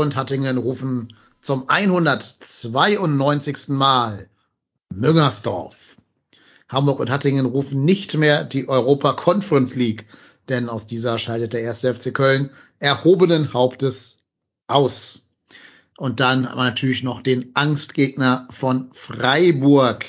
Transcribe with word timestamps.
und 0.00 0.16
Hattingen 0.16 0.58
rufen 0.58 1.14
zum 1.40 1.68
192. 1.68 3.68
Mal 3.68 4.28
Müngersdorf. 4.90 5.96
Hamburg 6.68 7.00
und 7.00 7.10
Hattingen 7.10 7.46
rufen 7.46 7.84
nicht 7.84 8.16
mehr 8.16 8.44
die 8.44 8.68
Europa 8.68 9.12
Conference 9.12 9.74
League, 9.74 10.06
denn 10.48 10.68
aus 10.68 10.86
dieser 10.86 11.18
scheidet 11.18 11.52
der 11.52 11.62
erste 11.62 11.94
FC 11.94 12.12
Köln 12.12 12.50
erhobenen 12.78 13.52
Hauptes 13.52 14.18
aus. 14.66 15.30
Und 15.96 16.20
dann 16.20 16.48
haben 16.48 16.58
wir 16.58 16.64
natürlich 16.64 17.02
noch 17.02 17.22
den 17.22 17.50
Angstgegner 17.54 18.46
von 18.50 18.90
Freiburg 18.92 20.04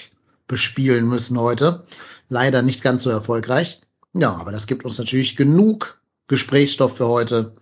bespielen 0.48 1.08
müssen 1.08 1.40
heute. 1.40 1.86
Leider 2.28 2.62
nicht 2.62 2.84
ganz 2.84 3.04
so 3.04 3.10
erfolgreich. 3.10 3.82
Ja, 4.14 4.34
aber 4.34 4.52
das 4.52 4.68
gibt 4.68 4.86
uns 4.86 4.98
natürlich 4.98 5.36
genug 5.36 6.02
Gesprächsstoff 6.28 6.98
für 6.98 7.08
heute. 7.08 7.54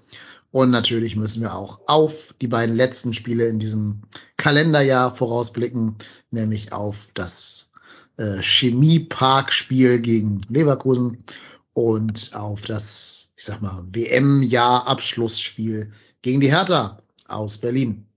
Und 0.57 0.71
natürlich 0.71 1.15
müssen 1.15 1.43
wir 1.43 1.53
auch 1.53 1.81
auf 1.85 2.33
die 2.41 2.47
beiden 2.47 2.75
letzten 2.75 3.13
Spiele 3.13 3.45
in 3.45 3.59
diesem 3.59 4.01
Kalenderjahr 4.37 5.13
vorausblicken, 5.13 5.97
nämlich 6.31 6.73
auf 6.73 7.09
das 7.13 7.69
äh, 8.17 8.41
Chemiepark-Spiel 8.41 9.99
gegen 9.99 10.41
Leverkusen 10.49 11.23
und 11.73 12.31
auf 12.33 12.61
das, 12.61 13.33
ich 13.35 13.45
sag 13.45 13.61
mal, 13.61 13.83
WM-Jahr-Abschlussspiel 13.91 15.91
gegen 16.23 16.41
die 16.41 16.49
Hertha 16.49 17.03
aus 17.27 17.59
Berlin. 17.59 18.07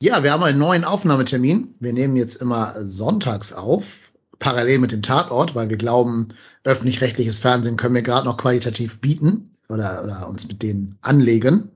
Ja, 0.00 0.22
wir 0.22 0.30
haben 0.30 0.44
einen 0.44 0.60
neuen 0.60 0.84
Aufnahmetermin. 0.84 1.74
Wir 1.80 1.94
nehmen 1.94 2.14
jetzt 2.14 2.36
immer 2.36 2.74
sonntags 2.86 3.52
auf, 3.52 4.12
parallel 4.38 4.78
mit 4.78 4.92
dem 4.92 5.02
Tatort, 5.02 5.56
weil 5.56 5.68
wir 5.68 5.78
glauben, 5.78 6.28
öffentlich-rechtliches 6.62 7.40
Fernsehen 7.40 7.76
können 7.76 7.96
wir 7.96 8.02
gerade 8.02 8.26
noch 8.26 8.36
qualitativ 8.36 9.00
bieten 9.00 9.48
oder, 9.72 10.02
oder 10.04 10.28
uns 10.28 10.46
mit 10.46 10.62
denen 10.62 10.98
anlegen. 11.02 11.70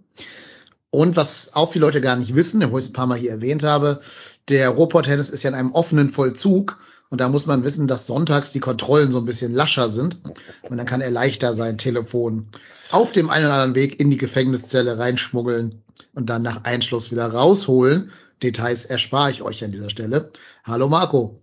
Und 0.91 1.17
was 1.17 1.55
auch 1.55 1.73
viele 1.73 1.85
Leute 1.85 2.01
gar 2.01 2.17
nicht 2.17 2.35
wissen, 2.35 2.63
obwohl 2.63 2.81
ich 2.81 2.87
es 2.87 2.91
ein 2.91 2.95
paar 2.95 3.07
Mal 3.07 3.19
hier 3.19 3.31
erwähnt 3.31 3.63
habe, 3.63 4.01
der 4.49 4.71
Ruhrpott-Tennis 4.71 5.31
ist 5.31 5.43
ja 5.43 5.51
in 5.51 5.57
einem 5.57 5.73
offenen 5.73 6.13
Vollzug. 6.13 6.79
Und 7.09 7.21
da 7.21 7.29
muss 7.29 7.47
man 7.47 7.63
wissen, 7.63 7.87
dass 7.87 8.07
sonntags 8.07 8.53
die 8.53 8.61
Kontrollen 8.61 9.13
so 9.13 9.19
ein 9.19 9.27
bisschen 9.27 9.55
lascher 9.55 9.89
sind. 9.89 10.19
Und 10.63 10.77
dann 10.77 10.87
kann 10.87 11.01
er 11.01 11.11
leichter 11.11 11.53
sein 11.53 11.79
Telefon 11.79 12.49
auf 12.91 13.13
dem 13.13 13.31
einen 13.31 13.47
oder 13.47 13.55
anderen 13.55 13.75
Weg 13.77 14.01
in 14.01 14.11
die 14.11 14.17
Gefängniszelle 14.17 14.99
reinschmuggeln 14.99 15.83
und 16.15 16.31
dann 16.31 16.43
nach 16.43 16.65
Einschluss 16.65 17.13
wieder 17.13 17.33
rausholen. 17.33 18.11
Details 18.43 18.85
erspare 18.85 19.31
ich 19.31 19.43
euch 19.43 19.65
an 19.65 19.71
dieser 19.71 19.91
Stelle. 19.91 20.31
Hallo 20.65 20.89
Marco. 20.89 21.43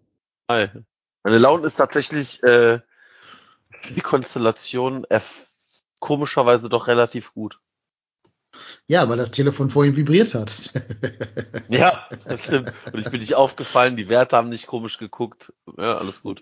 Hi. 0.49 0.67
Meine 1.23 1.37
Laune 1.37 1.67
ist 1.67 1.77
tatsächlich 1.77 2.43
äh, 2.43 2.79
die 3.95 4.01
Konstellation 4.01 5.05
erf- 5.05 5.47
komischerweise 6.03 6.67
doch 6.67 6.87
relativ 6.87 7.33
gut. 7.33 7.61
Ja, 8.87 9.07
weil 9.07 9.17
das 9.17 9.31
Telefon 9.31 9.69
vorhin 9.69 9.95
vibriert 9.95 10.33
hat. 10.35 10.71
Ja, 11.69 12.07
das 12.25 12.43
stimmt. 12.43 12.73
Und 12.91 12.99
ich 12.99 13.09
bin 13.09 13.21
nicht 13.21 13.35
aufgefallen, 13.35 13.95
die 13.95 14.09
Werte 14.09 14.35
haben 14.35 14.49
nicht 14.49 14.67
komisch 14.67 14.97
geguckt. 14.97 15.53
Ja, 15.77 15.97
alles 15.97 16.21
gut. 16.21 16.41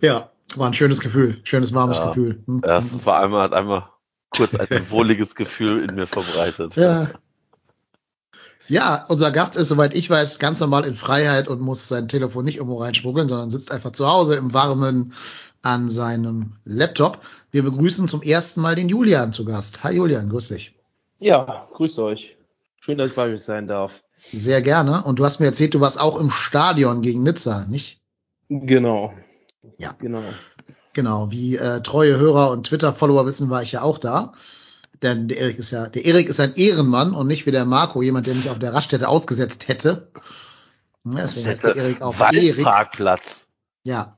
ja, 0.00 0.30
war 0.54 0.68
ein 0.68 0.74
schönes 0.74 1.00
Gefühl. 1.00 1.40
Schönes 1.42 1.74
warmes 1.74 1.98
Ja. 1.98 2.06
Gefühl. 2.06 2.42
Hm? 2.46 2.62
Ja, 2.64 2.78
es 2.78 3.04
war 3.04 3.20
einmal, 3.20 3.42
hat 3.42 3.52
einmal 3.52 3.90
kurz 4.30 4.54
ein 4.54 4.68
wohliges 4.90 5.34
Gefühl 5.34 5.84
in 5.84 5.96
mir 5.96 6.06
verbreitet. 6.06 6.76
Ja. 6.76 7.08
Ja, 8.68 9.04
unser 9.08 9.32
Gast 9.32 9.56
ist, 9.56 9.68
soweit 9.68 9.94
ich 9.94 10.08
weiß, 10.08 10.38
ganz 10.38 10.60
normal 10.60 10.86
in 10.86 10.94
Freiheit 10.94 11.48
und 11.48 11.60
muss 11.60 11.88
sein 11.88 12.08
Telefon 12.08 12.44
nicht 12.44 12.56
irgendwo 12.56 12.78
reinschmuggeln, 12.78 13.28
sondern 13.28 13.50
sitzt 13.50 13.72
einfach 13.72 13.92
zu 13.92 14.06
Hause 14.06 14.36
im 14.36 14.54
Warmen 14.54 15.12
an 15.64 15.88
seinem 15.88 16.52
Laptop. 16.64 17.20
Wir 17.50 17.62
begrüßen 17.62 18.06
zum 18.06 18.22
ersten 18.22 18.60
Mal 18.60 18.74
den 18.74 18.88
Julian 18.88 19.32
zu 19.32 19.44
Gast. 19.44 19.82
Hi 19.82 19.94
Julian, 19.94 20.28
grüß 20.28 20.48
dich. 20.48 20.74
Ja, 21.18 21.66
grüßt 21.72 21.98
euch. 22.00 22.36
Schön, 22.80 22.98
dass 22.98 23.08
ich 23.08 23.14
bei 23.14 23.32
euch 23.32 23.42
sein 23.42 23.66
darf. 23.66 24.02
Sehr 24.32 24.60
gerne. 24.60 25.04
Und 25.04 25.18
du 25.18 25.24
hast 25.24 25.40
mir 25.40 25.46
erzählt, 25.46 25.72
du 25.72 25.80
warst 25.80 25.98
auch 25.98 26.20
im 26.20 26.30
Stadion 26.30 27.00
gegen 27.00 27.22
Nizza, 27.22 27.66
nicht? 27.66 28.00
Genau. 28.48 29.14
Ja. 29.78 29.94
Genau. 29.98 30.22
Genau, 30.92 31.30
wie 31.30 31.56
äh, 31.56 31.80
treue 31.80 32.18
Hörer 32.18 32.50
und 32.50 32.66
Twitter-Follower 32.66 33.26
wissen, 33.26 33.48
war 33.50 33.62
ich 33.62 33.72
ja 33.72 33.82
auch 33.82 33.98
da. 33.98 34.32
Denn 35.02 35.28
der 35.28 35.38
Erik 35.38 35.58
ist 35.58 35.70
ja, 35.70 35.86
der 35.86 36.04
Erik 36.04 36.28
ist 36.28 36.40
ein 36.40 36.54
Ehrenmann 36.56 37.14
und 37.14 37.26
nicht 37.26 37.46
wie 37.46 37.50
der 37.50 37.64
Marco, 37.64 38.02
jemand, 38.02 38.26
der 38.26 38.34
mich 38.34 38.50
auf 38.50 38.58
der 38.58 38.74
Raststätte 38.74 39.08
ausgesetzt 39.08 39.66
hätte. 39.68 40.08
Deswegen 41.04 41.46
heißt 41.46 41.64
der 41.64 41.76
Erik 41.76 42.02
auch 42.02 42.14
Erik. 42.20 42.66
Ja. 43.82 44.16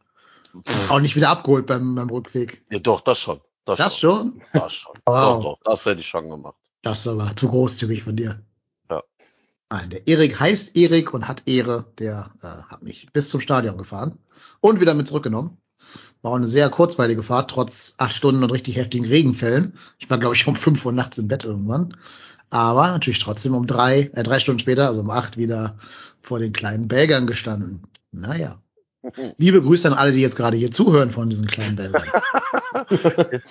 Auch 0.89 1.01
nicht 1.01 1.17
wieder 1.17 1.31
abgeholt 1.31 1.67
beim, 1.67 1.95
beim 1.95 2.11
Rückweg. 2.11 2.65
Ja, 2.71 2.79
doch, 2.79 3.01
das 3.01 3.19
schon. 3.19 3.41
Das, 3.65 3.79
Das 3.79 3.99
schon? 3.99 4.41
Das 4.53 4.73
schon. 4.73 4.95
Wow. 5.07 5.43
Doch, 5.43 5.43
doch, 5.43 5.59
das 5.65 5.85
hätte 5.85 6.01
ich 6.01 6.07
schon 6.07 6.31
gemacht. 6.31 6.57
Das 6.83 7.01
ist 7.01 7.09
aber 7.09 7.35
zu 7.35 7.49
großzügig 7.49 8.05
von 8.05 8.15
dir. 8.15 8.41
Ja. 8.89 9.03
Nein, 9.71 9.91
der 9.91 10.07
Erik 10.07 10.39
heißt 10.39 10.77
Erik 10.77 11.13
und 11.13 11.27
hat 11.27 11.43
Ehre. 11.47 11.87
Der 11.99 12.31
äh, 12.43 12.47
hat 12.71 12.83
mich 12.83 13.09
bis 13.13 13.29
zum 13.29 13.41
Stadion 13.41 13.77
gefahren 13.77 14.19
und 14.61 14.81
wieder 14.81 14.95
mit 14.95 15.09
zurückgenommen. 15.09 15.59
War 16.23 16.31
auch 16.33 16.37
eine 16.37 16.47
sehr 16.47 16.71
kurzweilige 16.71 17.25
Fahrt, 17.25 17.51
trotz 17.51 17.95
acht 17.99 18.13
Stunden 18.13 18.45
und 18.45 18.53
richtig 18.53 18.77
heftigen 18.77 19.07
Regenfällen. 19.07 19.75
Ich 19.99 20.09
war, 20.09 20.19
glaube 20.19 20.37
ich, 20.37 20.47
um 20.47 20.55
fünf 20.57 20.85
Uhr 20.87 20.93
nachts 20.93 21.19
im 21.19 21.27
Bett 21.27 21.45
irgendwann. 21.45 21.93
Aber 22.51 22.89
natürlich 22.89 23.19
trotzdem 23.19 23.55
um 23.55 23.67
drei, 23.67 24.11
äh, 24.15 24.23
drei 24.23 24.39
Stunden 24.39 24.61
später, 24.61 24.87
also 24.87 25.01
um 25.01 25.11
acht, 25.11 25.37
wieder 25.37 25.77
vor 26.23 26.39
den 26.39 26.53
kleinen 26.53 26.87
Belgern 26.87 27.27
gestanden. 27.27 27.83
Naja. 28.13 28.61
Liebe 29.39 29.63
Grüße 29.63 29.89
an 29.89 29.95
alle, 29.95 30.13
die 30.13 30.21
jetzt 30.21 30.37
gerade 30.37 30.57
hier 30.57 30.71
zuhören 30.71 31.11
von 31.11 31.29
diesen 31.29 31.47
kleinen 31.47 31.77
Belgern. 31.77 32.03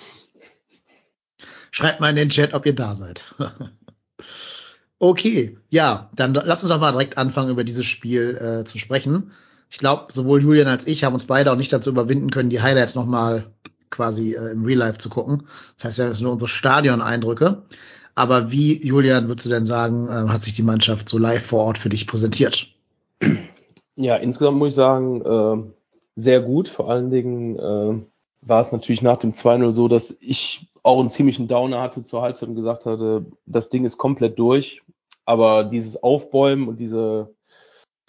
Schreibt 1.70 2.00
mal 2.00 2.10
in 2.10 2.16
den 2.16 2.30
Chat, 2.30 2.54
ob 2.54 2.66
ihr 2.66 2.74
da 2.74 2.94
seid. 2.94 3.34
okay, 4.98 5.58
ja, 5.68 6.10
dann 6.14 6.34
lass 6.34 6.62
uns 6.62 6.72
doch 6.72 6.80
mal 6.80 6.92
direkt 6.92 7.18
anfangen, 7.18 7.50
über 7.50 7.64
dieses 7.64 7.84
Spiel 7.84 8.36
äh, 8.36 8.64
zu 8.64 8.78
sprechen. 8.78 9.32
Ich 9.68 9.78
glaube, 9.78 10.12
sowohl 10.12 10.42
Julian 10.42 10.68
als 10.68 10.86
ich 10.86 11.04
haben 11.04 11.14
uns 11.14 11.26
beide 11.26 11.52
auch 11.52 11.56
nicht 11.56 11.72
dazu 11.72 11.90
überwinden 11.90 12.30
können, 12.30 12.50
die 12.50 12.62
Highlights 12.62 12.94
nochmal 12.94 13.44
quasi 13.90 14.34
äh, 14.34 14.52
im 14.52 14.64
Real 14.64 14.78
Life 14.78 14.98
zu 14.98 15.08
gucken. 15.08 15.44
Das 15.76 15.84
heißt, 15.84 15.98
wir 15.98 16.04
haben 16.04 16.12
jetzt 16.12 16.20
nur 16.22 16.32
unsere 16.32 16.48
Stadion-Eindrücke. 16.48 17.62
Aber 18.14 18.50
wie, 18.50 18.84
Julian, 18.84 19.28
würdest 19.28 19.44
du 19.44 19.50
denn 19.50 19.66
sagen, 19.66 20.08
äh, 20.08 20.28
hat 20.30 20.44
sich 20.44 20.54
die 20.54 20.62
Mannschaft 20.62 21.08
so 21.08 21.18
live 21.18 21.44
vor 21.44 21.64
Ort 21.64 21.78
für 21.78 21.90
dich 21.90 22.06
präsentiert? 22.06 22.68
Ja, 23.96 24.16
insgesamt 24.16 24.58
muss 24.58 24.68
ich 24.68 24.74
sagen, 24.74 25.22
äh, 25.22 25.72
sehr 26.14 26.40
gut. 26.40 26.68
Vor 26.68 26.90
allen 26.90 27.10
Dingen 27.10 27.58
äh, 27.58 28.02
war 28.42 28.60
es 28.60 28.72
natürlich 28.72 29.02
nach 29.02 29.18
dem 29.18 29.32
2-0 29.32 29.72
so, 29.72 29.88
dass 29.88 30.16
ich 30.20 30.68
auch 30.82 31.00
einen 31.00 31.10
ziemlichen 31.10 31.48
Downer 31.48 31.80
hatte 31.80 32.02
zur 32.02 32.22
Halbzeit 32.22 32.48
und 32.50 32.56
gesagt 32.56 32.86
hatte, 32.86 33.26
das 33.46 33.70
Ding 33.70 33.84
ist 33.84 33.98
komplett 33.98 34.38
durch. 34.38 34.82
Aber 35.24 35.64
dieses 35.64 36.02
Aufbäumen 36.02 36.68
und 36.68 36.78
diese, 36.78 37.34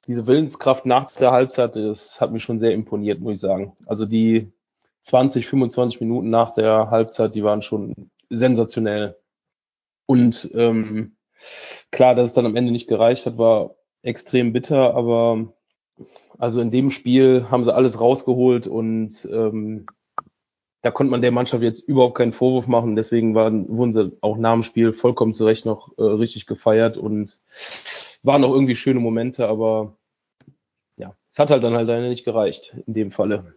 diese 0.08 0.28
Willenskraft 0.28 0.86
nach 0.86 1.12
der 1.12 1.32
Halbzeit, 1.32 1.76
das 1.76 2.22
hat 2.22 2.32
mich 2.32 2.44
schon 2.44 2.60
sehr 2.60 2.74
imponiert, 2.74 3.20
muss 3.20 3.34
ich 3.36 3.40
sagen. 3.40 3.74
Also 3.88 4.06
die 4.06 4.52
20, 5.02 5.48
25 5.48 6.02
Minuten 6.02 6.30
nach 6.30 6.52
der 6.52 6.92
Halbzeit, 6.92 7.34
die 7.34 7.44
waren 7.44 7.62
schon 7.62 8.12
sensationell. 8.30 9.18
Und 10.06 10.52
ähm, 10.54 11.16
klar, 11.92 12.14
dass 12.14 12.28
es 12.28 12.34
dann 12.34 12.46
am 12.46 12.56
Ende 12.56 12.72
nicht 12.72 12.88
gereicht 12.88 13.26
hat, 13.26 13.38
war 13.38 13.76
extrem 14.04 14.54
bitter, 14.54 14.94
aber 14.94 15.54
also 16.38 16.62
in 16.62 16.72
dem 16.72 16.92
Spiel 16.92 17.48
haben 17.50 17.64
sie 17.64 17.74
alles 17.74 18.00
rausgeholt 18.00 18.68
und 18.68 19.28
ähm, 19.32 19.86
da 20.82 20.92
konnte 20.92 21.12
man 21.12 21.22
der 21.22 21.32
Mannschaft 21.32 21.64
jetzt 21.64 21.80
überhaupt 21.80 22.18
keinen 22.18 22.34
Vorwurf 22.34 22.68
machen. 22.68 22.96
Deswegen 22.96 23.36
waren, 23.36 23.68
wurden 23.68 23.92
sie 23.92 24.16
auch 24.22 24.38
nach 24.38 24.54
dem 24.54 24.64
Spiel 24.64 24.94
vollkommen 24.94 25.34
zu 25.34 25.46
Recht 25.46 25.66
noch 25.66 25.98
äh, 25.98 26.04
richtig 26.04 26.46
gefeiert 26.46 26.98
und 26.98 27.40
waren 28.24 28.44
auch 28.44 28.54
irgendwie 28.54 28.76
schöne 28.76 29.00
Momente, 29.00 29.48
aber 29.48 29.98
ja, 30.98 31.16
es 31.30 31.40
hat 31.40 31.50
halt 31.50 31.64
dann 31.64 31.74
halt 31.74 31.88
leider 31.88 32.08
nicht 32.08 32.26
gereicht 32.26 32.76
in 32.86 32.94
dem 32.94 33.12
Falle. 33.12 33.56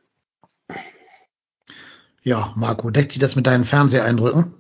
Ja, 2.23 2.53
Marco, 2.57 2.91
deckt 2.91 3.13
sich 3.13 3.21
das 3.21 3.37
mit 3.37 3.47
deinen 3.47 3.65
Fernseheindrücken? 3.65 4.55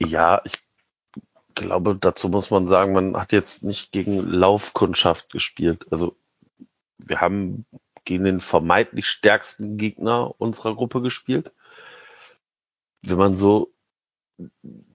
Ja, 0.00 0.42
ich 0.44 0.58
glaube, 1.54 1.96
dazu 1.96 2.28
muss 2.28 2.50
man 2.50 2.66
sagen, 2.66 2.92
man 2.92 3.16
hat 3.16 3.32
jetzt 3.32 3.62
nicht 3.62 3.92
gegen 3.92 4.18
Laufkundschaft 4.18 5.30
gespielt. 5.30 5.86
Also 5.90 6.16
wir 7.06 7.20
haben 7.20 7.66
gegen 8.04 8.24
den 8.24 8.40
vermeintlich 8.40 9.08
stärksten 9.08 9.76
Gegner 9.78 10.34
unserer 10.38 10.74
Gruppe 10.74 11.00
gespielt. 11.00 11.52
Wenn 13.02 13.18
man 13.18 13.34
so 13.34 13.72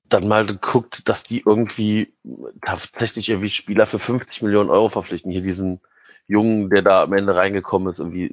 dann 0.07 0.27
mal 0.27 0.45
geguckt, 0.45 1.07
dass 1.07 1.23
die 1.23 1.41
irgendwie 1.45 2.13
tatsächlich 2.61 3.29
irgendwie 3.29 3.49
Spieler 3.49 3.87
für 3.87 3.99
50 3.99 4.43
Millionen 4.43 4.69
Euro 4.69 4.89
verpflichten. 4.89 5.31
Hier 5.31 5.41
diesen 5.41 5.81
Jungen, 6.27 6.69
der 6.69 6.81
da 6.81 7.03
am 7.03 7.13
Ende 7.13 7.35
reingekommen 7.35 7.89
ist, 7.89 7.99
irgendwie, 7.99 8.31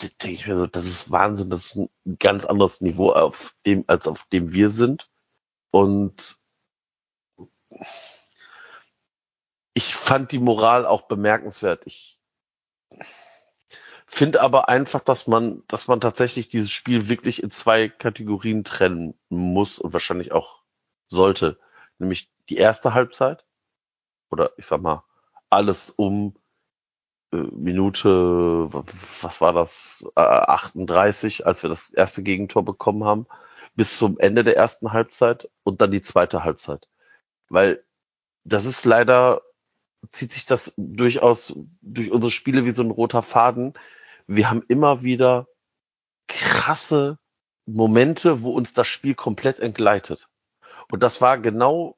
denke 0.00 0.34
ich 0.34 0.46
mir 0.46 0.56
so, 0.56 0.66
das 0.66 0.86
ist 0.86 1.10
Wahnsinn, 1.10 1.50
das 1.50 1.66
ist 1.66 1.76
ein 1.76 2.18
ganz 2.18 2.44
anderes 2.44 2.80
Niveau 2.80 3.10
auf 3.10 3.54
dem, 3.66 3.84
als 3.86 4.06
auf 4.06 4.26
dem 4.32 4.52
wir 4.52 4.70
sind. 4.70 5.10
Und 5.70 6.38
ich 9.72 9.94
fand 9.94 10.30
die 10.30 10.38
Moral 10.38 10.86
auch 10.86 11.02
bemerkenswert. 11.02 11.86
Ich 11.86 12.13
finde 14.06 14.40
aber 14.40 14.68
einfach, 14.68 15.00
dass 15.00 15.26
man, 15.26 15.62
dass 15.68 15.88
man 15.88 16.00
tatsächlich 16.00 16.48
dieses 16.48 16.70
Spiel 16.70 17.08
wirklich 17.08 17.42
in 17.42 17.50
zwei 17.50 17.88
Kategorien 17.88 18.64
trennen 18.64 19.14
muss 19.28 19.78
und 19.78 19.92
wahrscheinlich 19.92 20.32
auch 20.32 20.62
sollte. 21.08 21.58
Nämlich 21.98 22.30
die 22.48 22.56
erste 22.56 22.94
Halbzeit 22.94 23.44
oder 24.30 24.52
ich 24.56 24.66
sag 24.66 24.80
mal 24.80 25.04
alles 25.50 25.90
um 25.90 26.34
äh, 27.32 27.36
Minute, 27.36 28.68
was 29.22 29.40
war 29.40 29.52
das, 29.52 30.04
äh, 30.16 30.20
38, 30.20 31.46
als 31.46 31.62
wir 31.62 31.70
das 31.70 31.90
erste 31.90 32.22
Gegentor 32.22 32.64
bekommen 32.64 33.04
haben, 33.04 33.26
bis 33.74 33.96
zum 33.98 34.18
Ende 34.18 34.44
der 34.44 34.56
ersten 34.56 34.92
Halbzeit 34.92 35.50
und 35.64 35.80
dann 35.80 35.90
die 35.90 36.02
zweite 36.02 36.44
Halbzeit. 36.44 36.88
Weil 37.48 37.84
das 38.44 38.64
ist 38.66 38.84
leider, 38.84 39.42
zieht 40.10 40.32
sich 40.32 40.46
das 40.46 40.72
durchaus 40.76 41.54
durch 41.82 42.10
unsere 42.10 42.30
Spiele 42.30 42.64
wie 42.64 42.72
so 42.72 42.82
ein 42.82 42.90
roter 42.90 43.22
Faden. 43.22 43.74
Wir 44.26 44.50
haben 44.50 44.62
immer 44.68 45.02
wieder 45.02 45.48
krasse 46.28 47.18
Momente, 47.66 48.42
wo 48.42 48.52
uns 48.52 48.72
das 48.72 48.86
Spiel 48.88 49.14
komplett 49.14 49.58
entgleitet. 49.58 50.28
Und 50.90 51.02
das 51.02 51.20
war 51.20 51.38
genau 51.38 51.96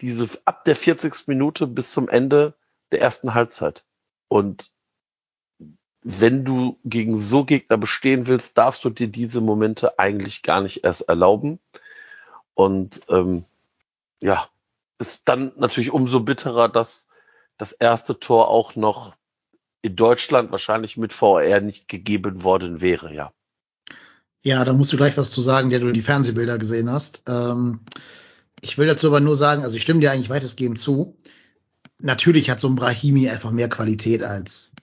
diese 0.00 0.28
ab 0.44 0.64
der 0.64 0.76
40. 0.76 1.26
Minute 1.26 1.66
bis 1.66 1.92
zum 1.92 2.08
Ende 2.08 2.54
der 2.92 3.00
ersten 3.00 3.34
Halbzeit. 3.34 3.86
Und 4.28 4.70
wenn 6.02 6.44
du 6.44 6.78
gegen 6.84 7.18
so 7.18 7.44
Gegner 7.44 7.76
bestehen 7.78 8.26
willst, 8.26 8.56
darfst 8.58 8.84
du 8.84 8.90
dir 8.90 9.08
diese 9.08 9.40
Momente 9.40 9.98
eigentlich 9.98 10.42
gar 10.42 10.60
nicht 10.60 10.84
erst 10.84 11.02
erlauben. 11.08 11.58
Und 12.54 13.00
ähm, 13.08 13.44
ja, 14.20 14.48
ist 14.98 15.28
dann 15.28 15.52
natürlich 15.56 15.90
umso 15.90 16.20
bitterer, 16.20 16.68
dass 16.68 17.05
das 17.58 17.72
erste 17.72 18.18
Tor 18.18 18.48
auch 18.48 18.76
noch 18.76 19.16
in 19.82 19.96
Deutschland 19.96 20.50
wahrscheinlich 20.50 20.96
mit 20.96 21.12
VR 21.12 21.60
nicht 21.60 21.88
gegeben 21.88 22.42
worden 22.42 22.80
wäre, 22.80 23.14
ja. 23.14 23.32
Ja, 24.42 24.64
da 24.64 24.72
musst 24.72 24.92
du 24.92 24.96
gleich 24.96 25.16
was 25.16 25.30
zu 25.30 25.40
sagen, 25.40 25.70
der 25.70 25.80
du 25.80 25.92
die 25.92 26.02
Fernsehbilder 26.02 26.58
gesehen 26.58 26.90
hast. 26.90 27.22
Ähm, 27.26 27.80
ich 28.60 28.78
will 28.78 28.86
dazu 28.86 29.08
aber 29.08 29.20
nur 29.20 29.36
sagen, 29.36 29.64
also 29.64 29.76
ich 29.76 29.82
stimme 29.82 30.00
dir 30.00 30.12
eigentlich 30.12 30.30
weitestgehend 30.30 30.78
zu. 30.78 31.16
Natürlich 31.98 32.50
hat 32.50 32.60
so 32.60 32.68
ein 32.68 32.76
Brahimi 32.76 33.28
einfach 33.28 33.50
mehr 33.50 33.68
Qualität 33.68 34.22
als 34.22 34.74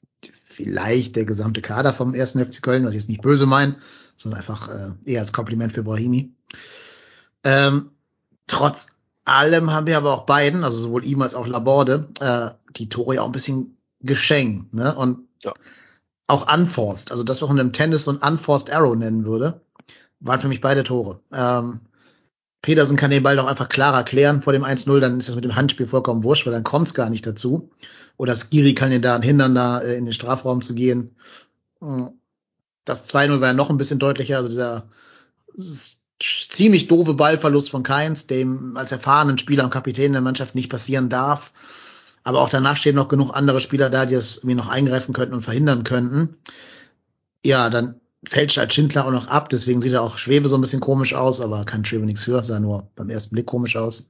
vielleicht 0.44 1.16
der 1.16 1.26
gesamte 1.26 1.62
Kader 1.62 1.94
vom 1.94 2.14
ersten 2.14 2.44
FC 2.46 2.62
Köln, 2.62 2.84
was 2.86 2.92
ich 2.92 3.00
jetzt 3.00 3.10
nicht 3.10 3.22
böse 3.22 3.46
meine, 3.46 3.78
sondern 4.16 4.40
einfach 4.40 4.70
äh, 4.70 4.92
eher 5.06 5.22
als 5.22 5.34
Kompliment 5.34 5.74
für 5.74 5.84
Brahimi. 5.84 6.32
Ähm, 7.44 7.92
trotz 8.48 8.88
allem 9.26 9.72
haben 9.72 9.88
wir 9.88 9.98
aber 9.98 10.14
auch 10.14 10.26
beiden, 10.26 10.64
also 10.64 10.78
sowohl 10.78 11.06
ihm 11.06 11.22
als 11.22 11.36
auch 11.36 11.48
Laborde, 11.48 12.10
äh, 12.20 12.50
die 12.76 12.90
Tore 12.90 13.16
ja 13.16 13.22
auch 13.22 13.28
ein 13.28 13.32
bisschen 13.32 13.78
geschenkt, 14.02 14.74
ne? 14.74 14.96
Und 14.96 15.28
ja. 15.44 15.54
auch 16.28 16.54
unforced, 16.54 17.12
also 17.12 17.24
das, 17.24 17.42
was 17.42 17.50
man 17.50 17.60
im 17.60 17.74
Tennis 17.74 18.04
so 18.06 18.12
ein 18.12 18.18
unforced 18.18 18.72
Arrow 18.72 18.96
nennen 18.96 19.26
würde, 19.26 19.62
waren 20.20 20.40
für 20.40 20.48
mich 20.48 20.62
beide 20.62 20.84
Tore. 20.84 21.20
Ähm, 21.34 21.82
Petersen 22.62 22.96
kann 22.96 23.12
den 23.12 23.24
Ball 23.24 23.36
doch 23.36 23.46
einfach 23.46 23.68
klarer 23.68 24.04
klären 24.04 24.42
vor 24.42 24.54
dem 24.54 24.64
1-0, 24.64 25.00
dann 25.00 25.20
ist 25.20 25.28
das 25.28 25.36
mit 25.36 25.44
dem 25.44 25.56
Handspiel 25.56 25.88
vollkommen 25.88 26.24
wurscht, 26.24 26.46
weil 26.46 26.54
dann 26.54 26.64
kommt 26.64 26.88
es 26.88 26.94
gar 26.94 27.10
nicht 27.10 27.28
dazu. 27.28 27.70
Oder 28.16 28.36
Skiri 28.36 28.74
kann 28.74 28.92
ihn 28.92 29.02
da 29.02 29.20
hindern, 29.22 29.54
da 29.54 29.80
äh, 29.80 29.96
in 29.96 30.06
den 30.06 30.14
Strafraum 30.14 30.62
zu 30.62 30.74
gehen. 30.74 31.16
Hm. 31.80 32.12
Das 32.86 33.14
2-0 33.14 33.42
war 33.42 33.50
ja 33.50 33.54
noch 33.54 33.70
ein 33.70 33.78
bisschen 33.78 34.00
deutlicher, 34.00 34.38
also 34.38 34.50
dieser 34.50 34.90
ziemlich 36.24 36.88
doofe 36.88 37.14
Ballverlust 37.14 37.70
von 37.70 37.84
Keins, 37.84 38.28
dem 38.28 38.78
als 38.78 38.92
erfahrenen 38.92 39.38
Spieler 39.38 39.66
und 39.66 39.70
Kapitän 39.72 40.14
der 40.14 40.22
Mannschaft 40.22 40.56
nicht 40.56 40.70
passieren 40.70 41.10
darf. 41.10 41.54
Aber 42.24 42.42
auch 42.42 42.50
danach 42.50 42.78
stehen 42.78 42.96
noch 42.96 43.10
genug 43.10 43.36
andere 43.36 43.60
Spieler 43.60 43.90
da, 43.90 44.06
die 44.06 44.16
das 44.16 44.38
irgendwie 44.38 44.56
noch 44.56 44.70
eingreifen 44.70 45.14
könnten 45.14 45.36
und 45.36 45.42
verhindern 45.42 45.84
könnten. 45.84 46.38
Ja, 47.44 47.70
dann 47.70 48.00
fällt 48.26 48.56
halt 48.56 48.74
Schindler 48.74 49.06
auch 49.06 49.12
noch 49.12 49.28
ab, 49.28 49.50
deswegen 49.50 49.82
sieht 49.82 49.94
er 49.94 50.02
auch 50.02 50.18
Schwebe 50.18 50.48
so 50.48 50.56
ein 50.56 50.62
bisschen 50.62 50.80
komisch 50.80 51.14
aus, 51.14 51.42
aber 51.42 51.66
kann 51.66 51.84
Schwebe 51.84 52.06
nichts 52.06 52.24
für, 52.24 52.42
sah 52.44 52.60
nur 52.60 52.88
beim 52.96 53.10
ersten 53.10 53.36
Blick 53.36 53.46
komisch 53.46 53.76
aus. 53.76 54.08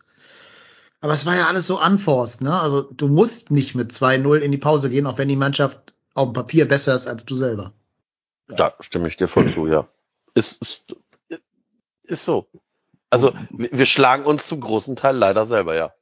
Aber 1.01 1.13
es 1.13 1.25
war 1.25 1.35
ja 1.35 1.47
alles 1.47 1.67
so 1.67 1.81
unforced, 1.81 2.41
ne? 2.41 2.61
Also 2.61 2.83
du 2.83 3.07
musst 3.07 3.51
nicht 3.51 3.75
mit 3.75 3.91
2-0 3.91 4.37
in 4.37 4.51
die 4.51 4.57
Pause 4.57 4.89
gehen, 4.89 5.07
auch 5.07 5.17
wenn 5.17 5.27
die 5.27 5.35
Mannschaft 5.35 5.95
auf 6.13 6.29
dem 6.29 6.33
Papier 6.33 6.67
besser 6.67 6.93
ist 6.93 7.07
als 7.07 7.25
du 7.25 7.33
selber. 7.35 7.73
Da 8.47 8.73
stimme 8.79 9.07
ich 9.07 9.17
dir 9.17 9.27
voll 9.27 9.51
zu, 9.51 9.67
ja. 9.67 9.87
Ist, 10.35 10.61
ist, 10.61 10.85
ist 12.13 12.25
so. 12.25 12.47
Also 13.09 13.33
wir, 13.51 13.85
schlagen 13.85 14.25
uns 14.25 14.47
zum 14.47 14.59
großen 14.59 14.95
Teil 14.95 15.15
leider 15.15 15.45
selber, 15.45 15.75
ja. 15.75 15.93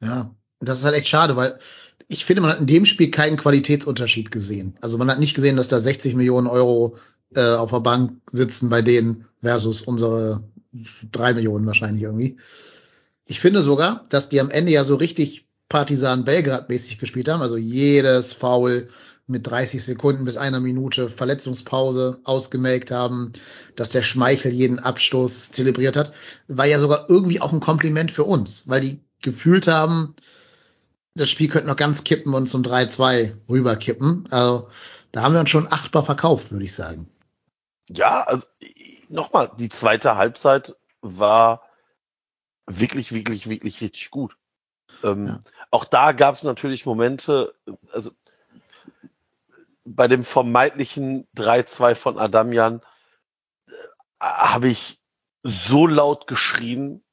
Ja, 0.00 0.34
das 0.60 0.78
ist 0.78 0.84
halt 0.84 0.94
echt 0.94 1.08
schade, 1.08 1.36
weil 1.36 1.58
ich 2.06 2.24
finde, 2.24 2.40
man 2.40 2.52
hat 2.52 2.60
in 2.60 2.66
dem 2.66 2.86
Spiel 2.86 3.10
keinen 3.10 3.36
Qualitätsunterschied 3.36 4.30
gesehen. 4.30 4.76
Also 4.80 4.96
man 4.96 5.10
hat 5.10 5.18
nicht 5.18 5.34
gesehen, 5.34 5.56
dass 5.56 5.68
da 5.68 5.78
60 5.78 6.14
Millionen 6.14 6.46
Euro 6.46 6.96
äh, 7.34 7.54
auf 7.54 7.70
der 7.70 7.80
Bank 7.80 8.20
sitzen 8.30 8.70
bei 8.70 8.80
denen 8.80 9.26
versus 9.42 9.82
unsere 9.82 10.42
drei 11.12 11.34
Millionen 11.34 11.66
wahrscheinlich 11.66 12.02
irgendwie. 12.02 12.38
Ich 13.26 13.40
finde 13.40 13.60
sogar, 13.60 14.06
dass 14.08 14.30
die 14.30 14.40
am 14.40 14.50
Ende 14.50 14.72
ja 14.72 14.84
so 14.84 14.94
richtig 14.94 15.46
Partisan 15.68 16.24
Belgrad-mäßig 16.24 16.98
gespielt 16.98 17.28
haben. 17.28 17.42
Also 17.42 17.58
jedes 17.58 18.32
Foul 18.32 18.88
mit 19.28 19.46
30 19.46 19.84
Sekunden 19.84 20.24
bis 20.24 20.36
einer 20.36 20.58
Minute 20.58 21.10
Verletzungspause 21.10 22.20
ausgemelkt 22.24 22.90
haben, 22.90 23.32
dass 23.76 23.90
der 23.90 24.02
Schmeichel 24.02 24.52
jeden 24.52 24.78
Abstoß 24.78 25.52
zelebriert 25.52 25.96
hat, 25.96 26.12
war 26.48 26.64
ja 26.64 26.78
sogar 26.78 27.06
irgendwie 27.08 27.40
auch 27.40 27.52
ein 27.52 27.60
Kompliment 27.60 28.10
für 28.10 28.24
uns, 28.24 28.68
weil 28.68 28.80
die 28.80 29.00
gefühlt 29.22 29.68
haben, 29.68 30.14
das 31.14 31.28
Spiel 31.28 31.48
könnte 31.48 31.68
noch 31.68 31.76
ganz 31.76 32.04
kippen 32.04 32.32
und 32.32 32.48
zum 32.48 32.62
3-2 32.62 33.34
rüberkippen. 33.48 34.24
Also 34.30 34.68
da 35.12 35.22
haben 35.22 35.34
wir 35.34 35.40
uns 35.40 35.50
schon 35.50 35.70
achtbar 35.70 36.04
verkauft, 36.04 36.50
würde 36.50 36.64
ich 36.64 36.72
sagen. 36.72 37.10
Ja, 37.90 38.22
also 38.22 38.46
nochmal, 39.08 39.50
die 39.58 39.68
zweite 39.68 40.16
Halbzeit 40.16 40.74
war 41.02 41.62
wirklich, 42.66 43.12
wirklich, 43.12 43.48
wirklich 43.48 43.80
richtig 43.82 44.10
gut. 44.10 44.38
Ähm, 45.02 45.26
ja. 45.26 45.40
Auch 45.70 45.84
da 45.84 46.12
gab 46.12 46.36
es 46.36 46.44
natürlich 46.44 46.86
Momente, 46.86 47.54
also 47.92 48.10
bei 49.94 50.08
dem 50.08 50.24
vermeintlichen 50.24 51.26
3-2 51.36 51.94
von 51.94 52.18
Adamian 52.18 52.82
äh, 53.66 53.72
habe 54.20 54.68
ich 54.68 55.00
so 55.42 55.86
laut 55.86 56.26
geschrien, 56.26 57.04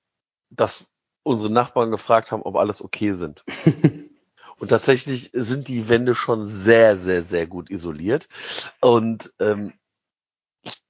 dass 0.50 0.92
unsere 1.24 1.50
Nachbarn 1.50 1.92
gefragt 1.92 2.32
haben, 2.32 2.44
ob 2.44 2.56
alles 2.56 2.82
okay 2.82 3.14
sind. 3.14 3.44
Und 4.58 4.70
tatsächlich 4.70 5.32
sind 5.34 5.68
die 5.68 5.90
Wände 5.90 6.16
schon 6.16 6.46
sehr, 6.46 6.98
sehr, 6.98 7.24
sehr 7.24 7.46
gut 7.46 7.70
isoliert. 7.70 8.30
Und 8.80 9.34
ähm, 9.40 9.74
ich 10.64 10.82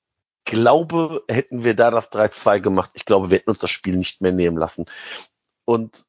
glaube, 0.44 1.24
hätten 1.28 1.64
wir 1.64 1.76
da 1.76 1.90
das 1.90 2.12
3-2 2.12 2.60
gemacht, 2.60 2.92
ich 2.94 3.06
glaube, 3.06 3.32
wir 3.32 3.40
hätten 3.40 3.50
uns 3.50 3.60
das 3.60 3.72
Spiel 3.72 3.96
nicht 3.96 4.22
mehr 4.22 4.32
nehmen 4.32 4.58
lassen. 4.58 4.86
Und 5.66 6.06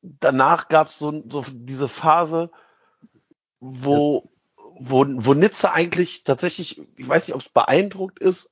danach 0.00 0.68
gab 0.68 0.88
es 0.88 0.98
so, 0.98 1.22
so 1.28 1.44
diese 1.50 1.88
Phase, 1.88 2.50
wo, 3.60 4.31
wo, 4.84 5.04
wo 5.06 5.34
Nizza 5.34 5.72
eigentlich 5.72 6.24
tatsächlich, 6.24 6.82
ich 6.96 7.08
weiß 7.08 7.26
nicht, 7.26 7.34
ob 7.34 7.42
es 7.42 7.48
beeindruckt 7.48 8.18
ist, 8.18 8.50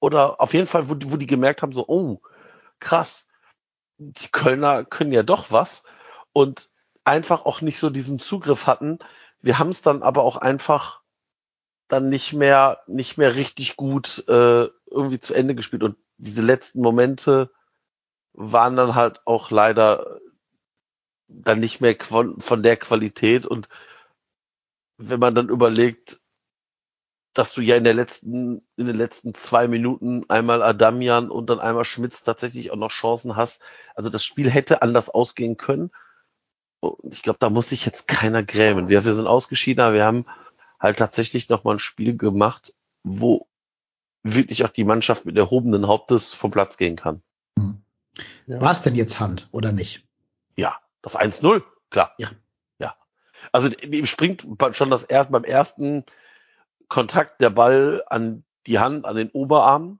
oder 0.00 0.40
auf 0.40 0.52
jeden 0.54 0.66
Fall, 0.66 0.88
wo, 0.88 0.96
wo 1.04 1.16
die 1.16 1.26
gemerkt 1.26 1.62
haben, 1.62 1.72
so, 1.72 1.84
oh, 1.86 2.20
krass, 2.80 3.28
die 3.98 4.28
Kölner 4.28 4.84
können 4.84 5.12
ja 5.12 5.22
doch 5.22 5.50
was 5.50 5.84
und 6.32 6.70
einfach 7.04 7.44
auch 7.44 7.60
nicht 7.60 7.78
so 7.78 7.90
diesen 7.90 8.18
Zugriff 8.18 8.66
hatten. 8.66 8.98
Wir 9.40 9.58
haben 9.58 9.70
es 9.70 9.82
dann 9.82 10.02
aber 10.02 10.22
auch 10.22 10.36
einfach 10.36 11.02
dann 11.88 12.08
nicht 12.08 12.32
mehr 12.32 12.80
nicht 12.86 13.18
mehr 13.18 13.34
richtig 13.34 13.76
gut 13.76 14.24
äh, 14.28 14.68
irgendwie 14.90 15.18
zu 15.18 15.34
Ende 15.34 15.54
gespielt 15.54 15.82
und 15.82 15.96
diese 16.16 16.42
letzten 16.42 16.80
Momente 16.80 17.52
waren 18.32 18.76
dann 18.76 18.94
halt 18.94 19.20
auch 19.26 19.50
leider 19.50 20.20
dann 21.28 21.60
nicht 21.60 21.80
mehr 21.80 21.96
von 22.00 22.62
der 22.62 22.76
Qualität 22.76 23.46
und 23.46 23.68
wenn 25.08 25.20
man 25.20 25.34
dann 25.34 25.48
überlegt, 25.48 26.20
dass 27.34 27.54
du 27.54 27.62
ja 27.62 27.76
in 27.76 27.84
der 27.84 27.94
letzten, 27.94 28.62
in 28.76 28.86
den 28.86 28.96
letzten 28.96 29.34
zwei 29.34 29.66
Minuten 29.66 30.28
einmal 30.28 30.62
Adamian 30.62 31.30
und 31.30 31.48
dann 31.48 31.60
einmal 31.60 31.84
Schmitz 31.84 32.24
tatsächlich 32.24 32.70
auch 32.70 32.76
noch 32.76 32.90
Chancen 32.90 33.36
hast. 33.36 33.62
Also 33.94 34.10
das 34.10 34.24
Spiel 34.24 34.50
hätte 34.50 34.82
anders 34.82 35.08
ausgehen 35.08 35.56
können. 35.56 35.90
Und 36.80 37.14
ich 37.14 37.22
glaube, 37.22 37.38
da 37.38 37.48
muss 37.48 37.70
sich 37.70 37.86
jetzt 37.86 38.06
keiner 38.08 38.42
grämen. 38.42 38.88
Wir, 38.88 39.04
wir 39.04 39.14
sind 39.14 39.26
ausgeschieden, 39.26 39.82
aber 39.82 39.94
wir 39.94 40.04
haben 40.04 40.26
halt 40.78 40.98
tatsächlich 40.98 41.48
noch 41.48 41.64
mal 41.64 41.76
ein 41.76 41.78
Spiel 41.78 42.16
gemacht, 42.16 42.74
wo 43.02 43.46
wirklich 44.22 44.64
auch 44.64 44.70
die 44.70 44.84
Mannschaft 44.84 45.24
mit 45.24 45.36
erhobenen 45.36 45.86
Hauptes 45.86 46.32
vom 46.32 46.50
Platz 46.50 46.76
gehen 46.76 46.96
kann. 46.96 47.22
Ja. 48.46 48.60
War 48.60 48.72
es 48.72 48.82
denn 48.82 48.94
jetzt 48.94 49.20
Hand 49.20 49.48
oder 49.52 49.72
nicht? 49.72 50.06
Ja, 50.56 50.78
das 51.00 51.18
1-0, 51.18 51.62
klar. 51.90 52.14
Ja. 52.18 52.30
Also 53.50 53.68
ihm 53.68 54.06
springt 54.06 54.46
schon 54.72 54.90
das 54.90 55.04
erst 55.04 55.32
beim 55.32 55.44
ersten 55.44 56.04
Kontakt 56.88 57.40
der 57.40 57.50
Ball 57.50 58.04
an 58.06 58.44
die 58.66 58.78
Hand, 58.78 59.04
an 59.04 59.16
den 59.16 59.30
Oberarm. 59.30 59.98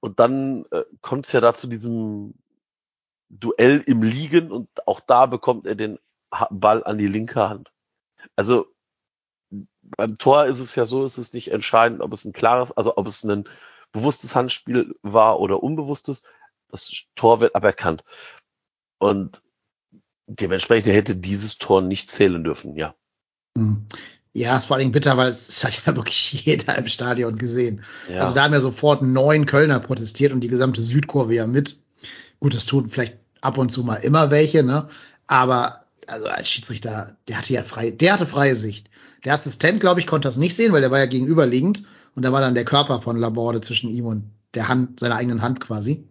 Und 0.00 0.18
dann 0.18 0.64
äh, 0.70 0.84
kommt 1.02 1.26
es 1.26 1.32
ja 1.32 1.40
da 1.40 1.54
zu 1.54 1.66
diesem 1.66 2.34
Duell 3.28 3.82
im 3.86 4.02
Liegen 4.02 4.50
und 4.50 4.68
auch 4.86 5.00
da 5.00 5.26
bekommt 5.26 5.66
er 5.66 5.74
den 5.74 5.98
Ball 6.50 6.82
an 6.84 6.98
die 6.98 7.06
linke 7.06 7.48
Hand. 7.48 7.72
Also 8.34 8.66
beim 9.96 10.18
Tor 10.18 10.46
ist 10.46 10.60
es 10.60 10.74
ja 10.74 10.86
so, 10.86 11.04
ist 11.04 11.18
es 11.18 11.32
nicht 11.32 11.50
entscheidend, 11.50 12.00
ob 12.00 12.12
es 12.12 12.24
ein 12.24 12.32
klares, 12.32 12.72
also 12.72 12.96
ob 12.96 13.06
es 13.06 13.22
ein 13.24 13.48
bewusstes 13.92 14.34
Handspiel 14.34 14.94
war 15.02 15.40
oder 15.40 15.62
unbewusstes. 15.62 16.22
Das 16.68 17.06
Tor 17.16 17.40
wird 17.40 17.54
aberkannt. 17.54 18.04
Und 18.98 19.42
dementsprechend 20.38 20.92
hätte 20.92 21.16
dieses 21.16 21.58
Tor 21.58 21.82
nicht 21.82 22.10
zählen 22.10 22.42
dürfen, 22.42 22.76
ja. 22.76 22.94
Hm. 23.56 23.86
Ja, 24.32 24.56
es 24.56 24.66
vor 24.66 24.76
allem 24.76 24.92
bitter, 24.92 25.16
weil 25.16 25.28
es, 25.28 25.48
es 25.48 25.64
hat 25.64 25.86
ja 25.86 25.96
wirklich 25.96 26.44
jeder 26.44 26.78
im 26.78 26.86
Stadion 26.86 27.36
gesehen. 27.36 27.82
ja. 28.08 28.20
Also 28.20 28.34
da 28.34 28.44
haben 28.44 28.52
ja 28.52 28.60
sofort 28.60 29.02
neun 29.02 29.46
Kölner 29.46 29.80
protestiert 29.80 30.32
und 30.32 30.40
die 30.40 30.48
gesamte 30.48 30.80
Südkurve 30.80 31.34
ja 31.34 31.46
mit. 31.46 31.80
Gut, 32.38 32.54
das 32.54 32.66
tun 32.66 32.88
vielleicht 32.88 33.18
ab 33.40 33.58
und 33.58 33.70
zu 33.70 33.82
mal 33.82 33.96
immer 33.96 34.30
welche, 34.30 34.62
ne? 34.62 34.88
Aber 35.26 35.84
also 36.06 36.26
als 36.26 36.48
Schiedsrichter, 36.48 37.16
der 37.28 37.38
hatte 37.38 37.52
ja 37.52 37.62
frei, 37.62 37.90
der 37.90 38.14
hatte 38.14 38.26
freie 38.26 38.56
Sicht. 38.56 38.90
Der 39.24 39.34
Assistent, 39.34 39.80
glaube 39.80 40.00
ich, 40.00 40.06
konnte 40.06 40.26
das 40.28 40.36
nicht 40.36 40.56
sehen, 40.56 40.72
weil 40.72 40.80
der 40.80 40.90
war 40.90 40.98
ja 40.98 41.06
gegenüberliegend 41.06 41.84
und 42.14 42.24
da 42.24 42.32
war 42.32 42.40
dann 42.40 42.54
der 42.54 42.64
Körper 42.64 43.00
von 43.00 43.16
Laborde 43.16 43.60
zwischen 43.60 43.90
ihm 43.90 44.06
und 44.06 44.30
der 44.54 44.68
Hand, 44.68 45.00
seiner 45.00 45.16
eigenen 45.16 45.42
Hand 45.42 45.60
quasi. 45.60 46.08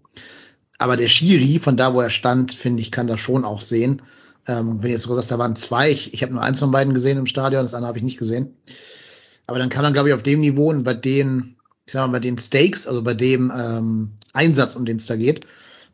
Aber 0.79 0.95
der 0.95 1.09
Schiri, 1.09 1.59
von 1.59 1.77
da 1.77 1.93
wo 1.93 2.01
er 2.01 2.09
stand, 2.09 2.53
finde 2.53 2.81
ich, 2.81 2.91
kann 2.91 3.07
das 3.07 3.19
schon 3.19 3.45
auch 3.45 3.62
sehen. 3.62 4.01
Ähm, 4.48 4.75
wenn 4.75 4.81
du 4.81 4.89
jetzt 4.89 5.01
sogar 5.03 5.17
sagst, 5.17 5.29
da 5.29 5.38
waren 5.38 5.55
zwei, 5.55 5.91
ich, 5.91 6.13
ich 6.13 6.24
habe 6.24 6.33
nur 6.33 6.41
eins 6.41 6.59
von 6.59 6.71
beiden 6.71 6.93
gesehen 6.93 7.17
im 7.17 7.27
Stadion, 7.27 7.63
das 7.63 7.74
andere 7.74 7.89
habe 7.89 7.98
ich 7.98 8.03
nicht 8.03 8.17
gesehen. 8.17 8.55
Aber 9.45 9.59
dann 9.59 9.69
kann 9.69 9.83
man, 9.83 9.93
glaube 9.93 10.09
ich, 10.09 10.15
auf 10.15 10.24
dem 10.24 10.39
Niveau 10.39 10.69
und 10.69 10.83
bei 10.83 10.93
den, 10.93 11.57
ich 11.86 11.91
sag 11.93 12.07
mal, 12.07 12.13
bei 12.13 12.19
den 12.19 12.38
Stakes, 12.38 12.88
also 12.88 13.03
bei 13.03 13.13
dem 13.13 13.51
ähm, 13.55 14.12
Einsatz, 14.33 14.75
um 14.75 14.86
den 14.86 14.98
es 14.98 15.05
da 15.05 15.17
geht, 15.17 15.45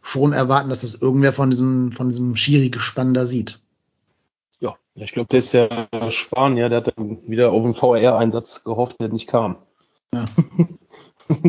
schon 0.03 0.33
erwarten, 0.33 0.69
dass 0.69 0.81
das 0.81 0.93
irgendwer 0.93 1.33
von 1.33 1.49
diesem, 1.49 1.91
von 1.91 2.09
diesem 2.09 2.35
Schiri-Gespann 2.35 3.15
da 3.15 3.25
sieht. 3.25 3.59
Ja, 4.59 4.75
ich 4.93 5.13
glaube, 5.13 5.29
der 5.29 5.39
ist 5.39 5.53
der 5.53 5.89
Spanier, 6.11 6.69
der 6.69 6.77
hat 6.77 6.93
dann 6.95 7.27
wieder 7.27 7.51
auf 7.51 7.63
den 7.63 7.73
VR-Einsatz 7.73 8.63
gehofft, 8.63 8.99
der 8.99 9.07
nicht 9.09 9.27
kam. 9.27 9.57
Ja. 10.13 10.25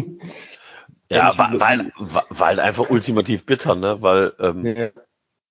Ja, 1.11 1.37
weil, 1.39 1.93
weil, 1.99 2.25
weil 2.31 2.61
einfach 2.61 2.91
ultimativ 2.91 3.47
bitter, 3.47 3.75
ne? 3.75 4.03
Weil, 4.03 4.35
ähm, 4.41 4.65
Ja. 4.65 4.91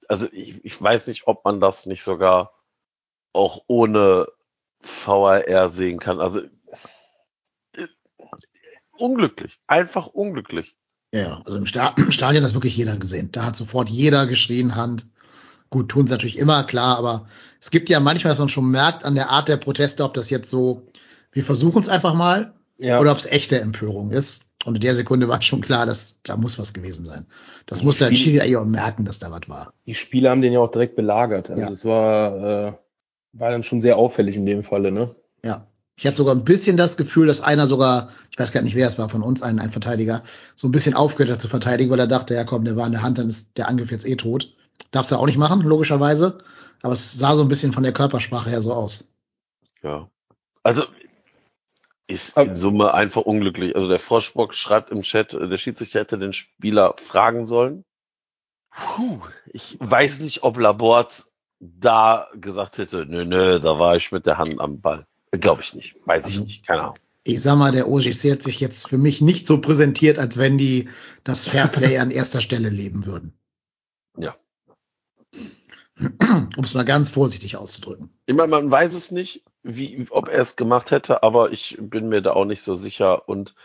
also 0.10 0.28
ich, 0.32 0.64
ich 0.64 0.82
weiß 0.82 1.08
nicht, 1.08 1.28
ob 1.28 1.46
man 1.46 1.62
das 1.62 1.86
nicht 1.86 2.04
sogar 2.04 2.52
auch 3.34 3.64
ohne 3.68 4.28
VAR 4.82 5.70
sehen 5.70 6.00
kann. 6.00 6.20
Also 6.20 6.42
äh, 7.74 7.88
unglücklich, 8.98 9.60
einfach 9.68 10.08
unglücklich. 10.08 10.76
Ja, 11.14 11.42
also 11.46 11.58
im, 11.58 11.66
Sta 11.66 11.90
im 11.98 12.12
Stadion 12.12 12.44
hat 12.44 12.50
das 12.50 12.54
wirklich 12.56 12.76
jeder 12.78 12.98
gesehen. 12.98 13.32
Da 13.32 13.46
hat 13.46 13.56
sofort 13.56 13.90
jeder 13.90 14.28
geschrien, 14.28 14.76
Hand. 14.76 15.08
Gut, 15.70 15.90
tun 15.90 16.08
sie 16.08 16.14
natürlich 16.14 16.38
immer, 16.38 16.64
klar, 16.64 16.98
aber 16.98 17.26
es 17.60 17.72
gibt 17.72 17.90
ja 17.90 18.00
manchmal, 18.00 18.32
dass 18.32 18.40
man 18.40 18.50
schon 18.50 18.70
merkt 18.70 19.04
an 19.04 19.16
der 19.16 19.30
Art 19.30 19.48
der 19.48 19.58
Proteste, 19.58 20.04
ob 20.04 20.14
das 20.14 20.30
jetzt 20.30 20.50
so, 20.50 20.88
wir 21.32 21.44
versuchen 21.44 21.82
es 21.82 21.90
einfach 21.90 22.14
mal, 22.14 22.55
Ja. 22.78 23.00
oder 23.00 23.12
ob 23.12 23.18
es 23.18 23.26
echte 23.26 23.60
Empörung 23.60 24.12
ist. 24.12 24.44
Und 24.66 24.76
in 24.76 24.82
der 24.82 24.96
Sekunde 24.96 25.28
war 25.28 25.42
schon 25.42 25.62
klar, 25.62 25.86
dass 25.86 26.20
da 26.24 26.38
muss 26.38 26.58
was 26.58 26.74
gewesen 26.74 27.06
sein. 27.06 27.26
Das 27.68 27.84
musste 27.84 28.08
ein 28.08 28.16
Spiel- 28.16 28.34
Schiri 28.34 28.42
eigentlich 28.42 28.58
auch 28.58 28.66
merken, 28.66 29.06
dass 29.06 29.20
da 29.20 29.30
was 29.32 29.48
war. 29.48 29.74
die 29.86 29.94
Spieler 29.96 30.32
haben 30.32 30.42
den 30.42 30.54
ja 30.54 30.60
auch 30.60 30.72
direkt 30.72 30.96
belagert. 30.96 31.50
Also 31.52 31.62
Ja. 31.62 31.70
das 31.70 31.86
war, 31.86 32.68
äh, 32.68 32.74
war 33.34 33.52
dann 33.52 33.64
schon 33.64 33.80
sehr 33.82 33.98
auffällig 33.98 34.36
in 34.36 34.46
dem 34.46 34.64
Falle, 34.64 34.92
ne? 34.92 35.16
Ja. 35.44 35.68
Ich 35.98 36.06
hatte 36.06 36.18
sogar 36.18 36.36
ein 36.36 36.44
bisschen 36.44 36.76
das 36.76 36.98
Gefühl, 36.98 37.28
dass 37.28 37.40
einer 37.40 37.68
sogar, 37.68 38.10
ich 38.32 38.38
weiß 38.38 38.52
gar 38.52 38.62
nicht, 38.64 38.76
wer 38.76 38.88
es 38.88 38.98
war, 38.98 39.08
von 39.08 39.22
uns, 39.22 39.42
ein, 39.42 39.60
ein 39.60 39.72
Verteidiger, 39.72 40.24
so 40.56 40.68
ein 40.68 40.72
bisschen 40.72 40.94
aufgehört 40.96 41.32
hat 41.32 41.42
zu 41.42 41.48
verteidigen, 41.48 41.90
weil 41.92 42.00
er 42.00 42.08
dachte, 42.08 42.34
ja 42.34 42.44
komm, 42.44 42.66
der 42.66 42.76
war 42.76 42.86
in 42.86 42.92
der 42.92 43.02
Hand, 43.04 43.18
dann 43.18 43.28
ist 43.30 43.58
der 43.58 43.70
Angriff 43.70 43.92
jetzt 43.92 44.06
eh 44.06 44.16
tot. 44.18 44.54
Darfst 44.92 45.12
du 45.12 45.16
auch 45.16 45.26
nicht 45.26 45.38
machen, 45.38 45.62
logischerweise. 45.62 46.40
Aber 46.82 46.92
es 46.94 47.14
sah 47.18 47.36
so 47.36 47.44
ein 47.44 47.48
bisschen 47.48 47.72
von 47.72 47.84
der 47.84 47.94
Körpersprache 47.94 48.50
her 48.50 48.62
so 48.62 48.74
aus. 48.74 49.14
Ja. 49.84 50.10
Also 50.64 50.84
ist 52.16 52.38
in 52.38 52.56
Summe 52.56 52.94
einfach 52.94 53.22
unglücklich. 53.22 53.76
Also 53.76 53.88
der 53.88 54.00
Froschbock 54.00 54.54
schreibt 54.54 54.90
im 54.92 55.02
Chat, 55.04 55.34
äh, 55.34 55.48
der 55.48 55.58
Schiedsrichter 55.58 56.00
hätte 56.00 56.18
den 56.18 56.34
Spieler 56.34 56.96
fragen 56.98 57.46
sollen. 57.46 57.84
Puh, 58.72 59.22
ich 59.46 59.78
weiß 59.80 60.20
nicht, 60.20 60.44
ob 60.44 60.58
Labort 60.58 61.26
da 61.60 62.28
gesagt 62.36 62.78
hätte, 62.78 63.06
nö, 63.06 63.26
nö, 63.26 63.60
da 63.60 63.80
war 63.80 63.96
ich 63.96 64.12
mit 64.12 64.26
der 64.26 64.38
Hand 64.38 64.60
am 64.60 64.82
Ball. 64.82 65.06
Glaube 65.32 65.62
ich 65.62 65.74
nicht. 65.74 65.96
Weiß 66.06 66.22
ich 66.28 66.34
Also- 66.36 66.44
nicht. 66.46 66.66
Keine 66.66 66.82
Ahnung. 66.82 67.00
Ich 67.28 67.42
sag 67.42 67.56
mal, 67.58 67.72
der 67.72 67.88
OGC 67.88 68.32
hat 68.34 68.44
sich 68.44 68.60
jetzt 68.60 68.88
für 68.88 69.00
mich 69.00 69.20
nicht 69.20 69.48
so 69.48 69.60
präsentiert, 69.60 70.20
als 70.20 70.38
wenn 70.38 70.60
die 70.60 70.90
das 71.24 71.48
Fairplay 71.48 71.98
an 71.98 72.12
erster 72.12 72.40
Stelle 72.40 72.70
leben 72.70 73.08
würden. 73.08 73.34
Ja. 74.18 74.36
Um 76.58 76.64
es 76.64 76.74
mal 76.74 76.84
ganz 76.86 77.10
vorsichtig 77.10 77.56
auszudrücken. 77.56 78.10
Ich 78.26 78.36
meine, 78.36 78.50
man 78.50 78.70
weiß 78.70 78.94
es 78.94 79.12
nicht, 79.12 79.44
wie, 79.66 80.06
ob 80.12 80.30
er 80.30 80.42
es 80.42 80.56
gemacht 80.56 80.92
hätte, 80.92 81.24
aber 81.24 81.52
ich 81.52 81.78
bin 81.80 82.08
mir 82.08 82.22
da 82.22 82.32
auch 82.34 82.46
nicht 82.46 82.64
so 82.64 82.76
sicher. 82.76 83.28
Und 83.28 83.56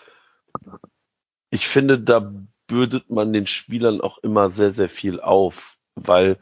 ich 1.50 1.69
finde, 1.69 1.99
da 2.00 2.33
bürdet 2.66 3.11
man 3.11 3.33
den 3.33 3.47
Spielern 3.47 4.00
auch 4.00 4.19
immer 4.19 4.50
sehr, 4.50 4.73
sehr 4.73 4.88
viel 4.88 5.21
auf, 5.21 5.78
weil 5.95 6.38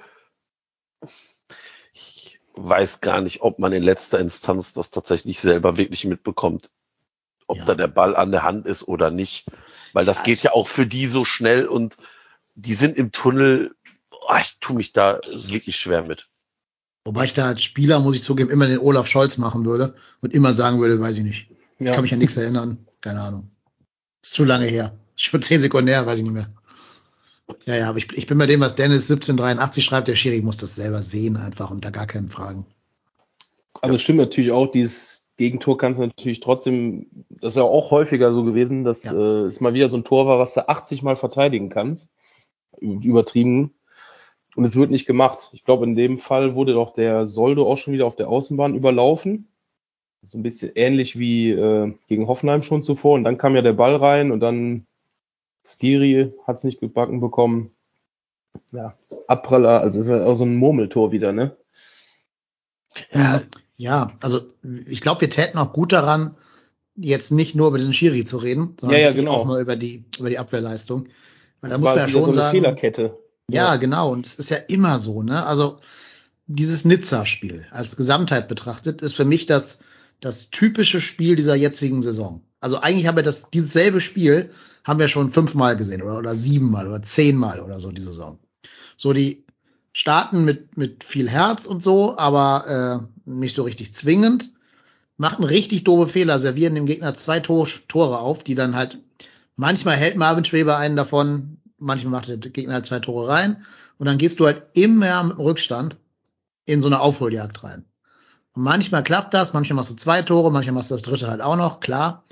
ich 1.92 2.40
weiß 2.54 3.00
gar 3.00 3.20
nicht, 3.20 3.42
ob 3.42 3.58
man 3.58 3.72
in 3.72 3.82
letzter 3.82 4.18
Instanz 4.18 4.72
das 4.72 4.90
tatsächlich 4.90 5.38
selber 5.40 5.76
wirklich 5.76 6.04
mitbekommt. 6.04 6.70
Ob 7.46 7.58
Ja. 7.58 7.64
da 7.66 7.74
der 7.74 7.88
Ball 7.88 8.16
an 8.16 8.30
der 8.30 8.42
Hand 8.42 8.66
ist 8.66 8.86
oder 8.86 9.10
nicht. 9.10 9.46
Weil 9.92 10.04
das 10.04 10.18
Ja, 10.18 10.24
geht 10.24 10.42
ja 10.42 10.52
auch 10.52 10.68
für 10.68 10.86
die 10.86 11.06
so 11.06 11.24
schnell 11.24 11.66
und 11.66 11.96
die 12.54 12.74
sind 12.74 12.96
im 12.96 13.12
Tunnel. 13.12 13.74
Oh, 14.10 14.34
ich 14.40 14.58
tue 14.60 14.76
mich 14.76 14.92
da 14.92 15.20
wirklich 15.26 15.76
schwer 15.78 16.02
mit. 16.02 16.28
Wobei 17.05 17.25
ich 17.25 17.35
da 17.35 17.47
als 17.47 17.62
Spieler, 17.62 18.00
muss 18.00 18.17
ich 18.17 18.23
zugeben, 18.23 18.50
immer 18.50 18.67
den 18.67 18.78
Olaf 18.81 19.07
Scholz 19.07 19.38
machen 19.38 19.64
würde 19.64 19.95
und 20.21 20.35
immer 20.35 20.52
sagen 20.52 20.81
würde, 20.81 21.00
weiß 21.00 21.19
ich 21.19 21.25
nicht. 21.25 21.50
Ich 21.78 21.87
Ja. 21.87 21.93
kann 21.93 22.02
mich 22.02 22.12
an 22.12 22.19
nichts 22.19 22.37
erinnern. 22.37 22.87
Keine 23.00 23.21
Ahnung. 23.21 23.50
Ist 24.23 24.35
zu 24.35 24.45
lange 24.45 24.67
her. 24.67 24.99
Schon 25.17 25.40
zehn 25.43 25.61
Sekunden 25.61 25.88
her, 25.88 26.05
weiß 26.07 26.19
ich 26.19 26.25
nicht 26.25 26.35
mehr. 26.35 26.49
Ja, 27.64 27.76
ja, 27.76 27.88
aber 27.88 27.99
ich, 27.99 28.12
ich 28.12 28.26
bin 28.26 28.37
bei 28.37 28.47
dem, 28.47 28.61
was 28.61 28.75
Dennis 28.75 29.11
1783 29.11 29.85
schreibt, 29.85 30.09
der 30.09 30.17
Schiri 30.17 30.43
muss 30.43 30.59
das 30.59 30.76
selber 30.76 31.02
sehen 31.02 31.37
einfach 31.37 31.71
und 31.71 31.85
da 31.85 31.90
gar 31.90 32.07
keinen 32.07 32.31
Fragen. 32.31 32.67
Aber 33.81 33.95
es 33.95 34.02
stimmt 34.02 34.19
natürlich 34.19 34.50
auch, 34.50 34.67
dieses 34.71 35.25
Gegentor 35.38 35.78
kannst 35.78 35.99
du 36.00 36.05
natürlich 36.07 36.40
trotzdem, 36.40 37.07
das 37.31 37.52
ist 37.52 37.57
ja 37.57 37.62
auch 37.62 37.90
häufiger 37.90 38.33
so 38.35 38.43
gewesen, 38.45 38.85
dass 38.85 39.05
Ja. 39.05 39.12
äh, 39.12 39.47
es 39.47 39.61
mal 39.61 39.73
wieder 39.73 39.88
so 39.88 39.97
ein 39.97 40.05
Tor 40.05 40.26
war, 40.26 40.38
was 40.38 40.55
du 40.55 40.69
80 40.69 41.02
Mal 41.02 41.17
verteidigen 41.17 41.71
kannst. 41.71 42.11
Übertrieben. 42.81 43.73
Und 44.58 44.64
es 44.64 44.74
wird 44.74 44.90
nicht 44.90 45.06
gemacht. 45.06 45.50
Ich 45.52 45.62
glaube, 45.62 45.84
in 45.84 45.94
dem 45.94 46.18
Fall 46.18 46.56
wurde 46.56 46.72
doch 46.72 46.92
der 46.92 47.28
Soldo 47.28 47.70
auch 47.70 47.76
schon 47.76 47.94
wieder 47.94 48.06
auf 48.06 48.16
der 48.16 48.28
Außenbahn 48.28 48.74
überlaufen. 48.74 49.46
So 50.28 50.36
ein 50.36 50.42
bisschen 50.42 50.72
ähnlich 50.74 51.16
wie 51.16 51.50
äh, 51.52 51.94
gegen 52.08 52.26
Hoffenheim 52.26 52.64
schon 52.64 52.82
zuvor. 52.82 53.14
Und 53.14 53.22
dann 53.22 53.38
kam 53.38 53.54
ja 53.54 53.62
der 53.62 53.74
Ball 53.74 53.94
rein 53.94 54.32
und 54.32 54.40
dann 54.40 54.84
Skiri 55.64 56.32
hat 56.44 56.56
es 56.56 56.64
nicht 56.64 56.80
gebacken 56.80 57.20
bekommen. 57.20 57.70
Ja, 58.72 58.98
Abpraller, 59.28 59.80
also 59.80 60.00
es 60.00 60.08
war 60.08 60.26
auch 60.26 60.34
so 60.34 60.44
ein 60.44 60.56
Murmeltor 60.56 61.12
wieder, 61.12 61.30
ne? 61.30 61.56
Ja, 63.12 63.42
ja 63.76 64.10
also 64.20 64.40
ich 64.88 65.02
glaube, 65.02 65.20
wir 65.20 65.30
täten 65.30 65.58
auch 65.58 65.72
gut 65.72 65.92
daran, 65.92 66.36
jetzt 66.96 67.30
nicht 67.30 67.54
nur 67.54 67.68
über 67.68 67.78
diesen 67.78 67.94
Schiri 67.94 68.24
zu 68.24 68.38
reden, 68.38 68.74
sondern 68.80 68.98
Ja, 68.98 69.06
ja, 69.10 69.12
genau. 69.12 69.34
auch 69.34 69.44
mal 69.44 69.62
über 69.62 69.76
die, 69.76 70.04
über 70.18 70.30
die 70.30 70.38
Abwehrleistung. 70.40 71.06
Weil 71.60 71.70
da 71.70 71.78
muss 71.78 71.90
man 71.90 71.98
ja 71.98 72.08
schon 72.08 72.22
so 72.22 72.30
eine 72.30 72.34
sagen. 72.34 72.56
Fehlerkette. 72.56 73.16
Ja, 73.50 73.76
genau. 73.76 74.12
Und 74.12 74.26
es 74.26 74.35
ist 74.37 74.50
ja 74.50 74.57
immer 74.57 74.99
so, 74.99 75.23
ne? 75.23 75.45
Also 75.47 75.78
dieses 76.47 76.85
Nizza-Spiel 76.85 77.67
als 77.71 77.97
Gesamtheit 77.97 78.49
betrachtet 78.49 79.02
ist 79.02 79.14
für 79.14 79.25
mich 79.25 79.47
das, 79.47 79.81
das 80.21 80.50
typische 80.50 81.00
Spiel 81.00 81.37
dieser 81.37 81.55
jetzigen 81.55 82.00
Saison. 82.00 82.43
Also 82.61 82.78
eigentlich 82.81 83.07
haben 83.07 83.17
wir 83.17 83.23
das, 83.23 83.50
dieses 83.50 83.73
selbe 83.73 84.00
Spiel 84.00 84.50
haben 84.85 84.99
wir 84.99 85.09
schon 85.09 85.31
fünfmal 85.31 85.76
gesehen 85.76 86.02
oder, 86.02 86.19
oder 86.19 86.35
siebenmal 86.35 86.88
oder 86.88 87.02
zehnmal 87.02 87.61
oder 87.61 87.78
so 87.78 87.93
die 87.93 88.00
Saison. 88.00 88.38
So, 88.97 89.12
die 89.12 89.45
starten 89.93 90.45
mit, 90.45 90.76
mit 90.76 91.05
viel 91.05 91.28
Herz 91.28 91.67
und 91.67 91.83
so, 91.83 92.17
aber 92.19 93.09
äh, 93.26 93.31
nicht 93.31 93.57
so 93.57 93.62
richtig 93.62 93.95
zwingend. 93.95 94.52
Machen 95.17 95.45
richtig 95.45 95.85
doofe 95.85 96.09
Fehler, 96.09 96.38
servieren 96.38 96.75
dem 96.75 96.87
Gegner 96.87 97.14
zwei 97.14 97.40
Tor, 97.40 97.69
Tore 97.88 98.21
auf, 98.21 98.45
die 98.45 98.55
dann 98.55 98.76
halt, 98.76 98.99
manchmal 99.57 99.97
hält 99.97 100.17
Marvin 100.17 100.45
Schweber 100.45 100.76
einen 100.78 100.97
davon, 100.97 101.59
manchmal 101.78 102.12
macht 102.12 102.28
der 102.28 102.37
Gegner 102.38 102.75
halt 102.75 102.87
zwei 102.87 103.00
Tore 103.00 103.28
rein 103.28 103.64
und 103.99 104.06
dann 104.06 104.18
gehst 104.18 104.40
du 104.40 104.47
halt 104.47 104.62
immer 104.75 105.23
mit 105.25 105.38
dem 105.38 105.40
Rückstand 105.40 105.99
in 106.64 106.80
so 106.80 106.88
eine 106.88 107.00
Aufholjagd 107.00 107.64
rein. 107.64 107.85
Und 108.52 108.62
manchmal 108.62 109.02
klappt 109.02 109.35
das, 109.35 109.52
manchmal 109.52 109.76
machst 109.76 109.90
du 109.90 109.97
zwei 109.97 110.23
Tore, 110.23 110.50
manchmal 110.52 110.75
machst 110.75 110.90
du 110.90 110.94
das 110.94 111.02
dritte 111.02 111.28
halt 111.28 111.40
auch 111.40 111.56
noch, 111.56 111.80
klar. 111.80 112.25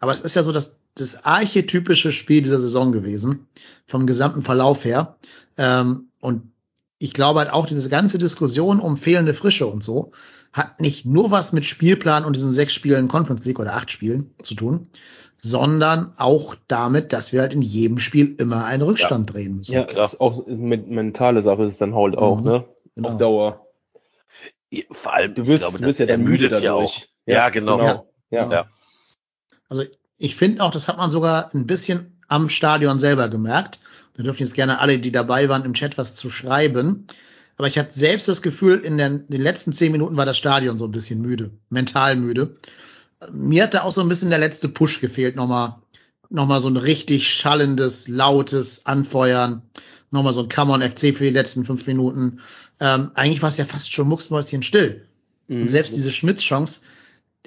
Aber 0.00 0.12
es 0.12 0.22
ist 0.22 0.36
ja 0.36 0.42
so 0.42 0.52
das, 0.52 0.76
das 0.94 1.24
archetypische 1.24 2.12
Spiel 2.12 2.42
dieser 2.42 2.60
Saison 2.60 2.92
gewesen, 2.92 3.46
vom 3.86 4.06
gesamten 4.06 4.42
Verlauf 4.42 4.84
her. 4.84 5.16
Ähm, 5.56 6.08
und 6.20 6.50
ich 6.98 7.12
glaube 7.12 7.40
halt 7.40 7.50
auch, 7.50 7.66
diese 7.66 7.88
ganze 7.88 8.18
Diskussion 8.18 8.80
um 8.80 8.96
fehlende 8.96 9.34
Frische 9.34 9.66
und 9.66 9.82
so 9.82 10.12
hat 10.52 10.80
nicht 10.80 11.04
nur 11.04 11.30
was 11.30 11.52
mit 11.52 11.66
Spielplan 11.66 12.24
und 12.24 12.36
diesen 12.36 12.52
sechs 12.52 12.72
Spielen 12.72 13.08
Conference 13.08 13.44
League 13.44 13.58
oder 13.58 13.74
acht 13.74 13.90
Spielen 13.90 14.30
zu 14.40 14.54
tun, 14.54 14.88
sondern 15.44 16.14
auch 16.16 16.56
damit, 16.68 17.12
dass 17.12 17.32
wir 17.32 17.42
halt 17.42 17.52
in 17.52 17.60
jedem 17.62 17.98
Spiel 17.98 18.34
immer 18.38 18.64
einen 18.64 18.82
Rückstand 18.82 19.32
drehen 19.32 19.56
müssen. 19.56 19.74
Ja, 19.74 19.82
ist 19.82 20.20
auch 20.20 20.46
mit 20.46 20.88
mentale 20.88 21.42
Sache 21.42 21.64
ist 21.64 21.72
es 21.72 21.78
dann 21.78 21.94
halt 21.94 22.16
auch, 22.16 22.38
Mhm, 22.40 22.44
ne? 22.44 22.64
genau. 22.96 23.08
Auf 23.10 23.18
Dauer. 23.18 23.66
Vor 24.90 25.12
allem, 25.12 25.34
Du 25.34 25.46
wirst, 25.46 25.62
ich 25.62 25.68
glaube, 25.68 25.78
du 25.82 25.88
wirst 25.88 26.00
ja 26.00 26.06
dann 26.06 26.22
müde 26.22 26.46
ermüdet 26.46 26.62
ja 26.64 26.72
dadurch. 26.72 26.96
auch. 26.96 27.02
Ja, 27.26 27.48
genau. 27.50 27.78
Ja. 27.78 28.04
Ja. 28.30 28.50
Ja. 28.50 28.66
Also 29.68 29.84
ich 30.18 30.34
finde 30.34 30.62
auch, 30.64 30.70
das 30.70 30.88
hat 30.88 30.96
man 30.96 31.10
sogar 31.10 31.54
ein 31.54 31.66
bisschen 31.66 32.18
am 32.28 32.48
Stadion 32.48 32.98
selber 32.98 33.28
gemerkt. 33.28 33.80
Da 34.16 34.22
dürfen 34.22 34.42
jetzt 34.42 34.54
gerne 34.54 34.80
alle, 34.80 34.98
die 34.98 35.12
dabei 35.12 35.48
waren, 35.48 35.64
im 35.64 35.74
Chat 35.74 35.98
was 35.98 36.14
zu 36.14 36.30
schreiben. 36.30 37.06
Aber 37.56 37.68
ich 37.68 37.78
hatte 37.78 37.92
selbst 37.92 38.26
das 38.28 38.42
Gefühl, 38.42 38.78
in 38.80 38.98
den, 38.98 39.26
den 39.28 39.40
letzten 39.42 39.72
zehn 39.72 39.92
Minuten 39.92 40.16
war 40.16 40.26
das 40.26 40.38
Stadion 40.38 40.76
so 40.78 40.86
ein 40.86 40.90
bisschen 40.92 41.20
müde, 41.20 41.50
mental 41.68 42.16
müde. 42.16 42.56
Mir 43.32 43.64
hat 43.64 43.74
da 43.74 43.82
auch 43.82 43.92
so 43.92 44.00
ein 44.00 44.08
bisschen 44.08 44.30
der 44.30 44.38
letzte 44.38 44.68
Push 44.68 45.00
gefehlt, 45.00 45.36
nochmal, 45.36 45.76
nochmal 46.30 46.60
so 46.60 46.68
ein 46.68 46.76
richtig 46.76 47.32
schallendes, 47.32 48.08
lautes 48.08 48.86
Anfeuern, 48.86 49.62
nochmal 50.10 50.32
so 50.32 50.42
ein 50.42 50.48
Come 50.48 50.72
on 50.72 50.82
FC 50.82 51.16
für 51.16 51.24
die 51.24 51.30
letzten 51.30 51.64
fünf 51.64 51.86
Minuten. 51.86 52.40
Ähm, 52.80 53.10
eigentlich 53.14 53.42
war 53.42 53.48
es 53.48 53.56
ja 53.56 53.64
fast 53.64 53.92
schon 53.92 54.08
mucksmäuschen 54.08 54.62
still. 54.62 55.06
Mhm. 55.48 55.62
Und 55.62 55.68
selbst 55.68 55.94
diese 55.94 56.12
Schmitz-Chance, 56.12 56.80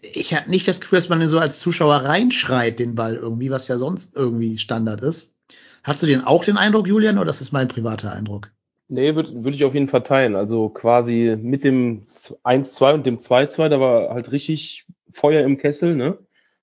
ich 0.01 0.33
habe 0.33 0.49
nicht 0.49 0.67
das 0.67 0.81
Gefühl, 0.81 0.99
dass 0.99 1.09
man 1.09 1.19
den 1.19 1.29
so 1.29 1.39
als 1.39 1.59
Zuschauer 1.59 1.95
reinschreit, 1.95 2.79
den 2.79 2.95
Ball 2.95 3.15
irgendwie, 3.15 3.49
was 3.49 3.67
ja 3.67 3.77
sonst 3.77 4.15
irgendwie 4.15 4.57
Standard 4.57 5.01
ist. 5.01 5.35
Hast 5.83 6.03
du 6.03 6.05
den 6.05 6.23
auch 6.23 6.43
den 6.43 6.57
Eindruck, 6.57 6.87
Julian, 6.87 7.17
oder 7.17 7.27
das 7.27 7.41
ist 7.41 7.51
mein 7.51 7.67
privater 7.67 8.11
Eindruck? 8.11 8.51
Nee, 8.89 9.15
würde 9.15 9.43
würd 9.43 9.55
ich 9.55 9.65
auf 9.65 9.73
jeden 9.73 9.89
Fall 9.89 10.03
teilen. 10.03 10.35
Also 10.35 10.69
quasi 10.69 11.37
mit 11.41 11.63
dem 11.63 12.03
1-2 12.43 12.93
und 12.93 13.05
dem 13.05 13.17
2-2, 13.17 13.69
da 13.69 13.79
war 13.79 14.09
halt 14.13 14.31
richtig 14.31 14.85
Feuer 15.17 15.43
im 15.43 15.57
Kessel, 15.57 15.95
ne? 15.95 16.17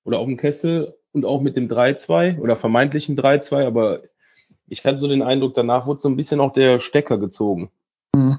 Oder 0.05 0.19
auf 0.19 0.27
dem 0.27 0.37
Kessel 0.37 0.95
und 1.13 1.25
auch 1.25 1.41
mit 1.41 1.57
dem 1.57 1.69
3-2 1.69 2.39
oder 2.39 2.57
vermeintlichen 2.57 3.17
3-2, 3.17 3.67
aber 3.67 4.03
ich 4.69 4.85
hatte 4.85 4.99
so 4.99 5.09
den 5.09 5.23
Eindruck, 5.23 5.55
danach 5.55 5.87
wurde 5.87 6.01
so 6.01 6.09
ein 6.09 6.17
bisschen 6.17 6.41
auch 6.41 6.53
der 6.53 6.79
Stecker 6.79 7.19
gezogen. 7.19 7.71
Mhm. 8.15 8.39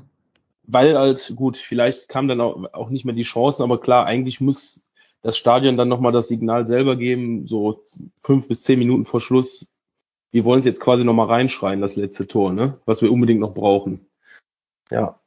Weil 0.64 0.98
halt, 0.98 1.34
gut, 1.36 1.58
vielleicht 1.58 2.10
kam 2.10 2.28
dann 2.28 2.42
auch, 2.42 2.64
auch 2.74 2.90
nicht 2.90 3.06
mehr 3.06 3.14
die 3.14 3.24
Chancen, 3.24 3.64
aber 3.64 3.80
klar, 3.80 4.06
eigentlich 4.06 4.42
muss 4.42 4.86
das 5.22 5.38
Stadion 5.38 5.78
dann 5.78 5.90
nochmal 5.90 6.12
das 6.12 6.28
Signal 6.28 6.66
selber 6.66 6.96
geben, 6.96 7.46
so 7.46 7.84
fünf 8.22 8.48
bis 8.48 8.64
zehn 8.64 8.80
Minuten 8.80 9.06
vor 9.06 9.22
Schluss. 9.22 9.68
Wir 10.32 10.46
wollen 10.46 10.60
es 10.60 10.66
jetzt 10.66 10.82
quasi 10.82 11.04
nochmal 11.04 11.28
reinschreien, 11.28 11.82
das 11.82 11.96
letzte 11.96 12.28
Tor, 12.28 12.54
ne? 12.54 12.80
Was 12.86 13.02
wir 13.02 13.12
unbedingt 13.12 13.40
noch 13.40 13.54
brauchen. 13.54 14.08
Ja. 14.92 15.20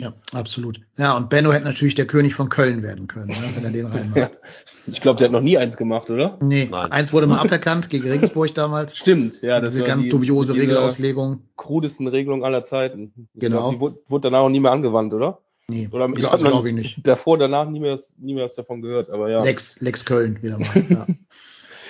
Ja, 0.00 0.12
absolut. 0.32 0.80
Ja, 0.96 1.16
und 1.16 1.28
Benno 1.28 1.52
hätte 1.52 1.64
natürlich 1.64 1.94
der 1.96 2.06
König 2.06 2.34
von 2.34 2.48
Köln 2.48 2.84
werden 2.84 3.08
können, 3.08 3.28
ne, 3.30 3.52
wenn 3.56 3.64
er 3.64 3.70
den 3.70 3.86
reinmacht. 3.86 4.38
Ich 4.86 5.00
glaube, 5.00 5.18
der 5.18 5.26
hat 5.26 5.32
noch 5.32 5.40
nie 5.40 5.58
eins 5.58 5.76
gemacht, 5.76 6.08
oder? 6.10 6.38
Nee, 6.40 6.68
Nein. 6.70 6.92
eins 6.92 7.12
wurde 7.12 7.26
mal 7.26 7.38
aberkannt 7.38 7.90
gegen 7.90 8.08
Regensburg 8.10 8.54
damals. 8.54 8.96
Stimmt, 8.96 9.42
ja, 9.42 9.60
das 9.60 9.72
Diese 9.72 9.82
war 9.82 9.88
ganz 9.88 10.04
die, 10.04 10.08
dubiose 10.08 10.52
diese 10.52 10.62
Regelauslegung. 10.66 11.42
krudesten 11.56 12.06
Regelung 12.06 12.44
aller 12.44 12.62
Zeiten. 12.62 13.28
Genau. 13.34 13.70
Glaub, 13.70 14.04
die 14.04 14.10
wurde, 14.10 14.22
danach 14.22 14.40
auch 14.40 14.48
nie 14.50 14.60
mehr 14.60 14.70
angewandt, 14.70 15.12
oder? 15.14 15.40
Nee, 15.70 15.88
Oder 15.92 16.08
ich 16.16 16.26
also 16.26 16.46
glaube 16.46 16.68
ich 16.70 16.74
nicht. 16.74 17.06
davor, 17.06 17.36
danach 17.36 17.68
nie 17.68 17.80
mehr, 17.80 17.98
nie 18.18 18.34
mehr 18.34 18.44
was 18.44 18.54
davon 18.54 18.80
gehört, 18.80 19.10
aber 19.10 19.28
ja. 19.28 19.42
Lex, 19.42 19.80
Lex 19.80 20.04
Köln 20.06 20.42
wieder 20.42 20.58
mal. 20.58 20.84
Ja. 20.88 21.06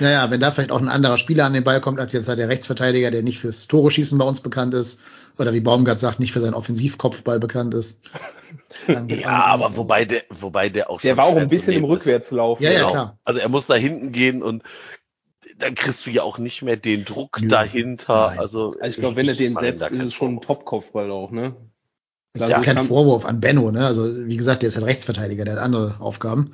naja, 0.00 0.30
wenn 0.30 0.40
da 0.40 0.50
vielleicht 0.50 0.70
auch 0.70 0.80
ein 0.80 0.88
anderer 0.88 1.18
Spieler 1.18 1.44
an 1.46 1.52
den 1.52 1.64
Ball 1.64 1.80
kommt, 1.80 2.00
als 2.00 2.12
jetzt 2.12 2.28
halt 2.28 2.38
der 2.38 2.48
Rechtsverteidiger, 2.48 3.10
der 3.10 3.22
nicht 3.22 3.40
fürs 3.40 3.66
Tore 3.66 3.90
schießen 3.90 4.18
bei 4.18 4.24
uns 4.24 4.40
bekannt 4.40 4.74
ist, 4.74 5.00
oder 5.38 5.54
wie 5.54 5.60
Baumgart 5.60 5.98
sagt, 5.98 6.18
nicht 6.20 6.32
für 6.32 6.40
seinen 6.40 6.54
Offensivkopfball 6.54 7.38
bekannt 7.40 7.74
ist. 7.74 8.00
Ja, 9.08 9.44
aber 9.44 9.76
wobei 9.76 10.04
der, 10.04 10.22
wobei 10.30 10.68
der 10.68 10.88
auch 10.90 11.00
Der 11.00 11.10
schon 11.10 11.16
war 11.18 11.24
auch 11.26 11.36
ein 11.36 11.48
bisschen 11.48 11.74
im. 11.74 11.84
Rückwärtslauf. 11.84 12.60
Ja, 12.60 12.70
ja, 12.70 12.78
Genau. 12.78 12.90
klar. 12.90 13.18
Also 13.24 13.40
er 13.40 13.48
muss 13.48 13.66
da 13.66 13.74
hinten 13.74 14.12
gehen 14.12 14.42
und 14.42 14.62
dann 15.58 15.74
kriegst 15.74 16.06
du 16.06 16.10
ja 16.10 16.22
auch 16.22 16.38
nicht 16.38 16.62
mehr 16.62 16.76
den 16.76 17.04
Druck 17.04 17.40
Nö. 17.40 17.48
dahinter. 17.48 18.28
Nein. 18.28 18.38
Also, 18.38 18.74
Also 18.80 18.84
ich 18.86 18.96
glaube, 19.00 19.16
wenn 19.16 19.28
er 19.28 19.34
den 19.34 19.56
setzt, 19.56 19.90
ist 19.90 20.02
es 20.02 20.14
schon 20.14 20.36
ein. 20.36 20.40
Top-Kopfball 20.40 21.10
auch, 21.10 21.30
ne? 21.30 21.56
Das 22.34 22.42
ist 22.48 22.54
Also 22.54 22.64
ja 22.64 22.74
kein 22.74 22.86
Vorwurf 22.86 23.24
an 23.24 23.40
Benno, 23.40 23.70
ne? 23.70 23.86
Also, 23.86 24.26
wie 24.26 24.36
gesagt, 24.36 24.62
der 24.62 24.68
ist 24.68 24.76
halt 24.76 24.86
Rechtsverteidiger, 24.86 25.44
der 25.44 25.54
hat 25.54 25.62
andere 25.62 25.96
Aufgaben. 26.00 26.52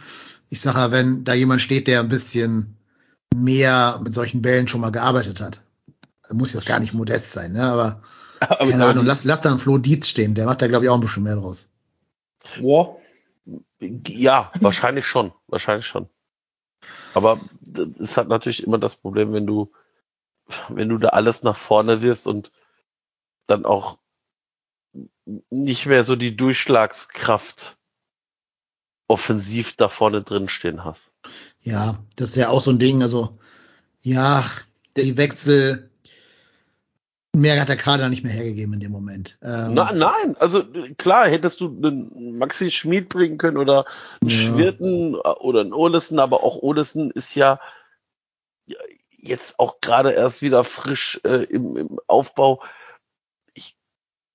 Ich 0.49 0.61
sage 0.61 0.79
ja, 0.79 0.93
wenn 0.93 1.25
da 1.25 1.35
jemand 1.35 1.63
steht, 1.63 1.87
der 1.89 2.01
ein 2.01 2.09
bisschen 2.09 2.77
mehr 3.43 4.01
mit 4.03 4.15
solchen 4.15 4.43
Bällen 4.43 4.69
schon 4.69 4.81
mal 4.81 4.93
gearbeitet 4.93 5.41
hat, 5.41 5.63
muss 6.31 6.53
jetzt 6.53 6.67
gar 6.67 6.81
nicht 6.81 6.95
modest 6.95 7.33
sein, 7.33 7.53
ne? 7.53 7.65
Aber, 7.65 8.03
Aber 8.41 8.71
keine 8.71 8.87
Ahnung, 8.87 9.05
lass, 9.05 9.25
lass 9.25 9.41
da 9.41 9.51
einen 9.51 9.59
Flo 9.59 9.79
Dietz 9.79 10.09
stehen, 10.09 10.35
der 10.35 10.47
macht 10.47 10.63
da, 10.63 10.67
glaube 10.67 10.85
ich, 10.85 10.91
auch 10.91 10.95
ein 10.95 11.01
bisschen 11.01 11.23
mehr 11.23 11.37
draus. 11.37 11.71
Boah, 12.61 12.99
Ja, 13.81 14.53
wahrscheinlich 14.61 15.07
schon. 15.07 15.33
Wahrscheinlich 15.47 15.87
schon. 15.87 16.09
Aber 17.15 17.41
ist 17.99 18.17
halt 18.17 18.29
natürlich 18.29 18.65
immer 18.65 18.79
das 18.79 18.97
Problem, 18.97 19.33
wenn 19.33 19.47
du, 19.47 19.73
wenn 20.69 20.89
du 20.89 20.99
da 20.99 21.11
alles 21.11 21.43
nach 21.43 21.57
vorne 21.57 22.03
wirst 22.03 22.27
und 22.27 22.51
dann 23.47 23.65
auch 23.65 23.99
nicht 25.51 25.87
mehr 25.87 26.05
so 26.05 26.17
die 26.17 26.37
Durchschlagskraft 26.37 27.79
offensiv 29.09 29.77
da 29.77 29.89
vorne 29.89 30.23
drin 30.23 30.49
stehen 30.49 30.85
hast. 30.85 31.13
Ja, 31.61 31.99
das 32.17 32.31
ist 32.31 32.37
ja 32.37 32.49
auch 32.49 32.61
so 32.61 32.71
ein 32.71 32.79
Ding, 32.79 33.03
also, 33.03 33.39
ja, 34.01 34.45
die 34.97 35.17
Wechsel, 35.17 35.91
mehr 37.35 37.61
hat 37.61 37.69
der 37.69 37.77
Kader 37.77 38.09
nicht 38.09 38.25
mehr 38.25 38.33
hergegeben 38.33 38.75
in 38.75 38.81
dem 38.81 38.93
Moment. 38.93 39.39
Ähm, 39.43 39.75
Na, 39.75 39.93
nein, 39.93 40.37
also 40.39 40.65
klar, 40.97 41.29
hättest 41.29 41.61
du 41.61 41.67
einen 41.67 42.39
Maxi 42.39 42.71
Schmid 42.71 43.09
bringen 43.09 43.39
können 43.39 43.57
oder 43.57 43.87
einen 44.21 44.31
Ja. 44.31 44.37
Schwirten 44.37 45.15
oder 45.17 45.61
einen 45.61 45.73
Olesen, 45.73 46.19
aber 46.19 46.43
auch 46.43 46.63
Olesen 46.63 47.11
ist 47.11 47.35
ja 47.35 47.61
jetzt 49.11 49.59
auch 49.59 49.81
gerade 49.81 50.13
erst 50.13 50.43
wieder 50.43 50.65
frisch 50.65 51.21
äh, 51.25 51.45
im, 51.45 51.77
im 51.77 52.01
Aufbau. 52.07 52.63
Ich 53.55 53.77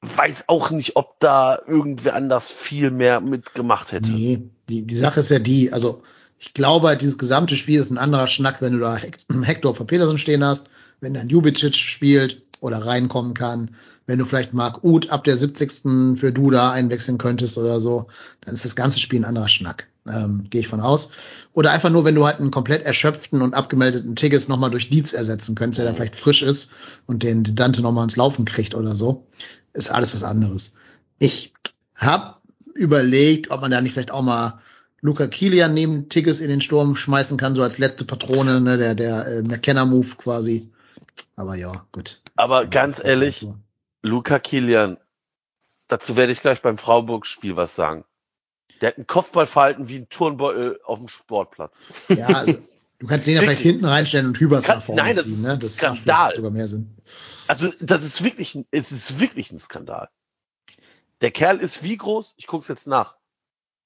weiß 0.02 0.46
auch 0.48 0.72
nicht, 0.72 0.96
ob 0.96 1.20
da 1.20 1.60
irgendwer 1.68 2.16
anders 2.16 2.50
viel 2.52 2.92
mehr 2.92 3.22
mitgemacht 3.22 3.92
hätte. 3.92 4.10
Nee, 4.10 4.50
die, 4.70 4.84
die 4.84 4.96
Sache 4.96 5.20
ist 5.20 5.30
ja 5.30 5.40
die, 5.40 5.74
also 5.74 6.02
ich 6.38 6.54
glaube, 6.54 6.88
halt, 6.88 7.02
dieses 7.02 7.18
gesamte 7.18 7.58
Spiel 7.58 7.80
ist 7.80 7.92
ein 7.92 7.98
anderer 7.98 8.28
Schnack, 8.28 8.62
wenn 8.62 8.74
du 8.74 8.80
da 8.80 8.98
Hector 9.44 9.76
von 9.76 9.88
Petersen 9.88 10.18
stehen 10.18 10.44
hast, 10.44 10.68
wenn 11.02 11.14
dann 11.14 11.30
Jubicic 11.30 11.76
spielt 11.76 12.44
oder 12.62 12.86
reinkommen 12.86 13.34
kann, 13.34 13.72
wenn 14.06 14.20
du 14.20 14.26
vielleicht 14.26 14.54
Marc 14.54 14.84
Uth 14.84 15.12
ab 15.12 15.24
der 15.24 15.36
70. 15.36 16.18
für 16.18 16.32
Duda 16.32 16.72
einwechseln 16.72 17.18
könntest 17.18 17.58
oder 17.58 17.80
so, 17.80 18.08
dann 18.42 18.56
ist 18.56 18.66
das 18.66 18.76
ganze 18.76 19.00
Spiel 19.00 19.20
ein 19.20 19.26
anderer 19.26 19.50
Schnack. 19.50 19.88
Ähm, 20.08 20.48
Gehe 20.50 20.62
ich 20.62 20.68
von 20.68 20.82
aus. 20.82 21.12
Oder 21.54 21.72
einfach 21.72 21.90
nur, 21.90 22.06
wenn 22.06 22.16
du 22.16 22.26
halt 22.26 22.40
einen 22.40 22.52
komplett 22.52 22.84
erschöpften 22.84 23.42
und 23.42 23.54
abgemeldeten 23.54 24.16
Tigges 24.16 24.48
nochmal 24.48 24.72
durch 24.72 24.90
Dietz 24.90 25.14
ersetzen 25.14 25.56
könntest, 25.56 25.80
der 25.80 25.86
dann 25.86 25.96
vielleicht 25.96 26.16
frisch 26.16 26.42
ist 26.42 26.72
und 27.06 27.22
den 27.22 27.44
Dante 27.44 27.82
nochmal 27.82 28.06
ins 28.06 28.16
Laufen 28.16 28.46
kriegt 28.46 28.74
oder 28.74 28.96
so, 28.96 29.28
ist 29.74 29.92
alles 29.92 30.14
was 30.14 30.24
anderes. 30.24 30.74
Ich 31.20 31.54
hab 31.96 32.39
überlegt, 32.80 33.52
ob 33.52 33.62
man 33.62 33.72
da 33.72 33.82
nicht 33.82 33.94
vielleicht 33.94 34.12
auch 34.12 34.22
mal 34.22 34.60
Luca 35.02 35.28
Kilian 35.28 35.74
neben 35.74 36.10
Tigges 36.10 36.42
in 36.42 36.50
den 36.50 36.62
Sturm 36.62 36.96
schmeißen 36.96 37.38
kann, 37.38 37.56
so 37.56 37.62
als 37.64 37.78
letzte 37.78 38.06
Patrone, 38.06 38.60
ne, 38.62 38.78
der, 38.78 38.96
der 38.96 39.28
äh, 39.28 39.42
McKenna-Move 39.44 40.16
quasi. 40.18 40.70
Aber 41.36 41.56
ja, 41.56 41.86
gut. 41.92 42.22
Aber 42.36 42.62
Das 42.62 42.70
ganz 42.72 42.96
einfach 42.98 43.10
ehrlich, 43.10 43.40
so. 43.42 43.56
Luca 44.02 44.40
Kilian, 44.40 44.98
dazu 45.88 46.16
werde 46.18 46.32
ich 46.32 46.42
gleich 46.42 46.62
beim 46.62 46.78
Freiburg-Spiel 46.78 47.56
was 47.56 47.76
sagen. 47.76 48.04
Der 48.82 48.90
hat 48.90 48.98
ein 48.98 49.08
Kopfballverhalten 49.08 49.90
wie 49.90 49.98
ein 49.98 50.10
Turnbeutel 50.10 50.80
auf 50.86 51.00
dem 51.00 51.08
Sportplatz. 51.10 51.82
Ja, 52.10 52.28
also, 52.28 52.58
du 53.00 53.08
kannst 53.08 53.28
den 53.28 53.36
ja 53.36 53.42
vielleicht 53.42 53.62
hinten 53.62 53.86
reinstellen 53.86 54.28
und 54.28 54.40
Hübers 54.40 54.66
Kann- 54.66 54.78
nach 54.80 54.86
vorne 54.86 55.02
nein, 55.02 55.16
das 55.16 55.26
ziehen, 55.26 55.34
ist 55.36 55.42
ne? 55.44 55.58
Das 55.58 55.74
Skandal. 55.76 56.36
sogar 56.36 56.52
mehr 56.52 56.68
Sinn. 56.68 56.90
Also, 57.48 57.70
das 57.80 58.04
ist 58.04 58.24
wirklich, 58.24 58.56
ein- 58.56 58.66
es 58.72 58.92
ist 58.92 59.20
wirklich 59.20 59.52
ein 59.52 59.60
Skandal. 59.60 60.10
Der 61.22 61.32
Kerl 61.32 61.58
ist 61.58 61.84
wie 61.84 61.98
groß? 61.98 62.36
Ich 62.38 62.48
guck's 62.48 62.68
jetzt 62.68 62.88
nach. 62.88 63.16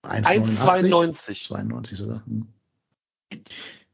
1,92. 0.04 1.48
92 1.48 1.98
sogar. 1.98 2.24
Hm. 2.26 2.48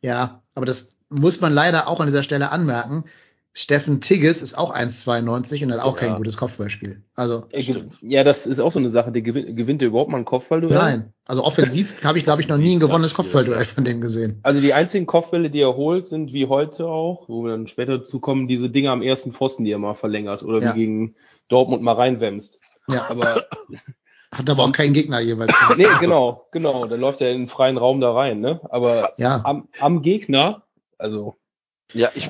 Ja, 0.02 0.42
aber 0.56 0.66
das 0.66 0.98
muss 1.10 1.42
man 1.42 1.54
leider 1.54 1.88
auch 1.88 2.00
an 2.00 2.08
dieser 2.08 2.24
Stelle 2.24 2.52
anmerken. 2.52 3.06
Steffen 3.52 4.00
Tigges 4.00 4.42
ist 4.42 4.58
auch 4.58 4.74
1,92 4.74 5.64
und 5.66 5.74
hat 5.74 5.80
auch 5.80 6.00
Ja. 6.00 6.08
kein 6.08 6.16
gutes 6.18 6.38
Kopfballspiel. 6.38 7.04
Also, 7.16 7.46
Stimmt. 7.58 7.98
ja, 8.02 8.24
das 8.24 8.46
ist 8.48 8.60
auch 8.60 8.72
so 8.72 8.80
eine 8.80 8.90
Sache. 8.92 9.12
Der 9.12 9.22
gewinnt, 9.22 9.58
gewinnt 9.58 9.82
der 9.82 9.90
überhaupt 9.90 10.12
mal 10.12 10.20
ein 10.20 10.26
Kopfballduell? 10.26 10.78
nein. 10.78 11.14
Also 11.26 11.44
offensiv 11.44 11.96
habe 12.04 12.18
ich, 12.20 12.24
glaube 12.24 12.42
ich, 12.42 12.48
noch 12.48 12.58
nie 12.58 12.76
ein 12.76 12.80
gewonnenes 12.80 13.14
Kopfballduell 13.16 13.66
von 13.66 13.84
dem 13.86 14.02
gesehen. 14.02 14.40
Also 14.44 14.62
die 14.62 14.74
einzigen 14.74 15.08
Kopfbälle, 15.08 15.50
die 15.50 15.62
er 15.62 15.76
holt, 15.76 16.06
sind 16.08 16.32
wie 16.32 16.46
heute 16.48 16.86
auch, 16.88 17.28
wo 17.28 17.44
wir 17.44 17.52
dann 17.52 17.68
später 17.68 17.98
dazu 17.98 18.20
kommen, 18.20 18.48
diese 18.48 18.70
Dinge 18.70 18.92
am 18.92 19.02
ersten 19.02 19.34
Pfosten, 19.34 19.66
die 19.66 19.72
er 19.72 19.80
mal 19.80 19.96
verlängert 19.96 20.44
oder 20.44 20.60
Ja. 20.62 20.76
wie 20.76 20.80
gegen 20.80 21.16
Dortmund 21.50 21.82
mal 21.82 21.94
reinwämst. 21.96 22.62
Ja, 22.90 23.06
Aber 23.10 23.46
hat 24.34 24.50
aber 24.50 24.64
auch 24.64 24.72
keinen 24.72 24.94
Gegner 24.94 25.20
jeweils. 25.20 25.54
nee, 25.78 25.88
genau, 26.00 26.48
genau. 26.52 26.86
Dann 26.86 27.00
läuft 27.00 27.22
er 27.22 27.32
in 27.32 27.42
den 27.44 27.48
freien 27.50 27.78
Raum 27.78 28.00
da 28.00 28.14
rein, 28.14 28.40
ne? 28.40 28.62
Aber 28.70 29.14
Ja, 29.18 29.42
am, 29.44 29.68
am 29.80 30.02
Gegner, 30.02 30.64
also 30.98 31.36
Ja, 31.94 32.10
ich, 32.14 32.30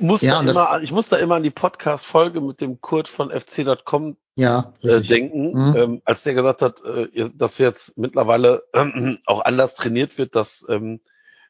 muss 0.00 0.22
Ja, 0.22 0.42
da 0.42 0.50
immer, 0.50 0.82
ich 0.82 0.90
muss 0.92 1.08
da 1.08 1.16
immer 1.16 1.36
an 1.36 1.42
die 1.44 1.50
Podcast-Folge 1.50 2.40
mit 2.40 2.60
dem 2.60 2.80
Kurt 2.80 3.06
von 3.08 3.30
fc.com 3.30 4.16
Ja, 4.34 4.72
äh, 4.82 5.00
denken, 5.00 5.52
Mhm. 5.52 5.76
ähm, 5.76 6.02
als 6.04 6.24
der 6.24 6.34
gesagt 6.34 6.62
hat, 6.62 6.82
äh, 6.84 7.30
dass 7.34 7.58
jetzt 7.58 7.96
mittlerweile 7.96 8.64
äh, 8.72 9.16
auch 9.26 9.44
anders 9.44 9.74
trainiert 9.76 10.18
wird, 10.18 10.34
dass 10.34 10.66
ähm, 10.68 11.00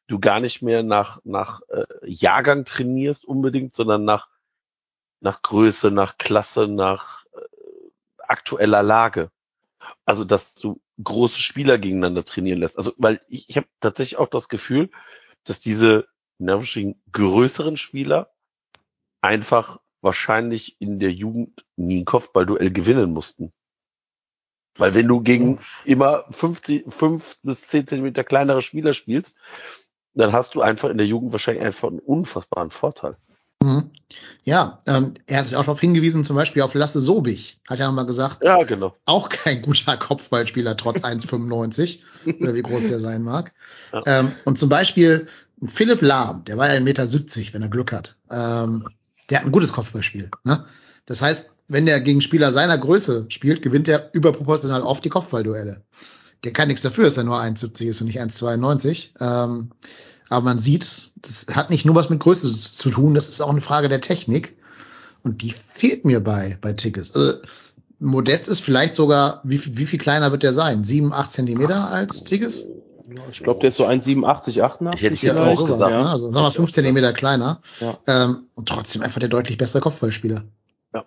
du 0.07 0.19
gar 0.21 0.41
nicht 0.41 0.61
mehr 0.63 0.83
nach, 0.83 1.21
nach 1.25 1.61
äh, 1.69 1.85
Jahrgang 2.05 2.65
trainierst 2.67 3.25
unbedingt, 3.25 3.75
sondern 3.75 4.05
nach, 4.05 4.29
nach 5.21 5.41
Größe, 5.43 5.91
nach 5.91 6.19
Klasse, 6.19 6.69
nach 6.69 7.25
aktueller 8.29 8.83
Lage. 8.83 9.31
Also, 10.05 10.25
dass 10.25 10.55
du 10.55 10.81
große 11.03 11.41
Spieler 11.41 11.79
gegeneinander 11.79 12.25
trainieren 12.25 12.61
lässt. 12.61 12.79
Also, 12.79 12.93
weil 12.99 13.21
ich, 13.29 13.49
ich 13.49 13.57
habe 13.57 13.69
tatsächlich 13.81 14.19
auch 14.19 14.29
das 14.29 14.49
Gefühl, 14.49 14.91
dass 15.45 15.61
diese 15.61 16.09
Anführungsstrichen, 16.41 17.03
größeren 17.13 17.77
Spieler 17.77 18.33
einfach 19.21 19.81
wahrscheinlich 20.01 20.81
in 20.81 21.01
der 21.01 21.13
Jugend 21.13 21.67
nie 21.77 22.01
ein 22.01 22.05
Kopfballduell 22.05 22.71
gewinnen 22.71 23.13
mussten. 23.13 23.53
Weil 24.77 24.95
wenn 24.95 25.09
du 25.09 25.21
gegen 25.21 25.59
immer 25.85 26.25
50, 26.31 26.85
fünf 26.93 27.39
bis 27.43 27.67
zehn 27.67 27.87
Zentimeter 27.87 28.23
kleinere 28.23 28.63
Spieler 28.63 28.95
spielst, 28.95 29.37
dann 30.15 30.33
hast 30.33 30.55
du 30.55 30.63
einfach 30.63 30.89
in 30.89 30.99
der 30.99 31.07
Jugend 31.07 31.33
wahrscheinlich 31.33 31.65
einfach 31.65 31.89
einen 31.89 31.99
unfassbaren 31.99 32.71
Vorteil. 32.71 33.17
Mhm. 33.63 33.91
Ja, 34.45 34.81
ähm, 34.87 35.15
er 35.27 35.39
hat 35.39 35.47
sich 35.47 35.57
auch 35.57 35.65
darauf 35.65 35.81
hingewiesen, 35.81 36.25
zum 36.25 36.37
Beispiel 36.37 36.63
auf 36.63 36.75
Lasse 36.75 37.01
Sobich. 37.01 37.59
Hat 37.69 37.79
ja 37.79 37.87
nochmal 37.87 38.07
gesagt, 38.07 38.43
Ja, 38.43 38.63
genau. 38.63 38.97
auch 39.05 39.29
kein 39.29 39.61
guter 39.63 39.97
Kopfballspieler, 39.97 40.77
trotz 40.77 41.03
1,95 41.05 41.99
oder 42.41 42.55
wie 42.55 42.63
groß 42.63 42.87
der 42.87 43.01
sein 43.01 43.23
mag. 43.23 43.53
Ja. 43.93 44.03
Ähm, 44.07 44.33
und 44.45 44.59
zum 44.59 44.69
Beispiel 44.69 45.27
Philipp 45.67 46.03
Lahm, 46.03 46.45
der 46.45 46.57
war 46.57 46.73
ja 46.73 46.81
1,70 46.81 46.83
Meter, 46.83 47.55
wenn 47.55 47.63
er 47.63 47.69
Glück 47.69 47.93
hat. 47.93 48.17
Ähm, 48.31 48.89
der 49.29 49.41
hat 49.41 49.47
ein 49.47 49.53
gutes 49.53 49.73
Kopfballspiel. 49.73 50.31
Ne? 50.45 50.65
Das 51.05 51.21
heißt, 51.21 51.51
wenn 51.69 51.85
der 51.85 52.01
gegen 52.01 52.21
Spieler 52.23 52.53
seiner 52.53 52.79
Größe 52.79 53.27
spielt, 53.29 53.61
gewinnt 53.61 53.89
er 53.89 54.11
überproportional 54.15 54.83
oft 54.83 55.05
die 55.05 55.11
Kopfballduelle. 55.11 55.83
Der 56.45 56.53
kann 56.53 56.69
nichts 56.69 56.83
dafür, 56.83 57.05
dass 57.05 57.17
er 57.17 57.25
nur 57.25 57.39
1,70 57.39 57.89
ist 57.89 58.01
und 58.01 58.07
nicht 58.07 58.21
1,92. 58.21 59.11
Ähm, 59.21 59.71
aber 60.29 60.45
man 60.45 60.59
sieht, 60.59 61.11
das 61.23 61.47
hat 61.55 61.71
nicht 61.71 61.85
nur 61.85 61.95
was 61.95 62.09
mit 62.11 62.21
Größe 62.21 62.53
zu 62.53 62.91
tun, 62.91 63.15
das 63.15 63.29
ist 63.29 63.41
auch 63.41 63.51
eine 63.51 63.61
Frage 63.61 63.89
der 63.89 64.01
Technik. 64.01 64.57
Und 65.25 65.43
die 65.43 65.51
fehlt 65.53 66.05
mir 66.05 66.21
bei, 66.23 66.59
bei 66.61 66.73
Tickets. 66.73 67.15
Also, 67.15 67.35
Modest 67.99 68.47
ist 68.49 68.61
vielleicht 68.61 68.95
sogar, 68.95 69.41
wie, 69.43 69.59
viel- 69.59 69.77
wie 69.77 69.87
viel 69.87 69.99
kleiner 69.99 70.31
wird 70.31 70.43
der 70.45 70.53
sein? 70.53 70.85
7, 70.85 71.13
8 71.13 71.33
Zentimeter 71.33 71.91
als 71.91 72.23
Tigges? 72.25 72.67
Ich 73.33 73.43
glaube, 73.43 73.61
der 73.61 73.71
ist 73.71 73.77
so 73.77 73.87
1,87, 73.87 74.61
88. 74.63 75.03
Hätte 75.03 75.15
ich 75.15 75.23
Ja, 75.23 75.33
jetzt 75.49 75.59
auch 75.59 75.67
gesagt. 75.67 75.93
ne? 75.93 76.09
Also 76.09 76.31
sagen 76.31 76.45
wir 76.47 76.53
5 76.53 76.73
Zentimeter 76.73 77.13
kleiner. 77.15 77.61
Ja. 77.81 77.99
Ähm, 78.07 78.45
und 78.55 78.69
trotzdem 78.69 79.03
einfach 79.03 79.19
der 79.19 79.31
deutlich 79.31 79.57
bessere 79.57 79.81
Kopfballspieler. 79.81 80.45
Ja. 80.95 81.05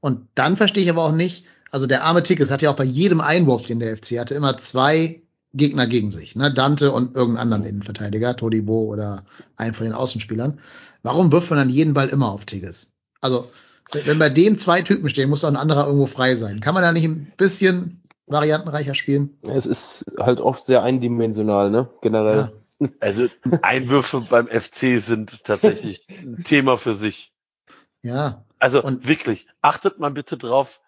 Und 0.00 0.28
dann 0.36 0.56
verstehe 0.56 0.84
ich 0.84 0.88
aber 0.90 1.02
auch 1.04 1.12
nicht, 1.12 1.44
also 1.72 1.86
der 1.86 2.04
arme 2.04 2.22
Tickes 2.22 2.50
hat 2.52 2.62
ja 2.62 2.70
auch 2.70 2.76
bei 2.76 2.84
jedem 2.84 3.20
Einwurf, 3.20 3.66
den 3.66 3.80
der 3.80 3.96
FC 3.96 4.18
hatte, 4.20 4.34
immer 4.34 4.56
zwei 4.56 5.20
Gegner 5.54 5.86
gegen 5.86 6.10
sich, 6.10 6.36
ne? 6.36 6.52
Dante 6.52 6.92
und 6.92 7.14
irgendeinen 7.14 7.52
anderen 7.52 7.64
Innenverteidiger, 7.64 8.36
Todibo 8.36 8.84
oder 8.84 9.24
einen 9.56 9.72
von 9.74 9.84
den 9.84 9.94
Außenspielern. 9.94 10.58
Warum 11.02 11.30
wirft 11.32 11.50
man 11.50 11.58
dann 11.58 11.70
jeden 11.70 11.94
Ball 11.94 12.08
immer 12.08 12.30
auf 12.32 12.44
Tigges? 12.44 12.92
Also, 13.20 13.48
wenn 14.04 14.18
bei 14.18 14.28
dem 14.30 14.58
zwei 14.58 14.82
Typen 14.82 15.08
stehen, 15.08 15.30
muss 15.30 15.42
doch 15.42 15.48
ein 15.48 15.56
anderer 15.56 15.86
irgendwo 15.86 16.06
frei 16.06 16.34
sein. 16.34 16.60
Kann 16.60 16.74
man 16.74 16.82
da 16.82 16.92
nicht 16.92 17.04
ein 17.04 17.32
bisschen 17.36 18.02
variantenreicher 18.26 18.94
spielen? 18.94 19.38
Es 19.42 19.66
ist 19.66 20.06
halt 20.18 20.40
oft 20.40 20.64
sehr 20.64 20.82
eindimensional, 20.82 21.70
ne? 21.70 21.88
Generell. 22.02 22.50
Also 23.00 23.28
Einwürfe 23.62 24.20
beim 24.30 24.48
FC 24.48 25.00
sind 25.00 25.44
tatsächlich 25.44 26.06
ein 26.08 26.42
Thema 26.44 26.76
für 26.78 26.94
sich. 26.94 27.32
Ja. 28.02 28.44
Also 28.58 28.82
Und- 28.82 29.06
wirklich, 29.06 29.46
achtet 29.62 29.98
mal 30.00 30.10
bitte 30.10 30.36
drauf, 30.36 30.80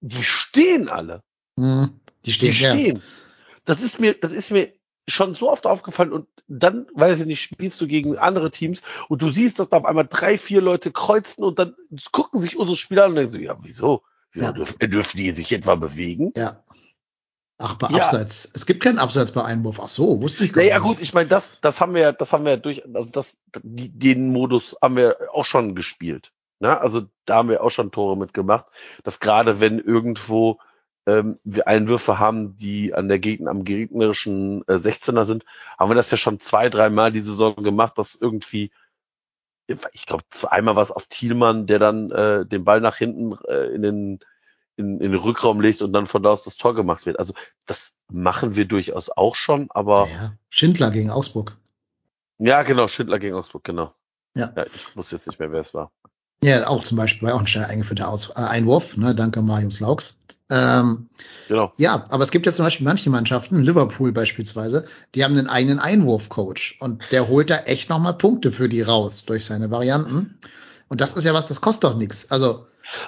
die 0.00 0.22
stehen 0.24 0.88
alle. 0.88 1.22
Hm. 1.58 2.00
Die 2.24 2.32
stehen, 2.32 2.52
Die 2.52 2.88
ja. 2.88 2.94
Das 3.70 3.82
ist 3.82 4.00
mir, 4.00 4.14
das 4.14 4.32
ist 4.32 4.50
mir 4.50 4.72
schon 5.08 5.36
so 5.36 5.48
oft 5.48 5.64
aufgefallen 5.64 6.12
und 6.12 6.26
dann, 6.48 6.88
weiß 6.94 7.20
ich 7.20 7.26
nicht, 7.26 7.40
spielst 7.40 7.80
du 7.80 7.86
gegen 7.86 8.18
andere 8.18 8.50
Teams 8.50 8.82
und 9.08 9.22
du 9.22 9.30
siehst, 9.30 9.60
dass 9.60 9.68
da 9.68 9.76
auf 9.76 9.84
einmal 9.84 10.08
drei, 10.08 10.38
vier 10.38 10.60
Leute 10.60 10.90
kreuzen 10.90 11.44
und 11.44 11.60
dann 11.60 11.76
gucken 12.10 12.40
sich 12.40 12.56
unsere 12.56 12.76
Spieler 12.76 13.04
an 13.04 13.10
und 13.10 13.16
denken 13.16 13.32
so, 13.32 13.38
ja, 13.38 13.56
wieso? 13.62 14.02
Wieso 14.32 14.46
Ja. 14.46 14.52
dürfen, 14.52 14.90
dürfen 14.90 15.16
die 15.18 15.30
sich 15.30 15.52
etwa 15.52 15.76
bewegen? 15.76 16.32
Ja. 16.36 16.64
Ach, 17.58 17.74
bei 17.74 17.88
Ja. 17.90 17.98
Abseits. 17.98 18.50
Es 18.54 18.66
gibt 18.66 18.82
keinen 18.82 18.98
Abseits 18.98 19.30
bei 19.30 19.44
Einwurf. 19.44 19.78
Ach 19.80 19.88
so, 19.88 20.20
wusste 20.20 20.44
ich 20.44 20.52
gar 20.52 20.62
Naja, 20.62 20.78
nicht. 20.78 20.88
gut, 20.88 21.00
ich 21.00 21.14
meine, 21.14 21.28
das, 21.28 21.60
das 21.60 21.80
haben 21.80 21.94
wir, 21.94 22.00
ja- 22.02 22.12
das 22.12 22.32
haben 22.32 22.44
wir 22.44 22.56
durch, 22.56 22.82
also 22.92 23.10
das, 23.12 23.34
die, 23.62 23.96
den 23.96 24.30
Modus 24.32 24.76
haben 24.82 24.96
wir 24.96 25.16
auch 25.32 25.44
schon 25.44 25.76
gespielt. 25.76 26.32
Ne? 26.58 26.76
Also 26.80 27.02
da 27.24 27.36
haben 27.36 27.48
wir 27.48 27.62
auch 27.62 27.70
schon 27.70 27.92
Tore 27.92 28.16
mitgemacht, 28.16 28.66
dass 29.04 29.20
gerade 29.20 29.60
wenn 29.60 29.78
irgendwo 29.78 30.58
ähm, 31.10 31.34
wir 31.44 31.66
Einwürfe 31.66 32.18
haben, 32.18 32.56
die 32.56 32.94
an 32.94 33.08
der 33.08 33.18
Gegner, 33.18 33.50
am 33.50 33.64
gegnerischen 33.64 34.62
äh, 34.68 34.74
16er 34.74 35.24
sind, 35.24 35.44
haben 35.78 35.90
wir 35.90 35.94
das 35.94 36.10
ja 36.10 36.16
schon 36.16 36.40
zwei, 36.40 36.68
dreimal 36.68 37.12
die 37.12 37.20
Saison 37.20 37.56
gemacht, 37.56 37.98
dass 37.98 38.14
irgendwie, 38.14 38.70
ich 39.92 40.06
glaube, 40.06 40.24
einmal 40.50 40.76
war 40.76 40.82
es 40.82 40.92
auf 40.92 41.06
Thielmann, 41.06 41.66
der 41.66 41.78
dann 41.78 42.10
äh, 42.10 42.46
den 42.46 42.64
Ball 42.64 42.80
nach 42.80 42.96
hinten 42.96 43.36
äh, 43.48 43.66
in 43.74 43.82
den 43.82 44.20
in, 44.76 45.00
in 45.00 45.12
den 45.12 45.20
Rückraum 45.20 45.60
legt 45.60 45.82
und 45.82 45.92
dann 45.92 46.06
von 46.06 46.22
da 46.22 46.30
aus 46.30 46.42
das 46.42 46.56
Tor 46.56 46.74
gemacht 46.74 47.04
wird. 47.04 47.18
Also 47.18 47.34
das 47.66 47.96
machen 48.10 48.56
wir 48.56 48.64
durchaus 48.64 49.10
auch 49.10 49.34
schon, 49.34 49.68
aber 49.70 50.08
Ja. 50.08 50.32
Schindler 50.48 50.90
gegen 50.90 51.10
Augsburg. 51.10 51.56
ja, 52.38 52.62
genau, 52.62 52.88
Schindler 52.88 53.18
gegen 53.18 53.36
Augsburg, 53.36 53.62
genau. 53.64 53.92
Ja. 54.34 54.52
ja 54.56 54.64
ich 54.64 54.96
wusste 54.96 55.16
jetzt 55.16 55.26
nicht 55.26 55.38
mehr, 55.38 55.52
wer 55.52 55.60
es 55.60 55.74
war. 55.74 55.92
Ja, 56.42 56.66
auch 56.68 56.82
zum 56.82 56.96
Beispiel 56.96 57.28
war 57.28 57.34
auch 57.34 57.40
ein 57.40 57.46
schnell 57.46 57.66
eingeführter 57.66 58.08
Aus 58.08 58.30
äh, 58.30 58.40
Einwurf, 58.40 58.96
ne? 58.96 59.14
Danke 59.14 59.42
Marius 59.42 59.80
Laux. 59.80 60.19
Ähm, 60.50 61.08
Genau. 61.50 61.72
ja, 61.76 62.04
aber 62.10 62.22
es 62.22 62.30
gibt 62.30 62.46
ja 62.46 62.52
zum 62.52 62.64
Beispiel 62.64 62.84
manche 62.84 63.10
Mannschaften, 63.10 63.60
Liverpool 63.60 64.12
beispielsweise, 64.12 64.86
die 65.16 65.24
haben 65.24 65.36
einen 65.36 65.48
eigenen 65.48 65.80
Einwurfcoach 65.80 66.76
und 66.78 67.10
der 67.10 67.26
holt 67.26 67.50
da 67.50 67.58
echt 67.58 67.90
nochmal 67.90 68.14
Punkte 68.14 68.52
für 68.52 68.68
die 68.68 68.82
raus 68.82 69.24
durch 69.24 69.44
seine 69.46 69.72
Varianten. 69.72 70.38
Und 70.88 71.00
das 71.00 71.14
ist 71.14 71.24
ja 71.24 71.34
was, 71.34 71.48
das 71.48 71.60
kostet 71.60 71.90
doch 71.90 71.96
nichts. 71.96 72.30
Also 72.30 72.66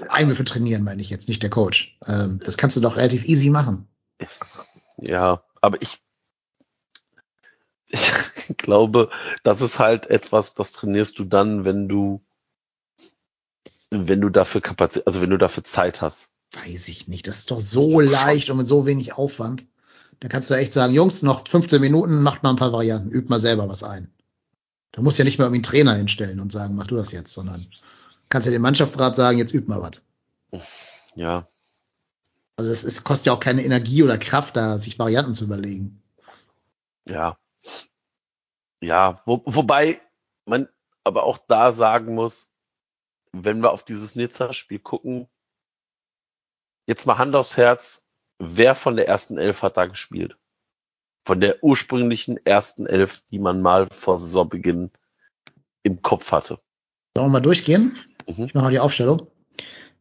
Einwürfe 0.08 0.42
trainieren 0.42 0.82
meine 0.82 1.00
ich 1.00 1.10
jetzt, 1.10 1.28
nicht 1.28 1.40
der 1.40 1.50
Coach. 1.50 1.96
Ähm, 2.06 2.40
das 2.44 2.56
kannst 2.56 2.76
du 2.76 2.80
doch 2.80 2.96
relativ 2.96 3.24
easy 3.26 3.48
machen. 3.48 3.86
Ja, 4.96 5.44
aber 5.60 5.80
ich, 5.80 6.02
ich 7.86 8.10
glaube, 8.56 9.08
das 9.44 9.60
ist 9.60 9.78
halt 9.78 10.06
etwas, 10.06 10.54
das 10.54 10.72
trainierst 10.72 11.16
du 11.20 11.24
dann, 11.24 11.64
wenn 11.64 11.88
du, 11.88 12.24
wenn 13.90 14.20
du 14.20 14.30
dafür 14.30 14.60
Kapazität, 14.60 15.06
also 15.06 15.20
wenn 15.20 15.30
du 15.30 15.38
dafür 15.38 15.62
Zeit 15.62 16.02
hast. 16.02 16.31
Weiß 16.52 16.88
ich 16.88 17.08
nicht. 17.08 17.26
Das 17.26 17.38
ist 17.38 17.50
doch 17.50 17.60
so 17.60 18.00
leicht 18.00 18.50
und 18.50 18.58
mit 18.58 18.68
so 18.68 18.86
wenig 18.86 19.14
Aufwand. 19.14 19.66
Da 20.20 20.28
kannst 20.28 20.50
du 20.50 20.54
echt 20.54 20.72
sagen, 20.72 20.94
Jungs, 20.94 21.22
noch 21.22 21.48
15 21.48 21.80
Minuten, 21.80 22.22
macht 22.22 22.42
mal 22.42 22.50
ein 22.50 22.56
paar 22.56 22.72
Varianten, 22.72 23.10
übt 23.10 23.28
mal 23.28 23.40
selber 23.40 23.68
was 23.68 23.82
ein. 23.82 24.12
Da 24.92 25.02
musst 25.02 25.18
du 25.18 25.22
ja 25.22 25.24
nicht 25.24 25.38
mal 25.38 25.46
irgendwie 25.46 25.58
einen 25.58 25.62
Trainer 25.64 25.94
hinstellen 25.94 26.38
und 26.38 26.52
sagen, 26.52 26.76
mach 26.76 26.86
du 26.86 26.96
das 26.96 27.12
jetzt, 27.12 27.32
sondern 27.32 27.66
kannst 28.28 28.46
ja 28.46 28.52
dem 28.52 28.62
Mannschaftsrat 28.62 29.16
sagen, 29.16 29.38
jetzt 29.38 29.52
übt 29.54 29.68
mal 29.68 29.80
was. 29.82 30.02
Ja, 31.14 31.46
Also 32.56 32.70
das 32.70 32.84
ist, 32.84 33.02
kostet 33.04 33.26
ja 33.26 33.32
auch 33.32 33.40
keine 33.40 33.64
Energie 33.64 34.02
oder 34.02 34.18
Kraft, 34.18 34.56
da 34.56 34.78
sich 34.78 34.98
Varianten 34.98 35.34
zu 35.34 35.44
überlegen. 35.44 36.02
ja. 37.08 37.36
Ja, 38.80 39.22
wo, 39.26 39.42
wobei 39.44 40.00
man 40.44 40.68
aber 41.04 41.22
auch 41.22 41.38
da 41.46 41.70
sagen 41.72 42.16
muss, 42.16 42.50
wenn 43.30 43.60
wir 43.62 43.70
auf 43.70 43.84
dieses 43.84 44.16
Nizza-Spiel 44.16 44.80
gucken, 44.80 45.28
jetzt 46.86 47.06
mal 47.06 47.18
Hand 47.18 47.34
aufs 47.34 47.56
Herz, 47.56 48.08
wer 48.38 48.74
von 48.74 48.96
der 48.96 49.08
ersten 49.08 49.38
Elf 49.38 49.62
hat 49.62 49.76
da 49.76 49.86
gespielt? 49.86 50.36
Von 51.24 51.40
der 51.40 51.62
ursprünglichen 51.62 52.44
ersten 52.44 52.86
Elf, 52.86 53.22
die 53.30 53.38
man 53.38 53.62
mal 53.62 53.88
vor 53.92 54.18
Saisonbeginn 54.18 54.90
im 55.84 56.02
Kopf 56.02 56.32
hatte. 56.32 56.58
Sollen 57.16 57.28
wir 57.28 57.32
mal 57.34 57.40
durchgehen? 57.40 57.96
Mhm. 58.26 58.44
Ich 58.44 58.54
mache 58.54 58.64
mal 58.64 58.70
die 58.70 58.80
Aufstellung. 58.80 59.28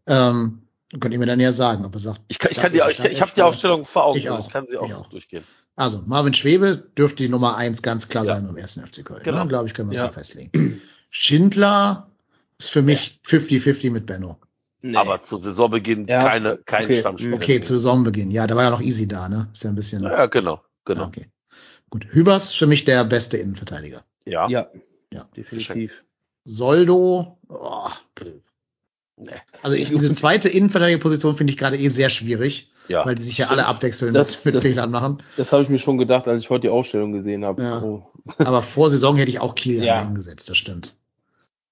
Ähm, 0.08 0.64
könnt 1.00 1.14
ihr 1.14 1.20
mir 1.20 1.26
dann 1.28 1.40
ja 1.40 1.52
sagen, 1.52 1.86
ob 1.86 1.94
ihr 1.96 2.00
sagt. 2.00 2.22
Ich, 2.28 2.40
kann, 2.40 2.52
ich, 2.52 2.58
kann 2.58 2.72
die, 2.72 2.82
ich, 2.90 3.00
ich 3.00 3.22
habe 3.22 3.32
die 3.36 3.42
Aufstellung 3.44 3.86
vor 3.86 4.06
Augen. 4.06 4.18
Ich 4.18 4.30
auch. 4.30 4.48
Ich 4.48 4.52
kann 4.52 4.68
sie 4.68 4.78
auch, 4.78 4.92
auch. 4.92 5.08
durchgehen. 5.10 5.44
Also, 5.76 6.04
Marvin 6.06 6.34
Schwebe 6.34 6.78
dürfte 6.78 7.18
die 7.24 7.30
Nummer 7.30 7.56
eins 7.56 7.82
ganz 7.82 8.08
klar 8.10 8.26
Ja. 8.26 8.36
sein 8.36 8.48
beim 8.48 8.58
ersten 8.58 8.86
FC 8.86 9.06
Köln. 9.06 9.24
Genau. 9.24 9.44
Ne? 9.44 9.48
Glaube 9.48 9.68
ich, 9.68 9.74
können 9.74 9.90
wir 9.90 9.96
es 9.96 10.02
Ja. 10.02 10.08
so 10.08 10.14
festlegen. 10.14 10.82
Schindler 11.10 12.10
ist 12.58 12.70
für 12.72 12.82
mich 12.82 13.20
50-50 13.26 13.92
mit 13.92 14.06
Benno. 14.06 14.40
Nee. 14.84 14.96
Aber 14.98 15.22
zu 15.22 15.38
Saisonbeginn 15.38 16.08
Ja. 16.08 16.24
keine, 16.28 16.58
kein 16.58 16.86
Okay. 16.86 17.00
Stammspieler. 17.00 17.36
Okay, 17.36 17.60
zu 17.62 17.74
Saisonbeginn. 17.78 18.32
Ja, 18.32 18.48
da 18.48 18.56
war 18.56 18.64
ja 18.64 18.70
noch 18.72 18.82
easy 18.82 19.08
da, 19.08 19.30
ne? 19.30 19.48
Ist 19.54 19.64
ja 19.64 19.70
ein 19.70 19.76
bisschen. 19.76 20.04
Ja, 20.04 20.26
genau, 20.26 20.62
genau. 20.86 21.06
Okay. 21.06 21.28
Gut. 21.90 22.08
Hübers 22.10 22.54
für 22.54 22.68
mich 22.68 22.84
der 22.86 23.04
beste 23.04 23.38
Innenverteidiger. 23.38 24.02
Ja. 24.26 24.48
ja, 24.50 24.68
Ja. 25.12 25.26
definitiv. 25.36 26.04
Soldo, 26.46 27.38
oh, 27.50 27.90
Also 29.62 29.76
ich, 29.78 29.90
diese 29.90 30.12
zweite 30.16 30.50
Innenverteidigerposition 30.50 31.36
finde 31.36 31.52
ich 31.52 31.58
gerade 31.58 31.78
eh 31.78 31.90
sehr 31.90 32.10
schwierig, 32.10 32.72
Ja. 32.88 33.06
weil 33.06 33.14
die 33.14 33.22
sich 33.22 33.38
ja 33.38 33.50
alle 33.50 33.68
abwechselnd 33.68 34.16
Das- 34.16 34.46
mit 34.46 34.56
das- 34.56 34.64
Fehlern 34.64 34.90
machen. 34.90 35.20
Das 35.38 35.52
habe 35.52 35.62
ich 35.62 35.70
mir 35.70 35.78
schon 35.78 36.00
gedacht, 36.00 36.28
als 36.28 36.42
ich 36.42 36.50
heute 36.50 36.62
die 36.62 36.70
Aufstellung 36.70 37.12
gesehen 37.12 37.46
habe. 37.46 37.62
Ja. 37.62 37.82
Oh. 37.84 38.08
Aber 38.40 38.64
vor 38.64 38.90
Saison 38.90 39.18
hätte 39.18 39.30
ich 39.30 39.40
auch 39.40 39.54
Kiel 39.54 39.84
Ja. 39.84 40.02
eingesetzt, 40.02 40.50
das 40.50 40.58
stimmt. 40.58 40.96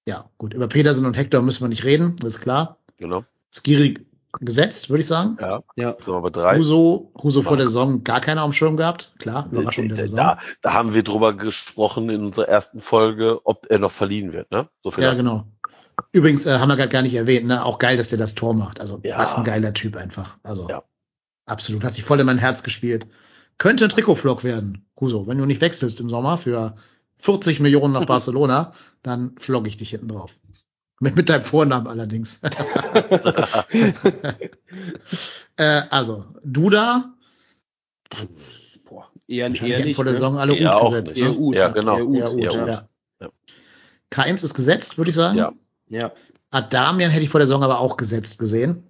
Ja, 0.06 0.30
gut. 0.38 0.54
Über 0.54 0.68
Petersen 0.68 1.06
und 1.06 1.16
Hector 1.16 1.42
müssen 1.42 1.62
wir 1.64 1.68
nicht 1.68 1.84
reden, 1.84 2.16
das 2.20 2.36
ist 2.36 2.40
klar. 2.40 2.78
Genau. 3.00 3.24
Skiri 3.52 3.98
gesetzt, 4.38 4.90
würde 4.90 5.00
ich 5.00 5.06
sagen. 5.08 5.36
Ja. 5.40 5.62
Ja. 5.74 5.96
Sind 5.96 6.06
wir 6.14 6.20
bei 6.20 6.30
drei. 6.30 6.56
Huso, 6.58 7.10
Huso 7.20 7.42
vor 7.42 7.56
der 7.56 7.66
Saison 7.66 8.04
gar 8.04 8.20
keiner 8.20 8.42
am 8.42 8.52
Schirm 8.52 8.76
gehabt. 8.76 9.12
Klar, 9.18 9.48
Überraschung 9.50 9.88
der 9.88 9.96
Saison. 9.96 10.16
Da, 10.18 10.38
da 10.62 10.72
haben 10.72 10.94
wir 10.94 11.02
drüber 11.02 11.32
gesprochen 11.34 12.08
in 12.10 12.24
unserer 12.26 12.46
ersten 12.48 12.80
Folge, 12.80 13.40
ob 13.44 13.66
er 13.68 13.78
noch 13.80 13.90
verliehen 13.90 14.32
wird, 14.32 14.50
ne? 14.52 14.68
So 14.84 14.92
viel 14.92 15.02
Ja, 15.02 15.14
genau. 15.14 15.46
Übrigens 16.12 16.46
äh, 16.46 16.58
haben 16.58 16.68
wir 16.68 16.76
gerade 16.76 16.88
gar 16.90 17.02
nicht 17.02 17.14
erwähnt, 17.14 17.46
ne? 17.46 17.64
Auch 17.64 17.78
geil, 17.80 17.96
dass 17.96 18.08
der 18.08 18.18
das 18.18 18.34
Tor 18.36 18.54
macht. 18.54 18.80
Also 18.80 19.00
Ja. 19.02 19.18
was 19.18 19.34
ein 19.36 19.44
geiler 19.44 19.74
Typ 19.74 19.96
einfach. 19.96 20.38
Also 20.44 20.68
Ja. 20.68 20.84
absolut. 21.46 21.82
Hat 21.82 21.94
sich 21.94 22.04
voll 22.04 22.20
in 22.20 22.26
mein 22.26 22.38
Herz 22.38 22.62
gespielt. 22.62 23.08
Könnte 23.58 23.84
ein 23.84 23.90
Trikotflock 23.90 24.44
werden, 24.44 24.86
Huso. 25.00 25.26
Wenn 25.26 25.38
du 25.38 25.44
nicht 25.44 25.60
wechselst 25.60 25.98
im 26.00 26.08
Sommer 26.08 26.38
für 26.38 26.76
40 27.18 27.58
Millionen 27.60 27.92
nach 27.92 28.04
Barcelona, 28.06 28.72
dann 29.02 29.34
flogge 29.38 29.68
ich 29.68 29.76
dich 29.76 29.90
hinten 29.90 30.08
drauf. 30.08 30.36
Mit, 31.02 31.16
mit 31.16 31.30
deinem 31.30 31.42
Vornamen 31.44 31.86
allerdings. 31.86 32.40
äh, 35.56 35.82
also, 35.90 36.26
Duda, 36.44 37.14
Boah, 38.84 39.10
eher, 39.26 39.46
eher 39.48 39.54
hätten 39.78 39.84
nicht. 39.86 39.96
vor 39.96 40.04
der 40.04 40.12
ne? 40.12 40.18
Saison 40.18 40.38
alle 40.38 40.58
Ja, 40.58 40.72
gut 40.72 40.80
auch 40.82 40.90
gesetzt. 40.90 41.16
nicht. 41.16 41.24
Ne? 41.24 41.30
Eher 41.32 41.38
Ut, 41.40 41.54
Ja, 41.56 41.68
genau. 41.68 41.96
Eher 41.96 42.06
Ut, 42.06 42.32
gut, 42.32 42.42
Ja, 42.42 42.66
ja. 42.66 42.88
Ja. 43.20 43.30
K1 44.10 44.44
ist 44.44 44.54
gesetzt, 44.54 44.98
würde 44.98 45.08
ich 45.08 45.14
sagen. 45.14 45.38
Ja. 45.38 45.52
Ja. 45.88 46.12
Adamian 46.50 47.10
hätte 47.10 47.24
ich 47.24 47.30
vor 47.30 47.40
der 47.40 47.46
Saison 47.46 47.62
aber 47.62 47.80
auch 47.80 47.96
gesetzt 47.96 48.38
gesehen. 48.38 48.84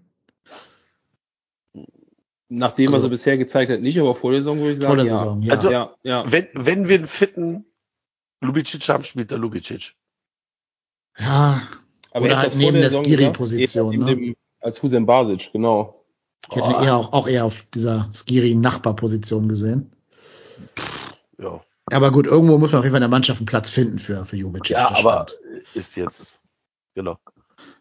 Nachdem, 2.48 2.88
Also- 2.88 2.98
was 2.98 3.04
er 3.04 3.10
bisher 3.10 3.38
gezeigt 3.38 3.70
hat, 3.70 3.80
nicht, 3.80 4.00
aber 4.00 4.16
vor 4.16 4.32
der 4.32 4.40
Saison 4.40 4.58
würde 4.58 4.72
ich 4.72 4.78
sagen. 4.78 4.88
Vor 4.88 4.96
der 4.96 5.06
ja. 5.06 5.18
Saison, 5.18 5.42
ja. 5.42 5.54
Also- 5.54 5.70
ja, 5.70 5.94
ja. 6.02 6.24
Wenn, 6.32 6.48
wenn 6.54 6.88
wir 6.88 6.96
einen 6.96 7.06
fitten 7.06 7.66
Lubicic 8.40 8.88
haben, 8.88 9.04
spielt 9.04 9.30
der 9.30 9.38
Lubicic. 9.38 9.94
ja, 11.18 11.62
Aber 12.12 12.24
Oder 12.26 12.34
er 12.34 12.40
halt 12.40 12.56
neben 12.56 12.80
der 12.80 12.90
Skiri-Position, 12.90 13.96
ne? 13.96 14.04
dem- 14.06 14.36
Als 14.60 14.82
Hussein 14.82 15.06
Basic, 15.06 15.52
genau. 15.52 16.04
ich 16.50 16.56
hätte 16.56 16.66
ihn 16.70 16.82
eher 16.84 16.96
auch, 16.96 17.12
auch 17.12 17.28
eher 17.28 17.44
auf 17.44 17.64
dieser 17.74 18.08
Skiri-Nachbarposition 18.12 19.48
gesehen. 19.48 19.92
Ja, 21.38 21.60
Aber 21.86 22.10
gut, 22.10 22.26
irgendwo 22.26 22.58
muss 22.58 22.72
man 22.72 22.80
auf 22.80 22.84
jeden 22.84 22.92
Fall 22.92 22.98
in 23.02 23.08
der 23.08 23.16
Mannschaft 23.16 23.40
einen 23.40 23.46
Platz 23.46 23.70
finden 23.70 23.98
für, 23.98 24.24
für 24.26 24.36
Jubicic. 24.36 24.70
ja 24.70 24.90
aber 24.94 25.26
ist 25.74 25.96
jetzt, 25.96 26.42
genau. 26.94 27.18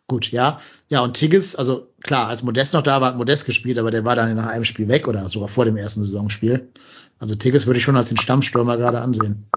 Gut, 0.07 0.31
ja. 0.31 0.57
Ja, 0.87 1.01
und 1.01 1.13
Tigges, 1.13 1.55
also 1.55 1.87
klar, 2.01 2.27
als 2.27 2.41
Modest 2.43 2.73
noch 2.73 2.81
da 2.81 2.99
war, 3.01 3.09
hat 3.09 3.17
Modest 3.17 3.45
gespielt, 3.45 3.77
aber 3.77 3.91
der 3.91 4.05
war 4.05 4.15
dann 4.15 4.35
nach 4.35 4.47
einem 4.47 4.65
Spiel 4.65 4.87
weg 4.87 5.07
oder 5.07 5.27
sogar 5.29 5.49
vor 5.49 5.65
dem 5.65 5.77
ersten 5.77 6.01
Saisonspiel. 6.03 6.71
Also 7.19 7.35
Tigges 7.35 7.67
würde 7.67 7.77
ich 7.77 7.83
schon 7.83 7.95
als 7.97 8.07
den 8.09 8.17
Stammstürmer 8.17 8.77
gerade 8.77 9.01
ansehen. 9.01 9.49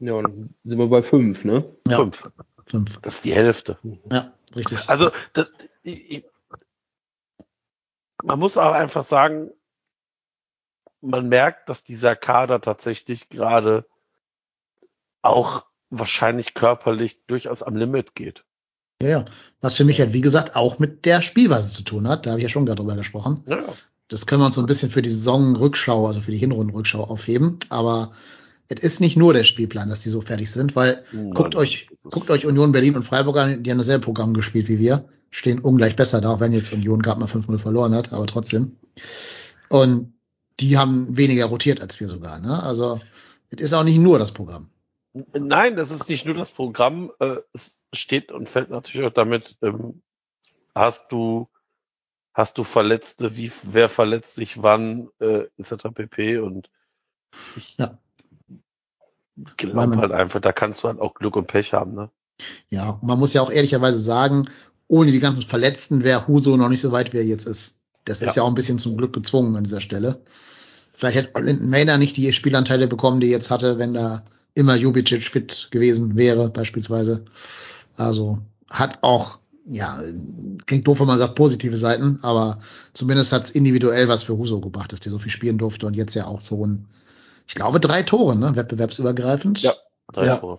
Ja, 0.00 0.14
und 0.14 0.54
sind 0.64 0.78
wir 0.78 0.88
bei 0.88 1.02
fünf, 1.02 1.44
ne? 1.44 1.64
Ja, 1.86 1.96
Fünf. 1.98 2.28
Fünf. 2.70 2.98
Das 3.00 3.16
ist 3.16 3.24
die 3.24 3.34
Hälfte. 3.34 3.78
Ja, 4.10 4.32
richtig. 4.54 4.88
Also, 4.88 5.10
das, 5.32 5.50
ich, 5.82 6.24
man 8.22 8.38
muss 8.38 8.56
auch 8.56 8.72
einfach 8.72 9.04
sagen, 9.04 9.50
man 11.00 11.28
merkt, 11.28 11.68
dass 11.68 11.84
dieser 11.84 12.16
Kader 12.16 12.60
tatsächlich 12.60 13.28
gerade 13.28 13.86
auch 15.22 15.66
wahrscheinlich 15.90 16.54
körperlich 16.54 17.20
durchaus 17.26 17.62
am 17.62 17.76
Limit 17.76 18.14
geht. 18.14 18.44
Ja, 19.02 19.08
ja. 19.08 19.24
Was 19.60 19.76
für 19.76 19.84
mich 19.84 20.00
halt, 20.00 20.12
wie 20.12 20.20
gesagt, 20.20 20.56
auch 20.56 20.78
mit 20.78 21.04
der 21.04 21.22
Spielweise 21.22 21.72
zu 21.74 21.82
tun 21.82 22.08
hat. 22.08 22.26
Da 22.26 22.30
habe 22.30 22.40
ich 22.40 22.44
ja 22.44 22.48
schon 22.48 22.66
gerade 22.66 22.76
drüber 22.76 22.96
gesprochen. 22.96 23.42
Ja, 23.46 23.64
Das 24.08 24.26
können 24.26 24.42
wir 24.42 24.46
uns 24.46 24.54
so 24.54 24.60
ein 24.60 24.66
bisschen 24.66 24.90
für 24.90 25.02
die 25.02 25.08
Saisonrückschau, 25.08 26.06
also 26.06 26.20
für 26.20 26.30
die 26.30 26.38
Hinrundenrückschau 26.38 27.02
aufheben. 27.02 27.58
Aber 27.70 28.12
es 28.70 28.80
ist 28.80 29.00
nicht 29.00 29.16
nur 29.16 29.34
der 29.34 29.42
Spielplan, 29.42 29.88
dass 29.88 30.00
die 30.00 30.08
so 30.08 30.20
fertig 30.20 30.50
sind, 30.50 30.76
weil 30.76 31.02
Nein, 31.10 31.30
guckt 31.32 31.56
euch, 31.56 31.88
guckt 32.04 32.30
euch 32.30 32.46
Union 32.46 32.70
Berlin 32.70 32.94
und 32.94 33.04
Freiburg 33.04 33.36
an, 33.36 33.62
die 33.62 33.70
haben 33.70 33.78
dasselbe 33.78 34.04
Programm 34.04 34.32
gespielt 34.32 34.68
wie 34.68 34.78
wir, 34.78 35.08
stehen 35.30 35.58
ungleich 35.58 35.96
besser 35.96 36.20
da, 36.20 36.30
auch 36.30 36.40
wenn 36.40 36.52
jetzt 36.52 36.72
Union 36.72 37.02
gerade 37.02 37.18
mal 37.18 37.28
5-0 37.28 37.58
verloren 37.58 37.94
hat, 37.94 38.12
aber 38.12 38.26
trotzdem. 38.26 38.76
Und 39.68 40.14
die 40.60 40.78
haben 40.78 41.16
weniger 41.16 41.46
rotiert 41.46 41.80
als 41.80 41.98
wir 41.98 42.08
sogar, 42.08 42.38
ne? 42.38 42.62
Also, 42.62 43.00
es 43.50 43.60
ist 43.60 43.72
auch 43.72 43.82
nicht 43.82 43.98
nur 43.98 44.18
das 44.20 44.32
Programm. 44.32 44.70
Nein, 45.12 45.76
das 45.76 45.90
ist 45.90 46.08
nicht 46.08 46.24
nur 46.24 46.36
das 46.36 46.50
Programm. 46.50 47.10
Äh, 47.18 47.38
es 47.52 47.78
steht 47.92 48.30
und 48.30 48.48
fällt 48.48 48.70
natürlich 48.70 49.06
auch 49.06 49.12
damit, 49.12 49.56
ähm, 49.62 50.02
hast 50.74 51.10
du, 51.10 51.48
hast 52.32 52.58
du 52.58 52.62
Verletzte, 52.62 53.36
wie, 53.36 53.50
wer 53.64 53.88
verletzt 53.88 54.36
sich 54.36 54.62
wann, 54.62 55.08
äh, 55.18 55.46
etc. 55.58 55.88
pp. 55.92 56.38
Und 56.38 56.70
ich 57.56 57.74
Ja. 57.76 57.98
Man- 59.72 59.98
halt 59.98 60.12
einfach, 60.12 60.40
da 60.40 60.52
kannst 60.52 60.82
du 60.82 60.88
halt 60.88 61.00
auch 61.00 61.14
Glück 61.14 61.36
und 61.36 61.46
Pech 61.46 61.72
haben, 61.72 61.94
ne? 61.94 62.10
Ja, 62.68 62.98
man 63.02 63.18
muss 63.18 63.32
ja 63.34 63.42
auch 63.42 63.50
ehrlicherweise 63.50 63.98
sagen, 63.98 64.48
ohne 64.88 65.12
die 65.12 65.20
ganzen 65.20 65.46
Verletzten 65.46 66.04
wäre 66.04 66.26
Huso 66.26 66.56
noch 66.56 66.68
nicht 66.68 66.80
so 66.80 66.90
weit, 66.92 67.12
wie 67.12 67.18
er 67.18 67.24
jetzt 67.24 67.46
ist. 67.46 67.76
Das 68.04 68.22
ist 68.22 68.34
Ja. 68.36 68.36
ja 68.36 68.42
auch 68.44 68.48
ein 68.48 68.54
bisschen 68.54 68.78
zum 68.78 68.96
Glück 68.96 69.12
gezwungen 69.12 69.54
an 69.56 69.64
dieser 69.64 69.80
Stelle. 69.80 70.22
Vielleicht 70.94 71.16
hätte 71.16 71.40
Linden 71.40 71.68
Maynard 71.68 71.98
nicht 71.98 72.16
die 72.16 72.32
Spielanteile 72.32 72.88
bekommen, 72.88 73.20
die 73.20 73.26
er 73.28 73.32
jetzt 73.32 73.50
hatte, 73.50 73.78
wenn 73.78 73.94
da 73.94 74.22
immer 74.54 74.74
Jubicic 74.74 75.22
fit 75.24 75.68
gewesen 75.70 76.16
wäre, 76.16 76.50
beispielsweise. 76.50 77.24
Also 77.96 78.38
hat 78.68 78.98
auch, 79.02 79.38
ja, 79.66 80.00
klingt 80.66 80.86
doof, 80.88 81.00
wenn 81.00 81.06
man 81.06 81.18
sagt 81.18 81.34
positive 81.36 81.76
Seiten, 81.76 82.18
aber 82.22 82.58
zumindest 82.92 83.32
hat 83.32 83.44
es 83.44 83.50
individuell 83.50 84.08
was 84.08 84.24
für 84.24 84.36
Huso 84.36 84.60
gebracht, 84.60 84.92
dass 84.92 85.00
der 85.00 85.12
so 85.12 85.18
viel 85.18 85.30
spielen 85.30 85.58
durfte 85.58 85.86
und 85.86 85.94
jetzt 85.96 86.14
ja 86.14 86.26
auch 86.26 86.40
so 86.40 86.66
ein, 86.66 86.86
ich 87.50 87.56
glaube, 87.56 87.80
drei 87.80 88.04
Tore, 88.04 88.36
ne, 88.36 88.54
wettbewerbsübergreifend. 88.54 89.60
Ja. 89.62 89.74
Drei 90.12 90.26
Ja. 90.26 90.36
Tore. 90.36 90.58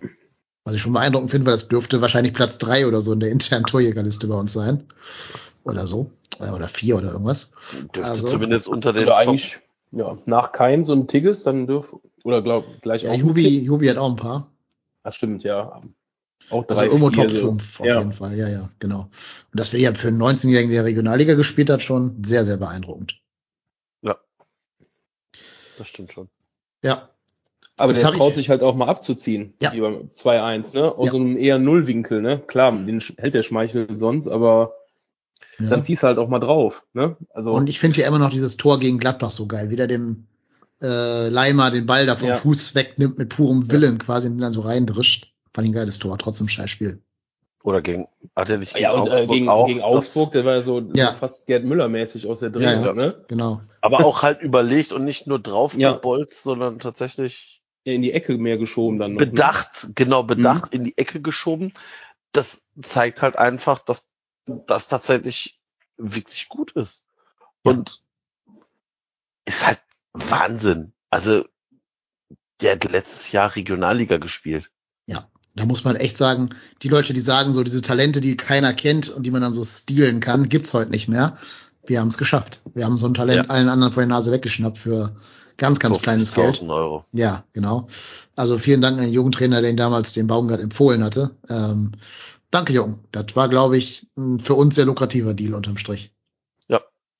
Was 0.64 0.74
ich 0.74 0.82
schon 0.82 0.92
beeindruckend 0.92 1.30
finde, 1.30 1.46
weil 1.46 1.54
das 1.54 1.68
dürfte 1.68 2.02
wahrscheinlich 2.02 2.34
Platz 2.34 2.58
drei 2.58 2.86
oder 2.86 3.00
so 3.00 3.14
in 3.14 3.20
der 3.20 3.30
internen 3.30 3.64
Torjägerliste 3.64 4.26
bei 4.26 4.34
uns 4.34 4.52
sein. 4.52 4.86
Oder 5.64 5.86
so. 5.86 6.10
Äh, 6.38 6.50
Oder 6.50 6.68
vier 6.68 6.96
oder 6.98 7.12
irgendwas. 7.12 7.52
Dürfte 7.94 8.04
Also- 8.04 8.28
zumindest 8.28 8.68
unter 8.68 8.92
den 8.92 9.04
Oder 9.04 9.16
eigentlich, 9.16 9.58
ja, 9.90 10.18
nach 10.26 10.52
Keins 10.52 10.90
und 10.90 11.08
Tigges, 11.08 11.44
dann 11.44 11.66
dürf, 11.66 11.94
oder 12.24 12.42
glaub, 12.42 12.64
gleich 12.82 13.02
Ja, 13.04 13.12
auch. 13.12 13.16
Jubi, 13.16 13.60
Jubi 13.60 13.86
hat 13.88 13.96
auch 13.96 14.10
ein 14.10 14.16
paar. 14.16 14.50
Ach, 15.02 15.12
stimmt, 15.14 15.44
ja. 15.44 15.80
Auch 16.50 16.64
Also 16.68 16.80
drei, 16.80 16.86
irgendwo 16.88 17.08
vier, 17.10 17.28
Top 17.28 17.30
so. 17.30 17.46
5 17.52 17.80
auf 17.80 17.86
Ja. 17.86 17.98
jeden 17.98 18.12
Fall. 18.12 18.34
Ja, 18.36 18.48
ja, 18.48 18.68
genau. 18.80 19.00
Und 19.02 19.10
das 19.60 19.72
wäre 19.72 19.82
ja 19.82 19.94
für 19.94 20.08
einen 20.08 20.18
19-Jährigen, 20.20 20.70
der 20.72 20.84
Regionalliga 20.84 21.34
gespielt 21.34 21.70
hat, 21.70 21.82
schon 21.82 22.22
sehr, 22.24 22.44
sehr 22.44 22.58
beeindruckend. 22.58 23.20
Ja. 24.02 24.18
Das 25.78 25.88
stimmt 25.88 26.12
schon. 26.12 26.28
Ja. 26.82 27.08
Aber 27.78 27.92
Jetzt 27.92 28.02
der 28.04 28.12
traut 28.12 28.30
ich- 28.30 28.36
sich 28.36 28.50
halt 28.50 28.62
auch 28.62 28.74
mal 28.74 28.86
abzuziehen. 28.88 29.54
Ja. 29.62 29.70
Beim 29.70 30.10
2-1, 30.12 30.74
ne? 30.74 30.92
Aus 30.94 31.06
Ja. 31.06 31.12
so 31.12 31.18
einem 31.18 31.36
eher 31.36 31.58
Nullwinkel, 31.58 32.20
ne? 32.20 32.38
Klar, 32.46 32.72
den 32.72 33.00
hält 33.18 33.34
der 33.34 33.42
Schmeichel 33.42 33.96
sonst, 33.98 34.28
aber 34.28 34.74
ja. 35.58 35.70
dann 35.70 35.82
ziehst 35.82 36.02
du 36.02 36.06
halt 36.06 36.18
auch 36.18 36.28
mal 36.28 36.38
drauf, 36.38 36.84
ne? 36.92 37.16
Also, 37.32 37.50
Und 37.52 37.68
ich 37.68 37.78
finde 37.80 38.00
ja 38.00 38.06
immer 38.06 38.18
noch 38.18 38.30
dieses 38.30 38.56
Tor 38.56 38.78
gegen 38.78 38.98
Gladbach 38.98 39.30
so 39.30 39.46
geil. 39.46 39.70
Wie 39.70 39.76
der 39.76 39.86
dem 39.86 40.26
äh, 40.82 41.28
Leimer 41.28 41.70
den 41.70 41.86
Ball 41.86 42.06
da 42.06 42.16
vom 42.16 42.28
Ja. 42.28 42.36
Fuß 42.36 42.74
wegnimmt 42.74 43.16
mit 43.16 43.28
purem 43.28 43.70
Willen 43.70 43.98
quasi 43.98 44.28
und 44.28 44.38
dann 44.38 44.52
so 44.52 44.60
reindrischt. 44.62 45.32
Fand 45.54 45.66
ich 45.66 45.70
ein 45.70 45.74
geiles 45.74 45.98
Tor, 46.00 46.18
trotzdem 46.18 46.48
Scheißspiel. 46.48 47.00
Oder 47.64 47.80
gegen, 47.80 48.08
hat 48.34 48.48
er 48.50 48.58
nicht 48.58 48.76
ja, 48.76 48.90
und 48.92 49.08
äh, 49.08 49.26
gegen, 49.26 49.48
auch, 49.48 49.66
gegen 49.68 49.78
das- 49.80 49.86
Augsburg, 49.88 50.32
der 50.32 50.44
war 50.44 50.54
ja 50.54 50.62
so, 50.62 50.80
Ja. 50.94 51.12
so 51.12 51.18
fast 51.18 51.46
Gerd 51.46 51.64
Müller-mäßig 51.64 52.26
aus 52.26 52.40
der 52.40 52.50
Drehung, 52.50 52.80
Ja, 52.82 52.86
ja. 52.86 52.92
ne? 52.92 53.24
Genau. 53.28 53.60
aber 53.80 54.04
auch 54.04 54.22
halt 54.22 54.40
überlegt 54.42 54.92
und 54.92 55.04
nicht 55.04 55.26
nur 55.28 55.38
drauf 55.38 55.74
Ja. 55.74 55.92
gebolzt, 55.92 56.42
sondern 56.42 56.80
tatsächlich 56.80 57.62
Ja, 57.84 57.92
in 57.92 58.02
die 58.02 58.12
Ecke 58.12 58.36
mehr 58.38 58.58
geschoben 58.58 58.98
dann 58.98 59.12
noch. 59.14 59.20
ne? 59.20 59.26
bedacht, 59.26 59.90
genau 59.94 60.22
bedacht 60.24 60.74
in 60.74 60.82
die 60.84 60.96
Ecke 60.98 61.20
geschoben. 61.20 61.72
Das 62.32 62.66
zeigt 62.80 63.22
halt 63.22 63.36
einfach, 63.36 63.78
dass 63.80 64.08
das 64.46 64.88
tatsächlich 64.88 65.60
wirklich 65.96 66.48
gut 66.48 66.72
ist. 66.72 67.02
Ja. 67.64 67.72
Und 67.72 68.02
ist 69.44 69.66
halt 69.66 69.80
Wahnsinn. 70.14 70.92
Also 71.10 71.44
der 72.60 72.72
hat 72.72 72.84
letztes 72.84 73.30
Jahr 73.32 73.54
Regionalliga 73.54 74.16
gespielt. 74.16 74.70
Da 75.54 75.66
muss 75.66 75.84
man 75.84 75.96
echt 75.96 76.16
sagen, 76.16 76.50
die 76.82 76.88
Leute, 76.88 77.12
die 77.12 77.20
sagen, 77.20 77.52
so 77.52 77.62
diese 77.62 77.82
Talente, 77.82 78.20
die 78.20 78.36
keiner 78.36 78.72
kennt 78.72 79.08
und 79.08 79.24
die 79.24 79.30
man 79.30 79.42
dann 79.42 79.52
so 79.52 79.64
stilen 79.64 80.20
kann, 80.20 80.48
gibt's 80.48 80.72
heute 80.72 80.90
nicht 80.90 81.08
mehr. 81.08 81.36
Wir 81.86 82.00
haben 82.00 82.08
es 82.08 82.18
geschafft. 82.18 82.60
Wir 82.74 82.84
haben 82.84 82.96
so 82.96 83.06
ein 83.06 83.14
Talent 83.14 83.46
Ja. 83.46 83.52
allen 83.52 83.68
anderen 83.68 83.92
vor 83.92 84.02
die 84.02 84.08
Nase 84.08 84.32
weggeschnappt 84.32 84.78
für 84.78 85.14
ganz, 85.58 85.78
ganz 85.78 86.00
kleines 86.00 86.34
Geld. 86.34 86.58
50.000 86.58 86.74
Euro. 86.74 87.04
Ja, 87.12 87.44
genau. 87.52 87.88
Also 88.36 88.58
vielen 88.58 88.80
Dank 88.80 88.98
an 88.98 89.04
den 89.04 89.12
Jugendtrainer, 89.12 89.60
der 89.60 89.70
ihn 89.70 89.76
damals 89.76 90.12
den 90.12 90.26
Baumgart 90.26 90.60
empfohlen 90.60 91.04
hatte. 91.04 91.32
Ähm, 91.50 91.92
danke, 92.50 92.72
Jung. 92.72 93.00
Das 93.10 93.26
war, 93.34 93.48
glaube 93.48 93.76
ich, 93.76 94.06
ein 94.16 94.40
für 94.40 94.54
uns 94.54 94.76
sehr 94.76 94.86
lukrativer 94.86 95.34
Deal 95.34 95.54
unterm 95.54 95.76
Strich. 95.76 96.12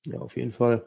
Ja, 0.05 0.19
auf 0.19 0.35
jeden 0.35 0.51
Fall. 0.51 0.85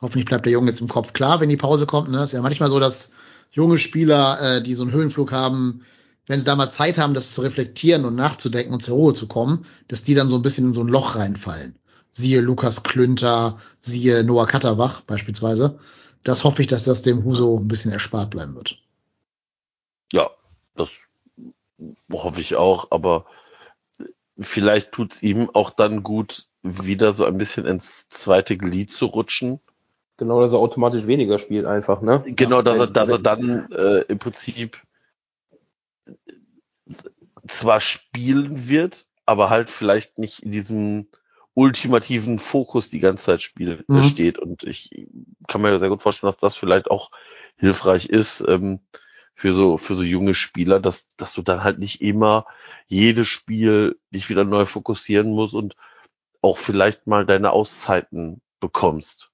Hoffentlich 0.00 0.26
bleibt 0.26 0.44
der 0.44 0.52
Junge 0.52 0.68
jetzt 0.68 0.80
im 0.80 0.88
Kopf 0.88 1.12
klar, 1.12 1.40
wenn 1.40 1.48
die 1.48 1.56
Pause 1.56 1.86
kommt. 1.86 2.08
Ne? 2.10 2.22
Ist 2.22 2.32
ja 2.32 2.42
manchmal 2.42 2.68
so, 2.68 2.80
dass 2.80 3.12
junge 3.50 3.78
Spieler, 3.78 4.38
äh, 4.40 4.62
die 4.62 4.74
so 4.74 4.82
einen 4.82 4.92
Höhenflug 4.92 5.32
haben, 5.32 5.82
wenn 6.28 6.38
sie 6.38 6.44
da 6.44 6.54
mal 6.54 6.70
Zeit 6.70 6.98
haben, 6.98 7.14
das 7.14 7.32
zu 7.32 7.40
reflektieren 7.40 8.04
und 8.04 8.14
nachzudenken 8.14 8.72
und 8.72 8.80
zur 8.80 8.96
Ruhe 8.96 9.14
zu 9.14 9.26
kommen, 9.26 9.64
dass 9.88 10.02
die 10.02 10.14
dann 10.14 10.28
so 10.28 10.36
ein 10.36 10.42
bisschen 10.42 10.66
in 10.66 10.72
so 10.72 10.82
ein 10.82 10.88
Loch 10.88 11.16
reinfallen. 11.16 11.74
Siehe 12.10 12.40
Lukas 12.40 12.82
Klünter, 12.82 13.58
siehe 13.80 14.22
Noah 14.24 14.46
Katterbach 14.46 15.00
beispielsweise. 15.02 15.78
Das 16.22 16.44
hoffe 16.44 16.62
ich, 16.62 16.68
dass 16.68 16.84
das 16.84 17.02
dem 17.02 17.24
Huso 17.24 17.58
ein 17.58 17.68
bisschen 17.68 17.92
erspart 17.92 18.30
bleiben 18.30 18.54
wird. 18.54 18.78
Ja, 20.12 20.30
das 20.76 20.90
hoffe 22.12 22.40
ich 22.40 22.56
auch, 22.56 22.90
aber 22.90 23.26
vielleicht 24.38 24.92
tut's 24.92 25.22
ihm 25.22 25.50
auch 25.52 25.70
dann 25.70 26.02
gut, 26.02 26.46
wieder 26.62 27.12
so 27.12 27.24
ein 27.24 27.38
bisschen 27.38 27.64
ins 27.66 28.08
zweite 28.08 28.56
Glied 28.56 28.92
zu 28.92 29.06
rutschen. 29.06 29.60
Genau, 30.18 30.40
dass 30.40 30.52
er 30.52 30.58
automatisch 30.58 31.06
weniger 31.06 31.38
spielt 31.38 31.64
einfach, 31.64 32.02
ne? 32.02 32.22
Genau, 32.26 32.60
dass 32.60 32.78
er, 32.78 32.86
dass 32.88 33.10
er 33.10 33.20
dann 33.20 33.70
äh, 33.70 34.00
im 34.08 34.18
Prinzip 34.18 34.82
zwar 37.46 37.80
spielen 37.80 38.68
wird, 38.68 39.06
aber 39.26 39.50
halt 39.50 39.70
vielleicht 39.70 40.18
nicht 40.18 40.40
in 40.40 40.52
diesem 40.52 41.08
ultimativen 41.54 42.38
Fokus 42.38 42.88
die 42.88 43.00
ganze 43.00 43.24
Zeit 43.24 43.42
spiel, 43.42 43.84
Mhm. 43.88 44.04
steht. 44.04 44.38
Und 44.38 44.62
ich 44.64 45.08
kann 45.48 45.60
mir 45.60 45.78
sehr 45.78 45.88
gut 45.88 46.02
vorstellen, 46.02 46.32
dass 46.32 46.40
das 46.40 46.56
vielleicht 46.56 46.90
auch 46.90 47.10
hilfreich 47.56 48.06
ist 48.06 48.44
ähm, 48.46 48.80
für 49.34 49.52
so 49.52 49.76
für 49.76 49.94
so 49.94 50.02
junge 50.02 50.34
Spieler, 50.34 50.80
dass 50.80 51.08
dass 51.16 51.32
du 51.32 51.42
dann 51.42 51.64
halt 51.64 51.78
nicht 51.78 52.00
immer 52.00 52.46
jedes 52.86 53.28
Spiel 53.28 53.98
dich 54.10 54.28
wieder 54.30 54.44
neu 54.44 54.66
fokussieren 54.66 55.30
musst 55.30 55.54
und 55.54 55.76
auch 56.42 56.58
vielleicht 56.58 57.06
mal 57.06 57.26
deine 57.26 57.50
Auszeiten 57.52 58.40
bekommst. 58.60 59.30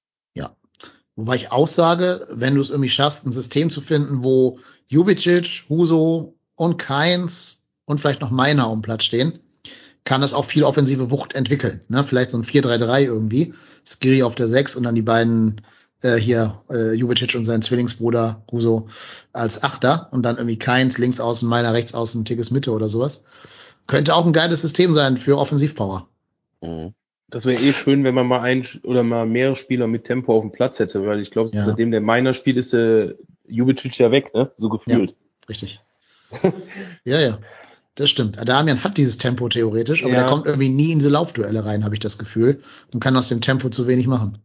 Wobei 1.15 1.35
ich 1.35 1.51
auch 1.51 1.67
sage, 1.67 2.27
wenn 2.29 2.55
du 2.55 2.61
es 2.61 2.69
irgendwie 2.69 2.89
schaffst, 2.89 3.25
ein 3.25 3.31
System 3.31 3.69
zu 3.69 3.81
finden, 3.81 4.23
wo 4.23 4.59
Jubicic, 4.87 5.63
Huso 5.69 6.37
und 6.55 6.77
Keins 6.77 7.67
und 7.85 7.99
vielleicht 7.99 8.21
noch 8.21 8.31
Meiner 8.31 8.69
um 8.69 8.81
Platz 8.81 9.03
stehen, 9.03 9.39
kann 10.03 10.21
das 10.21 10.33
auch 10.33 10.45
viel 10.45 10.63
offensive 10.63 11.11
Wucht 11.11 11.33
entwickeln. 11.33 11.81
Ne? 11.87 12.03
Vielleicht 12.03 12.31
so 12.31 12.37
ein 12.37 12.45
4-3-3 12.45 13.05
irgendwie. 13.05 13.53
Skiri 13.83 14.23
auf 14.23 14.35
der 14.35 14.47
6 14.47 14.75
und 14.75 14.83
dann 14.83 14.95
die 14.95 15.01
beiden 15.01 15.61
äh, 16.01 16.15
hier, 16.15 16.61
äh, 16.69 16.93
Jubicic 16.93 17.35
und 17.35 17.43
sein 17.43 17.61
Zwillingsbruder 17.61 18.43
Huso 18.51 18.87
als 19.33 19.63
Achter 19.63 20.09
und 20.11 20.23
dann 20.23 20.37
irgendwie 20.37 20.59
Keins 20.59 20.97
links 20.97 21.19
außen, 21.19 21.47
Meiner 21.47 21.73
rechts 21.73 21.93
außen, 21.93 22.25
Tigges 22.25 22.51
Mitte 22.51 22.71
oder 22.71 22.89
sowas. 22.89 23.25
Könnte 23.87 24.15
auch 24.15 24.25
ein 24.25 24.33
geiles 24.33 24.61
System 24.61 24.93
sein 24.93 25.17
für 25.17 25.37
Offensivpower. 25.37 26.07
Mhm. 26.61 26.93
Das 27.27 27.45
wäre 27.45 27.59
eh 27.59 27.73
schön, 27.73 28.03
wenn 28.03 28.13
man 28.13 28.27
mal 28.27 28.41
ein 28.41 28.65
oder 28.83 29.01
mal 29.03 29.25
mehrere 29.25 29.55
Spieler 29.55 29.87
mit 29.87 30.03
Tempo 30.05 30.35
auf 30.35 30.41
dem 30.41 30.51
Platz 30.51 30.77
hätte, 30.79 31.05
weil 31.05 31.19
ich 31.19 31.31
glaube, 31.31 31.51
Ja. 31.53 31.65
seitdem 31.65 31.91
der 31.91 32.01
Meiner 32.01 32.33
spielt, 32.35 32.57
ist 32.57 32.73
der 32.73 33.15
Jubicic 33.47 33.97
ja 33.97 34.11
weg, 34.11 34.33
ne? 34.33 34.51
So 34.57 34.69
gefühlt. 34.69 35.15
Richtig. 35.49 35.81
ja, 37.05 37.19
ja. 37.19 37.39
Das 37.95 38.09
stimmt. 38.09 38.37
Adamian 38.39 38.83
hat 38.83 38.97
dieses 38.97 39.17
Tempo 39.17 39.47
theoretisch, 39.47 40.03
aber 40.03 40.11
Ja. 40.13 40.19
der 40.21 40.29
kommt 40.29 40.45
irgendwie 40.45 40.67
nie 40.69 40.91
in 40.91 40.99
diese 40.99 41.09
Laufduelle 41.09 41.63
rein, 41.65 41.85
habe 41.85 41.95
ich 41.95 42.01
das 42.01 42.17
Gefühl. 42.17 42.61
Und 42.93 42.99
kann 42.99 43.15
aus 43.15 43.29
dem 43.29 43.39
Tempo 43.41 43.69
zu 43.69 43.87
wenig 43.87 44.07
machen. 44.07 44.37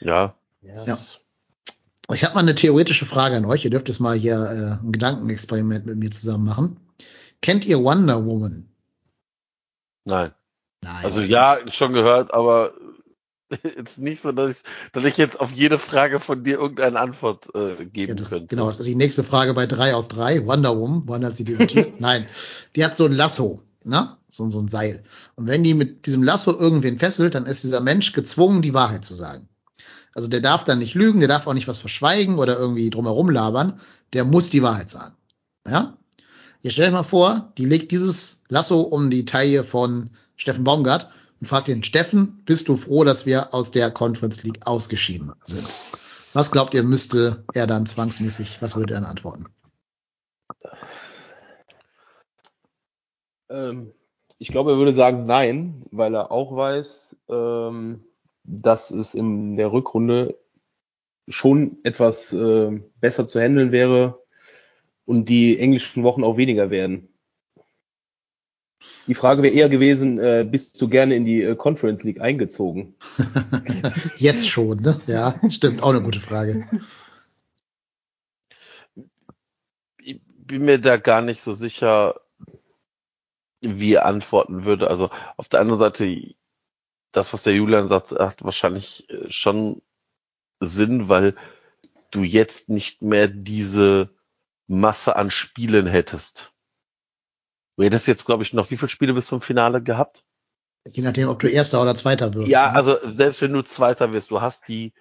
Ja, 0.00 0.34
Ja. 0.62 0.98
Ich 2.12 2.24
habe 2.24 2.34
mal 2.34 2.40
eine 2.40 2.54
theoretische 2.54 3.04
Frage 3.06 3.36
an 3.36 3.44
euch. 3.44 3.64
Ihr 3.64 3.70
dürft 3.70 3.88
jetzt 3.88 4.00
mal 4.00 4.16
hier 4.16 4.34
äh, 4.80 4.84
ein 4.84 4.92
Gedankenexperiment 4.92 5.84
mit 5.86 5.96
mir 5.98 6.10
zusammen 6.10 6.46
machen. 6.46 6.76
Kennt 7.42 7.64
ihr 7.66 7.78
Wonder 7.84 8.24
Woman? 8.24 8.68
nein. 10.04 10.32
Nein. 10.82 11.04
Also 11.04 11.20
ja, 11.22 11.58
schon 11.70 11.92
gehört, 11.92 12.32
aber 12.32 12.72
jetzt 13.62 13.98
nicht 13.98 14.22
so, 14.22 14.32
dass 14.32 14.50
ich, 14.50 14.56
dass 14.92 15.04
ich 15.04 15.16
jetzt 15.16 15.40
auf 15.40 15.52
jede 15.52 15.78
Frage 15.78 16.20
von 16.20 16.44
dir 16.44 16.58
irgendeine 16.58 16.98
Antwort 17.00 17.46
äh, 17.54 17.84
geben 17.86 18.10
Ja, 18.10 18.14
das, 18.14 18.30
könnte. 18.30 18.46
genau, 18.46 18.68
das 18.68 18.80
ist 18.80 18.88
die 18.88 18.94
nächste 18.94 19.24
Frage 19.24 19.54
bei 19.54 19.66
drei 19.66 19.94
aus 19.94 20.08
drei. 20.08 20.46
Wonder 20.46 20.78
Woman, 20.78 21.02
wann 21.06 21.24
hat 21.24 21.36
sie 21.36 21.44
debütiert? 21.44 22.00
Nein, 22.00 22.26
die 22.76 22.84
hat 22.84 22.96
so 22.96 23.06
ein 23.06 23.12
Lasso, 23.12 23.62
ne? 23.84 24.16
So, 24.28 24.48
so 24.50 24.60
ein 24.60 24.68
Seil. 24.68 25.02
Und 25.36 25.46
wenn 25.46 25.64
die 25.64 25.72
mit 25.74 26.04
diesem 26.06 26.22
Lasso 26.22 26.52
irgendwen 26.52 26.98
fesselt, 26.98 27.34
dann 27.34 27.46
ist 27.46 27.62
dieser 27.62 27.80
Mensch 27.80 28.12
gezwungen, 28.12 28.60
die 28.60 28.74
Wahrheit 28.74 29.04
zu 29.04 29.14
sagen. 29.14 29.48
Also 30.14 30.28
der 30.28 30.40
darf 30.40 30.64
dann 30.64 30.80
nicht 30.80 30.94
lügen, 30.94 31.20
der 31.20 31.28
darf 31.28 31.46
auch 31.46 31.54
nicht 31.54 31.68
was 31.68 31.78
verschweigen 31.78 32.38
oder 32.38 32.58
irgendwie 32.58 32.90
drumherum 32.90 33.30
labern. 33.30 33.80
Der 34.12 34.24
muss 34.24 34.50
die 34.50 34.62
Wahrheit 34.62 34.90
sagen. 34.90 35.14
Ja? 35.66 35.96
Ihr 36.60 36.70
stellt 36.70 36.88
euch 36.88 36.94
mal 36.94 37.02
vor, 37.04 37.52
die 37.56 37.64
legt 37.64 37.92
dieses 37.92 38.42
Lasso 38.48 38.80
um 38.80 39.10
die 39.10 39.24
Taille 39.24 39.64
von 39.64 40.10
Steffen 40.36 40.64
Baumgart 40.64 41.08
und 41.40 41.46
fragt 41.46 41.68
den 41.68 41.82
Steffen, 41.82 42.42
bist 42.44 42.68
du 42.68 42.76
froh, 42.76 43.04
dass 43.04 43.26
wir 43.26 43.54
aus 43.54 43.70
der 43.70 43.90
Conference 43.90 44.42
League 44.42 44.66
ausgeschieden 44.66 45.32
sind? 45.44 45.66
Was 46.34 46.50
glaubt 46.50 46.74
ihr, 46.74 46.82
müsste 46.82 47.44
er 47.54 47.66
dann 47.66 47.86
zwangsmäßig, 47.86 48.60
was 48.60 48.76
würde 48.76 48.94
er 48.94 49.00
dann 49.00 49.10
antworten? 49.10 49.46
Ähm, 53.48 53.92
ich 54.38 54.48
glaube, 54.48 54.72
er 54.72 54.78
würde 54.78 54.92
sagen 54.92 55.26
nein, 55.26 55.84
weil 55.90 56.14
er 56.14 56.30
auch 56.30 56.54
weiß, 56.54 57.16
ähm, 57.28 58.04
dass 58.44 58.90
es 58.90 59.14
in 59.14 59.56
der 59.56 59.72
Rückrunde 59.72 60.38
schon 61.28 61.78
etwas 61.82 62.32
äh, 62.32 62.80
besser 63.00 63.26
zu 63.26 63.40
handeln 63.40 63.72
wäre 63.72 64.22
und 65.04 65.28
die 65.28 65.58
englischen 65.58 66.02
Wochen 66.02 66.24
auch 66.24 66.36
weniger 66.36 66.70
werden. 66.70 67.08
Die 69.08 69.14
Frage 69.14 69.42
wäre 69.42 69.54
eher 69.54 69.70
gewesen, 69.70 70.18
äh, 70.18 70.46
bist 70.48 70.80
du 70.80 70.88
gerne 70.88 71.16
in 71.16 71.24
die 71.24 71.42
äh, 71.42 71.56
Conference 71.56 72.04
League 72.04 72.20
eingezogen? 72.20 72.94
Jetzt 74.18 74.48
schon, 74.48 74.80
ne? 74.80 75.00
Ja, 75.06 75.34
stimmt, 75.48 75.82
auch 75.82 75.88
eine 75.88 76.02
gute 76.02 76.20
Frage. 76.20 76.68
Ich 79.96 80.20
bin 80.26 80.66
mir 80.66 80.78
da 80.78 80.98
gar 80.98 81.22
nicht 81.22 81.40
so 81.40 81.54
sicher, 81.54 82.20
wie 83.62 83.94
er 83.94 84.04
antworten 84.04 84.66
würde. 84.66 84.90
Also 84.90 85.08
auf 85.38 85.48
der 85.48 85.60
anderen 85.60 85.80
Seite, 85.80 86.34
das, 87.12 87.32
was 87.32 87.42
der 87.42 87.54
Julian 87.54 87.88
sagt, 87.88 88.12
hat 88.12 88.44
wahrscheinlich 88.44 89.08
äh, 89.08 89.30
schon 89.30 89.80
Sinn, 90.60 91.08
weil 91.08 91.34
du 92.10 92.24
jetzt 92.24 92.68
nicht 92.68 93.02
mehr 93.02 93.26
diese 93.26 94.10
Masse 94.66 95.16
an 95.16 95.30
Spielen 95.30 95.86
hättest. 95.86 96.52
Du 97.78 97.84
hättest 97.84 98.08
jetzt, 98.08 98.26
glaube 98.26 98.42
ich, 98.42 98.52
noch 98.52 98.70
wie 98.72 98.76
viele 98.76 98.88
Spiele 98.88 99.14
bis 99.14 99.28
zum 99.28 99.40
Finale 99.40 99.80
gehabt? 99.80 100.24
Je 100.84 101.00
nachdem, 101.02 101.28
ob 101.28 101.38
du 101.38 101.48
Erster 101.48 101.80
oder 101.80 101.94
Zweiter 101.94 102.34
wirst. 102.34 102.48
Ja, 102.48 102.70
ne? 102.70 102.74
also 102.74 102.98
selbst 103.08 103.40
wenn 103.40 103.52
du 103.52 103.62
Zweiter 103.62 104.12
wirst, 104.12 104.32
du 104.32 104.40
hast 104.40 104.66
die. 104.66 104.92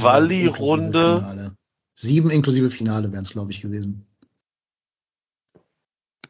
Quali-Runde. 0.00 0.46
inklusive 0.46 1.20
Finale. 1.20 1.56
Sieben 1.94 2.30
inklusive 2.30 2.70
Finale 2.70 3.12
wären 3.12 3.22
es, 3.22 3.32
glaube 3.32 3.50
ich, 3.50 3.60
gewesen. 3.60 4.06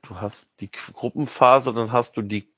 du 0.03 0.21
hast 0.21 0.51
die 0.61 0.71
Gruppenphase, 0.71 1.73
dann 1.73 1.92
hast 1.92 2.16
du 2.16 2.23
die 2.23 2.53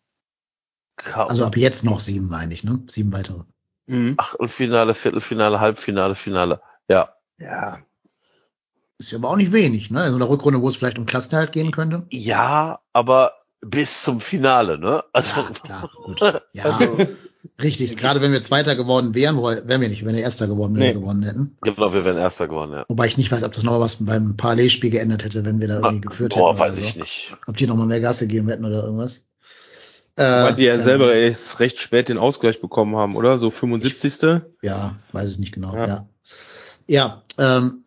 K 0.96 1.26
Also 1.26 1.44
ab 1.44 1.56
jetzt 1.56 1.84
noch 1.84 2.00
sieben, 2.00 2.28
meine 2.28 2.54
ich, 2.54 2.64
ne? 2.64 2.82
Sieben 2.86 3.12
weitere. 3.12 3.42
Mhm. 3.86 4.14
Achtelfinale, 4.16 4.94
Viertelfinale, 4.94 5.60
Halbfinale, 5.60 6.14
Finale. 6.14 6.62
Ja. 6.88 7.14
Ja, 7.38 7.82
Ist 9.00 9.12
ja 9.12 9.18
aber 9.18 9.30
auch 9.30 9.36
nicht 9.36 9.52
wenig, 9.52 9.90
ne? 9.90 10.04
In 10.04 10.10
so 10.10 10.16
einer 10.16 10.28
Rückrunde, 10.28 10.60
wo 10.60 10.68
es 10.68 10.76
vielleicht 10.76 10.98
um 10.98 11.06
Klassenerhalt 11.06 11.52
gehen 11.52 11.70
könnte. 11.70 12.04
Ja, 12.10 12.80
aber 12.92 13.32
bis 13.62 14.02
zum 14.02 14.20
Finale, 14.20 14.78
ne? 14.78 15.02
Also, 15.14 15.40
Ja, 15.40 15.50
klar, 15.50 15.90
gut. 16.04 16.20
Ja, 16.52 16.64
Also, 16.64 16.98
richtig. 17.62 17.96
Gerade 17.96 18.20
wenn 18.20 18.30
wir 18.32 18.42
Zweiter 18.42 18.76
geworden 18.76 19.14
wären, 19.14 19.38
wären 19.42 19.80
wir 19.80 19.88
nicht, 19.88 20.04
wenn 20.04 20.14
wir 20.14 20.22
Erster 20.22 20.46
geworden, 20.48 20.74
wenn 20.74 20.80
Nee. 20.82 20.86
wir 20.94 21.00
gewonnen 21.00 21.22
hätten. 21.22 21.56
genau, 21.62 21.94
wir 21.94 22.04
wären 22.04 22.18
Erster 22.18 22.46
geworden, 22.46 22.72
ja. 22.72 22.84
Wobei 22.88 23.06
ich 23.06 23.16
nicht 23.16 23.32
weiß, 23.32 23.42
ob 23.42 23.54
das 23.54 23.64
noch 23.64 23.80
was 23.80 23.96
beim 24.00 24.36
Parallelspiel 24.36 24.90
geändert 24.90 25.24
hätte, 25.24 25.46
wenn 25.46 25.60
wir 25.60 25.68
da 25.68 25.76
irgendwie 25.76 26.02
geführt 26.02 26.34
Boah, 26.34 26.50
hätten. 26.50 26.58
weiß 26.60 26.72
oder 26.74 26.82
so. 26.82 26.88
ich 26.88 26.96
nicht. 26.96 27.36
Ob 27.46 27.56
die 27.56 27.66
nochmal 27.66 27.86
mehr 27.86 28.00
Gas 28.00 28.18
gegeben 28.18 28.48
hätten 28.50 28.66
oder 28.66 28.82
irgendwas. 28.84 29.24
Äh, 30.16 30.22
weil 30.24 30.54
die 30.56 30.64
ja 30.64 30.78
selber 30.78 31.04
Ahnung. 31.06 31.16
erst 31.20 31.58
recht 31.60 31.78
spät 31.80 32.10
den 32.10 32.18
Ausgleich 32.18 32.60
bekommen 32.60 32.96
haben, 32.96 33.16
oder? 33.16 33.38
So 33.38 33.50
75. 33.50 34.42
Ja, 34.60 34.96
weiß 35.12 35.32
ich 35.32 35.38
nicht 35.38 35.52
genau. 35.52 35.74
Ja. 35.74 35.86
Ja, 35.86 36.06
ja, 36.86 37.22
ähm, 37.38 37.84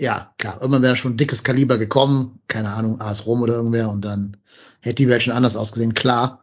ja 0.00 0.32
klar. 0.38 0.58
Irgendwann 0.60 0.82
wäre 0.82 0.96
schon 0.96 1.14
ein 1.14 1.16
dickes 1.16 1.44
Kaliber 1.44 1.78
gekommen. 1.78 2.40
Keine 2.48 2.70
Ahnung, 2.70 3.00
AS 3.00 3.26
Rom 3.26 3.42
oder 3.42 3.54
irgendwer. 3.54 3.90
Und 3.90 4.04
dann 4.04 4.36
hätte 4.80 4.96
die 4.96 5.08
Welt 5.08 5.22
schon 5.22 5.32
anders 5.32 5.56
ausgesehen. 5.56 5.94
Klar. 5.94 6.42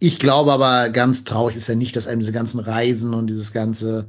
Ich 0.00 0.18
glaube 0.18 0.52
aber, 0.52 0.90
ganz 0.90 1.24
traurig 1.24 1.56
ist 1.56 1.68
ja 1.68 1.76
nicht, 1.76 1.96
dass 1.96 2.06
einem 2.06 2.20
diese 2.20 2.32
ganzen 2.32 2.60
Reisen 2.60 3.14
und 3.14 3.28
dieses 3.28 3.52
ganze 3.52 4.08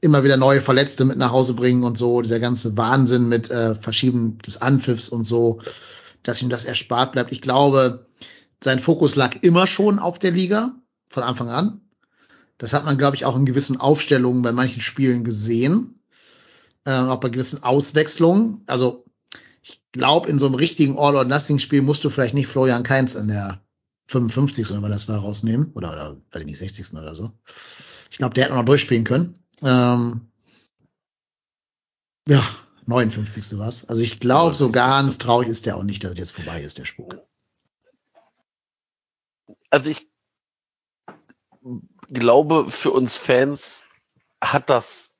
immer 0.00 0.24
wieder 0.24 0.36
neue 0.36 0.62
Verletzte 0.62 1.04
mit 1.04 1.18
nach 1.18 1.32
Hause 1.32 1.54
bringen 1.54 1.84
und 1.84 1.98
so, 1.98 2.20
dieser 2.20 2.40
ganze 2.40 2.76
Wahnsinn 2.76 3.28
mit 3.28 3.50
äh, 3.50 3.74
Verschieben 3.74 4.38
des 4.38 4.60
Anpfiffs 4.60 5.08
und 5.08 5.26
so, 5.26 5.60
dass 6.22 6.40
ihm 6.40 6.50
das 6.50 6.64
erspart 6.64 7.12
bleibt. 7.12 7.32
Ich 7.32 7.40
glaube, 7.40 8.06
sein 8.62 8.78
Fokus 8.78 9.16
lag 9.16 9.36
immer 9.42 9.66
schon 9.66 9.98
auf 9.98 10.18
der 10.18 10.30
Liga 10.30 10.74
von 11.08 11.22
Anfang 11.22 11.50
an. 11.50 11.80
Das 12.58 12.72
hat 12.72 12.84
man, 12.84 12.98
glaube 12.98 13.16
ich, 13.16 13.24
auch 13.24 13.36
in 13.36 13.44
gewissen 13.44 13.80
Aufstellungen 13.80 14.42
bei 14.42 14.52
manchen 14.52 14.80
Spielen 14.80 15.24
gesehen. 15.24 16.00
Äh, 16.86 16.92
auch 16.92 17.20
bei 17.20 17.28
gewissen 17.30 17.62
Auswechslungen. 17.62 18.62
Also 18.66 19.04
ich 19.62 19.82
glaube, 19.92 20.28
in 20.28 20.38
so 20.38 20.46
einem 20.46 20.54
richtigen 20.54 20.98
All-or-Nothing-Spiel 20.98 21.82
musst 21.82 22.04
du 22.04 22.10
vielleicht 22.10 22.34
nicht 22.34 22.46
Florian 22.46 22.82
Kainz 22.82 23.14
in 23.14 23.28
der 23.28 23.60
55. 24.08 24.72
oder 24.72 24.88
das 24.88 25.08
war 25.08 25.18
rausnehmen. 25.18 25.72
Oder, 25.74 25.92
oder 25.92 26.16
weiß 26.32 26.42
ich 26.42 26.46
nicht, 26.46 26.58
60. 26.58 26.94
oder 26.94 27.14
so. 27.14 27.32
Ich 28.10 28.18
glaube, 28.18 28.34
der 28.34 28.44
hätte 28.44 28.54
noch 28.54 28.64
durchspielen 28.64 29.04
können. 29.04 29.38
Ähm, 29.62 30.28
ja, 32.28 32.44
59. 32.86 33.58
was. 33.58 33.88
Also 33.88 34.02
ich 34.02 34.20
glaube, 34.20 34.54
so 34.54 34.70
ganz 34.70 35.18
traurig 35.18 35.48
ist 35.48 35.66
der 35.66 35.76
auch 35.76 35.82
nicht, 35.82 36.04
dass 36.04 36.12
es 36.12 36.18
jetzt 36.18 36.32
vorbei 36.32 36.62
ist, 36.62 36.78
der 36.78 36.84
Spuk. 36.84 37.16
Also 39.70 39.90
ich 39.90 40.06
glaube, 42.08 42.70
für 42.70 42.90
uns 42.90 43.16
Fans 43.16 43.88
hat 44.40 44.70
das, 44.70 45.13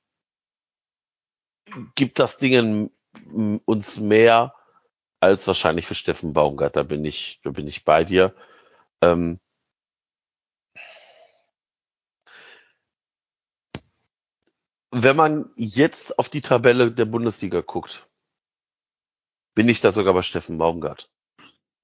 gibt 1.94 2.18
das 2.18 2.38
Ding 2.38 2.90
uns 3.64 4.00
mehr 4.00 4.54
als 5.20 5.46
wahrscheinlich 5.46 5.86
für 5.86 5.94
Steffen 5.94 6.32
Baumgart. 6.32 6.76
Da 6.76 6.82
bin 6.82 7.04
ich, 7.04 7.40
da 7.42 7.50
bin 7.50 7.66
ich 7.66 7.84
bei 7.84 8.04
dir. 8.04 8.34
Ähm, 9.00 9.40
wenn 14.90 15.16
man 15.16 15.50
jetzt 15.56 16.18
auf 16.18 16.28
die 16.28 16.40
Tabelle 16.40 16.92
der 16.92 17.04
Bundesliga 17.04 17.60
guckt, 17.60 18.06
bin 19.54 19.68
ich 19.68 19.80
da 19.80 19.92
sogar 19.92 20.14
bei 20.14 20.22
Steffen 20.22 20.58
Baumgart. 20.58 21.10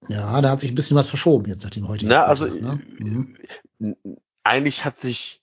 Ja, 0.09 0.41
da 0.41 0.51
hat 0.51 0.61
sich 0.61 0.73
ein 0.73 0.77
bisschen 0.77 0.97
was 0.97 1.09
verschoben 1.09 1.47
jetzt 1.47 1.65
nach 1.65 1.71
dem 1.71 1.89
heutigen. 1.89 2.11
Na, 2.11 2.25
also 2.25 2.47
Spieltag, 2.47 2.79
ne? 3.01 3.37
mhm. 3.79 4.17
eigentlich 4.45 4.85
hat 4.85 4.99
sich 5.01 5.40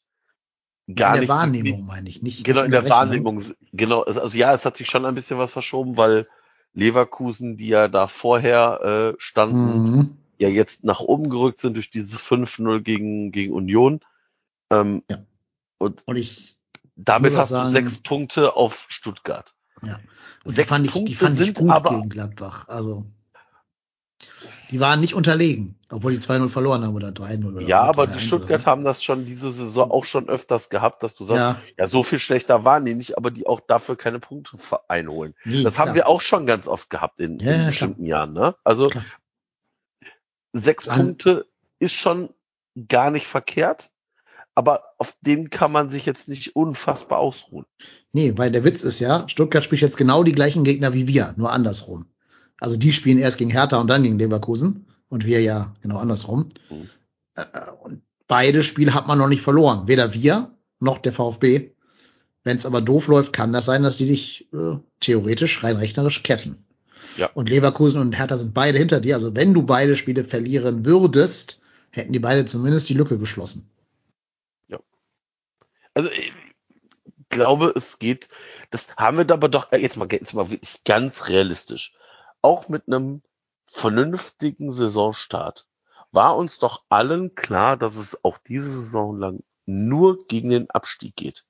gar 0.95 1.09
in 1.09 1.13
der 1.13 1.19
nicht 1.21 1.29
Wahrnehmung 1.29 1.85
meine 1.85 2.09
ich 2.09 2.21
nicht. 2.21 2.43
genau 2.43 2.61
in 2.63 2.71
der 2.71 2.81
Rechnung. 2.83 2.97
Wahrnehmung 2.97 3.43
genau 3.73 4.03
also 4.03 4.37
ja 4.37 4.53
es 4.53 4.65
hat 4.65 4.77
sich 4.77 4.87
schon 4.89 5.05
ein 5.05 5.15
bisschen 5.15 5.37
was 5.37 5.51
verschoben 5.51 5.97
weil 5.97 6.27
Leverkusen 6.73 7.57
die 7.57 7.67
ja 7.67 7.87
da 7.87 8.07
vorher 8.07 9.13
äh, 9.15 9.21
standen 9.21 9.91
Mhm. 9.91 10.17
ja 10.37 10.47
jetzt 10.49 10.83
nach 10.83 10.99
oben 10.99 11.29
gerückt 11.29 11.59
sind 11.59 11.75
durch 11.75 11.89
dieses 11.89 12.19
5-0 12.19 12.81
gegen 12.81 13.31
gegen 13.31 13.53
Union 13.53 13.99
ähm, 14.71 15.03
Ja. 15.09 15.17
und 15.79 16.03
Und 16.07 16.15
ich 16.17 16.57
damit 16.95 17.35
hast 17.35 17.49
sagen- 17.49 17.67
du 17.67 17.71
sechs 17.73 17.97
Punkte 17.97 18.55
auf 18.55 18.85
Stuttgart 18.89 19.53
Ja. 19.83 19.95
Und 20.43 20.51
die 20.51 20.51
Sechs 20.55 20.69
fand 20.69 20.85
ich, 20.87 20.93
die 20.93 20.99
Punkte 20.99 21.15
fand 21.25 21.39
ich 21.41 21.53
gut 21.53 21.69
aber- 21.69 21.89
gegen 21.91 22.09
Gladbach. 22.09 22.67
Also, 22.69 23.05
die 24.71 24.79
waren 24.79 24.99
nicht 24.99 25.13
unterlegen, 25.13 25.75
obwohl 25.91 26.11
die 26.11 26.19
2-0 26.19 26.49
verloren 26.49 26.85
haben 26.85 26.93
oder 26.95 27.09
3-0 27.09 27.45
oder 27.53 27.61
ja 27.61 27.81
oder 27.81 27.89
aber 27.89 28.03
3-1 28.03 28.13
die 28.13 28.19
Stuttgart 28.21 28.65
haben 28.65 28.83
das 28.83 29.03
schon 29.03 29.25
diese 29.25 29.51
Saison 29.51 29.89
auch 29.91 30.05
schon 30.05 30.29
öfters 30.29 30.69
gehabt 30.69 31.03
dass 31.03 31.15
du 31.15 31.25
sagst 31.25 31.39
ja, 31.39 31.61
Ja, 31.77 31.87
so 31.87 32.03
viel 32.03 32.19
schlechter 32.19 32.63
waren 32.65 32.85
die 32.85 32.93
nicht 32.93 33.17
aber 33.17 33.31
die 33.31 33.47
auch 33.47 33.59
dafür 33.61 33.95
keine 33.95 34.19
Punkte 34.19 34.57
einholen 34.87 35.33
nee, 35.45 35.63
Das 35.63 35.77
haben 35.79 35.85
klar. 35.87 35.95
wir 35.95 36.07
auch 36.07 36.21
schon 36.21 36.45
ganz 36.45 36.67
oft 36.67 36.89
gehabt 36.89 37.19
in, 37.19 37.39
Ja, 37.39 37.51
in 37.53 37.59
ja, 37.61 37.67
bestimmten 37.67 38.05
Jahren. 38.05 38.33
Ne? 38.33 38.55
Also 38.63 38.87
Klar. 38.89 39.05
sechs 40.53 40.87
An- 40.87 40.99
Punkte 40.99 41.47
ist 41.79 41.93
schon 41.93 42.29
gar 42.87 43.11
nicht 43.11 43.27
verkehrt, 43.27 43.91
aber 44.55 44.83
auf 44.97 45.15
denen 45.21 45.49
kann 45.49 45.71
man 45.71 45.89
sich 45.89 46.05
jetzt 46.05 46.27
nicht 46.29 46.55
unfassbar 46.55 47.19
ausruhen. 47.19 47.65
Nee, 48.11 48.33
weil 48.37 48.51
der 48.51 48.63
Witz 48.63 48.83
ist 48.83 48.99
ja, 48.99 49.27
Stuttgart 49.29 49.63
spielt 49.63 49.81
jetzt 49.81 49.97
genau 49.97 50.23
die 50.23 50.31
gleichen 50.33 50.63
Gegner 50.63 50.93
wie 50.93 51.07
wir, 51.07 51.33
nur 51.37 51.51
andersrum. 51.51 52.07
Also 52.59 52.77
die 52.77 52.93
spielen 52.93 53.19
erst 53.19 53.37
gegen 53.37 53.51
Hertha 53.51 53.79
und 53.79 53.87
dann 53.87 54.03
gegen 54.03 54.19
Leverkusen 54.19 54.85
und 55.09 55.25
wir 55.25 55.41
ja 55.41 55.73
genau 55.81 55.97
andersrum. 55.97 56.49
Mhm. 56.69 56.89
Äh, 57.35 57.43
Und 57.83 58.01
beide 58.27 58.63
Spiele 58.63 58.93
hat 58.93 59.07
man 59.07 59.17
noch 59.17 59.27
nicht 59.27 59.41
verloren. 59.41 59.87
Weder 59.87 60.13
wir 60.13 60.51
noch 60.79 60.97
der 60.97 61.13
VfB. 61.13 61.71
Wenn 62.43 62.57
es 62.57 62.65
aber 62.65 62.81
doof 62.81 63.07
läuft, 63.07 63.33
kann 63.33 63.53
das 63.53 63.65
sein, 63.65 63.83
dass 63.83 63.97
die 63.97 64.07
dich 64.07 64.47
äh, 64.53 64.77
theoretisch 64.99 65.63
rein 65.63 65.75
rechnerisch 65.75 66.23
ketten. 66.23 66.65
Ja. 67.17 67.29
Und 67.33 67.49
Leverkusen 67.49 67.99
und 67.99 68.17
Hertha 68.17 68.37
sind 68.37 68.53
beide 68.53 68.77
hinter 68.77 69.01
dir. 69.01 69.15
Also 69.15 69.35
wenn 69.35 69.53
du 69.53 69.63
beide 69.63 69.95
Spiele 69.95 70.23
verlieren 70.23 70.85
würdest, 70.85 71.61
hätten 71.91 72.13
die 72.13 72.19
beide 72.19 72.45
zumindest 72.45 72.89
die 72.89 72.93
Lücke 72.93 73.17
geschlossen. 73.17 73.69
Also 75.97 76.11
ich 76.11 76.31
glaube, 77.29 77.73
es 77.75 77.97
geht, 77.97 78.29
das 78.69 78.95
haben 78.97 79.17
wir 79.17 79.25
da 79.25 79.33
aber 79.33 79.49
doch, 79.49 79.71
äh, 79.71 79.77
jetzt 79.77 79.97
mal, 79.97 80.07
jetzt 80.11 80.35
mal 80.35 80.51
wirklich 80.51 80.83
ganz 80.83 81.27
realistisch. 81.27 81.93
Auch 82.41 82.69
mit 82.69 82.87
einem 82.87 83.21
vernünftigen 83.65 84.71
Saisonstart 84.71 85.67
war 86.11 86.37
uns 86.37 86.59
doch 86.59 86.83
allen 86.89 87.35
klar, 87.35 87.77
dass 87.77 87.97
es 87.97 88.23
auch 88.23 88.37
diese 88.37 88.71
Saison 88.71 89.17
lang 89.17 89.43
nur 89.65 90.25
gegen 90.27 90.49
den 90.49 90.69
Abstieg 90.69 91.15
geht. 91.15 91.43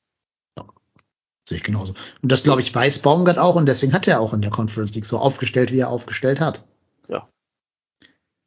Sehe 1.47 1.59
ich 1.59 1.63
genauso. 1.63 1.93
Und 2.21 2.29
das, 2.29 2.43
glaube 2.43 2.59
ich, 2.59 2.75
weiß 2.75 2.99
Baumgart 2.99 3.37
auch 3.37 3.55
und 3.55 3.67
deswegen 3.67 3.93
hat 3.93 4.05
er 4.05 4.19
auch 4.19 4.33
in 4.33 4.41
der 4.41 4.51
Conference 4.51 4.93
League 4.95 5.05
so 5.05 5.17
aufgestellt, 5.17 5.71
wie 5.71 5.79
er 5.79 5.89
aufgestellt 5.89 6.41
hat. 6.41 6.65
Ja. 7.07 7.29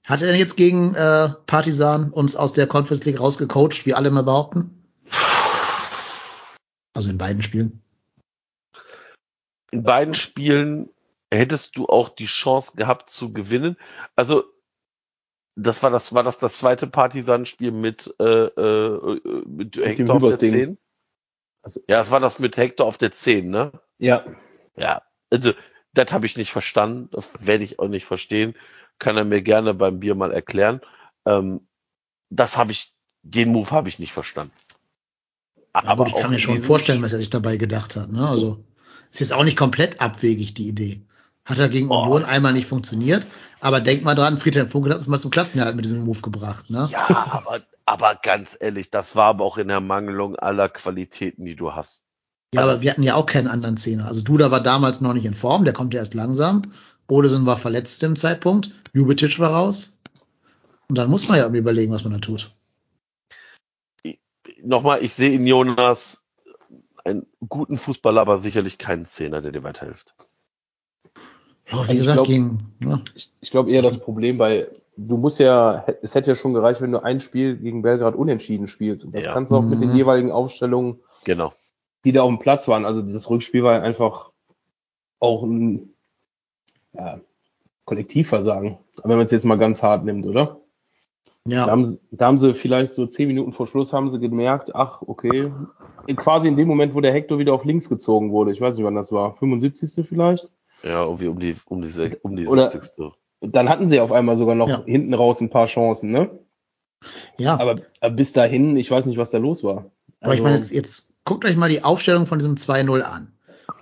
Hat 0.05 0.21
er 0.21 0.29
denn 0.29 0.39
jetzt 0.39 0.59
gegen 0.59 0.95
äh, 0.95 1.31
Partisan 1.47 2.11
uns 2.11 2.37
aus 2.37 2.53
der 2.53 2.67
Conference 2.67 3.07
League 3.07 3.19
rausgecoacht, 3.19 3.87
wie 3.87 3.95
alle 3.95 4.09
immer 4.09 4.23
behaupten? 4.23 4.85
Also 6.93 7.09
in 7.09 7.17
beiden 7.17 7.43
Spielen. 7.43 7.83
in 9.71 9.83
beiden 9.83 10.15
Spielen 10.15 10.91
hättest 11.33 11.77
du 11.77 11.87
auch 11.87 12.09
die 12.09 12.27
Chance 12.27 12.73
gehabt 12.77 13.11
zu 13.11 13.33
gewinnen. 13.33 13.77
Also 14.17 14.45
das 15.57 15.83
war 15.83 15.91
das 15.91 16.13
war 16.15 16.23
das 16.23 16.39
das 16.39 16.59
zweite 16.59 16.87
Partisan-Spiel 16.87 17.73
mit 17.73 18.15
äh, 18.19 18.25
äh, 18.25 19.21
mit 19.47 19.77
dem 19.77 19.85
Hector 19.85 20.17
auf 20.17 20.23
der 20.23 20.31
Hübers-Ding. 20.31 20.51
10. 20.51 20.79
Also- 21.63 21.81
ja, 21.89 22.01
es 22.01 22.11
war 22.11 22.21
das 22.21 22.39
mit 22.39 22.57
Hector 22.57 22.87
auf 22.87 22.99
der 22.99 23.11
10, 23.11 23.51
ne? 23.51 23.73
Ja, 23.99 24.25
Ja, 24.77 25.03
also 25.31 25.53
das 25.93 26.13
habe 26.13 26.27
ich 26.27 26.37
nicht 26.37 26.53
verstanden, 26.53 27.09
das 27.13 27.47
werde 27.47 27.65
ich 27.65 27.79
auch 27.79 27.89
nicht 27.89 28.07
verstehen. 28.07 28.55
Kann 28.99 29.17
er 29.17 29.25
mir 29.25 29.43
gerne 29.43 29.75
beim 29.75 30.01
Bier 30.01 30.15
mal 30.15 30.33
erklären. 30.33 30.81
Ähm, 31.27 31.67
das 32.31 32.57
habe 32.57 32.73
ich, 32.73 32.95
den 33.23 33.51
Move 33.51 33.71
habe 33.71 33.89
ich 33.89 33.99
nicht 33.99 34.13
verstanden. 34.13 34.53
Aber 35.73 36.07
ich 36.07 36.15
auch 36.15 36.23
kann 36.23 36.31
mir 36.31 36.39
schon 36.39 36.63
vorstellen, 36.63 37.03
was 37.03 37.13
er 37.13 37.19
sich 37.19 37.31
dabei 37.31 37.57
gedacht 37.57 37.97
hat. 37.97 38.11
Ne? 38.11 38.29
Also 38.29 38.65
ist 39.11 39.21
jetzt 39.21 39.33
auch 39.33 39.45
nicht 39.45 39.57
komplett 39.57 40.01
abwegig, 40.01 40.55
die 40.55 40.69
Idee. 40.69 41.03
Hat 41.45 41.59
er 41.59 41.69
gegen. 41.69 41.89
Union 41.91 42.25
einmal 42.25 42.53
nicht 42.53 42.69
funktioniert. 42.69 43.27
Aber 43.61 43.81
denk 43.81 44.05
mal 44.05 44.15
dran, 44.15 44.39
Friedhelm 44.39 44.69
Funkel 44.69 44.93
hat 44.93 44.99
uns 44.99 45.09
mal 45.09 45.19
zum 45.19 45.31
Klassenerhalt 45.31 45.77
mit 45.77 45.85
diesem 45.85 46.05
Move 46.05 46.21
gebracht. 46.21 46.71
Ne? 46.71 46.89
Ja, 46.91 47.09
aber, 47.09 47.61
aber 47.85 48.15
ganz 48.15 48.57
ehrlich, 48.59 48.91
das 48.91 49.17
war 49.17 49.27
aber 49.27 49.45
auch 49.45 49.59
in 49.59 49.69
der 49.69 49.81
Mangelung 49.81 50.37
aller 50.37 50.69
Qualitäten, 50.69 51.45
die 51.45 51.57
du 51.57 51.75
hast. 51.75 52.05
Ja, 52.55 52.63
aber 52.63 52.83
wir 52.83 52.91
hatten 52.91 53.03
ja 53.03 53.15
auch 53.15 53.27
keinen 53.27 53.49
anderen 53.49 53.77
Zehner. 53.77 54.07
Also 54.07 54.23
Duda 54.23 54.51
war 54.51 54.61
damals 54.61 55.01
noch 55.01 55.13
nicht 55.13 55.25
in 55.25 55.35
Form, 55.35 55.65
der 55.65 55.73
kommt 55.73 55.95
ja 55.95 56.01
erst 56.01 56.15
langsam. 56.15 56.73
Odesen 57.09 57.47
war 57.47 57.59
verletzt 57.59 58.03
dem 58.03 58.17
Zeitpunkt. 58.17 58.73
Ljubicic 58.93 59.39
war 59.39 59.51
raus. 59.51 59.99
Und 60.89 60.97
dann 60.97 61.11
muss 61.11 61.29
man 61.29 61.39
ja 61.39 61.49
überlegen, 61.49 61.93
was 61.93 62.05
man 62.05 62.13
da 62.13 62.19
tut. 62.19 62.51
Nochmal, 64.63 65.03
ich 65.03 65.15
sehe 65.15 65.33
in 65.33 65.47
Jonas 65.47 66.25
einen 67.05 67.27
guten 67.49 67.79
Fußballer, 67.79 68.21
aber 68.21 68.39
sicherlich 68.39 68.79
keinen 68.79 69.07
Zehner, 69.07 69.41
der 69.41 69.53
dir 69.53 69.63
weiterhilft. 69.63 70.15
Ja, 71.71 71.77
wie 71.77 71.81
Also 71.81 71.93
ich 71.93 71.99
gesagt, 71.99 72.17
glaub- 72.17 72.27
gegen, 72.27 72.59
ne? 72.81 73.05
ich, 73.15 73.31
ich 73.41 73.51
glaube 73.51 73.71
eher 73.71 73.83
das 73.83 73.99
Problem 73.99 74.39
bei, 74.39 74.69
du 74.97 75.17
musst 75.17 75.39
ja, 75.39 75.85
es 76.03 76.15
hätte 76.15 76.31
ja 76.31 76.35
schon 76.35 76.53
gereicht, 76.55 76.81
wenn 76.81 76.93
du 76.93 77.03
ein 77.03 77.21
Spiel 77.21 77.57
gegen 77.57 77.83
Belgrad 77.83 78.15
unentschieden 78.15 78.69
spielst. 78.69 79.05
Und 79.05 79.15
das 79.15 79.25
Ja. 79.25 79.33
kannst 79.33 79.53
du 79.53 79.57
auch 79.57 79.67
mit 79.69 79.81
den 79.81 79.91
Mhm. 79.91 79.97
jeweiligen 79.97 80.33
Aufstellungen, 80.33 81.01
Genau. 81.25 81.53
die 82.05 82.13
da 82.13 82.23
auf 82.23 82.29
dem 82.29 82.39
Platz 82.39 82.67
waren. 82.69 82.85
Also 82.85 83.03
das 83.03 83.31
Rückspiel 83.31 83.63
war 83.63 83.75
ja 83.75 83.83
einfach 83.83 84.31
auch 85.21 85.43
ein 85.43 85.95
ja, 86.93 87.21
Kollektivversagen, 87.85 88.79
wenn 89.05 89.17
man 89.17 89.25
es 89.25 89.31
jetzt 89.31 89.45
mal 89.45 89.57
ganz 89.59 89.83
hart 89.83 90.05
nimmt, 90.05 90.27
oder? 90.27 90.61
Da, 91.45 91.51
ja, 91.53 91.67
haben, 91.67 91.87
sie- 91.87 91.99
da 92.11 92.27
haben 92.27 92.39
sie 92.39 92.53
vielleicht 92.55 92.95
so 92.95 93.07
zehn 93.07 93.29
Minuten 93.29 93.53
vor 93.53 93.67
Schluss 93.67 93.93
haben 93.93 94.11
sie 94.11 94.19
gemerkt, 94.19 94.75
ach, 94.75 95.03
okay, 95.03 95.53
quasi 96.17 96.49
in 96.49 96.57
dem 96.57 96.69
Moment, 96.69 96.95
wo 96.95 97.01
der 97.01 97.13
Hector 97.13 97.39
wieder 97.39 97.55
auf 97.55 97.65
links 97.65 97.89
gezogen 97.89 98.33
wurde, 98.33 98.51
ich 98.51 98.61
weiß 98.61 98.77
nicht, 98.77 98.85
wann 98.85 98.95
das 98.97 99.13
war, 99.13 99.37
75. 99.37 100.07
vielleicht? 100.07 100.53
Ja, 100.83 101.05
irgendwie 101.05 101.29
um 101.29 101.39
die, 101.39 101.55
um 101.67 101.83
die, 101.83 102.17
um 102.23 102.37
die 102.37 102.47
Oder- 102.47 102.71
70. 102.71 103.13
Dann 103.43 103.69
hatten 103.71 103.89
sie 103.89 104.01
auf 104.01 104.13
einmal 104.13 104.37
sogar 104.37 104.55
noch 104.55 104.69
Ja. 104.69 104.83
hinten 104.85 105.15
raus 105.15 105.41
ein 105.41 105.49
paar 105.51 105.67
Chancen, 105.67 106.11
ne? 106.13 106.31
ja. 107.39 107.59
Aber, 107.59 107.77
aber 108.01 108.15
bis 108.15 108.33
dahin, 108.35 108.77
ich 108.77 108.91
weiß 108.91 109.07
nicht, 109.07 109.17
was 109.17 109.31
da 109.31 109.39
los 109.39 109.65
war. 109.65 109.91
Aber 110.21 110.35
ich 110.35 110.41
Also, 110.41 110.43
meine, 110.43 110.57
jetzt, 110.57 110.71
jetzt 110.71 111.13
guckt 111.25 111.45
euch 111.47 111.57
mal 111.57 111.71
die 111.71 111.83
Aufstellung 111.83 112.27
von 112.27 112.39
diesem 112.39 112.57
2-0 112.57 113.01
an. 113.03 113.33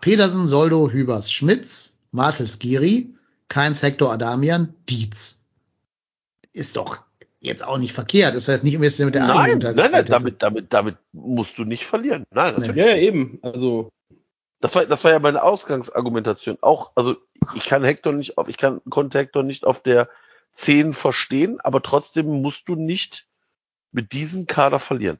Petersen, 0.00 0.46
Soldo, 0.46 0.90
Hübers, 0.90 1.32
Schmitz, 1.32 1.98
Martels, 2.12 2.60
Giri, 2.60 3.14
Keins, 3.48 3.82
Hector, 3.82 4.12
Adamian, 4.12 4.74
Dietz. 4.88 5.44
Ist 6.52 6.76
doch 6.76 6.98
jetzt 7.40 7.66
auch 7.66 7.78
nicht 7.78 7.92
verkehrt. 7.92 8.34
Das 8.36 8.46
heißt 8.48 8.62
nicht, 8.62 8.80
es 8.80 8.98
mit 9.00 9.14
der 9.14 9.26
Nein, 9.26 9.58
nein, 9.58 9.74
nein, 9.90 10.04
damit, 10.06 10.42
damit, 10.42 10.72
damit 10.72 10.96
musst 11.12 11.58
du 11.58 11.64
nicht 11.64 11.84
verlieren. 11.84 12.24
Nein, 12.30 12.54
Nee. 12.54 12.60
natürlich. 12.68 12.84
ja, 12.84 12.90
ja, 12.92 12.96
eben. 12.96 13.38
Also, 13.42 13.90
Das 14.60 14.74
war, 14.74 14.84
das 14.86 15.04
war 15.04 15.12
ja 15.12 15.18
meine 15.18 15.42
Ausgangsargumentation. 15.42 16.58
Auch, 16.60 16.92
also 16.96 17.16
ich 17.54 17.64
kann 17.66 17.84
Hector 17.84 18.12
nicht 18.12 18.38
auf, 18.38 18.48
ich 18.48 18.56
kann, 18.56 18.80
konnte 18.90 19.18
Hector 19.18 19.42
nicht 19.42 19.64
auf 19.64 19.80
der 19.82 20.08
10 20.54 20.92
verstehen, 20.92 21.60
aber 21.60 21.82
trotzdem 21.82 22.42
musst 22.42 22.68
du 22.68 22.74
nicht 22.74 23.26
mit 23.92 24.12
diesem 24.12 24.46
Kader 24.46 24.80
verlieren. 24.80 25.18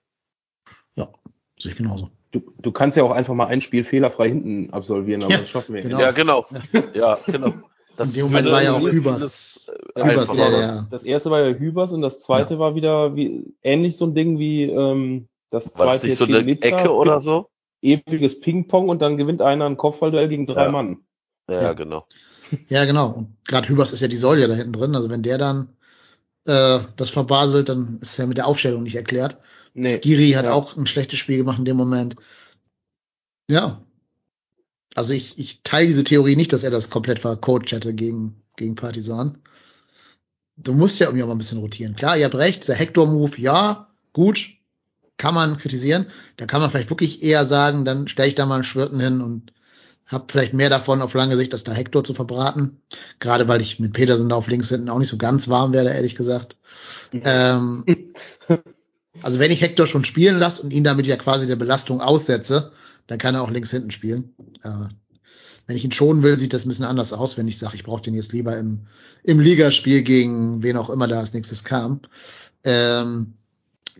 hätte. 0.96 1.12
Sehe 1.58 1.72
ich 1.72 1.78
genauso. 1.78 2.10
du, 2.32 2.52
du 2.60 2.72
kannst 2.72 2.96
ja 2.96 3.04
auch 3.04 3.10
einfach 3.10 3.34
mal 3.34 3.46
ein 3.46 3.60
Spiel 3.60 3.84
fehlerfrei 3.84 4.28
hinten 4.28 4.70
absolvieren, 4.72 5.22
aber 5.22 5.32
Ja, 5.32 5.38
das 5.38 5.48
schaffen 5.48 5.74
wir 5.74 5.82
genau. 5.82 5.96
nicht. 5.96 6.04
Ja, 6.04 6.10
genau. 6.12 6.46
Ja, 6.94 7.18
genau. 7.26 7.52
Das 7.96 8.10
In 8.10 8.14
dem 8.14 8.26
Moment 8.26 8.50
war 8.50 8.62
ja 8.62 8.74
auch 8.74 8.80
Hübers, 8.80 9.72
äh, 9.96 10.04
Hübers 10.04 10.30
der, 10.30 10.50
der, 10.50 10.86
Das 10.88 11.02
erste 11.02 11.32
war 11.32 11.40
ja 11.40 11.52
Hübers 11.52 11.90
und 11.90 12.00
das 12.00 12.20
zweite 12.20 12.60
war 12.60 12.76
wieder 12.76 13.16
wie 13.16 13.54
ähnlich 13.62 13.96
so 13.96 14.06
ein 14.06 14.14
Ding 14.14 14.38
wie 14.38 14.64
ähm, 14.64 15.28
das 15.50 15.76
War 15.78 15.86
das 15.86 15.96
zweite 15.96 16.06
nicht 16.06 16.18
so 16.18 16.26
gegen 16.26 16.38
eine 16.38 16.46
Nizza. 16.46 16.68
Ecke 16.68 16.92
oder 16.92 17.20
so? 17.20 17.50
Ewiges 17.82 18.40
Ping-Pong 18.40 18.88
und 18.88 19.00
dann 19.00 19.16
gewinnt 19.16 19.42
einer 19.42 19.66
ein 19.66 19.76
Kopfballduell 19.76 20.28
gegen 20.28 20.46
drei 20.46 20.64
Ja. 20.64 20.70
Mann. 20.70 20.98
Ja, 21.48 21.62
Ja. 21.62 21.72
genau. 21.72 22.06
Ja, 22.68 22.84
genau. 22.86 23.10
Und 23.10 23.36
gerade 23.46 23.68
Hübers 23.68 23.92
ist 23.92 24.00
ja 24.00 24.08
die 24.08 24.16
Säule 24.16 24.48
da 24.48 24.54
hinten 24.54 24.72
drin. 24.72 24.96
Also 24.96 25.10
wenn 25.10 25.22
der 25.22 25.38
dann 25.38 25.68
äh, 26.46 26.80
das 26.96 27.10
verbaselt, 27.10 27.68
dann 27.68 27.98
ist 28.00 28.12
es 28.12 28.16
ja 28.16 28.26
mit 28.26 28.38
der 28.38 28.46
Aufstellung 28.46 28.82
nicht 28.82 28.96
erklärt. 28.96 29.36
Skiri 29.76 30.30
hat 30.30 30.46
ja. 30.46 30.52
auch 30.52 30.76
ein 30.76 30.86
schlechtes 30.86 31.18
Spiel 31.18 31.36
gemacht 31.36 31.58
in 31.58 31.64
dem 31.64 31.76
Moment. 31.76 32.16
Ja. 33.50 33.82
Also 34.94 35.12
ich, 35.12 35.38
ich 35.38 35.62
teile 35.62 35.86
diese 35.86 36.04
Theorie 36.04 36.36
nicht, 36.36 36.52
dass 36.52 36.64
er 36.64 36.70
das 36.70 36.90
komplett 36.90 37.18
vercoacht 37.20 37.70
hätte 37.70 37.94
gegen, 37.94 38.42
gegen 38.56 38.74
Partisan. 38.74 39.38
Du 40.56 40.72
musst 40.72 40.98
ja 40.98 41.06
irgendwie 41.06 41.22
auch 41.22 41.28
mal 41.28 41.34
ein 41.34 41.38
bisschen 41.38 41.60
rotieren. 41.60 41.94
Klar, 41.94 42.16
ihr 42.16 42.24
habt 42.24 42.34
recht, 42.34 42.62
dieser 42.62 42.74
Hector-Move, 42.74 43.38
ja, 43.40 43.88
gut, 44.12 44.48
kann 45.18 45.34
man 45.34 45.58
kritisieren. 45.58 46.06
Da 46.36 46.46
kann 46.46 46.60
man 46.60 46.70
vielleicht 46.70 46.90
wirklich 46.90 47.22
eher 47.22 47.44
sagen, 47.44 47.84
dann 47.84 48.08
stelle 48.08 48.28
ich 48.28 48.34
da 48.34 48.46
mal 48.46 48.54
einen 48.54 48.64
Schwirten 48.64 49.00
hin 49.00 49.20
und 49.20 49.52
hab 50.06 50.32
vielleicht 50.32 50.54
mehr 50.54 50.70
davon 50.70 51.02
auf 51.02 51.12
lange 51.12 51.36
Sicht, 51.36 51.52
als 51.52 51.64
da 51.64 51.72
Hector 51.72 52.02
zu 52.02 52.14
verbraten. 52.14 52.80
Gerade 53.18 53.46
weil 53.46 53.60
ich 53.60 53.78
mit 53.78 53.92
Petersen 53.92 54.30
da 54.30 54.36
auf 54.36 54.48
links 54.48 54.70
hinten 54.70 54.88
auch 54.88 54.98
nicht 54.98 55.10
so 55.10 55.18
ganz 55.18 55.48
warm 55.48 55.74
werde, 55.74 55.90
ehrlich 55.90 56.14
gesagt. 56.14 56.56
Ähm, 57.12 57.84
also 59.22 59.38
wenn 59.38 59.50
ich 59.50 59.60
Hector 59.60 59.86
schon 59.86 60.04
spielen 60.04 60.38
lasse 60.38 60.62
und 60.62 60.72
ihn 60.72 60.84
damit 60.84 61.06
ja 61.06 61.16
quasi 61.16 61.46
der 61.46 61.56
Belastung 61.56 62.00
aussetze, 62.00 62.72
dann 63.06 63.18
kann 63.18 63.34
er 63.34 63.42
auch 63.42 63.50
links 63.50 63.70
hinten 63.70 63.90
spielen. 63.90 64.34
Äh, 64.62 64.88
wenn 65.66 65.76
ich 65.76 65.84
ihn 65.84 65.92
schonen 65.92 66.22
will, 66.22 66.38
sieht 66.38 66.54
das 66.54 66.64
ein 66.64 66.68
bisschen 66.68 66.86
anders 66.86 67.12
aus, 67.12 67.36
wenn 67.36 67.46
ich 67.46 67.58
sage, 67.58 67.76
ich 67.76 67.84
brauche 67.84 68.00
den 68.00 68.14
jetzt 68.14 68.32
lieber 68.32 68.56
im, 68.56 68.86
im 69.22 69.40
Ligaspiel 69.40 70.02
gegen 70.02 70.62
wen 70.62 70.78
auch 70.78 70.88
immer 70.88 71.06
da 71.06 71.20
als 71.20 71.34
nächstes 71.34 71.64
kam. 71.64 72.00
Ähm, 72.64 73.34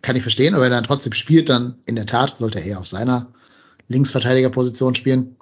kann 0.03 0.17
ich 0.17 0.23
verstehen, 0.23 0.55
aber 0.55 0.65
wenn 0.65 0.73
er 0.73 0.79
dann 0.79 0.85
trotzdem 0.85 1.13
spielt, 1.13 1.49
dann 1.49 1.79
in 1.87 1.97
der 1.97 2.07
Tat 2.07 2.39
sollte 2.39 2.61
er 2.61 2.67
eher 2.67 2.81
auf 2.81 2.87
seiner 2.87 3.33
Linksverteidigerposition 3.89 4.95
spielen. 4.95 5.37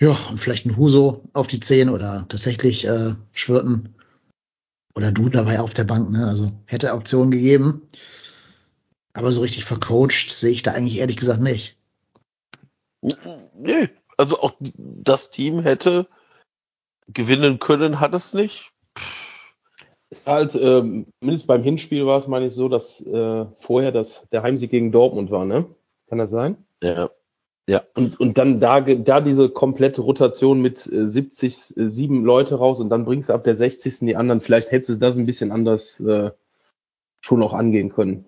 Ja, 0.00 0.16
und 0.30 0.38
vielleicht 0.38 0.64
ein 0.64 0.76
Huso 0.76 1.24
auf 1.32 1.48
die 1.48 1.60
10 1.60 1.88
oder 1.88 2.26
tatsächlich 2.28 2.86
äh, 2.86 3.14
Schwirten. 3.32 3.94
Oder 4.94 5.12
du 5.12 5.28
dabei 5.28 5.60
auf 5.60 5.74
der 5.74 5.84
Bank, 5.84 6.10
ne? 6.10 6.26
Also 6.26 6.52
hätte 6.66 6.94
Optionen 6.94 7.30
gegeben. 7.30 7.82
Aber 9.12 9.32
so 9.32 9.40
richtig 9.40 9.64
vercoacht 9.64 10.30
sehe 10.30 10.52
ich 10.52 10.62
da 10.62 10.72
eigentlich 10.72 10.98
ehrlich 10.98 11.16
gesagt 11.16 11.40
nicht. 11.40 11.76
Nee, 13.54 13.88
also 14.16 14.40
auch 14.40 14.54
das 14.60 15.30
Team 15.30 15.60
hätte 15.60 16.08
gewinnen 17.08 17.58
können, 17.58 18.00
hat 18.00 18.14
es 18.14 18.34
nicht. 18.34 18.72
Ist 20.10 20.26
halt, 20.26 20.54
ähm, 20.54 21.06
mindestens 21.20 21.46
beim 21.46 21.62
Hinspiel 21.62 22.06
war 22.06 22.16
es, 22.16 22.28
meine 22.28 22.46
ich, 22.46 22.54
so, 22.54 22.68
dass 22.68 23.00
äh, 23.04 23.44
vorher 23.60 23.92
das, 23.92 24.26
der 24.32 24.42
Heimsieg 24.42 24.70
gegen 24.70 24.90
Dortmund 24.92 25.30
war, 25.30 25.44
ne? 25.44 25.66
Kann 26.08 26.18
das 26.18 26.30
sein? 26.30 26.56
Ja. 26.82 27.10
Und, 27.94 28.18
und 28.18 28.38
dann 28.38 28.60
da, 28.60 28.80
da 28.80 29.20
diese 29.20 29.50
komplette 29.50 30.00
Rotation 30.00 30.62
mit 30.62 30.90
äh, 30.90 31.06
70, 31.06 31.76
äh, 31.76 31.86
sieben 31.88 32.24
Leute 32.24 32.54
raus 32.54 32.80
und 32.80 32.88
dann 32.88 33.04
bringst 33.04 33.28
du 33.28 33.34
ab 33.34 33.44
der 33.44 33.54
60. 33.54 33.98
die 34.00 34.16
anderen. 34.16 34.40
Vielleicht 34.40 34.72
hättest 34.72 34.88
du 34.88 34.94
das 34.94 35.18
ein 35.18 35.26
bisschen 35.26 35.52
anders 35.52 36.00
äh, 36.00 36.30
schon 37.20 37.42
auch 37.42 37.52
angehen 37.52 37.92
können. 37.92 38.24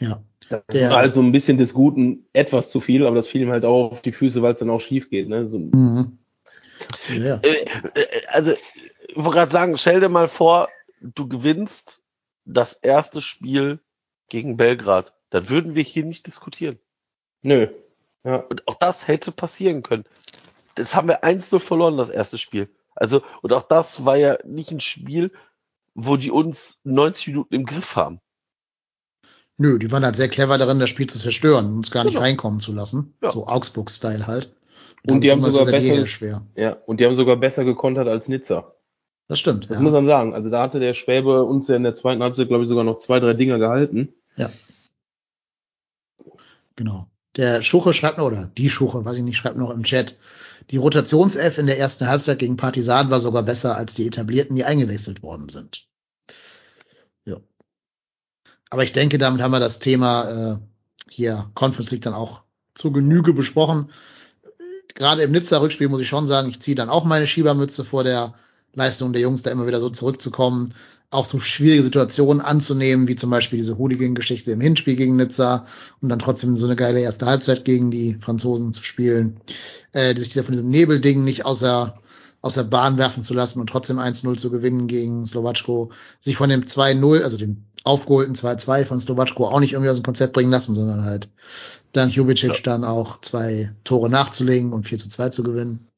Ja. 0.00 0.20
Das 0.50 0.62
Der- 0.72 0.90
war 0.90 0.96
halt 0.98 1.14
so 1.14 1.20
ein 1.20 1.30
bisschen 1.30 1.58
des 1.58 1.74
Guten 1.74 2.24
etwas 2.32 2.70
zu 2.70 2.80
viel, 2.80 3.06
aber 3.06 3.14
das 3.14 3.28
fiel 3.28 3.42
ihm 3.42 3.50
halt 3.50 3.64
auch 3.64 3.92
auf 3.92 4.02
die 4.02 4.12
Füße, 4.12 4.42
weil 4.42 4.54
es 4.54 4.58
dann 4.58 4.70
auch 4.70 4.80
schief 4.80 5.10
geht. 5.10 5.28
Ne? 5.28 5.46
So, 5.46 5.58
Mhm. 5.60 6.18
Ja. 7.16 7.36
Äh, 7.44 7.64
äh, 7.94 8.06
Also, 8.32 8.52
ich 9.08 9.16
wollte 9.16 9.30
gerade 9.30 9.52
sagen, 9.52 9.78
stell 9.78 10.00
dir 10.00 10.08
mal 10.08 10.28
vor, 10.28 10.68
du 11.00 11.26
gewinnst 11.28 12.02
das 12.44 12.72
erste 12.74 13.20
Spiel 13.20 13.80
gegen 14.28 14.56
Belgrad. 14.56 15.14
Dann 15.30 15.48
würden 15.48 15.74
wir 15.74 15.82
hier 15.82 16.04
nicht 16.04 16.26
diskutieren. 16.26 16.78
nö. 17.42 17.68
Ja. 18.24 18.36
Und 18.50 18.66
auch 18.68 18.74
das 18.74 19.06
hätte 19.08 19.30
passieren 19.32 19.82
können. 19.82 20.04
Das 20.74 20.94
haben 20.96 21.08
wir 21.08 21.22
1-0 21.24 21.60
verloren, 21.60 21.96
das 21.96 22.10
erste 22.10 22.36
Spiel. 22.36 22.68
Also, 22.94 23.22
und 23.42 23.52
auch 23.52 23.62
das 23.62 24.04
war 24.04 24.16
ja 24.16 24.38
nicht 24.44 24.70
ein 24.72 24.80
Spiel, 24.80 25.30
wo 25.94 26.16
die 26.16 26.30
uns 26.32 26.80
90 26.82 27.28
Minuten 27.28 27.54
im 27.54 27.64
Griff 27.64 27.94
haben. 27.96 28.20
Nö, 29.56 29.78
die 29.78 29.90
waren 29.90 30.04
halt 30.04 30.16
sehr 30.16 30.28
clever 30.28 30.58
darin, 30.58 30.78
das 30.78 30.90
Spiel 30.90 31.06
zu 31.08 31.18
zerstören, 31.18 31.74
uns 31.76 31.90
gar 31.90 32.04
nicht 32.04 32.14
Genau. 32.14 32.24
reinkommen 32.24 32.60
zu 32.60 32.72
lassen. 32.72 33.14
Ja. 33.22 33.30
So 33.30 33.46
Augsburg-Style 33.46 34.26
halt. 34.26 34.54
Und 35.06 35.20
die 35.22 35.28
damit 35.28 35.44
haben 35.44 35.52
sogar 35.52 35.66
besser- 35.72 36.42
ja. 36.56 36.72
Und 36.86 37.00
die 37.00 37.06
haben 37.06 37.14
sogar 37.14 37.36
besser 37.36 37.64
gekontert 37.64 38.08
als 38.08 38.28
Nizza. 38.28 38.74
Das 39.28 39.38
stimmt. 39.38 39.70
Das 39.70 39.76
ja. 39.76 39.82
muss 39.82 39.92
man 39.92 40.06
sagen. 40.06 40.34
Also 40.34 40.48
da 40.50 40.62
hatte 40.62 40.80
der 40.80 40.94
Schwäbe 40.94 41.44
uns 41.44 41.68
ja 41.68 41.76
in 41.76 41.82
der 41.82 41.94
zweiten 41.94 42.22
Halbzeit, 42.22 42.48
glaube 42.48 42.62
ich, 42.62 42.68
sogar 42.68 42.84
noch 42.84 42.98
zwei, 42.98 43.20
drei 43.20 43.34
Dinger 43.34 43.58
gehalten. 43.58 44.14
Ja. 44.36 44.50
Genau. 46.76 47.06
Der 47.36 47.62
Schuche 47.62 47.92
schreibt 47.92 48.18
noch, 48.18 48.24
oder 48.24 48.50
die 48.56 48.70
Schuche, 48.70 49.04
weiß 49.04 49.18
ich 49.18 49.22
nicht, 49.22 49.36
schreibt 49.36 49.58
noch 49.58 49.70
im 49.70 49.84
Chat, 49.84 50.18
die 50.70 50.78
Rotationself 50.78 51.58
in 51.58 51.66
der 51.66 51.78
ersten 51.78 52.08
Halbzeit 52.08 52.38
gegen 52.38 52.56
Partisan 52.56 53.10
war 53.10 53.20
sogar 53.20 53.42
besser 53.42 53.76
als 53.76 53.94
die 53.94 54.06
etablierten, 54.06 54.56
die 54.56 54.64
eingewechselt 54.64 55.22
worden 55.22 55.48
sind. 55.48 55.86
Ja. 57.24 57.36
Aber 58.70 58.82
ich 58.82 58.92
denke, 58.92 59.18
damit 59.18 59.42
haben 59.42 59.52
wir 59.52 59.60
das 59.60 59.78
Thema 59.78 60.54
äh, 60.54 60.56
hier 61.10 61.50
Conference 61.54 61.90
League 61.90 62.02
dann 62.02 62.14
auch 62.14 62.42
zur 62.74 62.92
Genüge 62.92 63.34
besprochen. 63.34 63.90
Gerade 64.94 65.22
im 65.22 65.32
Nizza-Rückspiel 65.32 65.88
muss 65.88 66.00
ich 66.00 66.08
schon 66.08 66.26
sagen, 66.26 66.48
ich 66.48 66.60
ziehe 66.60 66.74
dann 66.74 66.88
auch 66.88 67.04
meine 67.04 67.26
Schiebermütze 67.26 67.84
vor 67.84 68.04
der 68.04 68.34
Leistung 68.78 69.12
der 69.12 69.22
Jungs, 69.22 69.42
da 69.42 69.50
immer 69.50 69.66
wieder 69.66 69.80
so 69.80 69.90
zurückzukommen, 69.90 70.72
auch 71.10 71.24
so 71.24 71.38
schwierige 71.38 71.82
Situationen 71.82 72.42
anzunehmen, 72.42 73.08
wie 73.08 73.16
zum 73.16 73.30
Beispiel 73.30 73.56
diese 73.56 73.78
Hooligan-Geschichte 73.78 74.52
im 74.52 74.60
Hinspiel 74.60 74.94
gegen 74.96 75.16
Nizza 75.16 75.64
und 76.00 76.10
dann 76.10 76.18
trotzdem 76.18 76.56
so 76.56 76.66
eine 76.66 76.76
geile 76.76 77.00
erste 77.00 77.26
Halbzeit 77.26 77.64
gegen 77.64 77.90
die 77.90 78.18
Franzosen 78.20 78.72
zu 78.72 78.82
spielen, 78.82 79.40
äh, 79.92 80.14
die 80.14 80.20
sich 80.20 80.34
von 80.34 80.52
diesem 80.52 80.68
Nebelding 80.68 81.24
nicht 81.24 81.46
außer, 81.46 81.94
außer 82.42 82.64
Bahn 82.64 82.98
werfen 82.98 83.22
zu 83.22 83.32
lassen 83.32 83.60
und 83.60 83.68
trotzdem 83.68 83.98
1-0 83.98 84.36
zu 84.36 84.50
gewinnen 84.50 84.86
gegen 84.86 85.24
Slowatschko, 85.24 85.90
sich 86.20 86.36
von 86.36 86.50
dem 86.50 86.62
2-0, 86.62 87.22
also 87.22 87.38
dem 87.38 87.64
aufgeholten 87.84 88.34
2-2 88.34 88.84
von 88.84 89.00
Slowatschko 89.00 89.46
auch 89.46 89.60
nicht 89.60 89.72
irgendwie 89.72 89.90
aus 89.90 89.96
dem 89.96 90.04
Konzept 90.04 90.34
bringen 90.34 90.50
lassen, 90.50 90.74
sondern 90.74 91.06
halt 91.06 91.30
dank 91.92 92.14
Jubicic 92.14 92.54
Ja. 92.54 92.60
dann 92.62 92.84
auch 92.84 93.20
zwei 93.22 93.72
Tore 93.84 94.10
nachzulegen 94.10 94.74
und 94.74 94.86
4 94.86 94.98
zu 94.98 95.08
2 95.08 95.30
zu 95.30 95.42
gewinnen. 95.42 95.88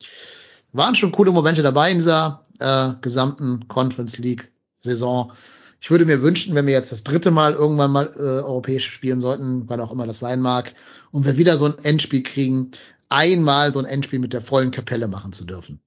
Waren 0.72 0.94
schon 0.94 1.10
coole 1.10 1.32
Momente 1.32 1.62
dabei 1.62 1.90
in 1.90 1.98
dieser 1.98 2.42
äh, 2.60 2.94
gesamten 3.00 3.66
Conference 3.68 4.18
League 4.18 4.50
Saison. 4.78 5.32
Ich 5.80 5.90
würde 5.90 6.04
mir 6.04 6.22
wünschen, 6.22 6.54
wenn 6.54 6.66
wir 6.66 6.74
jetzt 6.74 6.92
das 6.92 7.04
dritte 7.04 7.30
Mal 7.30 7.54
irgendwann 7.54 7.90
mal 7.90 8.10
äh, 8.16 8.42
europäisch 8.42 8.90
spielen 8.90 9.20
sollten, 9.20 9.64
wann 9.68 9.80
auch 9.80 9.92
immer 9.92 10.06
das 10.06 10.18
sein 10.18 10.40
mag, 10.40 10.74
und 11.10 11.24
wir 11.24 11.38
wieder 11.38 11.56
so 11.56 11.66
ein 11.66 11.78
Endspiel 11.82 12.22
kriegen, 12.22 12.70
einmal 13.08 13.72
so 13.72 13.78
ein 13.78 13.86
Endspiel 13.86 14.18
mit 14.18 14.32
der 14.32 14.42
vollen 14.42 14.70
Kapelle 14.70 15.08
machen 15.08 15.32
zu 15.32 15.44
dürfen. 15.44 15.80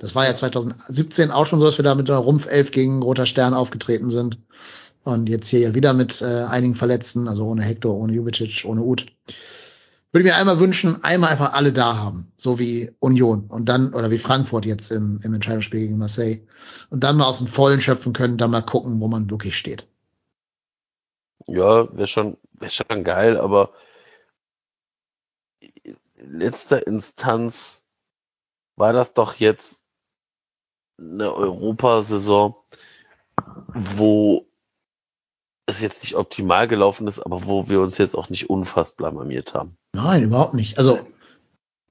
Das 0.00 0.14
war 0.14 0.26
ja 0.26 0.34
2017 0.34 1.30
auch 1.30 1.46
schon 1.46 1.58
so, 1.58 1.66
dass 1.66 1.78
wir 1.78 1.84
da 1.84 1.94
mit 1.94 2.08
der 2.08 2.16
Rumpfelf 2.16 2.70
gegen 2.70 3.02
Roter 3.02 3.26
Stern 3.26 3.54
aufgetreten 3.54 4.10
sind. 4.10 4.38
Und 5.04 5.28
jetzt 5.28 5.48
hier 5.48 5.60
ja 5.60 5.74
wieder 5.74 5.94
mit 5.94 6.20
äh, 6.20 6.44
einigen 6.44 6.74
Verletzten, 6.74 7.28
also 7.28 7.46
ohne 7.46 7.62
Hector, 7.62 7.94
ohne 7.94 8.12
Jubicic, 8.12 8.64
ohne 8.66 8.82
Uth. 8.82 9.06
Würde 10.12 10.24
mir 10.24 10.36
einmal 10.36 10.60
wünschen, 10.60 11.02
einmal 11.04 11.30
einfach 11.30 11.52
alle 11.52 11.72
da 11.72 11.96
haben, 11.98 12.32
so 12.36 12.58
wie 12.58 12.90
Union 13.00 13.46
und 13.48 13.68
dann, 13.68 13.92
oder 13.92 14.10
wie 14.10 14.18
Frankfurt 14.18 14.64
jetzt 14.64 14.90
im, 14.90 15.20
im 15.22 15.34
Entscheidungsspiel 15.34 15.80
gegen 15.80 15.98
Marseille. 15.98 16.40
Und 16.90 17.04
dann 17.04 17.16
mal 17.16 17.26
aus 17.26 17.38
dem 17.38 17.48
Vollen 17.48 17.80
schöpfen 17.80 18.12
können, 18.12 18.38
dann 18.38 18.50
mal 18.50 18.62
gucken, 18.62 19.00
wo 19.00 19.08
man 19.08 19.30
wirklich 19.30 19.58
steht. 19.58 19.88
Ja, 21.46 21.94
wäre 21.94 22.06
schon, 22.06 22.38
wär 22.52 22.70
schon 22.70 23.04
geil, 23.04 23.36
aber 23.36 23.72
in 26.14 26.32
letzter 26.32 26.86
Instanz 26.86 27.84
war 28.76 28.92
das 28.92 29.12
doch 29.12 29.34
jetzt 29.34 29.84
eine 30.98 31.34
Europasaison, 31.34 32.54
wo 33.74 34.46
es 35.66 35.80
jetzt 35.80 36.02
nicht 36.02 36.14
optimal 36.14 36.68
gelaufen 36.68 37.06
ist, 37.06 37.20
aber 37.20 37.44
wo 37.44 37.68
wir 37.68 37.80
uns 37.80 37.98
jetzt 37.98 38.14
auch 38.14 38.30
nicht 38.30 38.48
unfassbar 38.48 39.12
blamiert 39.12 39.54
haben. 39.54 39.76
Nein, 39.96 40.22
überhaupt 40.24 40.54
nicht. 40.54 40.78
Also, 40.78 41.06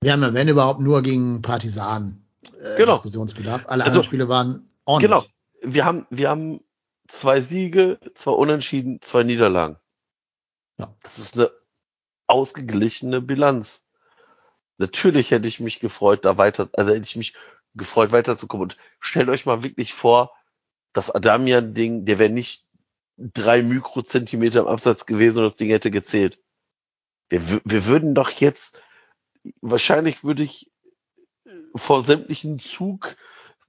wir 0.01 0.13
haben 0.13 0.21
ja, 0.21 0.33
wenn 0.33 0.47
überhaupt, 0.47 0.79
nur 0.79 1.01
gegen 1.01 1.41
Partisanen 1.41 2.25
äh, 2.59 2.77
Genau. 2.77 2.93
Diskussionsbedarf. 2.93 3.63
Alle 3.65 3.83
Also, 3.83 3.85
anderen 3.85 4.03
Spiele 4.03 4.29
waren 4.29 4.69
ordentlich. 4.85 5.11
Genau. 5.11 5.25
Wir 5.73 5.85
haben, 5.85 6.05
wir 6.09 6.29
haben 6.29 6.61
zwei 7.07 7.41
Siege, 7.41 7.99
zwei 8.13 8.31
Unentschieden, 8.31 9.01
zwei 9.01 9.23
Niederlagen. 9.23 9.77
Ja. 10.79 10.93
Das 11.01 11.17
ist 11.17 11.37
eine 11.37 11.49
ausgeglichene 12.27 13.21
Bilanz. 13.21 13.85
Natürlich 14.77 15.31
hätte 15.31 15.47
ich 15.47 15.59
mich 15.59 15.79
gefreut, 15.79 16.25
da 16.25 16.37
weiter, 16.37 16.69
also 16.73 16.91
hätte 16.91 17.05
ich 17.05 17.15
mich 17.15 17.33
gefreut, 17.73 18.11
weiterzukommen. 18.11 18.63
Und 18.65 18.77
stellt 18.99 19.29
euch 19.29 19.45
mal 19.45 19.63
wirklich 19.63 19.93
vor, 19.93 20.31
das 20.93 21.09
Adamian-Ding, 21.09 22.05
der 22.05 22.19
wäre 22.19 22.29
nicht 22.29 22.67
drei 23.17 23.61
Mikrozentimeter 23.61 24.59
im 24.59 24.67
Absatz 24.67 25.05
gewesen 25.05 25.39
und 25.39 25.45
das 25.45 25.55
Ding 25.55 25.69
hätte 25.69 25.91
gezählt. 25.91 26.39
Wir, 27.29 27.61
wir 27.63 27.85
würden 27.85 28.15
doch 28.15 28.29
jetzt, 28.29 28.79
wahrscheinlich 29.61 30.23
würde 30.23 30.43
ich 30.43 30.69
äh, 31.45 31.51
vor 31.75 32.03
sämtlichen 32.03 32.59
Zug, 32.59 33.15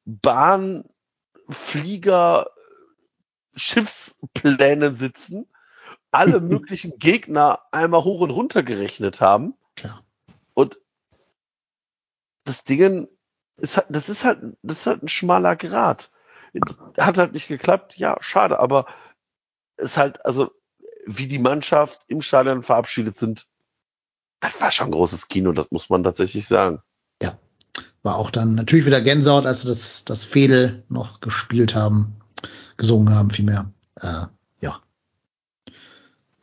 Bahn, 0.05 0.85
Flieger, 1.49 2.51
Schiffsplänen 3.55 4.95
sitzen, 4.95 5.49
alle 6.11 6.41
möglichen 6.41 6.99
Gegner 6.99 7.63
einmal 7.73 8.05
hoch 8.05 8.21
und 8.21 8.31
runter 8.31 8.63
gerechnet 8.63 9.21
haben 9.21 9.55
Klar. 9.75 10.05
und 10.55 10.81
das 12.45 12.65
Ding 12.65 13.09
ist 13.57 13.77
halt, 13.77 13.87
das 13.91 14.09
ist 14.09 14.25
halt, 14.25 14.41
das 14.63 14.81
ist 14.81 14.87
halt 14.87 15.03
ein 15.03 15.09
schmaler 15.09 15.57
Grat. 15.57 16.11
Hat 16.97 17.19
halt 17.19 17.33
nicht 17.33 17.49
geklappt, 17.49 17.97
ja, 17.97 18.17
schade, 18.21 18.59
aber 18.59 18.87
es 19.77 19.87
ist 19.87 19.97
halt, 19.97 20.25
also, 20.25 20.53
wie 21.07 21.29
die 21.29 21.39
Mannschaft 21.39 22.01
im 22.09 22.21
Stadion 22.21 22.63
verabschiedet 22.63 23.19
sind, 23.19 23.47
das 24.41 24.61
war 24.61 24.71
schon 24.71 24.89
ein 24.89 24.93
großes 24.93 25.29
Kino, 25.29 25.53
das 25.53 25.71
muss 25.71 25.89
man 25.89 26.05
tatsächlich 26.05 26.47
sagen. 26.47 26.83
Ja. 27.23 27.39
War 28.03 28.17
auch 28.17 28.31
dann 28.31 28.55
natürlich 28.55 28.87
wieder 28.87 29.01
Gänsehaut, 29.01 29.47
als 29.47 29.63
sie 29.63 29.69
das, 29.69 30.05
das 30.05 30.25
Fedel 30.25 30.85
noch 30.89 31.21
gespielt 31.21 31.75
haben, 31.75 32.17
gesungen 32.77 33.15
haben, 33.15 33.31
vielmehr. 33.31 33.73
Äh, 34.01 34.27
ja. 34.61 34.81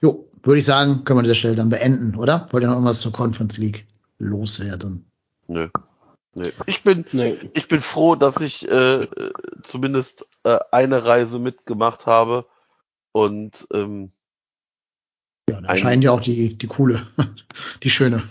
Jo, 0.02 0.28
würde 0.42 0.60
ich 0.60 0.66
sagen, 0.66 1.04
können 1.04 1.18
wir 1.18 1.22
an 1.22 1.26
dieser 1.26 1.36
Stelle 1.36 1.56
dann 1.56 1.70
beenden, 1.70 2.16
oder? 2.16 2.48
Wollt 2.52 2.64
ihr 2.64 2.68
noch 2.68 2.76
irgendwas 2.76 3.02
zur 3.02 3.12
Conference 3.12 3.58
League 3.58 3.86
loswerden? 4.18 5.06
Nö. 5.48 5.68
Nö. 6.36 6.50
Ich 6.66 6.84
bin, 6.84 7.06
Nee. 7.12 7.52
ich 7.54 7.68
bin 7.68 7.80
froh, 7.80 8.16
dass 8.16 8.42
ich 8.42 8.68
äh, 8.68 9.08
zumindest 9.62 10.26
äh, 10.44 10.58
eine 10.72 11.06
Reise 11.06 11.38
mitgemacht 11.38 12.08
habe 12.08 12.48
und 13.12 13.68
ähm, 13.72 14.12
Ja, 15.50 15.56
dann 15.58 15.66
Ein- 15.66 15.78
scheinen 15.78 16.02
ja 16.02 16.12
auch 16.12 16.22
die, 16.22 16.58
die 16.58 16.68
coole, 16.68 17.06
die 17.84 17.90
schöne. 17.90 18.24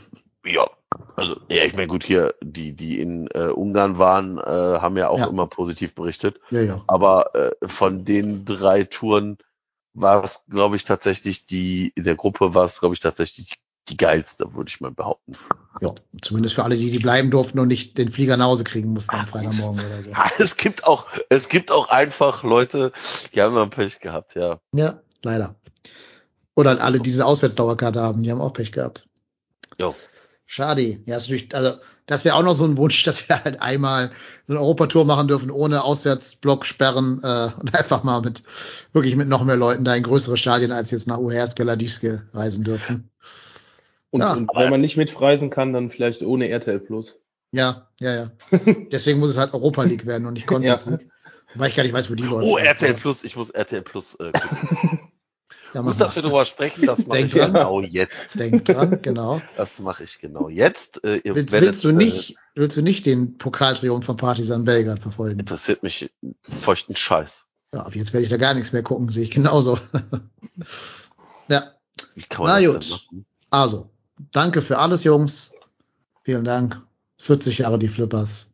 ja, 0.45 0.69
also 1.17 1.37
ja, 1.49 1.65
ich 1.65 1.75
meine 1.75 1.87
gut 1.89 2.05
hier 2.05 2.35
die 2.43 2.73
die 2.73 3.01
in 3.01 3.29
äh, 3.35 3.49
Ungarn 3.49 3.99
waren, 3.99 4.39
äh, 4.39 4.43
haben 4.43 4.97
ja 4.97 5.09
auch 5.09 5.19
Ja. 5.19 5.27
immer 5.27 5.47
positiv 5.47 5.95
berichtet, 5.95 6.41
Ja, 6.51 6.63
ja. 6.63 6.85
aber 6.87 7.35
äh, 7.35 7.69
von 7.69 8.05
den 8.05 8.45
drei 8.45 8.85
Touren 8.85 9.39
war 9.95 10.25
es, 10.25 10.45
glaube 10.49 10.77
ich, 10.77 10.85
tatsächlich 10.85 11.47
die 11.47 11.93
in 11.95 12.05
der 12.05 12.15
Gruppe 12.17 12.55
war 12.55 12.65
es, 12.65 12.81
glaube 12.81 12.95
ich, 12.95 13.01
tatsächlich 13.01 13.47
die, 13.49 13.55
die 13.91 13.97
geilste, 13.99 14.55
würde 14.55 14.71
ich 14.71 14.81
mal 14.81 14.91
behaupten. 14.91 15.33
Ja, 15.83 15.95
zumindest 16.23 16.55
für 16.55 16.65
alle, 16.65 16.77
die, 16.77 16.91
die 16.91 16.99
bleiben 16.99 17.31
durften 17.31 17.59
und 17.59 17.69
nicht 17.69 17.99
den 17.99 18.09
Flieger 18.11 18.39
nach 18.39 18.47
Hause 18.47 18.65
kriegen 18.65 18.91
mussten 18.91 19.17
am 19.17 19.27
Freitagmorgen 19.27 19.85
oder 19.85 20.01
so. 20.03 20.11
Ja, 20.13 20.31
es 20.39 20.57
gibt 20.57 20.85
auch 20.87 21.07
es 21.29 21.51
gibt 21.51 21.71
auch 21.71 21.91
einfach 21.91 22.43
Leute, 22.43 22.93
die 23.35 23.43
haben 23.43 23.53
mal 23.55 23.69
Pech 23.69 24.01
gehabt, 24.01 24.35
ja. 24.35 24.61
Ja, 24.75 25.03
leider. 25.23 25.57
Oder 26.55 26.71
halt 26.71 26.81
alle, 26.81 27.01
die 27.01 27.13
eine 27.13 27.25
Auswärtsdauerkarte 27.25 28.01
haben, 28.01 28.23
die 28.23 28.31
haben 28.31 28.41
auch 28.41 28.53
Pech 28.53 28.73
gehabt. 28.73 29.09
Jo. 29.79 29.95
Schade. 30.47 31.01
Ja, 31.05 31.17
ist 31.17 31.23
natürlich, 31.31 31.55
also 31.55 31.79
das 32.05 32.27
wäre 32.27 32.35
auch 32.37 32.43
noch 32.43 32.55
so 32.55 32.65
ein 32.65 32.77
Wunsch, 32.77 33.03
dass 33.05 33.29
wir 33.29 33.43
halt 33.43 33.63
einmal 33.63 34.11
so 34.47 34.53
eine 34.53 34.61
Europatour 34.61 35.05
machen 35.07 35.29
dürfen 35.29 35.51
ohne 35.51 35.83
Auswärtsblocksperren 35.83 37.23
äh, 37.23 37.49
und 37.59 37.75
einfach 37.75 38.03
mal 38.03 38.21
mit 38.21 38.43
wirklich 38.93 39.17
mit 39.17 39.29
noch 39.29 39.45
mehr 39.45 39.57
Leuten 39.57 39.85
da 39.85 39.95
in 39.95 40.03
größere 40.03 40.37
Stadien 40.37 40.73
als 40.73 40.91
jetzt 40.91 41.07
nach 41.07 41.19
Uhersk, 41.19 41.57
Geladiske 41.57 42.27
reisen 42.33 42.65
dürfen. 42.65 43.09
Und, 44.11 44.21
Ja, 44.21 44.35
und 44.35 44.51
wenn 44.55 44.69
man 44.69 44.81
nicht 44.83 44.99
mitreisen 44.99 45.49
kann, 45.49 45.73
dann 45.73 45.89
vielleicht 45.89 46.21
ohne 46.21 46.49
RTL 46.49 46.81
Plus. 46.81 47.17
Ja, 47.53 47.89
ja, 47.99 48.15
ja. 48.15 48.31
Deswegen 48.93 49.21
muss 49.21 49.31
es 49.31 49.39
halt 49.39 49.55
Europa 49.55 49.85
League 49.85 50.05
werden 50.05 50.27
und 50.27 50.35
nicht 50.35 50.47
Conference 50.47 50.85
Ja. 50.85 50.93
League. 50.93 51.09
Wobei 51.55 51.69
ich 51.69 51.77
gar 51.77 51.83
nicht 51.83 51.93
weiß, 51.93 52.11
wo 52.11 52.15
die 52.15 52.25
Leute. 52.25 52.47
Oh, 52.47 52.59
RTL 52.59 52.95
Plus, 52.95 53.25
ich 53.25 53.37
muss 53.37 53.51
RTL 53.51 53.83
Plus 53.83 54.17
äh, 54.17 54.33
gucken. 54.33 55.01
Ja, 55.75 55.81
Gut, 55.81 56.01
dass 56.01 56.15
wir 56.17 56.23
darüber 56.23 56.45
sprechen, 56.45 56.87
das 56.87 57.07
mache 57.07 57.21
ich 57.21 57.33
dran. 57.33 57.53
genau 57.53 57.81
jetzt. 57.81 58.39
Denk 58.39 58.65
dran, 58.65 59.01
genau. 59.03 59.41
Das 59.57 59.81
mache 59.81 60.05
ich 60.05 60.19
genau 60.21 60.49
jetzt. 60.49 61.03
Äh, 61.05 61.21
Willst, 61.25 61.53
werdet, 61.53 61.69
willst 61.69 61.85
du 61.85 61.93
nicht, 61.93 62.37
willst 62.55 62.77
du 62.77 62.83
nicht 62.83 63.07
den 63.07 63.39
Pokaltriumph 63.39 64.05
von 64.05 64.17
Partizan 64.17 64.65
Belgrad 64.65 64.99
Äh, 64.99 65.03
verfolgen? 65.03 65.41
interessiert 65.41 65.83
mich 65.83 66.11
feuchten 66.43 66.95
Scheiß. 66.95 67.47
Ja, 67.75 67.81
ab 67.83 67.95
jetzt 67.95 68.13
werde 68.13 68.25
ich 68.25 68.31
da 68.31 68.37
gar 68.37 68.53
nichts 68.55 68.73
mehr 68.73 68.83
gucken, 68.83 69.09
sehe 69.09 69.25
ich 69.25 69.31
genauso. 69.31 69.79
ja, 71.49 71.73
Wie 72.15 72.23
kann 72.23 72.45
man 72.45 72.63
Na 72.63 72.73
das 72.73 72.89
gut. 72.91 72.91
machen? 73.11 73.27
also, 73.51 73.91
danke 74.33 74.63
für 74.63 74.79
alles, 74.79 75.05
Jungs. 75.05 75.53
Vielen 76.25 76.45
Dank. 76.45 76.81
40 77.19 77.59
Jahre 77.59 77.79
die 77.79 77.89
Flippers. 77.89 78.53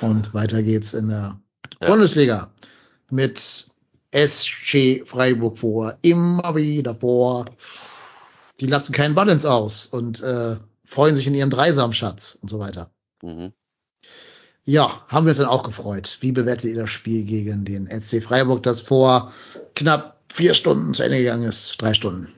Und 0.00 0.32
weiter 0.34 0.62
geht's 0.62 0.94
in 0.94 1.08
der 1.08 1.38
Ja. 1.80 1.88
Bundesliga 1.88 2.50
mit 3.10 3.68
SC 4.14 5.02
Freiburg 5.06 5.58
vor. 5.58 5.96
Immer 6.02 6.54
wieder 6.54 6.94
vor. 6.94 7.46
Die 8.60 8.66
lassen 8.66 8.92
keinen 8.92 9.14
Balance 9.14 9.50
aus 9.50 9.86
und 9.86 10.22
äh, 10.22 10.56
freuen 10.84 11.14
sich 11.14 11.26
in 11.26 11.34
ihrem 11.34 11.50
Dreisamschatz 11.50 12.38
und 12.40 12.48
so 12.48 12.58
weiter. 12.58 12.90
Mhm. 13.22 13.52
Ja, 14.64 15.04
haben 15.08 15.26
wir 15.26 15.30
uns 15.30 15.38
dann 15.38 15.46
auch 15.46 15.62
gefreut. 15.62 16.18
Wie 16.20 16.32
bewertet 16.32 16.64
ihr 16.64 16.80
das 16.80 16.90
Spiel 16.90 17.24
gegen 17.24 17.64
den 17.64 17.86
SC 17.88 18.22
Freiburg, 18.22 18.62
das 18.64 18.80
vor 18.80 19.32
knapp 19.74 20.20
vier 20.32 20.54
Stunden 20.54 20.92
zu 20.92 21.04
Ende 21.04 21.18
gegangen 21.18 21.44
ist? 21.44 21.80
Drei 21.80 21.94
Stunden. 21.94 22.34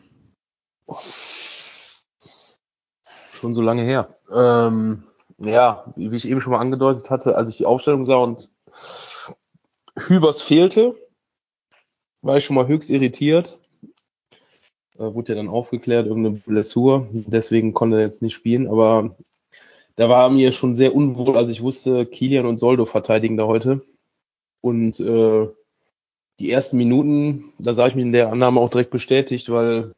Schon 3.33 3.55
so 3.55 3.63
lange 3.63 3.83
her. 3.83 4.09
Ähm, 4.31 5.05
ja, 5.39 5.85
wie 5.97 6.15
ich 6.15 6.29
eben 6.29 6.41
schon 6.41 6.53
mal 6.53 6.59
angedeutet 6.59 7.09
hatte, 7.09 7.37
als 7.37 7.49
ich 7.49 7.57
die 7.57 7.67
Aufstellung 7.67 8.05
sah 8.05 8.17
und 8.17 8.51
Hübers 9.97 10.43
fehlte, 10.43 10.97
war 12.23 12.37
ich 12.37 12.45
schon 12.45 12.57
mal 12.57 12.69
höchst 12.69 12.91
irritiert. 12.91 13.59
Äh, 14.99 15.15
wurde 15.15 15.33
ja 15.33 15.37
dann 15.37 15.49
aufgeklärt, 15.49 16.07
irgendeine 16.07 16.37
Blessur. 16.37 17.09
Deswegen 17.13 17.73
konnte 17.73 17.97
er 17.97 18.03
jetzt 18.03 18.23
nicht 18.23 18.35
spielen, 18.35 18.67
aber 18.67 19.17
da 19.97 20.09
war 20.09 20.31
mir 20.31 20.53
schon 20.53 20.75
sehr 20.75 20.95
unwohl, 20.95 21.37
als 21.37 21.51
ich 21.51 21.63
wusste, 21.63 22.07
Kilian 22.07 22.47
und 22.47 22.59
Soldo 22.59 22.87
verteidigen 22.87 23.37
da 23.37 23.47
heute. 23.47 23.83
Und 24.61 25.01
äh, 25.01 25.49
die 26.39 26.51
ersten 26.51 26.77
Minuten, 26.77 27.53
da 27.59 27.75
sah 27.75 27.89
ich 27.89 27.95
mich 27.95 28.05
in 28.05 28.13
der 28.13 28.31
Annahme 28.31 28.61
auch 28.61 28.71
direkt 28.71 28.91
bestätigt, 28.91 29.51
weil 29.51 29.93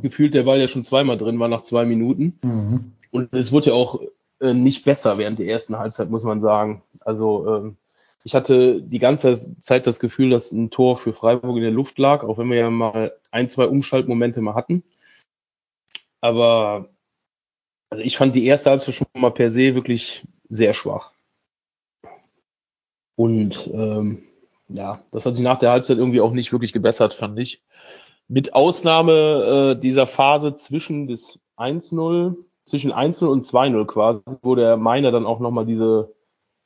gefühlt 0.00 0.34
der 0.34 0.42
Ball 0.42 0.60
ja 0.60 0.68
schon 0.68 0.84
zweimal 0.84 1.16
drin 1.18 1.38
war 1.38 1.48
nach 1.48 1.62
zwei 1.62 1.84
Minuten. 1.84 2.38
Mhm. 2.42 2.92
Und 3.10 3.32
es 3.32 3.52
wurde 3.52 3.70
ja 3.70 3.72
auch 3.74 4.02
äh, 4.40 4.54
nicht 4.54 4.84
besser 4.84 5.18
während 5.18 5.38
der 5.38 5.46
ersten 5.46 5.78
Halbzeit, 5.78 6.10
muss 6.10 6.24
man 6.24 6.40
sagen. 6.40 6.82
Also 7.00 7.46
ähm, 7.56 7.76
ich 8.24 8.34
hatte 8.34 8.80
die 8.80 8.98
ganze 8.98 9.58
Zeit 9.58 9.86
das 9.86 9.98
Gefühl, 9.98 10.30
dass 10.30 10.52
ein 10.52 10.70
Tor 10.70 10.96
für 10.96 11.12
Freiburg 11.12 11.56
in 11.56 11.62
der 11.62 11.72
Luft 11.72 11.98
lag, 11.98 12.22
auch 12.22 12.38
wenn 12.38 12.50
wir 12.50 12.58
ja 12.58 12.70
mal 12.70 13.16
ein, 13.30 13.48
zwei 13.48 13.66
Umschaltmomente 13.66 14.40
mal 14.40 14.54
hatten. 14.54 14.84
Aber 16.20 16.88
also 17.90 18.04
ich 18.04 18.16
fand 18.16 18.34
die 18.34 18.46
erste 18.46 18.70
Halbzeit 18.70 18.94
schon 18.94 19.06
mal 19.14 19.30
per 19.30 19.50
se 19.50 19.74
wirklich 19.74 20.26
sehr 20.48 20.72
schwach. 20.72 21.12
Und 23.16 23.68
ähm, 23.72 24.24
ja, 24.68 25.02
das 25.10 25.26
hat 25.26 25.34
sich 25.34 25.44
nach 25.44 25.58
der 25.58 25.70
Halbzeit 25.70 25.98
irgendwie 25.98 26.20
auch 26.20 26.32
nicht 26.32 26.52
wirklich 26.52 26.72
gebessert, 26.72 27.14
fand 27.14 27.38
ich. 27.38 27.62
Mit 28.28 28.54
Ausnahme 28.54 29.74
äh, 29.76 29.80
dieser 29.80 30.06
Phase 30.06 30.54
zwischen 30.54 31.06
des 31.06 31.38
1-0, 31.58 32.36
zwischen 32.64 32.92
1-0 32.92 33.26
und 33.26 33.44
2-0 33.44 33.84
quasi, 33.86 34.20
wo 34.42 34.54
der 34.54 34.76
Meiner 34.76 35.10
dann 35.10 35.26
auch 35.26 35.40
nochmal 35.40 35.66
diese 35.66 36.14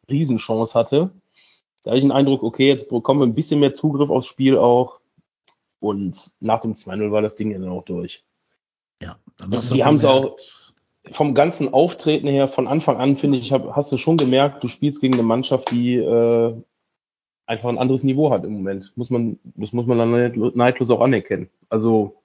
Riesenchance 0.09 0.79
hatte. 0.79 1.11
Da 1.87 1.91
habe 1.93 1.99
ich 1.99 2.03
den 2.05 2.11
Eindruck, 2.11 2.43
okay, 2.43 2.67
jetzt 2.67 2.91
bekommen 2.91 3.21
wir 3.21 3.27
ein 3.29 3.35
bisschen 3.37 3.61
mehr 3.61 3.71
Zugriff 3.71 4.11
aufs 4.11 4.27
Spiel 4.27 4.59
auch. 4.59 4.99
Und 5.79 6.33
nach 6.41 6.61
dem 6.61 6.73
2-0 6.73 7.13
war 7.13 7.23
das 7.23 7.37
Ding 7.37 7.53
ja 7.53 7.59
dann 7.61 7.69
auch 7.69 7.85
durch. 7.85 8.25
Ja, 9.01 9.15
dann 9.39 9.53
hast 9.55 9.73
Die 9.73 9.79
du 9.79 9.85
haben's 9.85 10.03
gemerkt. 10.03 10.73
Vom 11.13 11.33
ganzen 11.35 11.73
Auftreten 11.73 12.27
her, 12.27 12.49
von 12.49 12.67
Anfang 12.67 12.97
an, 12.97 13.15
finde 13.15 13.39
ich, 13.39 13.53
hab, 13.53 13.77
hast 13.77 13.93
du 13.93 13.99
schon 13.99 14.17
gemerkt, 14.17 14.65
du 14.65 14.69
spielst 14.69 15.01
gegen 15.01 15.15
eine 15.15 15.23
Mannschaft, 15.23 15.71
die 15.71 15.95
äh, 15.95 16.57
einfach 17.47 17.69
ein 17.69 17.79
anderes 17.79 18.03
Niveau 18.03 18.31
hat 18.33 18.43
im 18.45 18.55
Moment. 18.55 18.93
Muss 18.97 19.09
man, 19.09 19.39
das 19.55 19.73
muss 19.73 19.87
man 19.87 19.99
dann 19.99 20.11
neid- 20.11 20.57
neidlos 20.57 20.91
auch 20.91 21.01
anerkennen. 21.03 21.49
Also, 21.69 22.17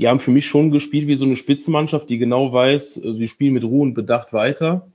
die 0.00 0.08
haben 0.08 0.18
für 0.18 0.32
mich 0.32 0.46
schon 0.46 0.72
gespielt 0.72 1.06
wie 1.06 1.14
so 1.14 1.24
eine 1.24 1.36
Spitzenmannschaft, 1.36 2.10
die 2.10 2.18
genau 2.18 2.52
weiß, 2.52 2.96
äh, 2.96 3.14
sie 3.14 3.28
spielen 3.28 3.54
mit 3.54 3.62
Ruhe 3.62 3.82
und 3.82 3.94
Bedacht 3.94 4.32
weiter. 4.32 4.90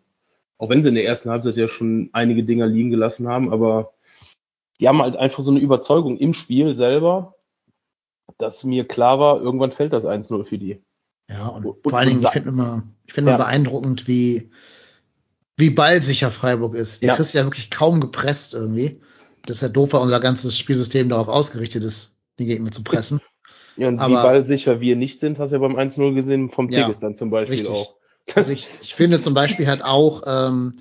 Auch 0.60 0.70
wenn 0.70 0.82
sie 0.82 0.90
in 0.90 0.96
der 0.96 1.06
ersten 1.06 1.30
Halbzeit 1.30 1.56
ja 1.56 1.68
schon 1.68 2.10
einige 2.14 2.44
Dinger 2.44 2.66
liegen 2.68 2.90
gelassen 2.90 3.28
haben, 3.28 3.52
aber 3.54 3.94
die 4.80 4.88
haben 4.88 5.02
halt 5.02 5.16
einfach 5.16 5.44
so 5.44 5.52
eine 5.52 5.60
Überzeugung 5.60 6.18
im 6.18 6.34
Spiel 6.34 6.74
selber, 6.74 7.36
dass 8.38 8.64
mir 8.64 8.88
klar 8.88 9.20
war, 9.20 9.42
irgendwann 9.42 9.72
fällt 9.72 9.94
das 9.94 10.06
1-0 10.06 10.44
für 10.46 10.58
die. 10.58 10.82
Ja, 11.30 11.48
und, 11.50 11.66
Und- 11.66 11.84
vor 11.84 11.98
allen 11.98 12.10
Dingen, 12.10 12.22
ich 12.22 12.30
finde 12.30 12.50
immer, 12.50 12.84
ich 13.06 13.14
finde 13.14 13.32
immer 13.32 13.40
Ja. 13.40 13.46
beeindruckend, 13.46 14.08
wie, 14.08 14.50
wie 15.58 15.70
ballsicher 15.70 16.32
Freiburg 16.32 16.74
ist. 16.76 17.02
Die 17.02 17.08
Ja. 17.08 17.16
kriegst 17.16 17.34
ja 17.34 17.44
wirklich 17.44 17.70
kaum 17.72 18.00
gepresst 18.00 18.54
irgendwie. 18.54 19.02
Das 19.46 19.58
ist 19.58 19.62
ja 19.62 19.70
doof, 19.70 19.94
weil 19.94 20.02
unser 20.02 20.20
ganzes 20.20 20.58
Spielsystem 20.58 21.10
darauf 21.10 21.28
ausgerichtet 21.28 21.84
ist, 21.84 22.18
die 22.40 22.46
Gegner 22.46 22.72
zu 22.72 22.84
pressen. 22.84 23.22
Ja, 23.78 23.88
und 23.90 23.98
wie 24.00 24.04
Aber- 24.04 24.24
ballsicher 24.24 24.82
wir 24.82 24.96
nicht 24.96 25.20
sind, 25.20 25.38
hast 25.40 25.52
du 25.52 25.56
ja 25.56 25.60
beim 25.62 25.76
1-0 25.76 26.14
gesehen 26.14 26.50
vom 26.50 26.68
Ja, 26.70 26.82
Tigges 26.84 27.00
dann 27.00 27.14
zum 27.16 27.30
Beispiel 27.30 27.60
richtig. 27.60 27.74
auch. 27.74 27.96
Also 28.36 28.52
ich, 28.52 28.68
ich 28.82 28.96
finde 28.96 29.20
zum 29.20 29.34
Beispiel 29.34 29.68
halt 29.68 29.84
auch, 29.84 30.24
ähm, 30.26 30.74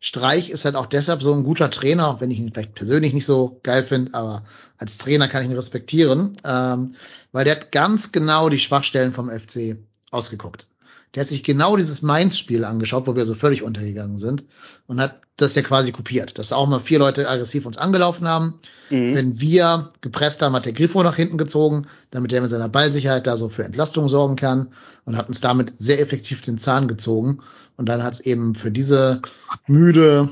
Streich 0.00 0.50
ist 0.50 0.66
halt 0.66 0.76
auch 0.76 0.84
deshalb 0.86 1.22
so 1.22 1.32
ein 1.32 1.44
guter 1.44 1.70
Trainer, 1.70 2.08
auch 2.08 2.20
wenn 2.20 2.30
ich 2.30 2.38
ihn 2.38 2.52
vielleicht 2.52 2.74
persönlich 2.74 3.14
nicht 3.14 3.24
so 3.24 3.58
geil 3.62 3.82
finde, 3.82 4.12
aber 4.12 4.42
als 4.76 4.98
Trainer 4.98 5.28
kann 5.28 5.42
ich 5.42 5.48
ihn 5.48 5.56
respektieren, 5.56 6.36
ähm, 6.44 6.94
weil 7.32 7.44
der 7.44 7.56
hat 7.56 7.72
ganz 7.72 8.12
genau 8.12 8.50
die 8.50 8.58
Schwachstellen 8.58 9.12
vom 9.12 9.30
FC 9.30 9.78
ausgeguckt. 10.10 10.66
Der 11.14 11.22
hat 11.22 11.28
sich 11.28 11.42
genau 11.42 11.76
dieses 11.76 12.02
Mainz-Spiel 12.02 12.64
angeschaut, 12.64 13.06
wo 13.06 13.14
wir 13.14 13.24
so 13.24 13.34
völlig 13.34 13.62
untergegangen 13.62 14.18
sind 14.18 14.44
und 14.86 15.00
hat 15.00 15.20
das 15.36 15.54
ja 15.54 15.62
quasi 15.62 15.92
kopiert, 15.92 16.38
dass 16.38 16.52
auch 16.52 16.66
mal 16.68 16.80
vier 16.80 16.98
Leute 16.98 17.28
aggressiv 17.28 17.66
uns 17.66 17.78
angelaufen 17.78 18.26
haben. 18.28 18.54
Mhm. 18.90 19.14
Wenn 19.14 19.40
wir 19.40 19.90
gepresst 20.00 20.42
haben, 20.42 20.54
hat 20.54 20.64
der 20.64 20.72
Griffo 20.72 21.02
nach 21.02 21.16
hinten 21.16 21.38
gezogen, 21.38 21.86
damit 22.10 22.32
er 22.32 22.40
mit 22.40 22.50
seiner 22.50 22.68
Ballsicherheit 22.68 23.26
da 23.26 23.36
so 23.36 23.48
für 23.48 23.64
Entlastung 23.64 24.08
sorgen 24.08 24.36
kann 24.36 24.68
und 25.04 25.16
hat 25.16 25.28
uns 25.28 25.40
damit 25.40 25.74
sehr 25.78 26.00
effektiv 26.00 26.42
den 26.42 26.58
Zahn 26.58 26.88
gezogen. 26.88 27.40
Und 27.76 27.88
dann 27.88 28.02
hat 28.02 28.14
es 28.14 28.20
eben 28.20 28.54
für 28.54 28.70
diese 28.70 29.22
müde 29.66 30.28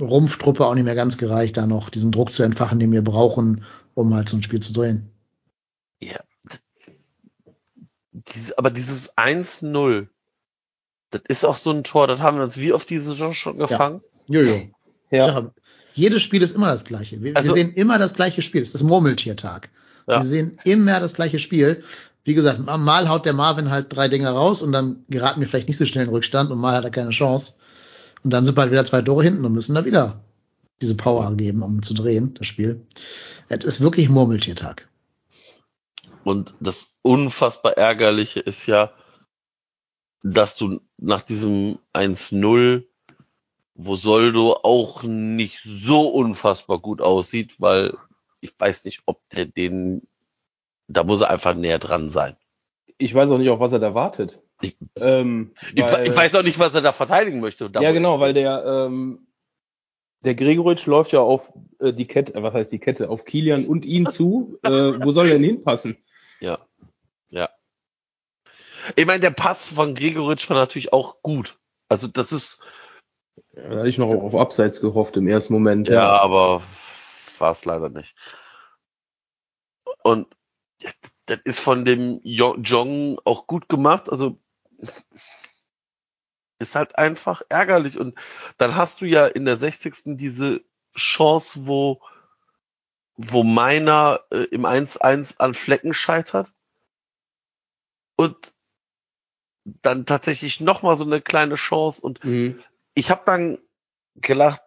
Rumpftruppe 0.00 0.66
auch 0.66 0.74
nicht 0.74 0.84
mehr 0.84 0.94
ganz 0.94 1.18
gereicht, 1.18 1.56
da 1.56 1.66
noch 1.66 1.90
diesen 1.90 2.12
Druck 2.12 2.32
zu 2.32 2.44
entfachen, 2.44 2.78
den 2.78 2.92
wir 2.92 3.02
brauchen, 3.02 3.64
um 3.94 4.14
halt 4.14 4.28
so 4.28 4.36
ein 4.36 4.42
Spiel 4.42 4.60
zu 4.60 4.72
drehen. 4.72 5.10
Ja. 6.00 6.20
Diese, 8.34 8.56
aber 8.58 8.70
dieses 8.70 9.16
1-0, 9.16 10.08
das 11.10 11.22
ist 11.28 11.44
auch 11.44 11.56
so 11.56 11.70
ein 11.70 11.84
Tor, 11.84 12.06
das 12.06 12.20
haben 12.20 12.36
wir 12.38 12.44
uns 12.44 12.56
wie 12.56 12.72
oft 12.72 12.88
diese 12.90 13.06
Saison 13.06 13.32
schon 13.34 13.58
gefangen. 13.58 14.00
Jojo. 14.28 14.68
Ja. 15.10 15.32
Sag, 15.32 15.52
jedes 15.94 16.22
Spiel 16.22 16.42
ist 16.42 16.54
immer 16.54 16.66
das 16.68 16.84
gleiche. 16.84 17.22
Wir, 17.22 17.36
Also- 17.36 17.48
wir 17.50 17.54
sehen 17.54 17.72
immer 17.74 17.98
das 17.98 18.12
gleiche 18.14 18.42
Spiel. 18.42 18.62
Es 18.62 18.74
ist 18.74 18.82
Murmeltiertag. 18.82 19.70
Ja. 20.06 20.18
Wir 20.18 20.24
sehen 20.24 20.58
immer 20.64 21.00
das 21.00 21.14
gleiche 21.14 21.38
Spiel. 21.38 21.82
Wie 22.24 22.34
gesagt, 22.34 22.60
mal 22.60 23.08
haut 23.08 23.24
der 23.24 23.32
Marvin 23.32 23.70
halt 23.70 23.86
drei 23.94 24.08
Dinger 24.08 24.30
raus 24.30 24.60
und 24.62 24.72
dann 24.72 25.04
geraten 25.08 25.40
wir 25.40 25.48
vielleicht 25.48 25.68
nicht 25.68 25.78
so 25.78 25.86
schnell 25.86 26.04
in 26.04 26.10
Rückstand 26.10 26.50
und 26.50 26.58
mal 26.58 26.76
hat 26.76 26.84
er 26.84 26.90
keine 26.90 27.10
Chance. 27.10 27.54
Und 28.22 28.32
dann 28.32 28.44
sind 28.44 28.56
wir 28.56 28.60
halt 28.62 28.72
wieder 28.72 28.84
zwei 28.84 29.00
Tore 29.00 29.22
hinten 29.24 29.44
und 29.44 29.52
müssen 29.52 29.74
da 29.74 29.84
wieder 29.84 30.20
diese 30.82 30.94
Power 30.94 31.34
geben, 31.34 31.62
um 31.62 31.82
zu 31.82 31.94
drehen, 31.94 32.34
das 32.34 32.46
Spiel. 32.46 32.82
Es 33.48 33.64
ist 33.64 33.80
wirklich 33.80 34.08
Murmeltiertag. 34.08 34.88
Und 36.28 36.54
das 36.60 36.92
unfassbar 37.00 37.78
ärgerliche 37.78 38.40
ist 38.40 38.66
ja, 38.66 38.92
dass 40.22 40.56
du 40.56 40.80
nach 40.98 41.22
diesem 41.22 41.78
1-0, 41.94 42.84
wo 43.74 43.96
Soldo 43.96 44.58
auch 44.62 45.04
nicht 45.04 45.60
so 45.64 46.06
unfassbar 46.08 46.80
gut 46.80 47.00
aussieht, 47.00 47.54
weil 47.60 47.96
ich 48.40 48.52
weiß 48.60 48.84
nicht, 48.84 49.04
ob 49.06 49.26
der 49.30 49.46
den, 49.46 50.06
da 50.86 51.02
muss 51.02 51.22
er 51.22 51.30
einfach 51.30 51.54
näher 51.54 51.78
dran 51.78 52.10
sein. 52.10 52.36
Ich 52.98 53.14
weiß 53.14 53.30
auch 53.30 53.38
nicht, 53.38 53.48
auf 53.48 53.60
was 53.60 53.72
er 53.72 53.78
da 53.78 53.94
wartet. 53.94 54.42
Ich- 54.60 54.76
ähm, 55.00 55.52
Ich, 55.74 55.82
weil- 55.82 56.08
ich 56.08 56.14
weiß 56.14 56.34
auch 56.34 56.42
nicht, 56.42 56.58
was 56.58 56.74
er 56.74 56.82
da 56.82 56.92
verteidigen 56.92 57.40
möchte. 57.40 57.70
Da 57.70 57.80
ja, 57.80 57.92
genau, 57.92 58.20
weil 58.20 58.34
der, 58.34 58.64
ähm, 58.66 59.28
der 60.24 60.34
Gregoritsch 60.34 60.84
läuft 60.84 61.12
ja 61.12 61.20
auf 61.20 61.50
äh, 61.78 61.94
die 61.94 62.06
Kette, 62.06 62.42
was 62.42 62.52
heißt 62.52 62.70
die 62.72 62.80
Kette, 62.80 63.08
auf 63.08 63.24
Kilian 63.24 63.64
und 63.64 63.86
ihn 63.86 64.04
zu. 64.06 64.58
Äh, 64.62 64.70
wo 64.70 65.10
soll 65.12 65.28
er 65.28 65.34
denn 65.34 65.44
hinpassen? 65.44 65.96
Ja, 66.40 66.58
ja. 67.30 67.50
Ich 68.96 69.06
meine, 69.06 69.20
der 69.20 69.30
Pass 69.30 69.68
von 69.68 69.94
Gregoritsch 69.94 70.48
war 70.50 70.56
natürlich 70.56 70.92
auch 70.92 71.20
gut. 71.22 71.58
Also 71.88 72.06
das 72.08 72.32
ist, 72.32 72.62
Ja, 73.54 73.68
Da 73.68 73.76
hatte 73.78 73.88
ich 73.88 73.98
noch 73.98 74.12
auf 74.12 74.34
Abseits 74.34 74.80
gehofft 74.80 75.16
im 75.16 75.26
ersten 75.28 75.52
Moment. 75.52 75.88
ja, 75.88 76.08
aber 76.20 76.62
war 77.38 77.50
es 77.52 77.64
leider 77.64 77.88
nicht. 77.88 78.14
Und 80.02 80.26
ja, 80.80 80.90
das 81.26 81.40
ist 81.44 81.60
von 81.60 81.84
dem 81.84 82.20
Jo- 82.22 82.56
Jong 82.62 83.18
auch 83.24 83.46
gut 83.46 83.68
gemacht. 83.68 84.10
Also 84.10 84.38
ist 86.60 86.74
halt 86.74 86.96
einfach 86.98 87.42
ärgerlich. 87.48 87.98
Und 87.98 88.18
dann 88.58 88.74
hast 88.74 89.00
du 89.00 89.06
ja 89.06 89.26
in 89.26 89.44
der 89.44 89.56
60. 89.56 90.16
diese 90.16 90.60
Chance, 90.96 91.66
wo, 91.66 92.00
wo 93.18 93.42
meiner 93.42 94.20
äh, 94.30 94.44
im 94.44 94.64
1-1 94.64 95.38
an 95.38 95.52
Flecken 95.52 95.92
scheitert. 95.92 96.54
Und 98.16 98.54
dann 99.64 100.06
tatsächlich 100.06 100.60
nochmal 100.60 100.96
so 100.96 101.04
eine 101.04 101.20
kleine 101.20 101.56
Chance. 101.56 102.00
Und 102.00 102.24
Mhm. 102.24 102.60
ich 102.94 103.10
habe 103.10 103.22
dann 103.26 103.58
gelacht, 104.14 104.62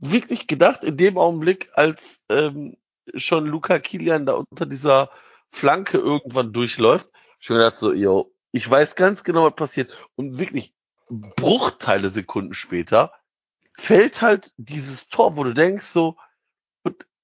wirklich 0.00 0.46
gedacht, 0.46 0.82
in 0.82 0.96
dem 0.96 1.18
Augenblick, 1.18 1.70
als 1.74 2.24
ähm, 2.28 2.76
schon 3.14 3.46
Luca 3.46 3.78
Kilian 3.78 4.26
da 4.26 4.34
unter 4.34 4.66
dieser 4.66 5.10
Flanke 5.50 5.98
irgendwann 5.98 6.52
durchläuft, 6.52 7.10
schon 7.38 7.58
gedacht 7.58 7.78
so, 7.78 7.92
yo, 7.92 8.32
ich 8.52 8.68
weiß 8.68 8.96
ganz 8.96 9.22
genau, 9.22 9.44
was 9.44 9.54
passiert. 9.54 9.90
Und 10.16 10.38
wirklich 10.38 10.74
Bruchteile 11.08 12.08
Sekunden 12.08 12.54
später 12.54 13.12
fällt 13.74 14.22
halt 14.22 14.52
dieses 14.56 15.08
Tor, 15.08 15.36
wo 15.36 15.44
du 15.44 15.52
denkst 15.52 15.86
so, 15.86 16.16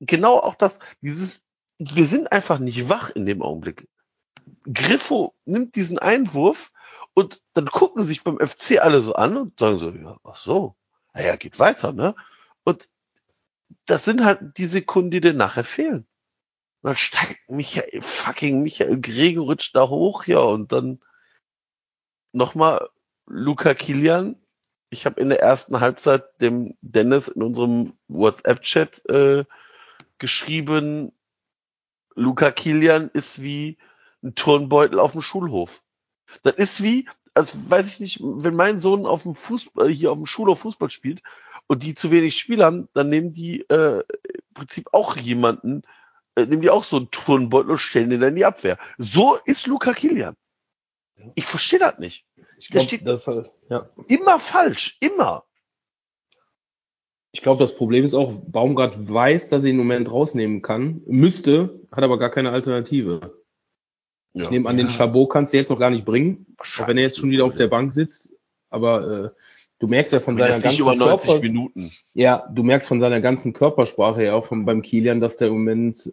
genau 0.00 0.38
auch 0.38 0.54
das, 0.54 0.80
dieses, 1.00 1.44
wir 1.78 2.06
sind 2.06 2.32
einfach 2.32 2.58
nicht 2.58 2.88
wach 2.88 3.10
in 3.10 3.26
dem 3.26 3.42
Augenblick. 3.42 3.88
Griffo 4.72 5.34
nimmt 5.44 5.76
diesen 5.76 5.98
Einwurf 5.98 6.72
und 7.14 7.42
dann 7.54 7.66
gucken 7.66 8.04
sich 8.04 8.22
beim 8.22 8.38
FC 8.38 8.80
alle 8.80 9.00
so 9.00 9.14
an 9.14 9.36
und 9.36 9.58
sagen 9.58 9.78
so, 9.78 9.90
ja, 9.90 10.16
ach 10.24 10.36
so, 10.36 10.76
naja, 11.12 11.36
geht 11.36 11.58
weiter, 11.58 11.92
ne? 11.92 12.14
Und 12.64 12.88
das 13.86 14.04
sind 14.04 14.24
halt 14.24 14.56
die 14.56 14.66
Sekunden, 14.66 15.10
die 15.10 15.20
dir 15.20 15.34
nachher 15.34 15.64
fehlen. 15.64 16.06
Und 16.82 16.90
dann 16.90 16.96
steigt 16.96 17.50
Michael, 17.50 18.00
fucking 18.00 18.62
Michael 18.62 19.00
Gregoritsch 19.00 19.74
da 19.74 19.88
hoch, 19.88 20.26
ja, 20.26 20.38
und 20.40 20.72
dann 20.72 21.00
nochmal 22.32 22.88
Luca 23.26 23.74
Kilian. 23.74 24.36
Ich 24.90 25.04
habe 25.04 25.20
in 25.20 25.28
der 25.28 25.40
ersten 25.40 25.80
Halbzeit 25.80 26.40
dem 26.40 26.76
Dennis 26.80 27.28
in 27.28 27.42
unserem 27.42 27.98
WhatsApp-Chat 28.08 29.04
äh, 29.10 29.44
geschrieben, 30.18 31.12
Luca 32.14 32.50
Kilian 32.50 33.10
ist 33.12 33.42
wie 33.42 33.78
ein 34.22 34.34
Turnbeutel 34.34 34.98
auf 34.98 35.12
dem 35.12 35.22
Schulhof. 35.22 35.82
Das 36.42 36.56
ist 36.56 36.82
wie, 36.82 37.08
als 37.34 37.70
weiß 37.70 37.86
ich 37.86 38.00
nicht, 38.00 38.20
wenn 38.22 38.56
mein 38.56 38.80
Sohn 38.80 39.06
auf 39.06 39.22
dem 39.22 39.34
Fußball, 39.34 39.88
hier 39.88 40.10
auf 40.10 40.18
dem 40.18 40.26
Schulhof 40.26 40.60
Fußball 40.60 40.90
spielt 40.90 41.22
und 41.68 41.82
die 41.84 41.94
zu 41.94 42.10
wenig 42.10 42.36
Spiel 42.38 42.64
haben, 42.64 42.88
dann 42.94 43.08
nehmen 43.08 43.32
die 43.32 43.60
äh, 43.70 44.00
im 44.00 44.54
Prinzip 44.54 44.88
auch 44.92 45.16
jemanden, 45.16 45.82
äh, 46.34 46.46
nehmen 46.46 46.62
die 46.62 46.70
auch 46.70 46.84
so 46.84 46.96
einen 46.96 47.10
Turnbeutel 47.10 47.70
und 47.70 47.78
stellen 47.78 48.10
den 48.10 48.20
dann 48.20 48.30
in 48.30 48.36
die 48.36 48.44
Abwehr. 48.44 48.78
So 48.98 49.38
ist 49.44 49.66
Luca 49.66 49.92
Kilian. 49.92 50.34
Ich 51.34 51.46
verstehe 51.46 51.78
das 51.78 51.98
nicht. 51.98 52.26
Ich 52.58 52.68
Der 52.68 52.80
glaube, 52.80 52.86
steht- 52.86 53.06
das, 53.06 53.26
halt- 53.26 53.50
ja. 53.70 53.88
Immer 54.08 54.38
falsch, 54.40 54.96
immer. 55.00 55.44
Ich 57.38 57.42
glaube, 57.42 57.60
das 57.60 57.76
Problem 57.76 58.02
ist 58.02 58.14
auch, 58.14 58.32
Baumgart 58.32 58.96
weiß, 59.08 59.48
dass 59.48 59.62
er 59.62 59.68
ihn 59.68 59.76
im 59.76 59.86
Moment 59.86 60.10
rausnehmen 60.10 60.60
kann, 60.60 61.02
müsste, 61.06 61.78
hat 61.92 62.02
aber 62.02 62.18
gar 62.18 62.30
keine 62.30 62.50
Alternative. 62.50 63.38
Ja. 64.32 64.42
Ich 64.42 64.50
nehme 64.50 64.68
an, 64.68 64.76
den 64.76 64.88
Chabot 64.88 65.30
kannst 65.30 65.52
du 65.52 65.56
jetzt 65.56 65.70
noch 65.70 65.78
gar 65.78 65.90
nicht 65.90 66.04
bringen, 66.04 66.46
auch 66.58 66.88
wenn 66.88 66.96
er 66.98 67.04
jetzt 67.04 67.16
schon 67.16 67.30
wieder 67.30 67.44
auf 67.44 67.54
der 67.54 67.68
Bank 67.68 67.92
sitzt. 67.92 68.32
Aber 68.70 69.26
äh, 69.26 69.30
du 69.78 69.86
merkst 69.86 70.12
ja 70.14 70.18
von 70.18 70.36
seiner 70.36 70.50
ist 70.50 70.56
nicht 70.56 70.64
ganzen 70.64 70.82
über 70.82 70.96
90 70.96 71.30
Körper, 71.30 71.42
Minuten. 71.42 71.92
ja, 72.12 72.44
du 72.52 72.64
merkst 72.64 72.88
von 72.88 73.00
seiner 73.00 73.20
ganzen 73.20 73.52
Körpersprache 73.52 74.24
ja 74.24 74.34
auch 74.34 74.46
von, 74.46 74.64
beim 74.64 74.82
Kilian, 74.82 75.20
dass 75.20 75.36
der 75.36 75.46
im 75.46 75.54
Moment 75.54 76.12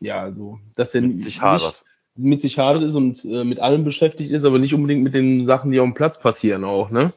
ja, 0.00 0.22
also, 0.22 0.60
dass 0.76 0.94
er 0.94 1.02
Mit 1.02 1.18
sich 1.18 1.26
nicht 1.26 1.42
hadert. 1.42 1.84
mit 2.16 2.40
sich 2.40 2.58
hadert 2.58 2.84
ist 2.84 2.94
und 2.94 3.22
äh, 3.26 3.44
mit 3.44 3.60
allem 3.60 3.84
beschäftigt 3.84 4.30
ist, 4.30 4.46
aber 4.46 4.58
nicht 4.58 4.72
unbedingt 4.72 5.04
mit 5.04 5.14
den 5.14 5.46
Sachen, 5.46 5.72
die 5.72 5.80
auf 5.80 5.86
dem 5.86 5.92
Platz 5.92 6.18
passieren 6.18 6.64
auch, 6.64 6.88
ne? 6.88 7.12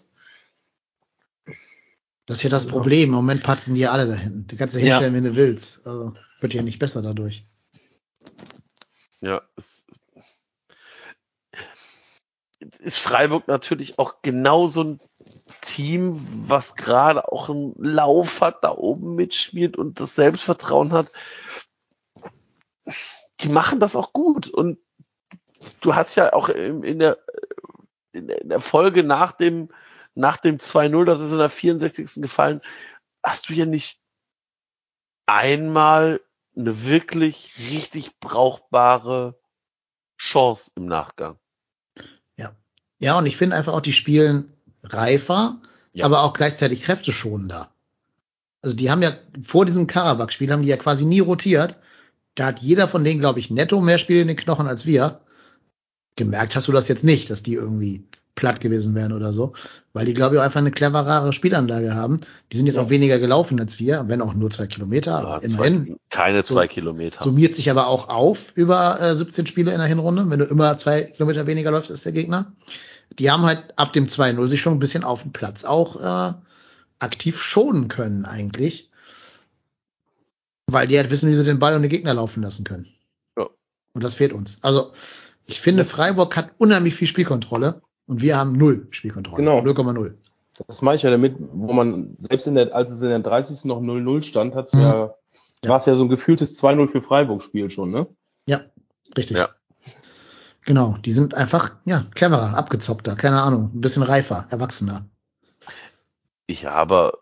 Das 2.27 2.37
ist 2.37 2.43
ja 2.43 2.49
das 2.49 2.67
Problem. 2.67 3.09
Im 3.09 3.15
Moment 3.15 3.41
patzen 3.41 3.73
die 3.73 3.81
ja 3.81 3.91
alle 3.91 4.05
da 4.05 4.13
hinten. 4.13 4.47
Die 4.47 4.57
kannst 4.57 4.75
du 4.75 4.79
Ja. 4.79 4.85
hinstellen, 4.85 5.13
wenn 5.15 5.23
du 5.23 5.35
willst. 5.35 5.87
Also, 5.87 6.13
wird 6.39 6.53
ja 6.53 6.61
nicht 6.61 6.77
besser 6.77 7.01
dadurch. 7.01 7.43
Ja, 9.21 9.41
es 9.55 9.85
ist 12.79 12.97
Freiburg 12.97 13.47
natürlich 13.47 13.97
auch 13.97 14.21
genauso 14.21 14.83
ein 14.83 14.99
Team, 15.61 16.19
was 16.47 16.75
gerade 16.75 17.31
auch 17.31 17.49
einen 17.49 17.73
Lauf 17.77 18.41
hat, 18.41 18.63
da 18.63 18.71
oben 18.71 19.15
mitspielt 19.15 19.77
und 19.77 19.99
das 19.99 20.15
Selbstvertrauen 20.15 20.91
hat. 20.91 21.11
Die 23.39 23.49
machen 23.49 23.79
das 23.79 23.95
auch 23.95 24.11
gut 24.13 24.49
und 24.49 24.79
du 25.81 25.95
hast 25.95 26.15
ja 26.15 26.33
auch 26.33 26.49
in 26.49 26.83
in 26.83 26.99
der, 26.99 27.17
in 28.11 28.27
der 28.27 28.41
in 28.41 28.49
der 28.49 28.59
Folge 28.59 29.03
nach 29.03 29.31
dem, 29.31 29.69
nach 30.17 30.37
dem 30.37 30.57
2-0, 30.57 31.05
das 31.05 31.19
ist 31.19 31.31
in 31.31 31.37
der 31.37 31.49
64. 31.49 32.21
gefallen, 32.21 32.61
hast 33.23 33.49
du 33.49 33.53
ja 33.53 33.65
nicht 33.65 33.99
einmal 35.25 36.21
eine 36.55 36.85
wirklich 36.85 37.53
richtig 37.71 38.19
brauchbare 38.19 39.39
Chance 40.17 40.71
im 40.75 40.85
Nachgang. 40.85 41.37
Ja, 42.99 43.17
und 43.17 43.25
ich 43.25 43.37
finde 43.37 43.55
einfach 43.55 43.73
auch, 43.73 43.81
die 43.81 43.93
spielen 43.93 44.53
reifer, 44.83 45.61
Ja. 45.93 46.05
aber 46.05 46.21
auch 46.21 46.33
gleichzeitig 46.33 46.83
kräfteschonender. 46.83 47.71
Also 48.61 48.75
die 48.75 48.89
haben 48.89 49.01
ja 49.01 49.11
vor 49.41 49.65
diesem 49.65 49.87
Karabakh-Spiel 49.87 50.51
haben 50.51 50.63
die 50.63 50.69
ja 50.69 50.77
quasi 50.77 51.05
nie 51.05 51.19
rotiert. 51.19 51.77
Da 52.35 52.47
hat 52.47 52.59
jeder 52.59 52.87
von 52.87 53.03
denen, 53.03 53.19
glaube 53.19 53.39
ich, 53.39 53.51
netto 53.51 53.79
mehr 53.81 53.97
Spiele 53.97 54.21
in 54.21 54.27
den 54.27 54.37
Knochen 54.37 54.67
als 54.67 54.85
wir. 54.85 55.21
Gemerkt 56.15 56.55
hast 56.55 56.67
du 56.67 56.71
das 56.71 56.87
jetzt 56.87 57.03
nicht, 57.03 57.29
dass 57.29 57.43
die 57.43 57.53
irgendwie 57.53 58.07
platt 58.37 58.61
gewesen 58.61 58.95
wären 58.95 59.11
oder 59.11 59.33
so, 59.33 59.51
weil 59.91 60.05
die, 60.05 60.13
glaube 60.13 60.35
ich, 60.35 60.39
auch 60.39 60.45
einfach 60.45 60.61
eine 60.61 60.71
cleverere 60.71 61.33
Spielanlage 61.33 61.93
haben. 61.95 62.21
Die 62.53 62.57
sind 62.57 62.67
jetzt 62.67 62.77
Ja. 62.77 62.83
auch 62.83 62.89
weniger 62.89 63.19
gelaufen 63.19 63.59
als 63.59 63.79
wir, 63.79 64.05
wenn 64.07 64.21
auch 64.21 64.33
nur 64.33 64.49
zwei 64.49 64.67
Kilometer, 64.67 65.15
aber 65.19 65.29
Ja, 65.29 65.37
immerhin. 65.39 65.85
zwei, 65.87 65.95
keine 66.09 66.45
So- 66.45 66.53
zwei 66.55 66.67
Kilometer. 66.67 67.21
Summiert 67.21 67.55
sich 67.55 67.69
aber 67.69 67.87
auch 67.87 68.07
auf 68.07 68.53
über 68.55 69.01
äh, 69.01 69.13
17 69.15 69.45
Spiele 69.47 69.71
in 69.73 69.79
der 69.79 69.87
Hinrunde. 69.87 70.29
Wenn 70.29 70.39
du 70.39 70.45
immer 70.45 70.77
zwei 70.77 71.01
Kilometer 71.03 71.45
weniger 71.47 71.71
läufst 71.71 71.91
als 71.91 72.03
der 72.03 72.13
Gegner, 72.13 72.53
die 73.19 73.29
haben 73.31 73.43
halt 73.43 73.73
ab 73.77 73.91
dem 73.91 74.05
2-0 74.05 74.47
sich 74.47 74.61
schon 74.61 74.73
ein 74.73 74.79
bisschen 74.79 75.03
auf 75.03 75.23
dem 75.23 75.31
Platz 75.33 75.65
auch 75.65 75.97
äh, 75.99 76.33
aktiv 76.99 77.41
schonen 77.41 77.89
können 77.89 78.23
eigentlich. 78.25 78.89
Weil 80.67 80.87
die 80.87 80.97
halt 80.97 81.09
wissen, 81.09 81.29
wie 81.29 81.35
sie 81.35 81.43
den 81.45 81.59
Ball 81.59 81.75
und 81.75 81.81
den 81.81 81.89
Gegner 81.91 82.13
laufen 82.13 82.43
lassen 82.43 82.63
können. 82.65 82.87
Ja. 83.37 83.47
Und 83.93 84.03
das 84.03 84.15
fehlt 84.15 84.33
uns. 84.33 84.59
Also, 84.63 84.91
ich 85.45 85.61
finde, 85.61 85.85
Freiburg 85.85 86.35
hat 86.35 86.51
unheimlich 86.57 86.93
viel 86.95 87.07
Spielkontrolle 87.07 87.81
und 88.07 88.21
wir 88.21 88.37
haben 88.37 88.53
null 88.57 88.87
Spielkontrolle. 88.91 89.37
Genau. 89.43 89.59
0,0. 89.59 90.13
Das 90.67 90.81
mache 90.81 90.95
ich 90.95 91.03
ja 91.03 91.11
damit, 91.11 91.35
wo 91.39 91.71
man, 91.73 92.15
selbst 92.17 92.47
in 92.47 92.55
der, 92.55 92.73
als 92.73 92.89
es 92.91 93.01
in 93.01 93.09
der 93.09 93.19
30. 93.19 93.65
noch 93.65 93.79
0-0 93.79 94.23
stand, 94.23 94.55
hat's 94.55 94.73
Mhm. 94.73 94.81
ja, 94.81 95.15
Ja. 95.63 95.69
war 95.69 95.77
es 95.77 95.85
ja 95.85 95.95
so 95.95 96.03
ein 96.03 96.09
gefühltes 96.09 96.59
2-0 96.61 96.87
für 96.87 97.01
Freiburg-Spiel 97.01 97.69
schon, 97.69 97.91
ne? 97.91 98.07
Ja, 98.47 98.61
richtig. 99.15 99.37
Ja. 99.37 99.49
Genau, 100.65 100.97
die 101.05 101.11
sind 101.11 101.35
einfach, 101.35 101.75
ja, 101.85 102.05
cleverer, 102.13 102.57
abgezockter, 102.57 103.15
keine 103.15 103.41
Ahnung, 103.41 103.71
ein 103.73 103.81
bisschen 103.81 104.03
reifer, 104.03 104.47
erwachsener. 104.49 105.05
Ja, 106.49 106.71
aber 106.73 107.19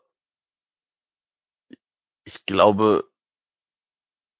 ich 2.23 2.45
glaube, 2.45 3.05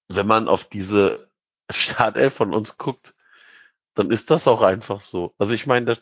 wenn 0.10 0.28
man 0.28 0.48
auf 0.48 0.66
diese 0.70 1.30
Startelf 1.70 2.34
von 2.36 2.54
uns 2.54 2.78
guckt, 2.78 3.15
dann 3.96 4.12
ist 4.12 4.30
das 4.30 4.48
auch 4.48 4.62
einfach 4.62 5.02
so. 5.02 5.34
Also 5.38 5.54
ich 5.54 5.66
meine, 5.66 5.86
das, 5.86 6.02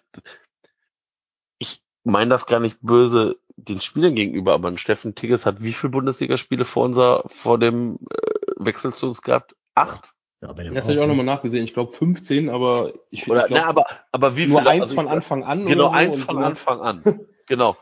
ich 1.59 1.81
meine 2.03 2.31
das 2.31 2.45
gar 2.45 2.59
nicht 2.59 2.79
böse 2.81 3.37
den 3.55 3.81
Spielern 3.81 4.15
gegenüber, 4.15 4.53
aber 4.53 4.67
ein 4.67 4.77
Steffen 4.77 5.15
Tigges 5.15 5.45
hat 5.45 5.61
wie 5.61 5.73
viele 5.73 5.91
Bundesligaspiele 5.91 6.65
vor 6.65 6.85
unser, 6.85 7.23
vor 7.27 7.59
dem 7.59 7.99
äh, 8.09 8.65
Wechsel 8.65 8.93
zu 8.93 9.07
uns 9.07 9.21
gehabt? 9.21 9.55
Acht? 9.75 10.13
Ja, 10.41 10.51
dem 10.51 10.73
Das 10.73 10.85
habe 10.85 10.95
ich 10.95 10.99
auch 10.99 11.07
nochmal 11.07 11.25
nachgesehen. 11.25 11.63
Ich 11.63 11.73
glaube 11.73 11.93
15, 11.93 12.49
aber 12.49 12.91
ich, 13.11 13.29
Oder, 13.29 13.43
ich 13.43 13.47
glaub, 13.47 13.59
na, 13.61 13.65
aber, 13.65 13.85
aber 14.11 14.35
wie 14.35 14.47
nur 14.47 14.59
viele? 14.59 14.71
eins 14.71 14.81
Also 14.83 14.95
von 14.95 15.07
Anfang 15.07 15.43
an. 15.43 15.65
Genau, 15.65 15.89
oder 15.89 15.91
so 15.91 15.95
eins 15.95 16.23
von 16.23 16.43
Anfang 16.43 16.81
an. 16.81 17.19
genau. 17.47 17.77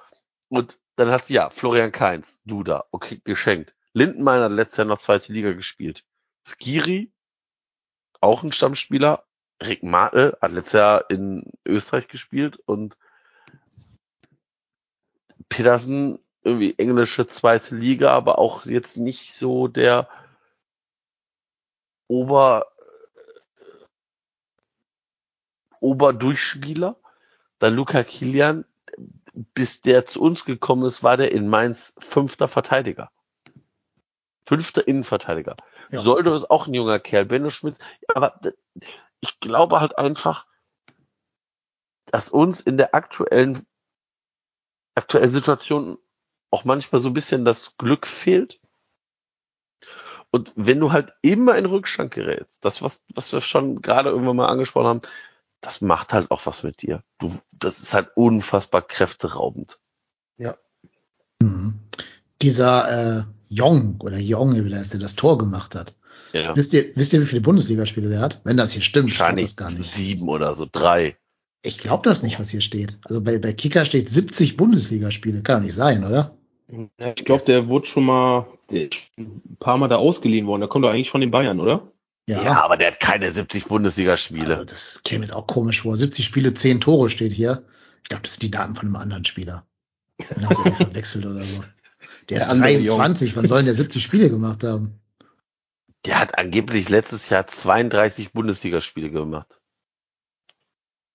Und 0.49 0.77
dann 0.97 1.09
hast 1.09 1.29
du 1.29 1.33
ja 1.33 1.49
Florian 1.49 1.91
Kainz, 1.91 2.41
Duda, 2.45 2.85
okay, 2.91 3.19
geschenkt. 3.23 3.75
Lindenmeiner 3.93 4.45
hat 4.45 4.51
letztes 4.51 4.77
Jahr 4.77 4.87
noch 4.87 4.99
zweite 4.99 5.33
Liga 5.33 5.53
gespielt. 5.53 6.05
Skiri, 6.47 7.11
auch 8.19 8.43
ein 8.43 8.51
Stammspieler. 8.51 9.25
Rick 9.61 9.83
Martel 9.83 10.37
hat 10.41 10.51
letztes 10.51 10.73
Jahr 10.73 11.09
in 11.09 11.51
Österreich 11.65 12.07
gespielt 12.07 12.57
und 12.65 12.97
Pedersen, 15.49 16.19
irgendwie 16.43 16.73
englische 16.77 17.27
zweite 17.27 17.75
Liga, 17.75 18.11
aber 18.11 18.39
auch 18.39 18.65
jetzt 18.65 18.97
nicht 18.97 19.33
so 19.33 19.67
der 19.67 20.09
Ober, 22.07 22.65
Oberdurchspieler. 25.79 26.95
Dann 27.59 27.75
Luca 27.75 28.03
Kilian, 28.03 28.65
bis 29.33 29.81
der 29.81 30.05
zu 30.05 30.21
uns 30.21 30.45
gekommen 30.45 30.85
ist, 30.85 31.03
war 31.03 31.17
der 31.17 31.31
in 31.31 31.47
Mainz 31.47 31.93
fünfter 31.99 32.47
Verteidiger. 32.47 33.11
Fünfter 34.45 34.87
Innenverteidiger. 34.87 35.55
Ja. 35.89 36.01
Soldo 36.01 36.33
ist 36.33 36.49
auch 36.49 36.67
ein 36.67 36.73
junger 36.73 36.99
Kerl, 36.99 37.25
Benno 37.25 37.49
Schmidt. 37.51 37.75
Aber 38.07 38.39
ich 39.21 39.39
glaube 39.39 39.79
halt 39.79 39.97
einfach, 39.97 40.45
dass 42.05 42.29
uns 42.29 42.59
in 42.59 42.77
der 42.77 42.93
aktuellen, 42.93 43.65
aktuellen 44.95 45.31
Situation 45.31 45.97
auch 46.49 46.65
manchmal 46.65 46.99
so 47.01 47.09
ein 47.09 47.13
bisschen 47.13 47.45
das 47.45 47.77
Glück 47.77 48.05
fehlt. 48.05 48.59
Und 50.31 50.51
wenn 50.55 50.79
du 50.79 50.91
halt 50.91 51.13
immer 51.21 51.57
in 51.57 51.65
Rückstand 51.65 52.11
gerätst, 52.11 52.63
das, 52.63 52.81
was, 52.81 53.03
was 53.13 53.31
wir 53.31 53.41
schon 53.41 53.81
gerade 53.81 54.09
irgendwann 54.09 54.37
mal 54.37 54.47
angesprochen 54.47 54.87
haben, 54.87 55.01
das 55.61 55.81
macht 55.81 56.13
halt 56.13 56.31
auch 56.31 56.45
was 56.45 56.63
mit 56.63 56.81
dir. 56.81 57.03
Du, 57.19 57.33
das 57.53 57.79
ist 57.79 57.93
halt 57.93 58.09
unfassbar 58.15 58.81
kräfteraubend. 58.81 59.79
Mhm. 61.41 61.79
Dieser 62.41 63.19
äh, 63.19 63.23
Jong 63.49 64.01
oder 64.01 64.17
Jong, 64.17 64.55
wie 64.55 64.69
der 64.69 64.99
das 64.99 65.15
Tor 65.15 65.37
gemacht 65.37 65.75
hat. 65.75 65.95
Ja. 66.33 66.55
Wisst 66.55 66.73
ihr, 66.73 66.85
wisst 66.95 67.13
ihr, 67.13 67.21
wie 67.21 67.25
viele 67.25 67.41
Bundesligaspiele 67.41 68.09
der 68.09 68.19
hat? 68.19 68.41
Wenn 68.43 68.57
das 68.57 68.71
hier 68.71 68.81
stimmt, 68.81 69.09
Wahrscheinlich 69.09 69.47
das 69.47 69.55
gar 69.57 69.71
nicht. 69.71 69.89
sieben 69.89 70.29
oder 70.29 70.55
so, 70.55 70.67
drei. 70.71 71.17
Ich 71.63 71.77
glaube 71.77 72.07
das 72.09 72.23
nicht, 72.23 72.39
was 72.39 72.49
hier 72.49 72.61
steht. 72.61 72.97
Also 73.05 73.21
bei, 73.21 73.37
bei 73.37 73.53
Kicker 73.53 73.85
steht 73.85 74.09
70 74.09 74.57
Bundesligaspiele. 74.57 75.41
Kann 75.43 75.57
doch 75.59 75.65
nicht 75.65 75.75
sein, 75.75 76.03
oder? 76.05 76.35
Ja, 76.99 77.13
Ich 77.15 77.25
glaube, 77.25 77.43
der 77.45 77.67
wurde 77.67 77.85
schon 77.85 78.05
mal 78.05 78.47
ist 78.71 78.95
ein 79.17 79.57
paar 79.59 79.77
Mal 79.77 79.89
da 79.89 79.97
ausgeliehen 79.97 80.47
worden. 80.47 80.61
Der 80.61 80.69
kommt 80.69 80.85
doch 80.85 80.89
eigentlich 80.89 81.09
von 81.11 81.21
den 81.21 81.31
Bayern, 81.31 81.59
oder? 81.59 81.91
Ja, 82.29 82.63
aber 82.63 82.77
der 82.77 82.87
hat 82.91 82.99
keine 83.01 83.29
70 83.31 83.63
Also 83.63 83.69
Bundesligaspiele. 83.69 84.65
das 84.65 85.01
käme 85.03 85.25
jetzt 85.25 85.33
auch 85.33 85.47
komisch 85.47 85.81
vor. 85.81 85.97
70 85.97 86.23
Spiele, 86.23 86.53
10 86.53 86.79
Tore 86.79 87.09
steht 87.09 87.33
hier. 87.33 87.65
Ich 88.03 88.09
glaube, 88.09 88.23
das 88.23 88.33
sind 88.33 88.43
die 88.43 88.51
Daten 88.51 88.75
von 88.75 88.87
einem 88.87 88.95
anderen 88.95 89.25
Spieler. 89.25 89.65
Den 90.17 90.43
du 90.59 90.63
irgendwie 90.65 90.83
verwechselt 90.85 91.25
oder 91.25 91.41
so. 91.41 91.63
Der 92.29 92.37
ist 92.37 92.43
Der 92.45 92.51
andere 92.51 92.71
23. 92.73 93.35
Wann 93.35 93.47
sollen 93.47 93.65
der 93.65 93.73
70 93.73 94.01
Spiele 94.01 94.29
gemacht 94.29 94.63
haben? 94.63 95.00
Der 96.05 96.19
hat 96.19 96.37
angeblich 96.37 96.89
letztes 96.89 97.29
Jahr 97.29 97.45
32 97.47 98.33
Bundesligaspiele 98.33 99.11
gemacht. 99.11 99.59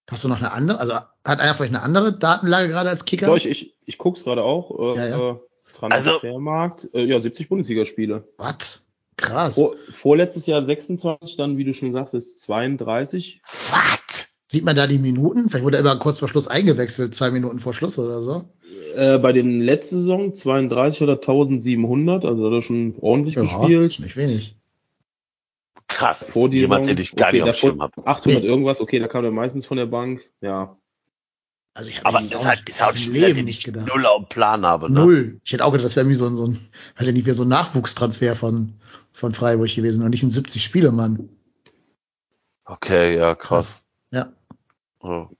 Hast 0.08 0.22
du 0.22 0.28
noch 0.28 0.38
eine 0.38 0.52
andere? 0.52 0.78
Also 0.78 0.94
hat 0.94 1.40
einer 1.40 1.54
vielleicht 1.54 1.74
eine 1.74 1.82
andere 1.82 2.16
Datenlage 2.16 2.68
gerade 2.68 2.90
als 2.90 3.04
Kicker? 3.04 3.28
Ja. 3.28 3.34
Ich, 3.34 3.46
ich, 3.46 3.74
ich 3.84 3.98
guck's 3.98 4.22
gerade 4.24 4.42
auch. 4.44 4.94
Äh, 4.96 4.98
Ja, 4.98 5.08
ja. 5.08 5.30
Äh, 5.32 5.36
Transfermarkt. 5.72 6.88
Äh, 6.94 7.04
ja, 7.06 7.18
70 7.18 7.48
Bundesligaspiele. 7.48 8.28
Was? 8.38 8.86
Krass. 9.16 9.54
Vor, 9.56 9.74
vorletztes 9.92 10.46
Jahr 10.46 10.64
26, 10.64 11.36
dann, 11.36 11.56
wie 11.58 11.64
du 11.64 11.74
schon 11.74 11.90
sagst, 11.92 12.14
ist 12.14 12.40
32. 12.42 13.40
Was? 13.70 14.28
Sieht 14.48 14.64
man 14.64 14.76
da 14.76 14.86
die 14.86 14.98
Minuten? 14.98 15.48
Vielleicht 15.50 15.64
wurde 15.64 15.78
er 15.78 15.80
immer 15.80 15.96
kurz 15.98 16.20
vor 16.20 16.28
Schluss 16.28 16.46
eingewechselt, 16.46 17.14
zwei 17.14 17.32
Minuten 17.32 17.58
vor 17.58 17.74
Schluss 17.74 17.98
oder 17.98 18.20
so. 18.22 18.44
Äh, 18.94 19.18
bei 19.18 19.32
den 19.32 19.58
letzten 19.60 19.96
Saison 19.98 20.34
32 20.34 21.02
oder 21.02 21.14
1700, 21.14 22.24
also 22.24 22.46
hat 22.46 22.52
er 22.52 22.62
schon 22.62 22.94
ordentlich 23.00 23.34
Ja, 23.34 23.42
gespielt. 23.42 23.92
ist 23.94 24.00
nicht 24.00 24.16
wenig. 24.16 24.55
Krass. 25.96 26.24
Vor 26.28 26.50
die 26.50 26.58
Jemand, 26.58 26.86
den 26.86 26.98
ich 26.98 27.16
gar 27.16 27.28
okay, 27.28 27.40
nicht 27.40 27.48
auf 27.48 27.56
dem 27.56 27.58
Schirm 27.70 27.80
habe. 27.82 28.06
800 28.06 28.42
Nee. 28.42 28.46
irgendwas, 28.48 28.80
okay, 28.80 28.98
da 28.98 29.08
kam 29.08 29.24
er 29.24 29.30
meistens 29.30 29.64
von 29.64 29.78
der 29.78 29.86
Bank. 29.86 30.28
Ja, 30.42 30.76
Also 31.72 31.88
ich 31.90 32.04
Aber 32.04 32.20
das 32.20 32.44
halt, 32.46 32.60
nicht- 32.60 32.68
ist 32.70 32.82
halt 32.84 32.94
ein 32.96 32.98
Spieler, 32.98 33.26
Leben 33.28 33.36
den 33.36 33.44
nicht 33.46 33.58
ich 33.60 33.64
gedacht. 33.64 33.86
null 33.88 34.04
auf 34.06 34.18
dem 34.24 34.28
Plan 34.28 34.64
habe. 34.66 34.92
Ne? 34.92 35.00
Null. 35.00 35.40
Ich 35.44 35.52
hätte 35.52 35.64
auch 35.64 35.72
gedacht, 35.72 35.84
das 35.86 35.96
wäre 35.96 36.04
irgendwie 36.04 36.16
so 36.18 36.26
ein, 36.26 36.36
so 36.36 36.46
ein, 36.48 36.58
weiß 36.96 37.08
ich 37.08 37.14
nicht, 37.14 37.26
wie 37.26 37.30
so 37.32 37.44
ein 37.44 37.48
Nachwuchstransfer 37.48 38.36
von, 38.36 38.74
von 39.12 39.32
Freiburg 39.32 39.74
gewesen 39.74 40.04
und 40.04 40.10
nicht 40.10 40.22
ein 40.22 40.30
70-Spiele-Mann. 40.30 41.28
Okay, 42.64 43.16
ja, 43.16 43.34
krass. 43.34 43.84
Ja. 44.10 44.32
Ja. 45.02 45.30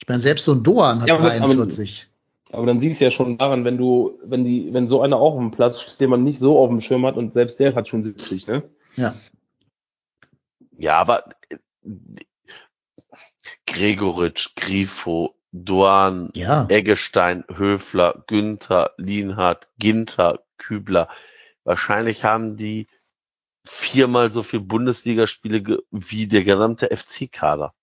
Ich 0.00 0.08
meine, 0.08 0.20
selbst 0.20 0.44
so 0.44 0.52
ein 0.52 0.62
Doan 0.62 1.00
hat 1.00 1.08
Ja, 1.08 1.14
aber- 1.16 1.32
aber- 1.32 1.38
43. 1.54 2.08
aber 2.52 2.66
dann 2.66 2.78
siehst 2.80 3.00
du 3.00 3.04
ja 3.04 3.10
schon 3.10 3.36
daran, 3.36 3.64
wenn 3.64 3.76
du, 3.76 4.18
wenn 4.24 4.44
die, 4.44 4.72
wenn 4.72 4.86
so 4.86 5.02
einer 5.02 5.16
auch 5.16 5.34
auf 5.34 5.38
dem 5.40 5.50
Platz 5.50 5.80
steht, 5.82 6.00
den 6.00 6.10
man 6.10 6.22
nicht 6.24 6.38
so 6.38 6.58
auf 6.58 6.68
dem 6.70 6.80
Schirm 6.80 7.04
hat 7.04 7.16
und 7.16 7.34
selbst 7.34 7.58
der 7.60 7.74
hat 7.74 7.88
schon 7.88 8.02
70, 8.02 8.46
ne? 8.46 8.62
Ja. 8.96 9.14
Ja, 10.78 10.96
aber 10.96 11.24
äh, 11.50 11.56
Gregoritsch, 13.66 14.54
Grifo, 14.56 15.34
Duan, 15.52 16.30
Ja. 16.34 16.66
Eggestein, 16.68 17.44
Höfler, 17.54 18.24
Günther, 18.26 18.92
Lienhardt, 18.96 19.68
Ginter, 19.78 20.40
Kübler. 20.58 21.08
Wahrscheinlich 21.64 22.24
haben 22.24 22.56
die 22.56 22.86
viermal 23.64 24.32
so 24.32 24.42
viel 24.42 24.60
Bundesligaspiele 24.60 25.82
wie 25.90 26.26
der 26.26 26.44
gesamte 26.44 26.88
FC-Kader. 26.96 27.74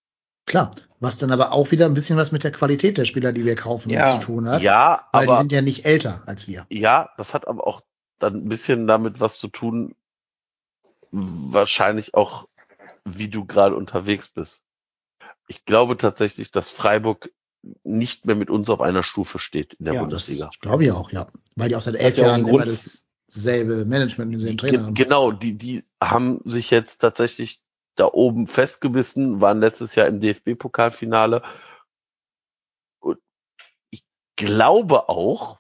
Klar. 0.48 0.72
Was 1.00 1.18
dann 1.18 1.32
aber 1.32 1.54
auch 1.54 1.72
wieder 1.72 1.86
ein 1.86 1.94
bisschen 1.94 2.18
was 2.18 2.32
mit 2.32 2.44
der 2.44 2.52
Qualität 2.52 2.98
der 2.98 3.06
Spieler, 3.06 3.34
die 3.34 3.46
wir 3.46 3.56
kaufen, 3.56 3.90
Ja. 3.90 4.06
zu 4.06 4.20
tun 4.26 4.50
hat. 4.50 4.62
Ja, 4.64 5.08
weil 5.12 5.26
die 5.26 5.32
aber 5.32 5.40
sind 5.42 5.52
ja 5.52 5.62
nicht 5.62 5.86
älter 5.86 6.24
als 6.26 6.48
wir. 6.48 6.66
ja, 6.70 7.10
das 7.18 7.34
hat 7.34 7.48
aber 7.48 7.68
auch 7.68 7.82
dann 8.20 8.36
ein 8.36 8.50
bisschen 8.50 8.88
damit 8.88 9.20
was 9.20 9.38
zu 9.38 9.48
tun, 9.48 9.96
wahrscheinlich 11.12 12.14
auch, 12.14 12.46
wie 13.06 13.30
du 13.30 13.46
gerade 13.46 13.76
unterwegs 13.76 14.28
bist. 14.28 14.64
Ich 15.48 15.66
glaube 15.66 15.98
tatsächlich, 15.98 16.52
dass 16.52 16.70
Freiburg 16.70 17.32
nicht 17.84 18.26
mehr 18.26 18.36
mit 18.36 18.50
uns 18.50 18.70
auf 18.70 18.82
einer 18.82 19.04
Stufe 19.04 19.40
steht 19.40 19.76
in 19.76 19.86
der 19.86 19.96
Ja, 19.96 20.02
Bundesliga. 20.02 20.48
Das 20.48 20.60
glaube 20.60 20.84
ich 20.84 20.92
auch, 20.92 21.12
ja. 21.12 21.28
Weil 21.56 21.70
die 21.70 21.76
auch 21.76 21.82
seit 21.82 21.96
elf 21.96 22.18
ja 22.18 22.28
Jahren 22.28 22.48
immer 22.48 22.66
dasselbe 22.66 23.86
Management 23.86 24.28
und 24.28 24.32
denselben 24.32 24.58
Trainer 24.58 24.86
haben. 24.86 24.94
genau, 24.94 25.32
die, 25.32 25.58
die 25.58 25.84
haben 26.02 26.42
sich 26.46 26.70
jetzt 26.70 26.98
tatsächlich 26.98 27.62
da 27.96 28.06
oben 28.12 28.46
festgebissen, 28.46 29.42
waren 29.42 29.60
letztes 29.60 29.96
Jahr 29.96 30.08
im 30.08 30.20
DFB-Pokalfinale. 30.20 31.44
Und 33.00 33.20
ich 33.90 34.04
glaube 34.36 35.10
auch, 35.10 35.60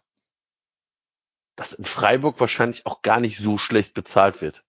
dass 1.56 1.74
in 1.74 1.86
Freiburg 1.86 2.40
wahrscheinlich 2.40 2.86
auch 2.86 3.02
gar 3.02 3.20
nicht 3.20 3.40
so 3.40 3.58
schlecht 3.58 3.94
bezahlt 3.94 4.42
wird. 4.42 4.65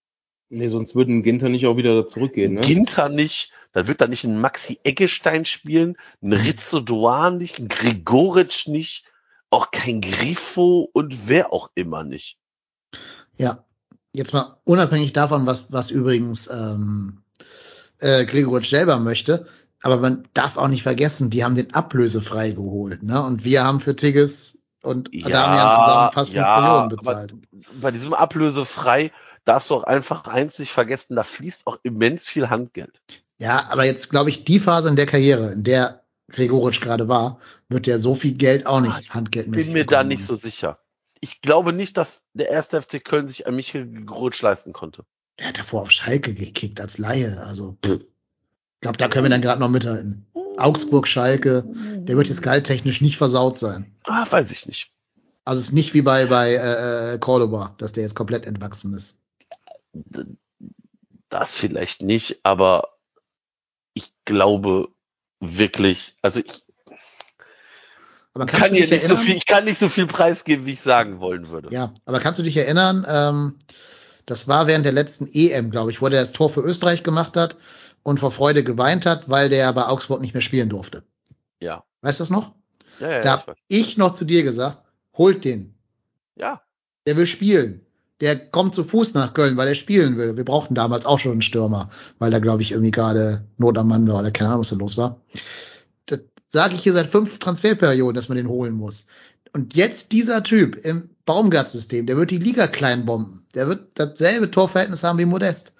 Nee, 0.48 0.68
sonst 0.68 0.94
würden 0.94 1.22
Ginter 1.22 1.48
nicht 1.48 1.66
auch 1.66 1.76
wieder 1.76 2.06
zurückgehen, 2.06 2.54
ne? 2.54 2.60
Ginter 2.60 3.08
nicht, 3.08 3.50
dann 3.72 3.88
wird 3.88 4.00
da 4.00 4.06
nicht 4.06 4.24
ein 4.24 4.40
Maxi 4.40 4.78
Eggestein 4.84 5.44
spielen, 5.44 5.96
ein 6.22 6.32
Rizzo 6.32 6.80
Doan 6.80 7.38
nicht, 7.38 7.58
ein 7.58 7.68
Gregoritsch 7.68 8.68
nicht, 8.68 9.04
auch 9.50 9.70
kein 9.70 10.00
Grifo 10.00 10.88
und 10.92 11.28
wer 11.28 11.52
auch 11.52 11.70
immer 11.74 12.04
nicht. 12.04 12.38
Ja. 13.36 13.64
Jetzt 14.12 14.32
mal 14.32 14.56
unabhängig 14.64 15.12
davon, 15.12 15.46
was, 15.46 15.72
was 15.72 15.90
übrigens 15.90 16.48
ähm, 16.48 17.22
äh, 17.98 18.24
Gregoritsch 18.24 18.70
selber 18.70 18.98
möchte. 18.98 19.46
Aber 19.82 19.98
man 19.98 20.26
darf 20.32 20.56
auch 20.56 20.68
nicht 20.68 20.82
vergessen, 20.82 21.28
die 21.28 21.44
haben 21.44 21.54
den 21.54 21.74
ablösefrei 21.74 22.52
geholt, 22.52 23.02
ne? 23.02 23.22
Und 23.22 23.44
wir 23.44 23.62
haben 23.62 23.80
für 23.80 23.94
Tigges 23.94 24.62
und 24.82 25.10
Ja, 25.12 25.26
Adamian 25.26 25.74
zusammen 25.74 26.12
fast 26.12 26.32
5 26.32 26.36
ja, 26.36 26.60
Millionen 26.60 26.78
aber 26.78 26.88
bezahlt. 26.88 27.34
Bei 27.82 27.90
diesem 27.90 28.14
Ablösefrei 28.14 29.12
darfst 29.46 29.70
du 29.70 29.74
auch 29.76 29.84
einfach 29.84 30.26
eins 30.26 30.58
nicht 30.58 30.72
vergessen, 30.72 31.16
da 31.16 31.22
fließt 31.22 31.66
auch 31.66 31.78
immens 31.82 32.28
viel 32.28 32.50
Handgeld. 32.50 33.00
Ja, 33.38 33.70
aber 33.70 33.84
jetzt 33.84 34.10
glaube 34.10 34.30
ich, 34.30 34.44
die 34.44 34.60
Phase 34.60 34.88
in 34.88 34.96
der 34.96 35.06
Karriere, 35.06 35.52
in 35.52 35.64
der 35.64 36.02
Gregoritsch 36.28 36.80
gerade 36.80 37.08
war, 37.08 37.38
wird 37.68 37.86
der 37.86 37.98
so 37.98 38.14
viel 38.14 38.34
Geld 38.34 38.66
auch 38.66 38.80
nicht 38.80 39.14
handgeldmäßig 39.14 39.66
Bin 39.66 39.74
mir 39.74 39.86
da 39.86 40.02
nicht 40.02 40.24
so 40.24 40.34
sicher. 40.34 40.78
Ich 41.20 41.40
glaube 41.40 41.72
nicht, 41.72 41.96
dass 41.96 42.24
der 42.34 42.50
erste 42.50 42.82
FC 42.82 43.02
Köln 43.02 43.28
sich 43.28 43.46
an 43.46 43.56
Michael 43.56 43.86
Grutsch 44.04 44.42
leisten 44.42 44.72
konnte. 44.72 45.04
Der 45.38 45.48
hat 45.48 45.58
davor 45.58 45.82
auf 45.82 45.90
Schalke 45.90 46.34
gekickt 46.34 46.80
als 46.80 46.98
Laie. 46.98 47.42
Also, 47.46 47.76
pff. 47.84 48.00
ich 48.00 48.80
glaube, 48.80 48.98
da 48.98 49.08
können 49.08 49.24
wir 49.24 49.30
dann 49.30 49.42
gerade 49.42 49.60
noch 49.60 49.68
mithalten. 49.68 50.26
Augsburg, 50.56 51.06
Schalke, 51.06 51.64
der 51.66 52.16
wird 52.16 52.28
jetzt 52.28 52.42
gehalttechnisch 52.42 53.00
nicht 53.00 53.18
versaut 53.18 53.58
sein. 53.58 53.94
Ah, 54.04 54.26
weiß 54.28 54.50
ich 54.50 54.66
nicht. 54.66 54.90
Also 55.44 55.60
es 55.60 55.68
ist 55.68 55.74
nicht 55.74 55.94
wie 55.94 56.02
bei, 56.02 56.26
bei 56.26 56.54
äh, 56.54 57.14
äh, 57.14 57.18
Cordoba, 57.18 57.74
dass 57.78 57.92
der 57.92 58.02
jetzt 58.02 58.16
komplett 58.16 58.46
entwachsen 58.46 58.94
ist. 58.94 59.18
Das 61.28 61.56
vielleicht 61.56 62.02
nicht, 62.02 62.40
aber 62.44 62.96
ich 63.94 64.12
glaube 64.24 64.88
wirklich, 65.40 66.16
also 66.22 66.40
ich 66.40 66.64
kann 68.46 68.72
hier 68.72 68.88
nicht 68.88 69.02
so 69.02 69.16
viel, 69.16 69.36
ich 69.36 69.46
kann 69.46 69.64
nicht 69.64 69.78
so 69.78 69.88
viel 69.88 70.06
preisgeben, 70.06 70.66
wie 70.66 70.72
ich 70.72 70.80
sagen 70.80 71.20
wollen 71.20 71.48
würde. 71.48 71.72
Ja, 71.72 71.92
aber 72.04 72.20
kannst 72.20 72.38
du 72.38 72.42
dich 72.42 72.56
erinnern, 72.56 73.06
ähm, 73.08 73.58
das 74.26 74.48
war 74.48 74.66
während 74.66 74.84
der 74.84 74.92
letzten 74.92 75.28
EM, 75.32 75.70
glaube 75.70 75.90
ich, 75.90 76.02
wo 76.02 76.08
der 76.08 76.20
das 76.20 76.32
Tor 76.32 76.50
für 76.50 76.60
Österreich 76.60 77.02
gemacht 77.02 77.36
hat 77.36 77.56
und 78.02 78.20
vor 78.20 78.30
Freude 78.30 78.62
geweint 78.62 79.06
hat, 79.06 79.28
weil 79.30 79.48
der 79.48 79.72
bei 79.72 79.86
Augsburg 79.86 80.20
nicht 80.20 80.34
mehr 80.34 80.42
spielen 80.42 80.68
durfte. 80.68 81.04
Ja. 81.60 81.84
Weißt 82.02 82.20
du 82.20 82.22
das 82.22 82.30
noch? 82.30 82.54
Ja, 83.00 83.10
ja, 83.10 83.20
da 83.20 83.28
ja, 83.28 83.46
hab 83.46 83.56
ich 83.68 83.90
ich 83.90 83.96
noch 83.96 84.14
zu 84.14 84.24
dir 84.24 84.42
gesagt, 84.42 84.78
holt 85.16 85.44
den. 85.44 85.74
ja. 86.36 86.62
Der 87.06 87.16
will 87.16 87.26
spielen. 87.26 87.85
Der 88.20 88.38
kommt 88.50 88.74
zu 88.74 88.84
Fuß 88.84 89.14
nach 89.14 89.34
Köln, 89.34 89.56
weil 89.56 89.68
er 89.68 89.74
spielen 89.74 90.16
will. 90.16 90.36
Wir 90.36 90.44
brauchten 90.44 90.74
damals 90.74 91.04
auch 91.04 91.18
schon 91.18 91.32
einen 91.32 91.42
Stürmer, 91.42 91.90
weil 92.18 92.30
da, 92.30 92.38
glaube 92.38 92.62
ich, 92.62 92.72
irgendwie 92.72 92.90
gerade 92.90 93.46
Not 93.58 93.76
am 93.76 93.88
Mann 93.88 94.08
war 94.08 94.20
oder 94.20 94.30
keine 94.30 94.50
Ahnung, 94.50 94.60
was 94.60 94.70
da 94.70 94.76
los 94.76 94.96
war. 94.96 95.20
Das 96.06 96.20
sage 96.48 96.74
ich 96.74 96.82
hier 96.82 96.94
seit 96.94 97.08
fünf 97.08 97.38
Transferperioden, 97.38 98.14
dass 98.14 98.28
man 98.28 98.36
den 98.36 98.48
holen 98.48 98.72
muss. 98.72 99.06
Und 99.52 99.74
jetzt 99.74 100.12
dieser 100.12 100.42
Typ 100.42 100.76
im 100.76 101.10
Baumgart-System, 101.24 102.06
der 102.06 102.16
wird 102.16 102.30
die 102.30 102.38
Liga 102.38 102.66
klein 102.66 103.04
bomben. 103.04 103.46
Der 103.54 103.68
wird 103.68 103.88
dasselbe 103.94 104.50
Torverhältnis 104.50 105.04
haben 105.04 105.18
wie 105.18 105.24
Modest 105.24 105.74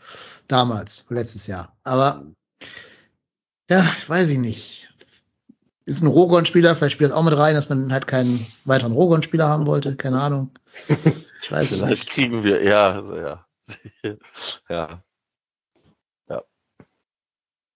damals, 0.49 1.07
letztes 1.09 1.47
Jahr. 1.47 1.77
Aber 1.85 2.27
ja, 3.71 3.87
weiß 4.07 4.31
ich 4.31 4.39
nicht. 4.39 4.76
Ist 5.87 6.03
ein 6.03 6.09
Rogon-Spieler, 6.09 6.75
vielleicht 6.77 6.95
spielt 6.95 7.11
das 7.13 7.17
auch 7.17 7.23
mit 7.23 7.37
rein, 7.39 7.55
dass 7.55 7.69
man 7.69 7.93
halt 7.93 8.07
keinen 8.09 8.45
weiteren 8.65 8.93
Rogon-Spieler 8.93 9.49
haben 9.49 9.67
wollte. 9.67 9.97
Keine 9.97 10.21
Ahnung. 10.21 10.51
Ich 11.43 11.53
weiß 11.53 11.71
es 11.71 11.79
Vielleicht 11.79 11.91
nicht. 12.05 12.11
kriegen 12.11 12.43
wir, 12.43 12.65
ja, 12.65 13.01
ja. 13.15 13.47
ja. 14.69 15.03
Ja. 16.29 16.43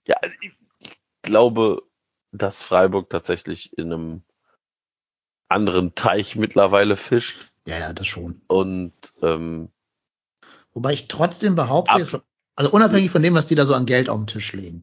Ja, 0.09 0.17
also 0.21 0.35
ich, 0.41 0.51
glaube, 1.23 1.83
dass 2.33 2.63
Freiburg 2.63 3.11
tatsächlich 3.11 3.77
in 3.79 3.93
einem 3.93 4.23
anderen 5.49 5.95
Teich 5.95 6.35
mittlerweile 6.35 6.97
fischt 6.97 7.53
Ja, 7.67 7.79
ja, 7.79 7.93
das 7.93 8.09
schon. 8.09 8.41
und 8.49 8.93
ähm, 9.23 9.69
Wobei 10.73 10.95
ich 10.95 11.07
trotzdem 11.07 11.55
behaupte, 11.55 11.93
Ab- 11.93 12.25
also 12.57 12.71
unabhängig 12.73 13.11
von 13.11 13.23
dem, 13.23 13.35
was 13.35 13.47
die 13.47 13.55
da 13.55 13.67
so 13.67 13.75
an 13.75 13.87
Geld 13.87 14.09
auf 14.09 14.19
den 14.19 14.27
Tisch 14.27 14.53
legen. 14.53 14.83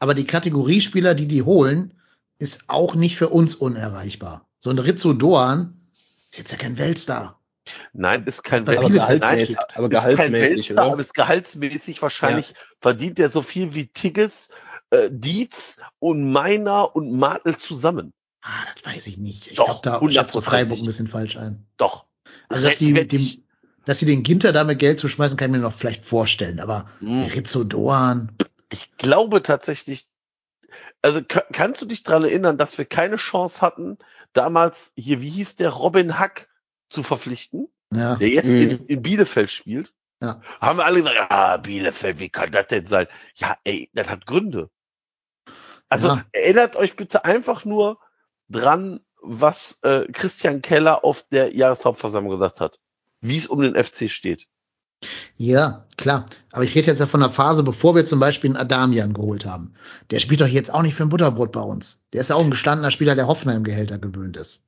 Aber 0.00 0.12
die 0.12 0.26
Kategoriespieler, 0.26 1.14
die 1.14 1.28
die 1.28 1.42
holen, 1.44 1.97
ist 2.38 2.64
auch 2.68 2.94
nicht 2.94 3.16
für 3.16 3.28
uns 3.28 3.54
unerreichbar. 3.54 4.48
So 4.58 4.70
ein 4.70 4.78
Rizzo 4.78 5.12
Doan 5.12 5.74
ist 6.30 6.38
jetzt 6.38 6.52
ja 6.52 6.58
kein 6.58 6.78
Weltstar. 6.78 7.40
nein, 7.92 8.24
ist 8.24 8.42
kein 8.44 8.64
Bei 8.64 8.72
Welt- 8.72 8.86
Bielefeld 8.88 9.20
nein, 9.22 9.38
gehaltsmäßig- 9.38 9.50
ist, 9.50 9.76
aber 9.76 9.86
ist 9.86 9.92
kein 10.02 10.10
gehaltsmäßig, 10.14 10.56
Weltstar, 10.56 10.84
oder? 10.84 10.92
aber 10.92 11.00
ist 11.00 11.14
gehaltsmäßig 11.14 12.02
wahrscheinlich 12.02 12.54
verdient 12.80 13.18
er 13.18 13.30
so 13.30 13.42
viel 13.42 13.74
wie 13.74 13.86
Tigges, 13.88 14.48
äh, 14.90 15.08
Dietz 15.10 15.78
und 15.98 16.30
Meiner 16.30 16.94
und 16.96 17.12
Martel 17.12 17.56
zusammen. 17.58 18.12
Ah, 18.42 18.50
das 18.74 18.86
weiß 18.86 19.06
ich 19.08 19.18
nicht. 19.18 19.48
Ich 19.48 19.56
glaube, 19.56 19.80
da 19.82 20.00
schätzt 20.08 20.34
du 20.34 20.38
100%. 20.38 20.42
Freiburg 20.44 20.78
ein 20.78 20.86
bisschen 20.86 21.08
falsch 21.08 21.36
ein. 21.36 21.66
Doch. 21.76 22.06
Also, 22.48 22.68
dass 22.68 22.78
die, 22.78 22.92
dem, 23.06 23.42
dass 23.84 23.98
sie 23.98 24.06
den 24.06 24.22
Ginter 24.22 24.52
damit 24.52 24.78
Geld 24.78 24.98
zu 25.00 25.08
schmeißen, 25.08 25.36
kann 25.36 25.50
ich 25.50 25.56
mir 25.56 25.62
noch 25.62 25.74
vielleicht 25.76 26.04
vorstellen. 26.06 26.60
Aber 26.60 26.86
Hm. 27.00 27.20
der 27.20 27.34
Rizzo 27.34 27.64
Doan, 27.64 28.32
Ich 28.70 28.96
glaube 28.96 29.42
tatsächlich, 29.42 30.08
also 31.02 31.22
ka- 31.24 31.44
kannst 31.52 31.80
du 31.82 31.86
dich 31.86 32.02
dran 32.02 32.24
erinnern, 32.24 32.58
dass 32.58 32.78
wir 32.78 32.84
keine 32.84 33.16
Chance 33.16 33.60
hatten, 33.60 33.98
damals 34.32 34.92
hier, 34.96 35.20
wie 35.22 35.30
hieß 35.30 35.56
der, 35.56 35.70
Robin 35.70 36.18
Hack 36.18 36.48
zu 36.90 37.02
verpflichten, 37.02 37.68
ja, 37.92 38.16
der 38.16 38.28
jetzt 38.28 38.46
Mhm. 38.46 38.58
in, 38.60 38.86
in 38.86 39.02
Bielefeld 39.02 39.50
spielt? 39.50 39.94
Ja. 40.20 40.40
Haben 40.60 40.78
wir 40.78 40.84
alle 40.86 40.98
gesagt, 41.02 41.30
ah, 41.30 41.56
Bielefeld, 41.58 42.18
wie 42.18 42.28
kann 42.28 42.50
das 42.52 42.66
denn 42.66 42.86
sein? 42.86 43.06
Ja, 43.36 43.56
ey, 43.64 43.88
das 43.94 44.08
hat 44.10 44.26
Gründe. 44.26 44.70
Also 45.88 46.08
Ja. 46.08 46.24
erinnert 46.32 46.76
euch 46.76 46.96
bitte 46.96 47.24
einfach 47.24 47.64
nur 47.64 47.98
dran, 48.48 49.00
was 49.22 49.80
äh, 49.82 50.06
Christian 50.12 50.62
Keller 50.62 51.04
auf 51.04 51.22
der 51.30 51.54
Jahreshauptversammlung 51.54 52.32
gesagt 52.38 52.60
hat. 52.60 52.80
Wie 53.20 53.38
es 53.38 53.46
um 53.46 53.60
den 53.60 53.74
FC 53.82 54.10
steht. 54.10 54.46
Ja, 55.36 55.84
klar. 55.96 56.26
Aber 56.52 56.64
ich 56.64 56.74
rede 56.74 56.88
jetzt 56.88 56.98
ja 56.98 57.06
von 57.06 57.20
der 57.20 57.30
Phase, 57.30 57.62
bevor 57.62 57.94
wir 57.94 58.04
zum 58.04 58.18
Beispiel 58.20 58.50
einen 58.50 58.56
Adamian 58.56 59.14
geholt 59.14 59.46
haben. 59.46 59.72
Der 60.10 60.18
spielt 60.18 60.40
doch 60.40 60.46
jetzt 60.48 60.72
auch 60.74 60.82
nicht 60.82 60.94
für 60.94 61.04
ein 61.04 61.08
Butterbrot 61.08 61.52
bei 61.52 61.60
uns. 61.60 62.04
Der 62.12 62.20
ist 62.20 62.30
ja 62.30 62.36
auch 62.36 62.44
ein 62.44 62.50
gestandener 62.50 62.90
Spieler, 62.90 63.14
der 63.14 63.28
Hoffenheim-Gehälter 63.28 63.98
gewöhnt 63.98 64.36
ist. 64.36 64.64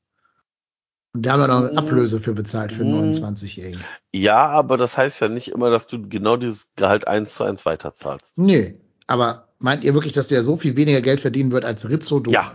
Und 1.12 1.26
da 1.26 1.32
haben 1.32 1.40
wir 1.40 1.48
noch 1.48 1.62
eine 1.62 1.72
Mhm. 1.72 1.78
Ablöse 1.78 2.20
für 2.20 2.34
bezahlt, 2.34 2.70
für 2.70 2.82
einen 2.82 2.92
Mhm. 2.92 3.10
29-Jährigen. 3.12 3.82
Ja, 4.14 4.46
aber 4.48 4.76
das 4.76 4.96
heißt 4.96 5.20
ja 5.20 5.28
nicht 5.28 5.48
immer, 5.48 5.68
dass 5.70 5.88
du 5.88 6.08
genau 6.08 6.36
dieses 6.36 6.68
Gehalt 6.76 7.08
eins 7.08 7.34
zu 7.34 7.42
eins 7.42 7.66
weiterzahlst. 7.66 8.38
Nee, 8.38 8.78
aber 9.08 9.48
meint 9.58 9.82
ihr 9.82 9.94
wirklich, 9.94 10.12
dass 10.12 10.28
der 10.28 10.44
so 10.44 10.56
viel 10.56 10.76
weniger 10.76 11.00
Geld 11.00 11.18
verdienen 11.20 11.50
wird 11.50 11.64
als 11.64 11.88
Rizzo 11.88 12.20
Doan? 12.20 12.32
Ja. 12.34 12.54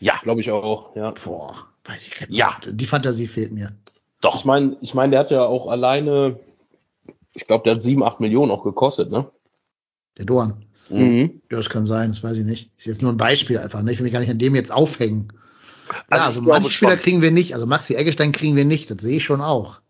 Ja, 0.00 0.18
Glaube 0.22 0.40
ich 0.40 0.50
auch, 0.50 0.94
ja. 0.96 1.12
Boah, 1.12 1.54
weiß 1.84 2.08
ich 2.08 2.20
nicht. 2.20 2.30
Ja. 2.36 2.58
Die 2.68 2.86
Fantasie 2.86 3.28
fehlt 3.28 3.52
mir. 3.52 3.72
doch. 4.20 4.40
Ich 4.40 4.44
meine, 4.44 4.76
ich 4.80 4.94
meine, 4.94 5.12
der 5.12 5.20
hat 5.20 5.30
ja 5.30 5.42
auch 5.44 5.68
alleine, 5.68 6.40
ich 7.40 7.46
glaube, 7.46 7.64
der 7.64 7.74
hat 7.74 7.82
sieben, 7.82 8.02
acht 8.02 8.18
Millionen 8.20 8.50
auch 8.50 8.64
gekostet, 8.64 9.10
ne? 9.10 9.30
Der 10.18 10.24
Doan. 10.24 10.64
Mhm. 10.90 11.40
Ja, 11.50 11.56
das 11.58 11.70
kann 11.70 11.86
sein, 11.86 12.10
das 12.10 12.22
weiß 12.24 12.38
ich 12.38 12.44
nicht. 12.44 12.70
Ist 12.76 12.86
jetzt 12.86 13.02
nur 13.02 13.12
ein 13.12 13.16
Beispiel 13.16 13.58
einfach. 13.58 13.82
Ne? 13.82 13.92
Ich 13.92 13.98
will 13.98 14.04
mich 14.04 14.12
gar 14.12 14.20
nicht 14.20 14.30
an 14.30 14.38
dem 14.38 14.54
jetzt 14.54 14.72
aufhängen. 14.72 15.28
Ja, 15.88 16.02
Also 16.08 16.24
also, 16.24 16.42
manche 16.42 16.70
Spieler 16.70 16.92
schon. 16.92 17.00
kriegen 17.00 17.22
wir 17.22 17.30
nicht. 17.30 17.54
Also 17.54 17.66
Maxi 17.66 17.94
Eggestein 17.94 18.32
kriegen 18.32 18.56
wir 18.56 18.64
nicht. 18.64 18.90
Das 18.90 18.98
sehe 18.98 19.18
ich 19.18 19.24
schon 19.24 19.40
auch. 19.40 19.80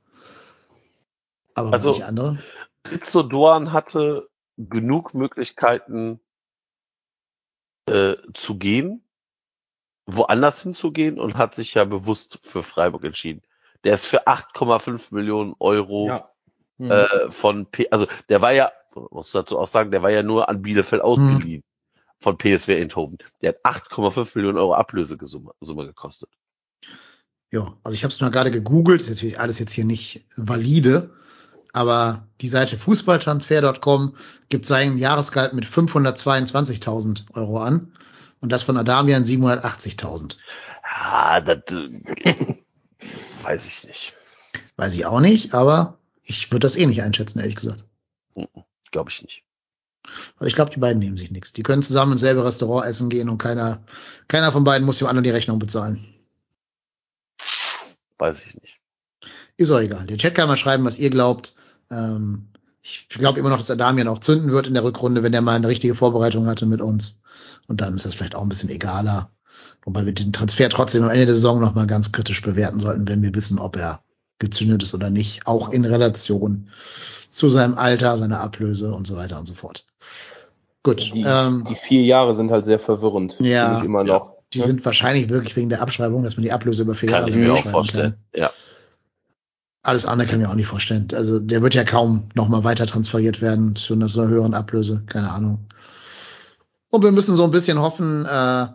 Aber 1.55 1.73
Also- 1.73 1.91
manche 1.91 2.05
andere? 2.07 2.39
Rizzo 2.91 3.23
Doan 3.23 3.73
hatte 3.73 4.29
genug 4.57 5.15
Möglichkeiten 5.15 6.21
äh, 7.87 8.17
zu 8.35 8.57
gehen, 8.59 9.03
woanders 10.07 10.63
hinzugehen 10.63 11.19
und 11.19 11.37
hat 11.37 11.55
sich 11.55 11.75
ja 11.75 11.85
bewusst 11.85 12.39
für 12.43 12.63
Freiburg 12.63 13.05
entschieden. 13.05 13.43
Der 13.85 13.95
ist 13.95 14.07
für 14.07 14.27
8,5 14.27 15.15
Millionen 15.15 15.55
Euro 15.59 16.09
Ja. 16.09 16.31
Mhm. 16.79 16.91
äh, 16.91 17.31
von 17.31 17.67
P 17.67 17.89
also 17.91 18.07
der 18.29 18.41
war 18.41 18.53
ja, 18.53 18.73
muss 19.11 19.33
dazu 19.33 19.59
auch 19.59 19.69
sagen, 19.69 19.91
der 19.91 20.03
war 20.03 20.11
ja 20.11 20.23
nur 20.23 20.49
an 20.49 20.63
Bielefeld 20.63 21.03
ausgeliehen 21.03 21.63
von 22.19 22.37
PSW 22.37 22.81
Eindhoven. 22.81 23.19
Der 23.43 23.51
hat 23.51 23.91
8,5 23.91 24.31
Millionen 24.35 24.59
Euro 24.59 24.75
Ablösesumme 24.75 25.53
Summe 25.61 25.87
gekostet. 25.87 26.31
Ja, 27.51 27.75
also 27.83 27.95
ich 27.95 28.05
habe 28.05 28.13
es 28.13 28.21
mal 28.21 28.31
gerade 28.31 28.51
gegoogelt. 28.51 29.01
Ist 29.01 29.09
natürlich 29.09 29.41
alles 29.41 29.59
jetzt 29.59 29.73
hier 29.73 29.85
nicht 29.85 30.27
valide. 30.37 31.11
Aber 31.73 32.27
die 32.41 32.49
Seite 32.49 32.79
fußballtransfer.com 32.79 34.15
gibt 34.49 34.67
seinen 34.67 34.99
Jahresgehalt 34.99 35.53
mit 35.53 35.65
522.000 35.65 37.25
Euro 37.35 37.61
an. 37.61 37.93
Und 38.41 38.53
das 38.53 38.63
von 38.63 38.77
Adamian 38.77 39.25
780.000. 39.25 40.37
Ah, 40.83 41.41
das 41.41 41.59
äh, 41.73 42.57
weiß 43.43 43.67
ich 43.67 43.87
nicht. 43.87 44.13
Weiß 44.77 44.95
ich 44.95 45.07
auch 45.07 45.21
nicht, 45.21 45.55
aber 45.55 45.98
ich 46.29 46.53
würde 46.53 46.65
das 46.65 46.77
eh 46.77 46.87
nicht 46.87 47.03
einschätzen, 47.03 47.41
ehrlich 47.41 47.57
gesagt. 47.57 47.85
Glaube 48.91 49.11
ich 49.11 49.23
nicht. 49.23 49.45
Also 50.37 50.47
ich 50.47 50.55
glaube, 50.55 50.71
die 50.71 50.79
beiden 50.79 50.99
nehmen 50.99 51.17
sich 51.17 51.31
nichts. 51.31 51.53
Die 51.53 51.63
können 51.63 51.83
zusammen 51.83 52.13
ins 52.13 52.21
selbe 52.21 52.45
Restaurant 52.45 52.87
essen 52.87 53.09
gehen 53.09 53.29
und 53.29 53.39
keiner, 53.39 53.83
keiner 54.29 54.53
von 54.53 54.65
beiden 54.65 54.87
muss 54.87 54.99
dem 54.99 55.09
anderen 55.09 55.25
die 55.25 55.31
Rechnung 55.31 55.59
bezahlen. 55.59 56.05
Weiß 58.19 58.39
ich 58.47 58.61
nicht. 58.61 58.81
Ist 59.57 59.71
auch 59.71 59.81
egal. 59.81 60.07
Der 60.07 60.19
Chat 60.19 60.35
kann 60.35 60.49
mal 60.49 60.57
schreiben, 60.57 60.85
was 60.85 60.99
ihr 60.99 61.11
glaubt. 61.11 61.55
Ähm, 61.91 62.49
ich 62.83 63.09
glaube 63.09 63.41
immer 63.41 63.51
noch, 63.51 63.59
dass 63.59 63.71
Adamian 63.71 64.09
auch 64.09 64.21
zünden 64.21 64.51
wird 64.53 64.67
in 64.67 64.75
der 64.75 64.85
Rückrunde, 64.85 65.23
wenn 65.23 65.33
der 65.33 65.43
mal 65.43 65.57
eine 65.57 65.69
richtige 65.69 65.95
Vorbereitung 65.95 66.47
hatte 66.47 66.67
mit 66.67 66.81
uns. 66.81 67.23
Und 67.67 67.81
dann 67.81 67.95
ist 67.95 68.05
das 68.05 68.15
vielleicht 68.15 68.35
auch 68.35 68.43
ein 68.43 68.49
bisschen 68.49 68.71
egaler. 68.71 69.31
Wobei 69.83 70.05
wir 70.05 70.13
den 70.13 70.33
Transfer 70.33 70.69
trotzdem 70.69 71.05
am 71.05 71.11
Ende 71.11 71.27
der 71.27 71.35
Saison 71.35 71.61
noch 71.61 71.75
mal 71.75 71.87
ganz 71.87 72.13
kritisch 72.13 72.43
bewerten 72.43 72.81
sollten, 72.81 73.09
wenn 73.09 73.23
wir 73.23 73.35
wissen, 73.35 73.59
ob 73.59 73.77
er 73.77 74.03
gezündet 74.39 74.83
ist 74.83 74.95
oder 74.95 75.11
nicht. 75.11 75.47
Auch 75.47 75.71
in 75.71 75.85
Relation 75.85 76.69
zu 77.31 77.49
seinem 77.49 77.77
Alter, 77.77 78.17
seiner 78.17 78.41
Ablöse 78.41 78.95
und 78.95 79.07
so 79.07 79.17
weiter 79.17 79.39
und 79.39 79.47
so 79.47 79.55
fort. 79.55 79.87
Gut. 80.83 81.11
Die, 81.13 81.25
ähm, 81.27 81.65
die 81.69 81.75
vier 81.75 82.03
Jahre 82.03 82.35
sind 82.35 82.51
halt 82.51 82.65
sehr 82.65 82.79
verwirrend. 82.79 83.37
Ja. 83.41 83.83
Immer 83.83 84.05
noch. 84.05 84.37
die 84.53 84.61
sind 84.61 84.85
wahrscheinlich 84.85 85.29
wirklich 85.29 85.57
wegen 85.57 85.69
der 85.69 85.83
Abschreibung, 85.83 86.23
dass 86.25 86.37
man 86.37 86.45
die 86.45 86.53
Ablöse 86.53 86.83
über 86.83 86.95
vier 86.95 87.11
Kann 87.11 87.21
Jahre 87.21 87.31
ich 87.31 87.37
mir 87.37 87.53
auch 87.53 87.67
vorstellen. 87.67 88.17
kann. 88.33 88.41
Ja. 88.41 88.51
Alles 89.83 90.07
andere 90.07 90.29
kann 90.29 90.41
ich 90.41 90.47
mir 90.47 90.51
auch 90.51 90.57
nicht 90.57 90.67
vorstellen. 90.67 91.09
Also 91.15 91.39
der 91.39 91.63
wird 91.63 91.75
ja 91.75 91.85
kaum 91.85 92.29
nochmal 92.35 92.65
weiter 92.65 92.87
transferiert 92.87 93.41
werden 93.41 93.77
zu 93.77 93.95
einer 93.95 94.09
so 94.09 94.27
höheren 94.27 94.55
Ablöse. 94.55 95.03
Keine 95.07 95.31
Ahnung. 95.31 95.67
Und 96.91 97.03
wir 97.03 97.13
müssen 97.13 97.37
so 97.37 97.45
ein 97.45 97.51
bisschen 97.51 97.81
hoffen, 97.81 98.25
äh, 98.25 98.67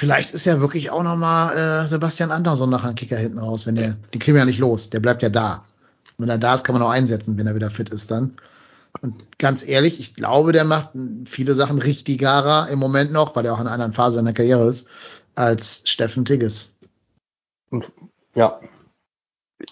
vielleicht 0.00 0.32
ist 0.32 0.46
ja 0.46 0.60
wirklich 0.60 0.90
auch 0.90 1.02
nochmal 1.02 1.54
äh, 1.84 1.86
Sebastian 1.86 2.30
Andersson 2.30 2.70
nachher 2.70 2.88
ein 2.88 2.94
Kicker 2.94 3.18
hinten 3.18 3.38
raus, 3.38 3.66
wenn 3.66 3.76
der, 3.76 3.96
die 4.14 4.18
kriegen 4.18 4.34
wir 4.34 4.40
ja 4.40 4.46
nicht 4.46 4.58
los, 4.58 4.88
der 4.88 5.00
bleibt 5.00 5.22
ja 5.22 5.28
da. 5.28 5.66
Wenn 6.16 6.30
er 6.30 6.38
da 6.38 6.54
ist, 6.54 6.64
kann 6.64 6.72
man 6.72 6.82
auch 6.82 6.88
einsetzen, 6.90 7.38
wenn 7.38 7.46
er 7.46 7.54
wieder 7.54 7.70
fit 7.70 7.90
ist 7.90 8.10
dann. 8.10 8.34
Und 9.02 9.38
ganz 9.38 9.62
ehrlich, 9.62 10.00
ich 10.00 10.14
glaube, 10.14 10.52
der 10.52 10.64
macht 10.64 10.90
viele 11.26 11.52
Sachen 11.54 11.78
richtigerer 11.78 12.68
im 12.70 12.78
Moment 12.78 13.12
noch, 13.12 13.36
weil 13.36 13.44
er 13.44 13.52
auch 13.52 13.60
in 13.60 13.66
einer 13.66 13.74
anderen 13.74 13.92
Phase 13.92 14.16
seiner 14.16 14.32
Karriere 14.32 14.66
ist, 14.66 14.88
als 15.34 15.82
Steffen 15.84 16.24
Tigges. 16.24 16.76
Ja, 18.34 18.58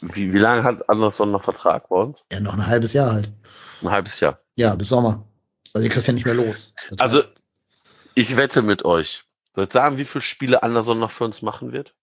Wie, 0.02 0.32
wie 0.34 0.38
lange 0.38 0.62
hat 0.62 0.90
Anderson 0.90 1.30
noch 1.30 1.42
Vertrag 1.42 1.88
bei 1.88 1.96
uns? 1.96 2.24
Ja, 2.30 2.40
noch 2.40 2.52
ein 2.52 2.66
halbes 2.66 2.92
Jahr 2.92 3.12
halt. 3.12 3.32
Ein 3.80 3.90
halbes 3.90 4.20
Jahr. 4.20 4.38
Ja, 4.56 4.74
bis 4.74 4.88
Sommer. 4.90 5.24
Also 5.72 5.86
ihr 5.86 5.90
kriegst 5.92 6.06
ja 6.06 6.12
nicht 6.12 6.26
mehr 6.26 6.34
los. 6.34 6.74
Das 6.90 7.00
Also, 7.00 7.16
heißt, 7.18 7.42
ich 8.14 8.36
wette 8.36 8.60
mit 8.62 8.84
euch. 8.84 9.24
Soll 9.58 9.66
ich 9.66 9.72
sagen, 9.72 9.96
wie 9.98 10.04
viele 10.04 10.22
Spiele 10.22 10.62
Anderson 10.62 10.98
noch 11.00 11.10
für 11.10 11.24
uns 11.24 11.42
machen 11.42 11.72
wird? 11.72 11.94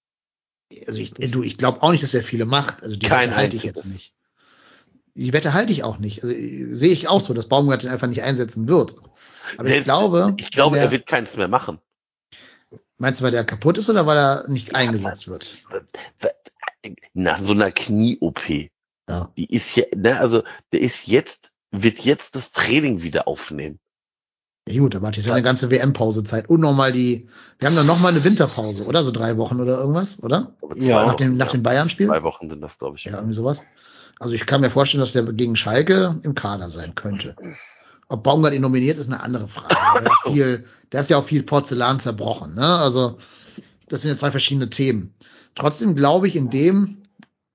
also 0.87 0.99
ich, 0.99 1.13
du, 1.13 1.41
ich 1.43 1.57
glaube 1.57 1.81
auch 1.83 1.91
nicht, 1.91 2.03
dass 2.03 2.13
er 2.13 2.23
viele 2.23 2.45
macht. 2.45 2.83
Also 2.83 2.95
die 2.95 3.07
Kein 3.07 3.29
Wette 3.29 3.35
halte 3.37 3.55
ich 3.55 3.63
jetzt 3.63 3.85
nicht. 3.85 4.13
Die 5.13 5.31
Wette 5.31 5.53
halte 5.53 5.71
ich 5.71 5.83
auch 5.83 5.99
nicht. 5.99 6.21
Also 6.23 6.35
sehe 6.35 6.91
ich 6.91 7.07
auch 7.07 7.21
so, 7.21 7.33
dass 7.33 7.47
Baumgart 7.47 7.83
den 7.83 7.91
einfach 7.91 8.07
nicht 8.07 8.23
einsetzen 8.23 8.67
wird. 8.67 8.95
Aber 9.57 9.67
ich 9.67 9.73
Selbst- 9.73 9.85
glaube, 9.85 10.33
Ich 10.37 10.51
glaube, 10.51 10.77
er 10.79 10.91
wird 10.91 11.05
keins 11.07 11.37
mehr 11.37 11.47
machen. 11.47 11.79
meinst 12.97 13.21
du, 13.21 13.23
weil 13.25 13.31
der 13.31 13.45
kaputt 13.45 13.77
ist 13.77 13.89
oder 13.89 14.05
weil 14.05 14.17
er 14.17 14.47
nicht 14.49 14.75
eingesetzt 14.75 15.27
wird? 15.29 15.55
Nach 17.13 17.39
so 17.41 17.53
einer 17.53 17.71
Knie-OP. 17.71 18.69
Ja. 19.07 19.31
Die 19.37 19.53
ist 19.53 19.75
ja, 19.75 19.85
ne, 19.95 20.19
also, 20.19 20.43
der 20.73 20.81
ist 20.81 21.07
jetzt, 21.07 21.53
wird 21.71 21.99
jetzt 21.99 22.35
das 22.35 22.51
Training 22.51 23.01
wieder 23.03 23.27
aufnehmen. 23.27 23.79
Ja 24.67 24.79
gut, 24.81 24.95
aber 24.95 25.11
ja 25.11 25.33
eine 25.33 25.43
ganze 25.43 25.69
WM-Pausezeit 25.69 26.49
und 26.49 26.59
nochmal 26.59 26.91
die, 26.91 27.27
wir 27.59 27.67
haben 27.67 27.75
dann 27.75 27.85
nochmal 27.85 28.11
eine 28.11 28.23
Winterpause, 28.23 28.85
oder? 28.85 29.03
So 29.03 29.11
drei 29.11 29.37
Wochen 29.37 29.59
oder 29.59 29.77
irgendwas, 29.77 30.23
oder? 30.23 30.53
Ja. 30.75 31.05
Nach 31.05 31.13
dem, 31.13 31.37
nach 31.37 31.47
ja. 31.47 31.51
dem 31.51 31.63
Bayern-Spiel? 31.63 32.07
Zwei 32.07 32.23
Wochen 32.23 32.49
sind 32.49 32.61
das, 32.61 32.79
glaube 32.79 32.97
ich. 32.97 33.03
Ja, 33.05 33.13
irgendwie 33.13 33.33
sowas. 33.33 33.65
Also 34.19 34.33
ich 34.33 34.47
kann 34.47 34.61
mir 34.61 34.71
vorstellen, 34.71 35.01
dass 35.01 35.11
der 35.11 35.23
gegen 35.23 35.55
Schalke 35.55 36.19
im 36.23 36.33
Kader 36.33 36.69
sein 36.69 36.95
könnte. 36.95 37.35
Ob 38.07 38.23
Baumgart 38.23 38.53
ihn 38.53 38.61
nominiert, 38.61 38.97
ist 38.97 39.07
eine 39.07 39.21
andere 39.21 39.47
Frage. 39.47 39.75
Der, 40.01 40.11
hat 40.11 40.19
viel, 40.33 40.65
der 40.91 41.01
ist 41.01 41.09
ja 41.11 41.17
auch 41.17 41.25
viel 41.25 41.43
Porzellan 41.43 41.99
zerbrochen. 41.99 42.55
Ne? 42.55 42.65
Also 42.65 43.19
das 43.87 44.01
sind 44.01 44.11
ja 44.11 44.17
zwei 44.17 44.31
verschiedene 44.31 44.69
Themen. 44.69 45.13
Trotzdem 45.53 45.95
glaube 45.95 46.27
ich, 46.27 46.35
in 46.35 46.49
dem 46.49 47.03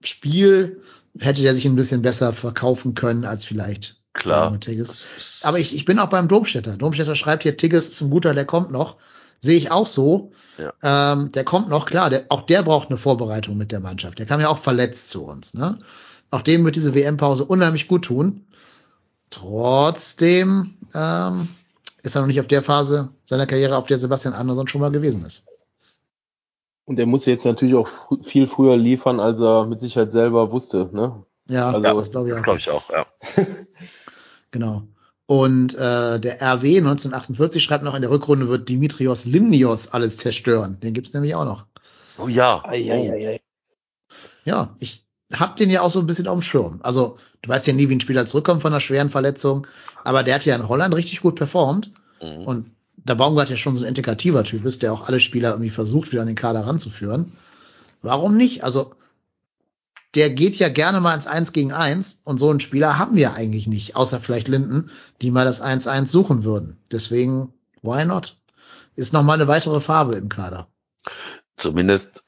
Spiel 0.04 0.80
hätte 1.18 1.42
der 1.42 1.56
sich 1.56 1.66
ein 1.66 1.76
bisschen 1.76 2.02
besser 2.02 2.32
verkaufen 2.32 2.94
können 2.94 3.24
als 3.24 3.44
vielleicht 3.44 3.99
Klar. 4.12 4.50
mit 4.50 4.62
Tigges. 4.62 4.96
Aber 5.42 5.58
ich, 5.58 5.74
ich 5.74 5.84
bin 5.84 5.98
auch 5.98 6.08
beim 6.08 6.28
Domstädter. 6.28 6.76
Domstädter 6.76 7.14
schreibt 7.14 7.42
hier, 7.44 7.56
Tigges 7.56 7.88
ist 7.88 8.00
ein 8.00 8.10
guter, 8.10 8.34
der 8.34 8.44
kommt 8.44 8.70
noch. 8.72 8.96
Sehe 9.40 9.56
ich 9.56 9.70
auch 9.70 9.86
so. 9.86 10.32
Ja. 10.58 11.12
Ähm, 11.14 11.32
der 11.32 11.44
kommt 11.44 11.68
noch, 11.68 11.86
klar, 11.86 12.10
der, 12.10 12.24
auch 12.28 12.42
der 12.42 12.62
braucht 12.62 12.88
eine 12.90 12.98
Vorbereitung 12.98 13.56
mit 13.56 13.72
der 13.72 13.80
Mannschaft. 13.80 14.18
Der 14.18 14.26
kam 14.26 14.40
ja 14.40 14.48
auch 14.48 14.58
verletzt 14.58 15.08
zu 15.10 15.24
uns. 15.24 15.54
Ne? 15.54 15.78
Auch 16.30 16.42
dem 16.42 16.64
wird 16.64 16.76
diese 16.76 16.94
WM-Pause 16.94 17.44
unheimlich 17.44 17.88
gut 17.88 18.04
tun. 18.04 18.44
Trotzdem 19.30 20.74
ähm, 20.94 21.48
ist 22.02 22.14
er 22.16 22.20
noch 22.20 22.26
nicht 22.28 22.40
auf 22.40 22.48
der 22.48 22.62
Phase 22.62 23.10
seiner 23.24 23.46
Karriere, 23.46 23.76
auf 23.76 23.86
der 23.86 23.96
Sebastian 23.96 24.34
Andersson 24.34 24.68
schon 24.68 24.80
mal 24.80 24.90
gewesen 24.90 25.24
ist. 25.24 25.46
und 26.84 26.98
er 26.98 27.06
muss 27.06 27.24
jetzt 27.26 27.44
natürlich 27.46 27.74
auch 27.76 27.86
fr 27.88 28.16
viel 28.22 28.48
früher 28.48 28.76
liefern, 28.76 29.20
als 29.20 29.40
er 29.40 29.64
mit 29.66 29.80
Sicherheit 29.80 30.10
selber 30.10 30.50
wusste. 30.50 30.90
Ne? 30.92 31.24
Ja, 31.48 31.70
Also, 31.72 32.00
das 32.00 32.10
glaube 32.10 32.28
ich 32.28 32.34
Das 32.34 32.40
auch. 32.40 32.44
glaube 32.44 32.58
ich 32.58 32.70
auch, 32.70 32.90
ja. 32.90 33.06
Genau. 34.50 34.88
Und 35.26 35.74
äh, 35.74 36.18
der 36.18 36.42
RW 36.42 36.78
1948 36.78 37.62
schreibt 37.62 37.84
noch, 37.84 37.94
in 37.94 38.02
der 38.02 38.10
Rückrunde 38.10 38.48
wird 38.48 38.68
Dimitrios 38.68 39.26
Limnios 39.26 39.88
alles 39.88 40.16
zerstören. 40.16 40.78
Den 40.80 40.92
gibt's 40.92 41.14
nämlich 41.14 41.34
auch 41.36 41.44
noch. 41.44 41.66
Oh 42.18 42.26
ja. 42.26 42.64
Eieiei. 42.64 43.40
Ja, 44.44 44.74
ich 44.80 45.04
hab 45.32 45.56
den 45.56 45.70
ja 45.70 45.82
auch 45.82 45.90
so 45.90 46.00
ein 46.00 46.06
bisschen 46.06 46.26
auf 46.26 46.38
dem 46.38 46.42
Schirm. 46.42 46.80
Also, 46.82 47.16
du 47.42 47.48
weißt 47.48 47.66
ja 47.68 47.72
nie, 47.72 47.88
wie 47.88 47.94
ein 47.94 48.00
Spieler 48.00 48.26
zurückkommt 48.26 48.62
von 48.62 48.72
einer 48.72 48.80
schweren 48.80 49.10
Verletzung, 49.10 49.66
aber 50.02 50.22
der 50.24 50.34
hat 50.34 50.44
ja 50.44 50.56
in 50.56 50.68
Holland 50.68 50.94
richtig 50.94 51.20
gut 51.20 51.36
performt. 51.36 51.92
Mhm. 52.20 52.44
Und 52.44 52.70
der 52.96 53.14
Baumgart 53.14 53.50
ja 53.50 53.56
schon 53.56 53.76
so 53.76 53.84
ein 53.84 53.88
integrativer 53.88 54.44
Typ 54.44 54.64
ist, 54.64 54.82
der 54.82 54.92
auch 54.92 55.06
alle 55.06 55.20
Spieler 55.20 55.50
irgendwie 55.50 55.70
versucht, 55.70 56.10
wieder 56.12 56.22
an 56.22 56.26
den 56.26 56.36
Kader 56.36 56.66
ranzuführen. 56.66 57.32
Warum 58.02 58.36
nicht? 58.36 58.64
Also, 58.64 58.92
der 60.14 60.30
geht 60.30 60.56
ja 60.56 60.68
gerne 60.68 61.00
mal 61.00 61.14
ins 61.14 61.26
Eins 61.26 61.52
gegen 61.52 61.72
Eins 61.72 62.20
und 62.24 62.38
so 62.38 62.50
einen 62.50 62.60
Spieler 62.60 62.98
haben 62.98 63.16
wir 63.16 63.34
eigentlich 63.34 63.66
nicht, 63.66 63.96
außer 63.96 64.20
vielleicht 64.20 64.48
Linden, 64.48 64.90
die 65.22 65.30
mal 65.30 65.44
das 65.44 65.62
1-1 65.62 66.08
suchen 66.08 66.44
würden. 66.44 66.78
Deswegen, 66.90 67.52
why 67.82 68.04
not? 68.04 68.36
Ist 68.96 69.12
noch 69.12 69.22
mal 69.22 69.34
eine 69.34 69.48
weitere 69.48 69.80
Farbe 69.80 70.16
im 70.16 70.28
Kader. 70.28 70.66
Zumindest 71.56 72.24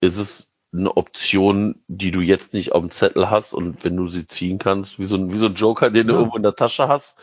ist 0.00 0.16
es 0.18 0.50
eine 0.72 0.96
Option, 0.96 1.82
die 1.86 2.10
du 2.10 2.20
jetzt 2.20 2.52
nicht 2.52 2.72
auf 2.72 2.82
dem 2.82 2.90
Zettel 2.90 3.30
hast 3.30 3.54
und 3.54 3.84
wenn 3.84 3.96
du 3.96 4.08
sie 4.08 4.26
ziehen 4.26 4.58
kannst, 4.58 4.98
wie 4.98 5.04
so 5.04 5.16
ein, 5.16 5.32
wie 5.32 5.38
so 5.38 5.46
ein 5.46 5.54
Joker, 5.54 5.90
den 5.90 6.08
du 6.08 6.12
Ja. 6.14 6.18
irgendwo 6.18 6.36
in 6.36 6.42
der 6.42 6.56
Tasche 6.56 6.88
hast, 6.88 7.16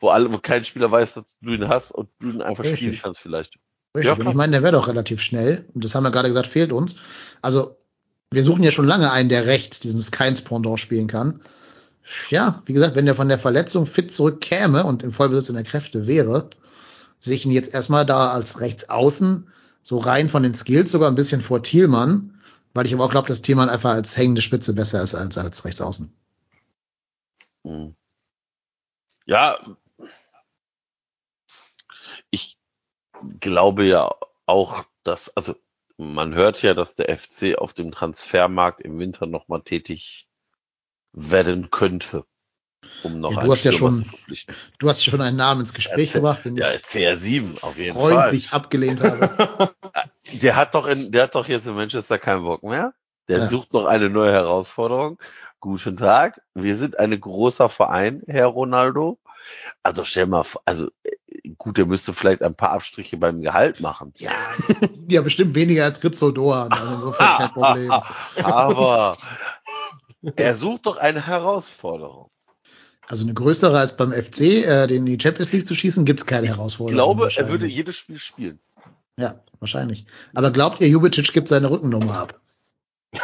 wo 0.00 0.08
alle, 0.08 0.32
wo 0.32 0.38
kein 0.38 0.64
Spieler 0.64 0.90
weiß, 0.90 1.14
dass 1.14 1.24
du 1.40 1.52
ihn 1.52 1.68
hast 1.68 1.92
und 1.92 2.08
du 2.18 2.30
ihn 2.30 2.42
einfach 2.42 2.64
Richtig. 2.64 2.80
spielen 2.80 3.00
kannst 3.00 3.20
vielleicht. 3.20 3.58
Richtig. 3.96 4.18
Ja, 4.18 4.28
ich 4.28 4.34
meine, 4.34 4.52
der 4.52 4.62
wäre 4.62 4.72
doch 4.72 4.88
relativ 4.88 5.22
schnell. 5.22 5.64
Und 5.72 5.84
das 5.84 5.94
haben 5.94 6.02
wir 6.02 6.10
gerade 6.10 6.28
gesagt, 6.28 6.48
fehlt 6.48 6.72
uns. 6.72 6.96
Also, 7.40 7.76
wir 8.30 8.42
suchen 8.42 8.62
ja 8.62 8.70
schon 8.70 8.86
lange 8.86 9.12
einen, 9.12 9.28
der 9.28 9.46
rechts 9.46 9.80
diesen 9.80 10.00
Skynes 10.00 10.42
Pendant 10.42 10.80
spielen 10.80 11.06
kann. 11.06 11.40
Ja, 12.30 12.62
wie 12.66 12.72
gesagt, 12.72 12.94
wenn 12.94 13.06
der 13.06 13.14
von 13.14 13.28
der 13.28 13.38
Verletzung 13.38 13.86
fit 13.86 14.12
zurückkäme 14.12 14.84
und 14.84 15.02
im 15.02 15.12
Vollbesitz 15.12 15.48
in 15.48 15.56
der 15.56 15.64
Kräfte 15.64 16.06
wäre, 16.06 16.48
sehe 17.18 17.34
ich 17.34 17.44
ihn 17.44 17.52
jetzt 17.52 17.74
erstmal 17.74 18.06
da 18.06 18.32
als 18.32 18.60
rechts 18.60 18.88
außen, 18.88 19.50
so 19.82 19.98
rein 19.98 20.28
von 20.28 20.42
den 20.42 20.54
Skills 20.54 20.90
sogar 20.90 21.08
ein 21.08 21.14
bisschen 21.14 21.40
vor 21.40 21.62
Thielmann, 21.62 22.40
weil 22.74 22.86
ich 22.86 22.94
aber 22.94 23.04
auch 23.04 23.10
glaube, 23.10 23.28
dass 23.28 23.42
Thielmann 23.42 23.68
einfach 23.68 23.90
als 23.94 24.16
hängende 24.16 24.42
Spitze 24.42 24.74
besser 24.74 25.02
ist 25.02 25.14
als 25.14 25.38
als 25.38 25.64
rechts 25.64 25.80
außen. 25.80 26.12
Mhm. 27.64 27.96
Ja, 29.24 29.58
ich 32.30 32.58
glaube 33.40 33.84
ja 33.84 34.14
auch, 34.46 34.84
dass, 35.02 35.36
also 35.36 35.56
man 35.98 36.34
hört 36.34 36.62
ja, 36.62 36.74
dass 36.74 36.94
der 36.94 37.16
FC 37.16 37.56
auf 37.56 37.72
dem 37.72 37.90
Transfermarkt 37.90 38.80
im 38.80 38.98
Winter 38.98 39.26
nochmal 39.26 39.62
tätig 39.62 40.28
werden 41.12 41.70
könnte, 41.70 42.24
um 43.02 43.20
noch 43.20 43.32
Ja, 43.32 43.42
du 43.44 43.50
hast 43.52 43.64
ja 43.64 43.72
schon. 43.72 44.04
Du 44.78 44.88
hast 44.88 45.02
schon 45.04 45.20
einen 45.22 45.36
Namen 45.36 45.60
ins 45.60 45.72
Gespräch 45.72 46.08
Erzähl- 46.08 46.20
gebracht, 46.20 46.44
den 46.44 46.56
Ja, 46.56 46.70
ich 46.72 46.82
CR7 46.82 47.62
auf 47.62 47.78
jeden 47.78 47.96
freundlich 47.96 48.52
abgelehnt 48.52 49.00
habe. 49.02 49.28
Fall. 49.28 49.74
Der 50.42 50.56
hat 50.56 50.74
doch 50.74 50.86
in, 50.88 51.12
der 51.12 51.22
hat 51.24 51.34
doch 51.36 51.46
jetzt 51.48 51.66
in 51.66 51.74
Manchester 51.74 52.18
keinen 52.18 52.42
Bock 52.42 52.62
mehr. 52.64 52.92
Der 53.28 53.38
Ja. 53.38 53.46
sucht 53.48 53.72
noch 53.72 53.86
eine 53.86 54.10
neue 54.10 54.32
Herausforderung. 54.32 55.18
Guten 55.60 55.96
Tag. 55.96 56.40
Wir 56.52 56.76
sind 56.76 56.98
ein 56.98 57.18
großer 57.18 57.68
Verein, 57.68 58.22
Herr 58.26 58.46
Ronaldo. 58.48 59.18
Also 59.82 60.04
stell 60.04 60.26
mal, 60.26 60.44
also 60.64 60.88
äh, 61.04 61.50
gut, 61.58 61.78
der 61.78 61.86
müsste 61.86 62.12
vielleicht 62.12 62.42
ein 62.42 62.54
paar 62.54 62.72
Abstriche 62.72 63.16
beim 63.16 63.42
Gehalt 63.42 63.80
machen. 63.80 64.12
Ja, 64.18 64.32
ja, 65.08 65.22
bestimmt 65.22 65.54
weniger 65.54 65.84
als 65.84 66.02
Rizzo 66.02 66.30
Doan, 66.30 66.70
also 66.72 66.94
insofern 66.94 67.38
kein 67.38 67.52
Problem. 67.52 67.90
Aber 68.42 69.16
er 70.36 70.56
sucht 70.56 70.86
doch 70.86 70.96
eine 70.96 71.26
Herausforderung. 71.26 72.30
Also 73.08 73.22
eine 73.22 73.34
größere 73.34 73.78
als 73.78 73.96
beim 73.96 74.12
FC, 74.12 74.40
äh, 74.40 74.86
den 74.88 75.06
in 75.06 75.16
die 75.16 75.22
Champions 75.22 75.52
League 75.52 75.68
zu 75.68 75.74
schießen, 75.74 76.04
gibt's 76.04 76.26
keine 76.26 76.46
Ich 76.46 76.50
Herausforderung. 76.50 76.94
glaube, 76.94 77.30
er 77.34 77.48
würde 77.48 77.66
jedes 77.66 77.94
Spiel 77.96 78.18
spielen. 78.18 78.58
Ja, 79.18 79.36
wahrscheinlich. 79.60 80.06
Aber 80.34 80.50
glaubt 80.50 80.80
ihr, 80.80 80.88
Jubicic 80.88 81.32
gibt 81.32 81.48
seine 81.48 81.70
Rückennummer 81.70 82.18
ab? 82.18 82.40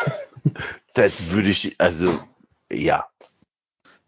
Das 0.94 1.12
würde 1.30 1.48
ich, 1.48 1.80
also, 1.80 2.18
ja. 2.70 3.06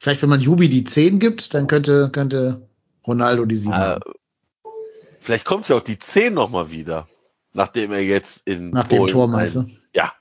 Vielleicht, 0.05 0.21
wenn 0.21 0.29
man 0.29 0.43
Jubi 0.43 0.69
die 0.69 0.85
10 0.85 1.19
gibt, 1.19 1.55
dann 1.55 1.67
könnte, 1.67 2.11
könnte 2.11 2.69
Ronaldo 3.07 3.47
die 3.47 3.55
7 3.57 3.73
Äh, 3.73 3.77
haben. 3.77 4.01
vielleicht 5.19 5.47
kommt 5.47 5.67
ja 5.71 5.77
auch 5.77 5.81
die 5.81 5.99
10 5.99 6.35
nochmal 6.35 6.71
wieder. 6.71 7.09
Nachdem 7.55 7.91
er 7.91 8.03
jetzt 8.03 8.47
in 8.47 8.69
Nach 8.69 8.87
dem 8.87 8.99
Polen 8.99 9.11
Tor 9.13 9.29
meinst 9.29 9.57
ein- 9.57 9.69
du? 9.69 9.73
Ja. 9.95 10.13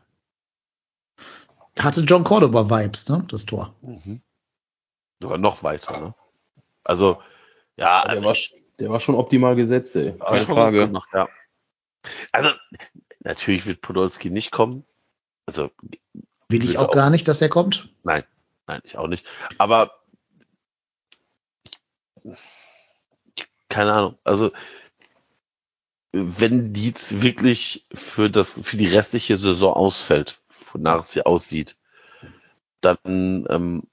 Hatte 1.77 1.99
John 2.01 2.23
Cordoba 2.23 2.69
Vibes, 2.69 3.09
ne? 3.09 3.25
Das 3.29 3.45
Tor. 3.45 3.75
Mhm. 3.81 4.21
Sogar 5.21 5.37
noch 5.37 5.63
weiter, 5.63 5.99
ne? 5.99 6.15
Also, 6.85 7.21
ja, 7.75 8.05
Der 8.07 8.23
war, 8.23 8.37
der 8.79 8.89
war 8.89 9.01
schon 9.01 9.15
optimal 9.15 9.57
gesetzt, 9.57 9.97
ey. 9.97 10.13
Keine 10.17 10.45
Frage. 10.45 10.77
gemacht, 10.87 11.09
ja. 11.13 11.27
Also, 12.31 12.51
natürlich 13.19 13.65
wird 13.65 13.81
Podolski 13.81 14.29
nicht 14.29 14.51
kommen. 14.51 14.85
Also, 15.45 15.71
Will 16.47 16.63
ich 16.63 16.77
auch 16.77 16.87
auch- 16.87 16.91
gar 16.93 17.09
nicht, 17.09 17.27
dass 17.27 17.41
er 17.41 17.49
kommt. 17.49 17.89
nein, 18.03 18.23
nein, 18.67 18.81
ich 18.83 18.97
auch 18.97 19.07
nicht. 19.07 19.25
Aber 19.57 19.91
keine 23.69 23.93
Ahnung. 23.93 24.17
Also 24.23 24.51
wenn 26.11 26.73
Dietz 26.73 27.21
wirklich 27.21 27.87
für 27.91 28.29
das 28.29 28.61
für 28.61 28.77
die 28.77 28.85
restliche 28.87 29.35
Saison 29.37 29.73
ausfällt, 29.73 30.41
wonach 30.71 31.01
es 31.01 31.11
hier 31.13 31.25
aussieht, 31.25 31.77
dann 32.81 33.47
ähm, 33.49 33.83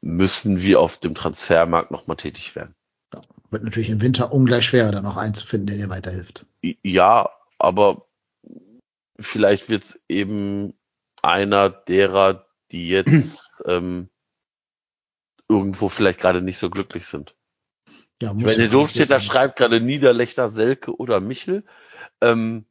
müssen 0.00 0.62
wir 0.62 0.80
auf 0.80 0.98
dem 0.98 1.14
Transfermarkt 1.14 1.90
nochmal 1.90 2.16
tätig 2.16 2.56
werden. 2.56 2.74
Ja, 3.12 3.20
wird 3.50 3.64
natürlich 3.64 3.90
im 3.90 4.00
Winter 4.00 4.32
ungleich 4.32 4.64
schwerer, 4.66 4.90
dann 4.90 5.06
auch 5.06 5.16
einzufinden, 5.16 5.66
der 5.66 5.76
dir 5.76 5.90
weiterhilft. 5.90 6.46
Ja, 6.82 7.30
aber 7.58 8.06
vielleicht 9.18 9.68
wird 9.68 9.82
es 9.82 10.00
eben 10.08 10.74
einer 11.22 11.68
derer, 11.68 12.46
die 12.72 12.88
jetzt 12.88 13.62
ähm, 13.66 14.08
irgendwo 15.48 15.88
vielleicht 15.88 16.20
gerade 16.20 16.42
nicht 16.42 16.58
so 16.58 16.70
glücklich 16.70 17.06
sind. 17.06 17.34
Ja, 18.22 18.32
Wenn 18.34 18.58
der 18.58 18.68
Doofstädter 18.68 19.18
schreibt 19.18 19.56
gerade 19.56 19.80
Niederlechter, 19.80 20.50
Selke 20.50 20.94
oder 20.94 21.20
Michel. 21.20 21.64
Ähm, 22.20 22.66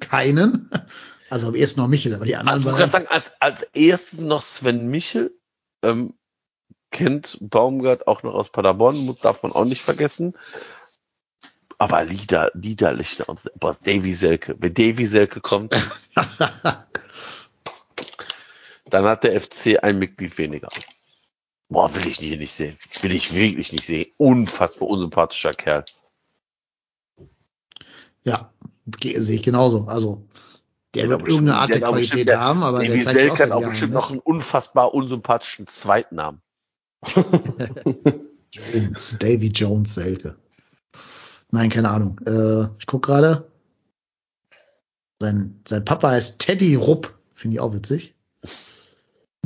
Keinen. 0.00 0.70
Also 1.28 1.48
am 1.48 1.56
ersten 1.56 1.80
noch 1.80 1.88
Michel, 1.88 2.14
aber 2.14 2.24
die 2.24 2.36
anderen 2.36 2.58
also 2.58 2.70
ich 2.70 2.76
gerade 2.76 2.92
sagen, 2.92 3.08
als, 3.08 3.32
als 3.40 3.64
erstes 3.74 4.20
noch 4.20 4.42
Sven 4.42 4.86
Michel. 4.86 5.36
Ähm, 5.82 6.14
kennt 6.92 7.38
Baumgart 7.40 8.06
auch 8.06 8.22
noch 8.22 8.34
aus 8.34 8.52
Paderborn, 8.52 8.96
muss 9.06 9.18
darf 9.18 9.42
man 9.42 9.50
auch 9.50 9.64
nicht 9.64 9.82
vergessen. 9.82 10.34
Aber 11.78 12.04
Lieder, 12.04 12.52
Niederlichter 12.54 13.28
und 13.28 13.42
boah, 13.56 13.76
Davy 13.84 14.14
Selke. 14.14 14.54
Wenn 14.60 14.72
Davy 14.72 15.06
Selke 15.06 15.40
kommt, 15.40 15.74
dann 18.90 19.04
hat 19.04 19.24
der 19.24 19.40
FC 19.40 19.82
ein 19.82 19.98
Mitglied 19.98 20.36
weniger. 20.38 20.68
Boah, 21.68 21.92
will 21.94 22.06
ich 22.06 22.18
hier 22.18 22.38
nicht 22.38 22.52
sehen. 22.52 22.78
Will 23.02 23.12
ich 23.14 23.34
wirklich 23.34 23.72
nicht 23.72 23.86
sehen. 23.86 24.06
Unfassbar 24.18 24.88
unsympathischer 24.88 25.52
Kerl. 25.52 25.84
Ja, 28.24 28.52
sehe 29.02 29.36
ich 29.36 29.42
genauso. 29.42 29.86
Also, 29.86 30.26
der 30.94 31.04
Ja, 31.04 31.08
wird 31.10 31.20
aber 31.20 31.28
irgendeine 31.28 31.52
bestimmt- 31.52 31.60
Art 31.60 31.68
der 31.70 31.78
der 31.80 31.88
Qualität 31.88 32.12
bestimmt- 32.26 32.40
haben, 32.40 32.62
aber 32.62 32.78
der 32.80 32.88
Davy 32.90 33.02
zeigt 33.04 33.18
auch 33.18 33.32
hat 33.32 33.38
seit 33.38 33.52
auch 33.52 33.64
bestimmt 33.68 33.92
nicht. 33.92 34.00
noch 34.00 34.10
einen 34.10 34.20
unfassbar 34.20 34.94
unsympathischen 34.94 35.66
Zweitnamen. 35.66 36.40
Jones, 38.52 39.18
Davy 39.18 39.48
Jones 39.48 39.94
Selke. 39.94 40.36
Nein, 41.50 41.68
keine 41.70 41.90
Ahnung. 41.90 42.20
Äh, 42.26 42.64
ich 42.78 42.86
guck 42.86 43.04
gerade. 43.04 43.50
Sein, 45.20 45.60
sein 45.66 45.84
Papa 45.84 46.10
heißt 46.10 46.38
Teddy 46.40 46.74
Rupp. 46.74 47.16
Finde 47.34 47.56
ich 47.56 47.60
auch 47.60 47.74
witzig. 47.74 48.14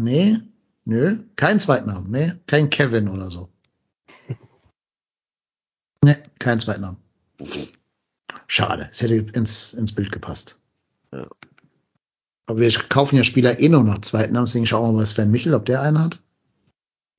Nee, 0.02 0.38
nö, 0.86 1.18
kein 1.36 1.60
Zweitnamen. 1.60 2.10
Nee, 2.10 2.32
kein 2.46 2.70
Kevin 2.70 3.08
oder 3.08 3.30
so. 3.30 3.48
Nee, 6.02 6.16
kein 6.38 6.58
Zweitnamen. 6.58 6.96
Schade. 8.46 8.88
Es 8.90 9.02
hätte 9.02 9.16
ins, 9.16 9.74
ins 9.74 9.94
Bild 9.94 10.10
gepasst. 10.10 10.58
Ja. 11.12 11.26
Aber 12.46 12.58
wir 12.58 12.72
kaufen 12.88 13.16
ja 13.16 13.24
Spieler 13.24 13.60
eh 13.60 13.68
nur 13.68 13.84
noch 13.84 14.00
Zweitnamen, 14.00 14.46
deswegen 14.46 14.66
schauen 14.66 14.88
wir 14.88 14.92
mal 14.96 15.04
Sven 15.06 15.30
Michel, 15.30 15.52
ob 15.52 15.66
der 15.66 15.82
einen 15.82 15.98
hat. 15.98 16.22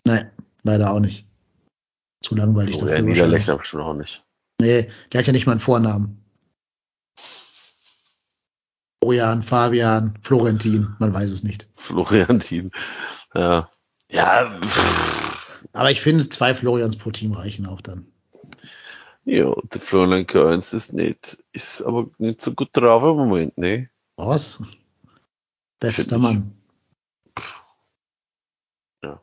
Nein, 0.04 0.32
leider 0.64 0.92
auch 0.92 1.00
nicht. 1.00 1.28
Zu 2.24 2.36
langweilig 2.36 2.76
Oh, 2.76 2.80
dafür. 2.80 2.90
wahrscheinlich. 2.94 3.14
Niederlechner 3.14 3.58
bestimmt 3.58 3.84
auch 3.84 3.94
nicht. 3.94 4.26
Nee, 4.60 4.90
der 5.12 5.20
hat 5.20 5.28
ja 5.28 5.34
nicht 5.34 5.46
mal 5.46 5.54
einen 5.54 5.62
Vornamen. 5.62 6.21
Florian, 9.04 9.42
Fabian, 9.42 10.14
Florentin, 10.22 10.96
man 11.00 11.12
weiß 11.14 11.30
es 11.30 11.44
nicht. 11.44 11.68
Florian 11.76 12.40
Team. 12.40 12.72
Ja. 13.34 13.70
Ja, 14.12 14.60
pff. 14.62 15.64
Aber 15.74 15.90
ich 15.90 16.02
finde, 16.02 16.30
zwei 16.30 16.54
Florians 16.54 16.98
pro 16.98 17.12
Team 17.12 17.32
reichen 17.34 17.66
auch 17.66 17.82
dann. 17.82 18.06
ja, 19.26 19.52
der 19.74 19.82
Florian 19.82 20.28
Kearns 20.28 20.74
ist 20.74 20.94
nicht, 20.94 21.44
ist 21.52 21.82
aber 21.82 22.10
nicht 22.20 22.42
so 22.42 22.54
gut 22.54 22.70
drauf 22.74 23.02
im 23.04 23.16
Moment, 23.18 23.58
ne? 23.58 23.90
Was? 24.18 24.62
Bester. 25.80 26.20
Mann. 26.20 26.54
Ja. 29.04 29.22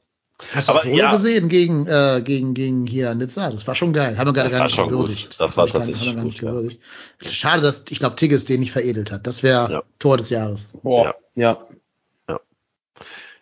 Hast 0.53 0.69
du 0.69 0.73
Aber 0.73 0.81
das 0.81 0.89
Solo 0.89 0.99
ja. 0.99 1.11
gesehen 1.11 1.49
gegen, 1.49 1.87
äh, 1.87 2.23
gegen, 2.25 2.55
gegen 2.55 2.87
hier 2.87 3.15
Nizza? 3.15 3.51
Das 3.51 3.67
war 3.67 3.75
schon 3.75 3.93
geil. 3.93 4.17
Haben 4.17 4.29
wir 4.29 4.33
gerade 4.33 4.51
gar 4.51 4.65
nicht 4.65 4.77
gut. 4.77 4.89
gewürdigt. 4.89 5.41
Das 5.41 5.57
war 5.57 5.67
tatsächlich 5.67 6.01
haben 6.01 6.07
wir 6.07 6.15
gar 6.15 6.25
nicht 6.25 6.41
gut, 6.41 6.43
ja. 6.43 6.51
gewürdigt. 6.53 6.83
Schade, 7.25 7.63
dass, 7.63 7.85
ich 7.89 7.99
glaube, 7.99 8.17
Tigges 8.17 8.45
den 8.45 8.61
nicht 8.61 8.71
veredelt 8.71 9.11
hat. 9.11 9.27
Das 9.27 9.43
wäre 9.43 9.71
Ja. 9.71 9.83
Tor 9.99 10.17
des 10.17 10.31
Jahres. 10.31 10.69
Boah, 10.83 11.17
ja. 11.35 11.59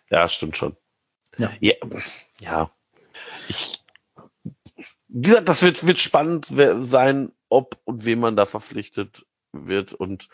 Ja, 0.09 0.29
stimmt 0.29 0.57
schon. 0.57 0.75
Ja. 1.37 1.51
Ja. 1.59 1.73
ja. 2.39 2.71
Ich, 3.49 3.83
wie 5.09 5.21
gesagt, 5.21 5.49
das 5.49 5.61
wird, 5.61 5.85
wird 5.85 5.99
spannend 5.99 6.47
sein, 6.81 7.31
ob 7.49 7.77
und 7.85 8.05
wen 8.05 8.19
man 8.19 8.35
da 8.35 8.45
verpflichtet 8.45 9.25
wird 9.51 9.93
und 9.93 10.29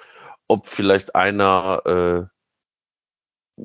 ob 0.48 0.68
vielleicht 0.68 1.16
einer 1.16 2.30
äh, 3.58 3.64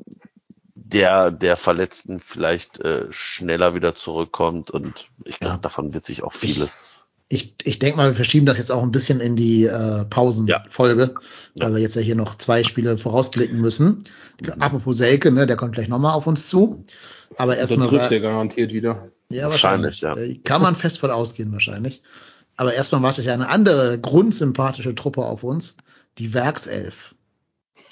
der, 0.91 1.31
der 1.31 1.55
Verletzten 1.57 2.19
vielleicht 2.19 2.79
äh, 2.79 3.05
schneller 3.11 3.73
wieder 3.75 3.95
zurückkommt 3.95 4.71
und 4.71 5.09
ich 5.25 5.39
glaube, 5.39 5.55
Ja. 5.55 5.59
davon 5.59 5.93
wird 5.93 6.05
sich 6.05 6.23
auch 6.23 6.33
vieles. 6.33 7.05
Ich, 7.31 7.53
ich 7.63 7.77
denke 7.77 7.97
mal, 7.97 8.09
wir 8.09 8.15
verschieben 8.15 8.47
das 8.47 8.57
jetzt 8.57 8.71
auch 8.71 8.81
ein 8.81 8.91
bisschen 8.91 9.19
in 9.19 9.35
die 9.35 9.65
äh, 9.65 10.05
Pausenfolge, 10.05 11.13
Ja. 11.13 11.63
weil 11.63 11.75
wir 11.75 11.81
jetzt 11.81 11.95
ja 11.95 12.01
hier 12.01 12.15
noch 12.15 12.35
zwei 12.39 12.63
Spiele 12.63 12.97
vorausblicken 12.97 13.61
müssen. 13.61 14.05
Apropos 14.59 14.97
Selke, 14.97 15.31
ne, 15.31 15.45
der 15.45 15.55
kommt 15.55 15.73
gleich 15.75 15.87
nochmal 15.89 16.13
auf 16.15 16.25
uns 16.25 16.49
zu. 16.49 16.83
Aber 17.37 17.53
Da 17.53 17.59
erstmal 17.61 17.87
trifft 17.87 18.05
war, 18.05 18.11
er 18.11 18.19
garantiert 18.19 18.73
wieder. 18.73 19.11
ja, 19.29 19.47
Wahrscheinlich, 19.47 20.01
wahrscheinlich. 20.01 20.41
Da 20.43 20.49
Kann 20.53 20.63
man 20.63 20.75
fest 20.75 20.99
von 20.99 21.11
ausgehen, 21.11 21.51
wahrscheinlich. 21.51 22.01
Aber 22.57 22.73
erstmal 22.73 23.03
wartet 23.03 23.25
ja 23.25 23.33
eine 23.35 23.47
andere 23.49 23.99
grundsympathische 23.99 24.95
Truppe 24.95 25.23
auf 25.23 25.43
uns, 25.43 25.77
die 26.17 26.33
Werkself. 26.33 27.13
Ja. 27.77 27.83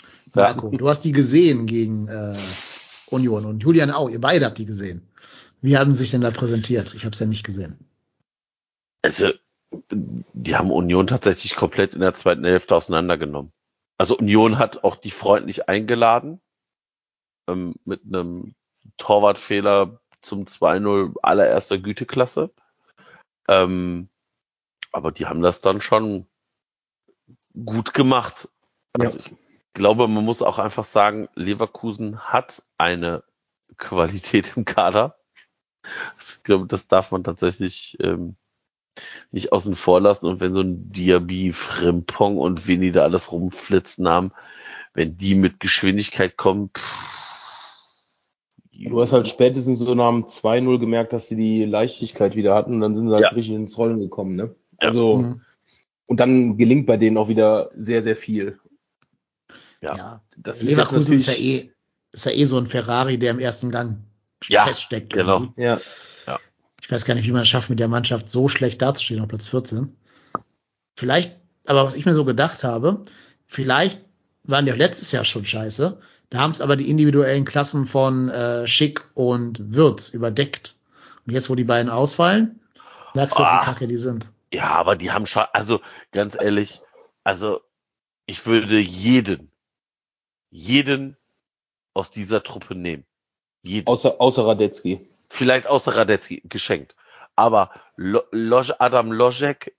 Marco, 0.54 0.72
du 0.76 0.90
hast 0.90 1.02
die 1.06 1.12
gesehen 1.12 1.68
gegen 1.68 2.08
äh, 2.08 2.34
Union 3.10 3.46
und 3.46 3.64
Julian 3.64 3.92
auch. 3.92 4.10
Ihr 4.10 4.22
beide 4.22 4.46
habt 4.46 4.58
die 4.58 4.66
gesehen. 4.66 5.08
Wie 5.62 5.78
haben 5.78 5.94
sie 5.94 6.00
sich 6.00 6.12
denn 6.12 6.22
da 6.22 6.32
präsentiert? 6.32 6.94
Ich 6.94 7.04
habe 7.04 7.14
es 7.14 7.20
ja 7.20 7.26
nicht 7.26 7.46
gesehen. 7.46 7.78
Also, 9.02 9.32
die 9.92 10.56
haben 10.56 10.72
Union 10.72 11.08
tatsächlich 11.08 11.56
komplett 11.56 11.94
in 11.94 12.02
der 12.02 12.14
zweiten 12.14 12.44
Hälfte 12.44 12.76
auseinandergenommen. 12.76 13.52
Also 13.98 14.18
Union 14.18 14.60
hat 14.60 14.84
auch 14.84 14.96
die 14.96 15.12
freundlich 15.12 15.68
eingeladen, 15.68 16.40
ähm, 17.48 17.76
mit 17.84 18.02
einem 18.06 18.54
Torwartfehler 18.98 20.00
zum 20.22 20.46
2-0 20.46 21.16
allererster 21.22 21.78
Güteklasse. 21.80 22.52
Ähm, 23.48 24.10
aber 24.92 25.12
die 25.12 25.26
haben 25.26 25.42
das 25.42 25.62
dann 25.62 25.82
schon 25.82 26.28
gut 27.66 27.94
gemacht. 27.94 28.50
Also 28.94 29.18
Ja. 29.18 29.26
ich 29.26 29.47
glaube, 29.78 30.08
man 30.08 30.26
muss 30.26 30.42
auch 30.42 30.58
einfach 30.60 30.86
sagen, 30.86 31.30
Leverkusen 31.36 32.20
hat 32.20 32.64
eine 32.78 33.24
Qualität 33.78 34.54
im 34.58 34.66
Kader. 34.66 35.16
Ich 36.20 36.44
glaube, 36.44 36.66
das 36.68 36.88
darf 36.88 37.12
man 37.12 37.24
tatsächlich 37.24 37.96
ähm, 38.02 38.36
nicht 39.32 39.52
außen 39.54 39.76
vor 39.76 40.02
lassen. 40.02 40.26
Und 40.26 40.42
wenn 40.42 40.54
so 40.54 40.62
ein 40.62 40.92
Diaby, 40.92 41.54
Frimpong 41.54 42.38
und 42.38 42.68
Winnie 42.68 42.92
da 42.92 43.04
alles 43.04 43.32
rumflitzen 43.32 44.08
haben, 44.08 44.32
wenn 44.94 45.16
die 45.16 45.36
mit 45.36 45.60
Geschwindigkeit 45.60 46.36
kommen, 46.38 46.72
pff, 46.76 47.18
Du 48.80 49.02
hast 49.02 49.12
halt 49.12 49.28
spätestens 49.28 49.80
so 49.80 49.96
nach 49.96 50.12
dem 50.12 50.28
2-0 50.28 50.78
gemerkt, 50.80 51.12
dass 51.12 51.28
sie 51.28 51.36
die 51.36 51.66
Leichtigkeit 51.66 52.36
wieder 52.36 52.54
hatten 52.54 52.74
und 52.76 52.82
dann 52.82 52.96
sind 52.96 53.08
sie 53.08 53.14
halt 53.14 53.24
Ja. 53.24 53.30
richtig 53.30 53.56
ins 53.56 53.78
Rollen 53.78 54.00
gekommen, 54.00 54.36
ne? 54.36 54.56
Ja. 54.80 54.90
Also, 54.90 55.18
Mhm. 55.18 55.42
und 56.06 56.20
dann 56.20 56.58
gelingt 56.58 56.86
bei 56.86 56.98
denen 56.98 57.18
auch 57.18 57.28
wieder 57.28 57.72
sehr, 57.76 58.04
sehr 58.04 58.16
viel. 58.16 58.60
Ja. 59.82 59.96
ja. 59.96 60.22
Das 60.38 60.58
ist 60.58 60.64
Leverkusen 60.64 61.14
ist 61.14 61.28
ja 61.28 61.34
eh, 61.34 61.72
ist 62.12 62.26
ja 62.26 62.32
eh 62.32 62.46
so 62.46 62.58
ein 62.58 62.68
Ferrari, 62.68 63.18
der 63.20 63.32
im 63.32 63.40
ersten 63.40 63.70
Gang 63.72 64.04
Ja, 64.48 64.66
feststeckt. 64.66 65.14
genau. 65.14 65.42
irgendwie. 65.56 65.62
Ja, 65.64 65.80
Ich 66.82 66.92
weiß 66.92 67.06
gar 67.06 67.16
nicht, 67.16 67.28
wie 67.28 67.32
man 67.32 67.42
es 67.44 67.50
schafft, 67.50 67.70
mit 67.70 67.80
der 67.80 67.88
Mannschaft 67.88 68.30
so 68.30 68.48
schlecht 68.50 68.82
dazustehen 68.82 69.22
auf 69.22 69.28
Platz 69.28 69.48
14. 69.48 69.96
Vielleicht, 70.96 71.36
aber 71.66 71.86
was 71.86 71.96
ich 71.96 72.06
mir 72.06 72.14
so 72.14 72.26
gedacht 72.26 72.64
habe, 72.64 73.04
vielleicht 73.46 74.02
waren 74.44 74.66
die 74.66 74.72
auch 74.72 74.78
letztes 74.78 75.12
Jahr 75.12 75.26
schon 75.26 75.46
scheiße. 75.46 76.00
Da 76.30 76.40
haben 76.40 76.52
es 76.52 76.62
aber 76.62 76.76
die 76.76 76.90
individuellen 76.90 77.46
Klassen 77.46 77.86
von 77.88 78.30
äh, 78.30 78.68
Schick 78.68 79.04
und 79.14 79.74
Wirtz 79.76 80.10
überdeckt. 80.10 80.80
Und 81.26 81.34
jetzt, 81.34 81.50
wo 81.50 81.56
die 81.56 81.64
beiden 81.66 81.90
ausfallen, 81.92 82.62
merkst 83.14 83.38
du, 83.38 83.44
Ah. 83.44 83.62
wie 83.62 83.66
kacke 83.66 83.88
die 83.88 83.98
sind. 83.98 84.32
Ja, 84.54 84.70
aber 84.70 84.96
die 84.96 85.12
haben 85.12 85.26
schon, 85.26 85.44
also 85.54 85.82
ganz 86.14 86.36
ehrlich, 86.40 86.82
also 87.24 87.62
ich 88.26 88.46
würde 88.46 88.80
jeden, 88.80 89.52
jeden 90.50 91.18
aus 91.94 92.12
dieser 92.12 92.44
Truppe 92.44 92.76
nehmen. 92.76 93.06
Jeden. 93.64 93.88
außer, 93.88 94.22
außer 94.22 94.46
Radetzky. 94.46 95.00
Vielleicht 95.30 95.68
außer 95.68 95.96
Radetzky 95.96 96.42
geschenkt. 96.46 96.96
Aber 97.36 97.72
Lo 97.96 98.22
Loj 98.32 98.74
Adam 98.80 99.12
Lojek, 99.12 99.76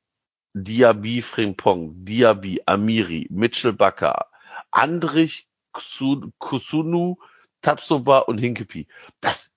Diaby 0.54 1.22
Frimpong, 1.22 2.04
Diaby 2.04 2.62
Amiri, 2.66 3.26
Mitchell 3.30 3.72
Bakker, 3.72 4.26
Andrich 4.70 5.48
Kusu- 5.72 6.30
Kusunu, 6.38 7.16
Tapsoba 7.62 8.18
und 8.20 8.38
Hinkepi. 8.38 8.86
Das, 9.20 9.52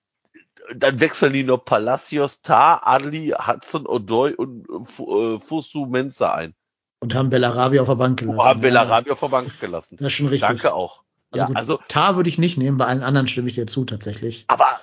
dann 0.74 1.00
wechseln 1.00 1.32
die 1.32 1.44
noch 1.44 1.64
Palacios, 1.64 2.40
Tar, 2.42 2.86
Adli, 2.86 3.34
Hudson, 3.36 3.86
Odoi 3.86 4.34
und 4.34 4.68
äh, 4.68 5.02
äh, 5.34 5.38
Fusu 5.38 5.86
Mensa 5.86 6.32
ein. 6.34 6.54
Und 7.02 7.16
haben 7.16 7.30
Bellarabi 7.30 7.80
auf 7.80 7.88
der 7.88 7.96
Bank 7.96 8.20
gelassen. 8.20 8.38
Oh, 8.38 8.44
haben 8.44 8.60
Ja, 8.60 8.68
Bellarabi 8.68 9.10
auf 9.10 9.18
der 9.18 9.26
Bank 9.26 9.58
gelassen. 9.60 9.96
Das 9.96 10.06
ist 10.06 10.12
schon 10.12 10.28
richtig. 10.28 10.48
Danke 10.48 10.72
auch. 10.72 11.02
Also, 11.32 11.42
ja, 11.42 11.46
gut, 11.48 11.56
also, 11.56 11.80
Tar 11.88 12.14
würde 12.14 12.28
ich 12.28 12.38
nicht 12.38 12.58
nehmen, 12.58 12.78
bei 12.78 12.86
allen 12.86 13.02
anderen 13.02 13.26
stimme 13.26 13.48
ich 13.48 13.56
dir 13.56 13.66
zu 13.66 13.84
tatsächlich. 13.84 14.44
aber 14.46 14.78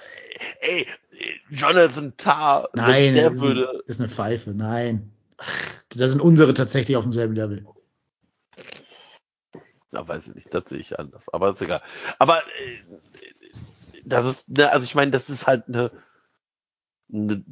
ey, 0.59 0.85
Jonathan 1.49 2.17
Tar, 2.17 2.67
Nein, 2.73 3.13
der 3.15 3.25
das 3.25 3.35
ist, 3.35 3.41
würde, 3.41 3.69
ein, 3.69 3.79
ist 3.85 4.01
eine 4.01 4.09
Pfeife, 4.09 4.49
nein. 4.51 5.13
Da 5.95 6.09
sind 6.09 6.19
unsere 6.21 6.53
tatsächlich 6.53 6.97
auf 6.97 7.03
demselben 7.03 7.35
Level. 7.35 7.65
na, 9.91 10.05
weiß 10.05 10.27
ich 10.27 10.35
nicht, 10.35 10.53
das 10.53 10.67
sehe 10.67 10.79
ich 10.79 10.99
anders, 10.99 11.29
aber 11.29 11.51
ist 11.51 11.61
egal. 11.61 11.81
Aber 12.17 12.39
äh, 12.39 12.83
das 14.05 14.25
ist, 14.25 14.49
ne, 14.49 14.69
also 14.71 14.83
ich 14.83 14.93
meine, 14.93 15.11
das 15.11 15.29
ist 15.29 15.47
halt 15.47 15.69
eine, 15.69 15.89
eine 17.13 17.43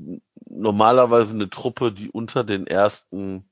normalerweise 0.50 1.34
eine 1.34 1.50
Truppe, 1.50 1.94
die 1.94 2.10
unter 2.10 2.44
den 2.44 2.68
ersten 2.68 3.50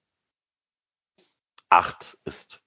acht 1.75 2.17
ist. 2.25 2.61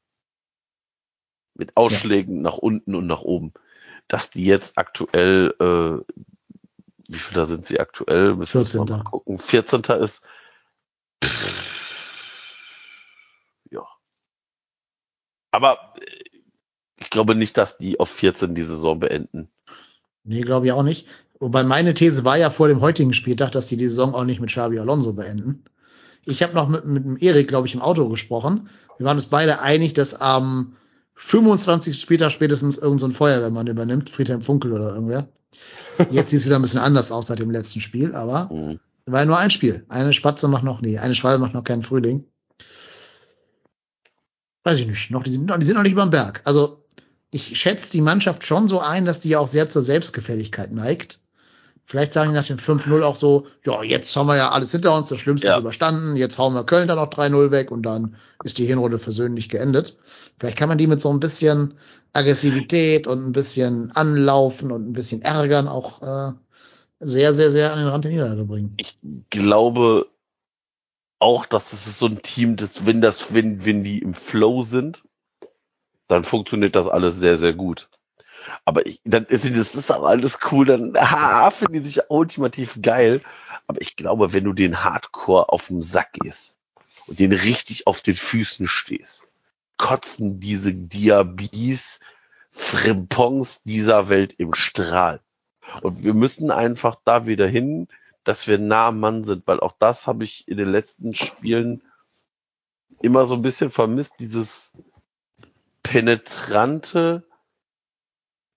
Mit 1.54 1.76
Ausschlägen 1.76 2.42
nach 2.42 2.58
unten 2.58 2.94
und 2.94 3.06
nach 3.06 3.22
oben. 3.22 3.52
Dass 4.06 4.30
die 4.30 4.44
jetzt 4.44 4.78
aktuell, 4.78 5.54
äh, 5.58 6.14
wie 7.08 7.18
viel 7.18 7.34
da 7.34 7.46
sind 7.46 7.66
sie 7.66 7.80
aktuell? 7.80 8.36
Müssen 8.36 8.60
wir 8.60 8.66
14. 8.66 8.96
mal 8.96 9.02
gucken. 9.02 9.38
14. 9.38 9.82
ist. 10.00 10.24
Ja. 13.70 13.86
Aber 15.50 15.94
äh, 16.00 16.40
ich 16.96 17.10
glaube 17.10 17.34
nicht, 17.34 17.56
dass 17.56 17.78
die 17.78 17.98
auf 17.98 18.10
14 18.10 18.54
die 18.54 18.62
Saison 18.62 19.00
beenden. 19.00 19.48
Nee, 20.24 20.42
glaube 20.42 20.66
ich 20.66 20.72
auch 20.72 20.82
nicht. 20.82 21.08
Wobei 21.40 21.62
meine 21.62 21.94
These 21.94 22.24
war 22.24 22.36
ja 22.36 22.50
vor 22.50 22.68
dem 22.68 22.80
heutigen 22.80 23.12
Spieltag, 23.12 23.52
dass 23.52 23.66
die 23.66 23.76
die 23.76 23.86
Saison 23.86 24.14
auch 24.14 24.24
nicht 24.24 24.40
mit 24.40 24.50
Xabi 24.50 24.78
Alonso 24.78 25.12
beenden. 25.14 25.64
Ich 26.30 26.42
habe 26.42 26.54
noch 26.54 26.68
mit, 26.68 26.84
mit 26.84 27.04
dem 27.04 27.16
Erik, 27.16 27.48
glaube 27.48 27.66
ich, 27.66 27.74
im 27.74 27.80
Auto 27.82 28.08
gesprochen. 28.08 28.68
Wir 28.98 29.06
waren 29.06 29.16
uns 29.16 29.26
beide 29.26 29.60
einig, 29.60 29.94
dass 29.94 30.14
am 30.20 30.76
25. 31.14 32.00
Spieltag 32.00 32.30
spätestens 32.32 32.76
irgendein 32.76 32.98
so 32.98 33.06
ein 33.06 33.12
Feuerwehrmann 33.12 33.66
übernimmt, 33.66 34.10
Friedhelm 34.10 34.42
Funkel 34.42 34.72
oder 34.72 34.90
irgendwer. 34.90 35.28
Jetzt 36.10 36.30
sieht 36.30 36.40
es 36.40 36.46
wieder 36.46 36.56
ein 36.56 36.62
bisschen 36.62 36.80
anders 36.80 37.10
aus 37.12 37.26
seit 37.28 37.38
dem 37.38 37.50
letzten 37.50 37.80
Spiel, 37.80 38.14
aber 38.14 38.48
Mhm. 38.52 38.78
war 39.06 39.20
ja 39.20 39.26
nur 39.26 39.38
ein 39.38 39.50
Spiel. 39.50 39.84
Eine 39.88 40.12
Spatze 40.12 40.48
macht 40.48 40.64
noch, 40.64 40.80
nee, 40.82 40.98
eine 40.98 41.14
Schwalbe 41.14 41.40
macht 41.42 41.54
noch 41.54 41.64
keinen 41.64 41.82
Frühling. 41.82 42.24
Weiß 44.64 44.78
ich 44.80 44.86
nicht. 44.86 45.10
Noch, 45.10 45.22
die, 45.22 45.30
sind, 45.30 45.46
noch- 45.46 45.58
die 45.58 45.64
sind 45.64 45.76
noch 45.76 45.82
nicht 45.82 45.92
über 45.92 46.02
dem 46.06 46.10
Berg. 46.10 46.42
Also, 46.44 46.84
ich 47.30 47.58
schätze 47.58 47.90
die 47.92 48.00
Mannschaft 48.00 48.44
schon 48.46 48.68
so 48.68 48.80
ein, 48.80 49.04
dass 49.04 49.20
die 49.20 49.30
ja 49.30 49.38
auch 49.38 49.48
sehr 49.48 49.68
zur 49.68 49.82
Selbstgefälligkeit 49.82 50.72
neigt. 50.72 51.20
Vielleicht 51.88 52.12
sagen 52.12 52.30
die 52.30 52.34
nach 52.36 52.44
dem 52.44 52.58
5-0 52.58 53.02
auch 53.02 53.16
so, 53.16 53.46
ja, 53.64 53.82
jetzt 53.82 54.14
haben 54.14 54.26
wir 54.26 54.36
ja 54.36 54.50
alles 54.50 54.72
hinter 54.72 54.94
uns, 54.94 55.08
das 55.08 55.20
Schlimmste 55.20 55.48
Ja. 55.48 55.54
ist 55.54 55.60
überstanden, 55.60 56.16
jetzt 56.16 56.36
hauen 56.36 56.52
wir 56.52 56.64
Köln 56.64 56.86
dann 56.86 56.98
noch 56.98 57.08
3-0 57.08 57.50
weg 57.50 57.70
und 57.70 57.82
dann 57.82 58.14
ist 58.44 58.58
die 58.58 58.66
Hinrunde 58.66 58.98
versöhnlich 58.98 59.48
geendet. 59.48 59.96
Vielleicht 60.38 60.58
kann 60.58 60.68
man 60.68 60.76
die 60.76 60.86
mit 60.86 61.00
so 61.00 61.10
ein 61.10 61.18
bisschen 61.18 61.78
Aggressivität 62.12 63.06
und 63.06 63.26
ein 63.26 63.32
bisschen 63.32 63.90
Anlaufen 63.92 64.70
und 64.70 64.86
ein 64.86 64.92
bisschen 64.92 65.22
Ärgern 65.22 65.66
auch 65.66 66.02
äh, 66.02 66.32
sehr, 67.00 67.32
sehr, 67.32 67.52
sehr 67.52 67.72
an 67.72 67.78
den 67.78 67.88
Rand 67.88 68.04
der 68.04 68.12
Niederlage 68.12 68.44
bringen. 68.44 68.74
Ich 68.76 68.98
glaube 69.30 70.08
auch, 71.20 71.46
dass 71.46 71.70
das 71.70 71.86
ist 71.86 71.98
so 71.98 72.06
ein 72.06 72.20
Team, 72.20 72.56
das, 72.56 72.84
wenn 72.84 73.00
das, 73.00 73.32
wenn, 73.32 73.64
wenn 73.64 73.82
die 73.82 74.00
im 74.00 74.12
Flow 74.12 74.62
sind, 74.62 75.04
dann 76.06 76.22
funktioniert 76.22 76.76
das 76.76 76.86
alles 76.86 77.16
sehr, 77.16 77.38
sehr 77.38 77.54
gut. 77.54 77.88
Aber 78.64 78.86
ich, 78.86 79.00
dann 79.04 79.26
ist 79.26 79.44
das 79.44 79.74
ist 79.74 79.90
auch 79.90 80.04
alles 80.04 80.38
cool, 80.50 80.66
dann 80.66 80.94
ha, 80.96 81.50
finden 81.50 81.74
die 81.74 81.80
sich 81.80 82.00
ultimativ 82.08 82.78
geil. 82.82 83.20
Aber 83.66 83.80
ich 83.80 83.96
glaube, 83.96 84.32
wenn 84.32 84.44
du 84.44 84.52
den 84.52 84.82
Hardcore 84.82 85.50
auf 85.50 85.68
den 85.68 85.82
Sack 85.82 86.12
gehst 86.14 86.58
und 87.06 87.18
den 87.18 87.32
richtig 87.32 87.86
auf 87.86 88.00
den 88.00 88.16
Füßen 88.16 88.66
stehst, 88.68 89.28
kotzen 89.76 90.40
diese 90.40 90.72
Diabis, 90.72 92.00
Frimpons 92.50 93.62
dieser 93.62 94.08
Welt 94.08 94.34
im 94.38 94.54
Strahl. 94.54 95.20
Und 95.82 96.02
wir 96.02 96.14
müssen 96.14 96.50
einfach 96.50 96.96
da 97.04 97.26
wieder 97.26 97.46
hin, 97.46 97.88
dass 98.24 98.48
wir 98.48 98.58
nah 98.58 98.88
am 98.88 99.00
Mann 99.00 99.24
sind, 99.24 99.46
weil 99.46 99.60
auch 99.60 99.72
das 99.78 100.06
habe 100.06 100.24
ich 100.24 100.48
in 100.48 100.56
den 100.56 100.68
letzten 100.70 101.14
Spielen 101.14 101.82
immer 103.00 103.26
so 103.26 103.34
ein 103.34 103.42
bisschen 103.42 103.70
vermisst, 103.70 104.14
dieses 104.18 104.72
penetrante 105.82 107.27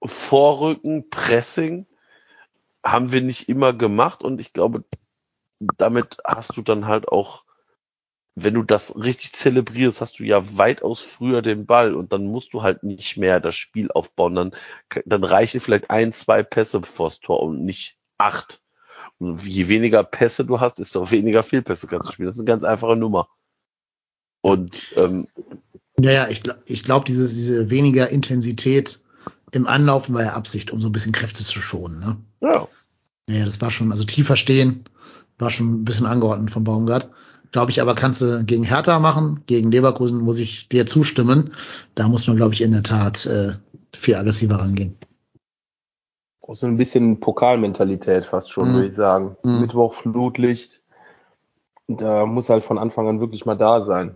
Vorrücken, 0.03 1.09
Pressing 1.09 1.85
haben 2.83 3.11
wir 3.11 3.21
nicht 3.21 3.49
immer 3.49 3.73
gemacht 3.73 4.23
und 4.23 4.41
ich 4.41 4.53
glaube, 4.53 4.83
damit 5.77 6.17
hast 6.25 6.57
du 6.57 6.61
dann 6.61 6.87
halt 6.87 7.07
auch, 7.07 7.45
wenn 8.35 8.53
du 8.53 8.63
das 8.63 8.95
richtig 8.95 9.33
zelebrierst, 9.33 10.01
hast 10.01 10.19
du 10.19 10.23
ja 10.23 10.57
weitaus 10.57 11.01
früher 11.01 11.41
den 11.41 11.65
Ball 11.65 11.93
und 11.93 12.13
dann 12.13 12.25
musst 12.25 12.53
du 12.53 12.63
halt 12.63 12.81
nicht 12.83 13.17
mehr 13.17 13.39
das 13.39 13.55
Spiel 13.55 13.91
aufbauen. 13.91 14.35
Dann, 14.35 14.55
dann 15.05 15.23
reichen 15.23 15.59
vielleicht 15.59 15.91
ein, 15.91 16.13
zwei 16.13 16.41
Pässe 16.41 16.81
vors 16.81 17.19
Tor 17.19 17.43
und 17.43 17.63
nicht 17.63 17.97
acht. 18.17 18.63
Und 19.19 19.45
je 19.45 19.67
weniger 19.67 20.03
Pässe 20.03 20.45
du 20.45 20.59
hast, 20.59 20.79
desto 20.79 21.11
weniger 21.11 21.43
Fehlpässe 21.43 21.87
kannst 21.87 22.09
du 22.09 22.13
spielen. 22.13 22.27
Das 22.27 22.35
ist 22.35 22.39
eine 22.39 22.47
ganz 22.47 22.63
einfache 22.63 22.95
Nummer. 22.95 23.27
Und 24.41 24.93
ähm, 24.97 25.27
Naja, 25.97 26.27
ich, 26.29 26.41
ich 26.65 26.83
glaube, 26.83 27.05
diese 27.05 27.69
weniger 27.69 28.09
Intensität 28.09 29.03
im 29.53 29.67
Anlaufen 29.67 30.13
war 30.15 30.23
ja 30.23 30.33
Absicht, 30.33 30.71
um 30.71 30.79
so 30.81 30.87
ein 30.89 30.91
bisschen 30.91 31.11
Kräfte 31.11 31.43
zu 31.43 31.59
schonen. 31.59 31.99
Ne? 31.99 32.17
ja, 32.41 32.67
Ja, 33.29 33.45
das 33.45 33.61
war 33.61 33.71
schon, 33.71 33.91
also 33.91 34.03
tiefer 34.03 34.35
stehen, 34.37 34.85
war 35.37 35.51
schon 35.51 35.71
ein 35.81 35.85
bisschen 35.85 36.05
angeordnet 36.05 36.51
von 36.51 36.63
Baumgart. 36.63 37.09
Glaube 37.51 37.71
ich 37.71 37.81
aber, 37.81 37.95
kannst 37.95 38.21
du 38.21 38.45
gegen 38.45 38.63
Hertha 38.63 38.99
machen, 38.99 39.41
gegen 39.45 39.71
Leverkusen 39.71 40.21
muss 40.21 40.39
ich 40.39 40.69
dir 40.69 40.85
zustimmen. 40.85 41.51
Da 41.95 42.07
muss 42.07 42.25
man, 42.27 42.37
glaube 42.37 42.53
ich, 42.53 42.61
in 42.61 42.71
der 42.71 42.83
Tat 42.83 43.25
äh, 43.25 43.53
viel 43.93 44.15
aggressiver 44.15 44.55
rangehen. 44.55 44.95
So 46.53 46.67
ein 46.67 46.77
bisschen 46.77 47.19
Pokalmentalität 47.19 48.25
fast 48.25 48.51
schon, 48.51 48.69
Mhm. 48.69 48.73
würde 48.73 48.87
ich 48.87 48.93
sagen. 48.93 49.37
Mhm. 49.43 49.61
Mittwoch 49.61 49.93
Flutlicht. 49.93 50.81
Da 51.87 52.25
muss 52.25 52.49
halt 52.49 52.63
von 52.63 52.77
Anfang 52.77 53.07
an 53.07 53.19
wirklich 53.19 53.45
mal 53.45 53.57
da 53.57 53.81
sein. 53.81 54.15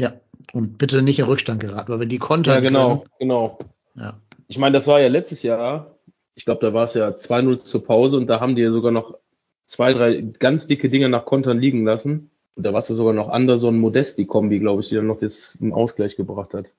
Ja, 0.00 0.12
und 0.52 0.78
bitte 0.78 1.02
nicht 1.02 1.18
in 1.18 1.26
Rückstand 1.26 1.60
geraten, 1.60 1.92
weil 1.92 2.00
wenn 2.00 2.08
die 2.08 2.18
kontern 2.18 2.54
Ja, 2.54 2.60
genau, 2.60 2.98
können, 2.98 3.10
genau. 3.18 3.58
Ja, 3.94 4.20
Ich 4.48 4.58
meine, 4.58 4.74
das 4.74 4.86
war 4.86 5.00
ja 5.00 5.08
letztes 5.08 5.42
Jahr, 5.42 5.98
ich 6.34 6.44
glaube, 6.44 6.64
da 6.64 6.72
war 6.72 6.84
es 6.84 6.94
ja 6.94 7.08
2-0 7.08 7.58
zur 7.58 7.84
Pause 7.84 8.16
und 8.16 8.26
da 8.26 8.40
haben 8.40 8.56
die 8.56 8.62
ja 8.62 8.70
sogar 8.70 8.92
noch 8.92 9.18
zwei, 9.64 9.92
drei 9.92 10.20
ganz 10.20 10.66
dicke 10.66 10.88
Dinger 10.90 11.08
nach 11.08 11.24
Kontern 11.24 11.58
liegen 11.58 11.84
lassen. 11.84 12.30
Und 12.54 12.66
da 12.66 12.72
war 12.72 12.80
es 12.80 12.88
ja 12.88 12.94
sogar 12.94 13.14
noch 13.14 13.28
Anderson 13.28 13.78
Modesti-Kombi, 13.78 14.58
glaube 14.58 14.82
ich, 14.82 14.88
die 14.88 14.96
dann 14.96 15.06
noch 15.06 15.18
das, 15.18 15.58
einen 15.60 15.72
Ausgleich 15.72 16.16
gebracht 16.16 16.54
hat. 16.54 16.74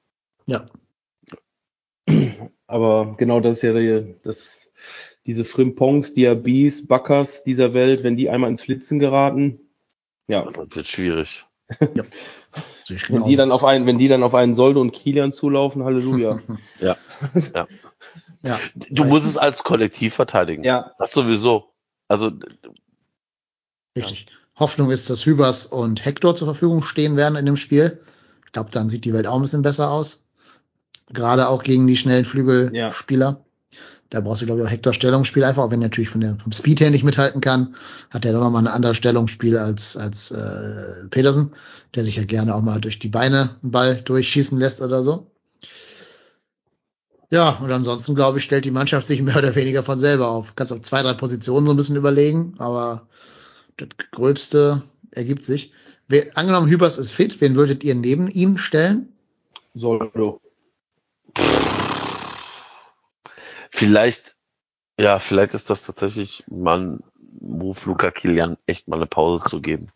ja, 0.46 0.68
Aber 2.68 3.16
genau 3.18 3.40
das 3.40 3.58
ist 3.58 3.64
ja 3.64 3.74
die, 3.74 4.16
das, 4.24 4.72
diese 5.26 5.46
Frimpons, 5.46 6.14
Diabis, 6.14 6.88
Backers 6.88 7.44
dieser 7.44 7.74
Welt, 7.74 8.04
wenn 8.04 8.18
die 8.18 8.30
einmal 8.30 8.50
ins 8.50 8.62
Flitzen 8.62 9.00
geraten, 9.00 9.60
ja, 10.28 10.50
das 10.50 10.76
wird 10.76 10.88
schwierig. 10.88 11.46
ich 11.80 12.04
wenn 12.88 12.98
genau. 12.98 13.28
die 13.28 13.36
dann 13.36 13.52
auf 13.52 13.64
einen, 13.64 13.86
wenn 13.86 13.98
die 13.98 14.08
dann 14.08 14.24
auf 14.24 14.36
einen 14.36 14.54
Solde 14.54 14.80
und 14.80 14.92
Kilian 14.92 15.32
zulaufen, 15.32 15.84
Halleluja. 15.84 16.40
Ja. 16.80 16.98
ja. 17.54 17.68
ja, 18.44 18.60
Du 18.90 19.06
musst 19.06 19.26
es 19.26 19.38
als 19.38 19.64
Kollektiv 19.64 20.14
verteidigen. 20.14 20.64
ja, 20.64 20.92
Das 21.00 21.12
sowieso. 21.12 21.74
Also 22.08 22.32
richtig. 23.98 24.28
Hoffnung 24.56 24.92
ist, 24.92 25.10
dass 25.10 25.26
Hübers 25.26 25.66
und 25.66 26.06
Hector 26.06 26.36
zur 26.36 26.48
Verfügung 26.48 26.84
stehen 26.84 27.16
werden 27.18 27.36
in 27.36 27.46
dem 27.46 27.58
Spiel. 27.58 28.02
Ich 28.46 28.52
glaube, 28.52 28.70
dann 28.70 28.90
sieht 28.90 29.06
die 29.06 29.14
Welt 29.14 29.26
auch 29.26 29.36
ein 29.36 29.42
bisschen 29.42 29.64
besser 29.64 29.90
aus. 29.90 30.26
Gerade 31.12 31.50
auch 31.50 31.64
gegen 31.64 31.88
die 31.88 31.98
schnellen 31.98 32.26
Flügelspieler. 32.26 33.44
Da 34.14 34.22
brauchst 34.22 34.44
du, 34.44 34.46
glaube 34.46 34.62
ich, 34.62 34.68
auch 34.68 34.72
Hector 34.72 34.94
Stellungsspiel 34.94 35.44
einfach, 35.44 35.64
auch 35.64 35.72
wenn 35.72 35.82
er 35.82 35.86
natürlich 35.86 36.12
von 36.12 36.22
der, 36.22 36.38
vom 36.38 36.52
Speed 36.52 36.82
her 36.82 36.92
nicht 36.92 37.04
mithalten 37.04 37.42
kann, 37.42 37.76
hat 38.12 38.26
er 38.26 38.34
doch 38.34 38.42
nochmal 38.42 38.62
ein 38.62 38.72
anderes 38.72 38.96
Stellungsspiel 38.98 39.58
als, 39.58 39.98
als 39.98 40.30
äh, 40.30 41.08
Petersen, 41.10 41.52
der 41.96 42.04
sich 42.04 42.18
ja 42.18 42.24
gerne 42.24 42.54
auch 42.54 42.62
mal 42.62 42.80
durch 42.80 43.00
die 43.00 43.08
Beine 43.08 43.56
einen 43.64 43.72
Ball 43.72 43.96
durchschießen 43.96 44.60
lässt 44.60 44.82
oder 44.82 45.02
so. 45.02 45.32
Ja, 47.32 47.58
und 47.64 47.72
ansonsten, 47.72 48.14
glaube 48.14 48.38
ich, 48.38 48.44
stellt 48.44 48.66
die 48.66 48.72
Mannschaft 48.72 49.08
sich 49.08 49.20
mehr 49.24 49.38
oder 49.38 49.56
weniger 49.56 49.82
von 49.82 49.98
selber 49.98 50.28
auf. 50.28 50.56
Kannst 50.56 50.72
auf 50.72 50.84
zwei, 50.84 51.02
drei 51.02 51.16
Positionen 51.16 51.66
so 51.66 51.74
ein 51.74 51.78
bisschen 51.78 51.96
überlegen, 51.96 52.54
aber 52.60 53.08
das 53.78 53.90
Gröbste 54.12 54.84
ergibt 55.10 55.44
sich. 55.44 55.72
Wer, 56.08 56.38
angenommen, 56.38 56.70
Hübers 56.70 57.00
ist 57.00 57.14
fit, 57.14 57.42
wen 57.42 57.56
würdet 57.56 57.84
ihr 57.84 57.96
neben 57.96 58.28
ihm 58.28 58.60
stellen? 58.60 59.12
Soldo. 59.74 60.40
Vielleicht, 63.84 64.38
ja, 65.00 65.20
vielleicht 65.20 65.54
ist 65.54 65.70
das 65.70 65.84
tatsächlich 65.86 66.44
mal 66.48 66.80
ein 66.80 67.04
Move, 67.42 67.80
Luca 67.86 68.12
Kilian 68.12 68.58
echt 68.66 68.88
mal 68.88 68.98
eine 68.98 69.08
Pause 69.08 69.44
zu 69.50 69.62
geben. 69.62 69.92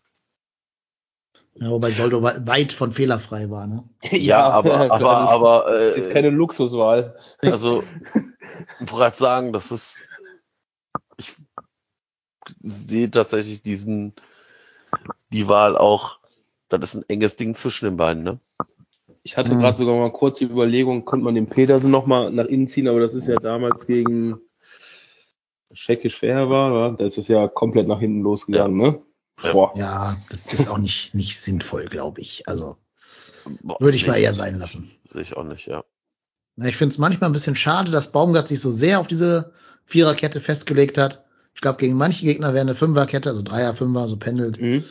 Ja, 1.54 1.70
wobei 1.70 1.90
Soldo 1.90 2.22
wei- 2.22 2.46
weit 2.46 2.72
von 2.72 2.92
fehlerfrei 2.92 3.50
war, 3.50 3.66
ne? 3.66 3.88
Ja, 4.12 4.48
aber, 4.48 4.70
klar, 4.70 4.90
aber, 4.90 5.14
das 5.20 5.30
aber, 5.30 5.80
ist 5.80 5.96
jetzt 5.96 6.10
äh, 6.10 6.12
keine 6.12 6.30
Luxuswahl. 6.30 7.18
also, 7.42 7.82
ich 8.80 8.80
wollte 8.80 8.94
gerade 8.94 9.16
sagen, 9.16 9.52
das 9.52 9.72
ist, 9.72 10.08
ich 11.16 11.34
sehe 12.62 13.10
tatsächlich 13.10 13.62
diesen, 13.62 14.14
die 15.30 15.48
Wahl 15.48 15.76
auch, 15.76 16.20
das 16.68 16.80
ist 16.82 16.94
ein 16.94 17.08
enges 17.08 17.36
Ding 17.36 17.54
zwischen 17.54 17.86
den 17.86 17.96
beiden, 17.96 18.22
ne? 18.22 18.40
Ich 19.28 19.36
hatte 19.36 19.54
Mhm. 19.54 19.60
gerade 19.60 19.76
sogar 19.76 19.94
mal 19.94 20.10
kurz 20.10 20.38
die 20.38 20.46
Überlegung, 20.46 21.04
könnte 21.04 21.22
man 21.22 21.34
den 21.34 21.48
Petersen 21.48 21.90
nochmal 21.90 22.32
nach 22.32 22.46
innen 22.46 22.66
ziehen, 22.66 22.88
aber 22.88 22.98
das 22.98 23.12
ist 23.14 23.28
ja 23.28 23.36
damals 23.36 23.86
gegen 23.86 24.40
Schecke 25.70 26.08
schwer 26.08 26.48
war, 26.48 26.72
wa? 26.72 26.96
da 26.96 27.04
ist 27.04 27.18
es 27.18 27.28
ja 27.28 27.46
komplett 27.46 27.86
nach 27.88 28.00
hinten 28.00 28.22
losgegangen, 28.22 28.78
ne? 28.78 29.02
Ja. 29.42 29.52
Boah. 29.52 29.70
Ja, 29.76 30.16
das 30.46 30.60
ist 30.60 30.68
auch 30.70 30.78
nicht, 30.78 31.14
nicht 31.14 31.38
sinnvoll, 31.38 31.84
glaube 31.90 32.22
ich. 32.22 32.48
Also 32.48 32.76
Boah, 33.60 33.76
würde 33.80 33.98
ich 33.98 34.06
mal 34.06 34.16
eher 34.16 34.32
sein 34.32 34.58
lassen. 34.58 34.90
Sehe 35.10 35.20
ich 35.20 35.36
auch 35.36 35.44
nicht, 35.44 35.66
ja. 35.66 35.84
Na, 36.56 36.66
Ich 36.68 36.78
finde 36.78 36.94
es 36.94 36.98
manchmal 36.98 37.28
ein 37.28 37.34
bisschen 37.34 37.54
schade, 37.54 37.92
dass 37.92 38.10
Baumgart 38.12 38.48
sich 38.48 38.60
so 38.60 38.70
sehr 38.70 38.98
auf 38.98 39.08
diese 39.08 39.52
Viererkette 39.84 40.40
festgelegt 40.40 40.96
hat. 40.96 41.26
Ich 41.54 41.60
glaube, 41.60 41.76
gegen 41.76 41.96
manche 41.98 42.24
Gegner 42.24 42.54
wäre 42.54 42.62
eine 42.62 42.74
Fünferkette, 42.74 43.28
also 43.28 43.42
Dreier, 43.42 43.74
Fünfer, 43.74 44.08
so 44.08 44.16
pendelt, 44.16 44.58
Mhm. 44.58 44.82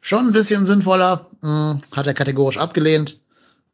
schon 0.00 0.26
ein 0.28 0.32
bisschen 0.32 0.64
sinnvoller. 0.64 1.28
Hm, 1.42 1.82
hat 1.92 2.06
er 2.06 2.14
kategorisch 2.14 2.56
abgelehnt. 2.56 3.20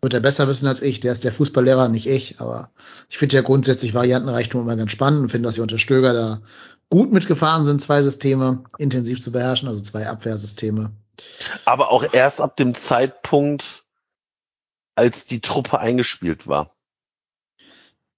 Wird 0.03 0.15
er 0.15 0.21
besser 0.21 0.49
wissen 0.49 0.67
als 0.67 0.81
ich. 0.81 1.01
Der 1.01 1.13
ist 1.13 1.25
der 1.25 1.33
Fußballlehrer, 1.33 1.89
nicht 1.89 2.07
ich. 2.07 2.41
Aber 2.41 2.71
ich 3.09 3.19
finde 3.19 3.37
ja 3.37 3.43
grundsätzlich 3.43 3.93
Variantenreichtum 3.93 4.63
immer 4.63 4.77
ganz 4.77 4.93
spannend 4.93 5.21
und 5.21 5.29
finde, 5.31 5.49
dass 5.49 5.57
die 5.57 5.61
unter 5.61 5.79
Stöger 5.79 6.15
da 6.15 6.41
gut 6.89 7.13
mitgefahren 7.13 7.65
sind, 7.65 7.81
zwei 7.81 8.01
Systeme 8.03 8.65
intensiv 8.79 9.21
zu 9.21 9.31
beherrschen, 9.31 9.69
also 9.69 9.81
zwei 9.81 10.09
Abwehrsysteme. 10.09 10.91
Aber 11.65 11.91
auch 11.91 12.13
erst 12.13 12.41
ab 12.41 12.57
dem 12.57 12.75
Zeitpunkt, 12.75 13.85
als 14.95 15.27
die 15.27 15.41
Truppe 15.41 15.79
eingespielt 15.79 16.47
war. 16.47 16.75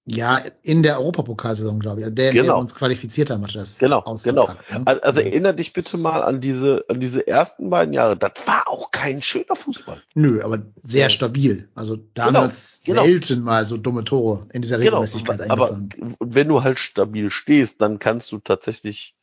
Ja, 0.05 0.41
in 0.63 0.83
der 0.83 0.99
Europapokalsaison, 0.99 1.79
glaube 1.79 2.01
ich. 2.01 2.05
Also 2.07 2.15
Der, 2.17 2.33
der 2.33 2.43
Genau. 2.43 2.59
uns 2.59 2.75
qualifiziert 2.75 3.31
haben, 3.31 3.45
hat 3.45 3.55
das 3.55 3.79
Genau, 3.79 4.01
ausgepackt, 4.01 4.69
Ne? 4.73 4.83
Also, 4.85 5.01
also 5.03 5.21
erinnere 5.21 5.55
dich 5.55 5.73
bitte 5.73 5.97
mal 5.97 6.23
an 6.25 6.41
diese, 6.41 6.85
an 6.89 6.99
diese 6.99 7.25
ersten 7.25 7.71
beiden 7.71 7.95
Jahre. 7.95 8.17
Das 8.17 8.33
war 8.47 8.67
auch 8.69 8.91
kein 8.91 9.23
schöner 9.23 9.55
Fußball. 9.55 10.03
Nö, 10.15 10.43
aber 10.43 10.61
sehr 10.83 11.09
stabil. 11.09 11.69
Also 11.77 11.97
damals 12.15 12.83
genau. 12.85 13.05
selten 13.05 13.43
mal 13.43 13.65
so 13.65 13.77
dumme 13.77 14.03
Tore 14.03 14.49
in 14.53 14.63
dieser 14.63 14.79
Genau. 14.79 15.03
Regelmäßigkeit 15.03 15.49
Aber 15.51 15.71
eingefangen. 15.71 16.17
wenn 16.19 16.49
du 16.49 16.65
halt 16.65 16.81
stabil 16.81 17.31
stehst, 17.31 17.81
dann 17.81 18.01
kannst 18.01 18.33
du 18.33 18.39
tatsächlich 18.41 19.15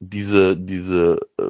diese, 0.00 0.54
diese 0.54 1.18
äh, 1.38 1.44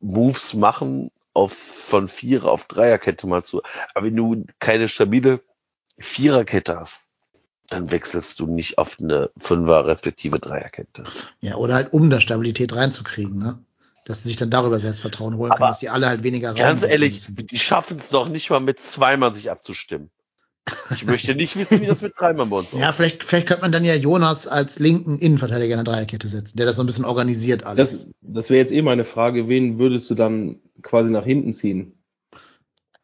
Moves 0.00 0.54
machen 0.54 1.10
auf 1.34 1.52
von 1.52 2.08
Vierer 2.08 2.50
auf 2.50 2.68
Dreierkette 2.68 3.26
mal 3.26 3.42
zu. 3.42 3.60
Aber 3.94 4.06
wenn 4.06 4.16
du 4.16 4.44
keine 4.60 4.88
stabile 4.88 5.40
Viererkette 5.98 6.78
hast, 6.80 7.03
dann 7.68 7.90
wechselst 7.90 8.40
du 8.40 8.46
nicht 8.46 8.78
auf 8.78 8.98
eine 9.00 9.30
Fünfer 9.38 9.86
respektive 9.86 10.38
Dreierkette. 10.38 11.04
Ja, 11.40 11.56
oder 11.56 11.74
halt 11.74 11.92
um 11.92 12.10
da 12.10 12.20
Stabilität 12.20 12.74
reinzukriegen, 12.74 13.36
ne? 13.38 13.58
Dass 14.06 14.22
sie 14.22 14.28
sich 14.28 14.36
dann 14.36 14.50
darüber 14.50 14.78
Selbstvertrauen 14.78 15.36
holen 15.36 15.50
Aber 15.50 15.58
können, 15.58 15.68
dass 15.70 15.78
die 15.78 15.88
alle 15.88 16.06
halt 16.08 16.22
weniger 16.22 16.50
Raum 16.50 16.58
Ganz 16.58 16.82
ehrlich, 16.82 17.14
müssen. 17.14 17.46
die 17.46 17.58
schaffen 17.58 17.96
es 17.98 18.10
doch 18.10 18.28
nicht 18.28 18.50
mal 18.50 18.60
mit 18.60 18.78
zweimal 18.78 19.34
sich 19.34 19.50
abzustimmen. 19.50 20.10
Ich 20.94 21.04
möchte 21.04 21.34
nicht 21.34 21.56
wissen, 21.56 21.80
wie 21.80 21.86
das 21.86 22.02
mit 22.02 22.14
dreimal 22.18 22.46
bei 22.46 22.56
uns 22.58 22.72
Ja, 22.72 22.78
aussieht. 22.88 22.94
vielleicht, 22.96 23.24
vielleicht 23.24 23.48
könnte 23.48 23.62
man 23.62 23.72
dann 23.72 23.84
ja 23.84 23.94
Jonas 23.94 24.46
als 24.46 24.78
linken 24.78 25.18
Innenverteidiger 25.18 25.74
in 25.78 25.84
der 25.84 25.92
Dreierkette 25.92 26.28
setzen, 26.28 26.56
der 26.58 26.66
das 26.66 26.76
so 26.76 26.82
ein 26.82 26.86
bisschen 26.86 27.04
organisiert 27.04 27.64
alles. 27.64 28.06
Das, 28.06 28.10
das 28.20 28.50
wäre 28.50 28.58
jetzt 28.60 28.72
eh 28.72 28.82
meine 28.82 29.04
Frage, 29.04 29.48
wen 29.48 29.78
würdest 29.78 30.08
du 30.10 30.14
dann 30.14 30.60
quasi 30.82 31.10
nach 31.10 31.24
hinten 31.24 31.54
ziehen? 31.54 31.98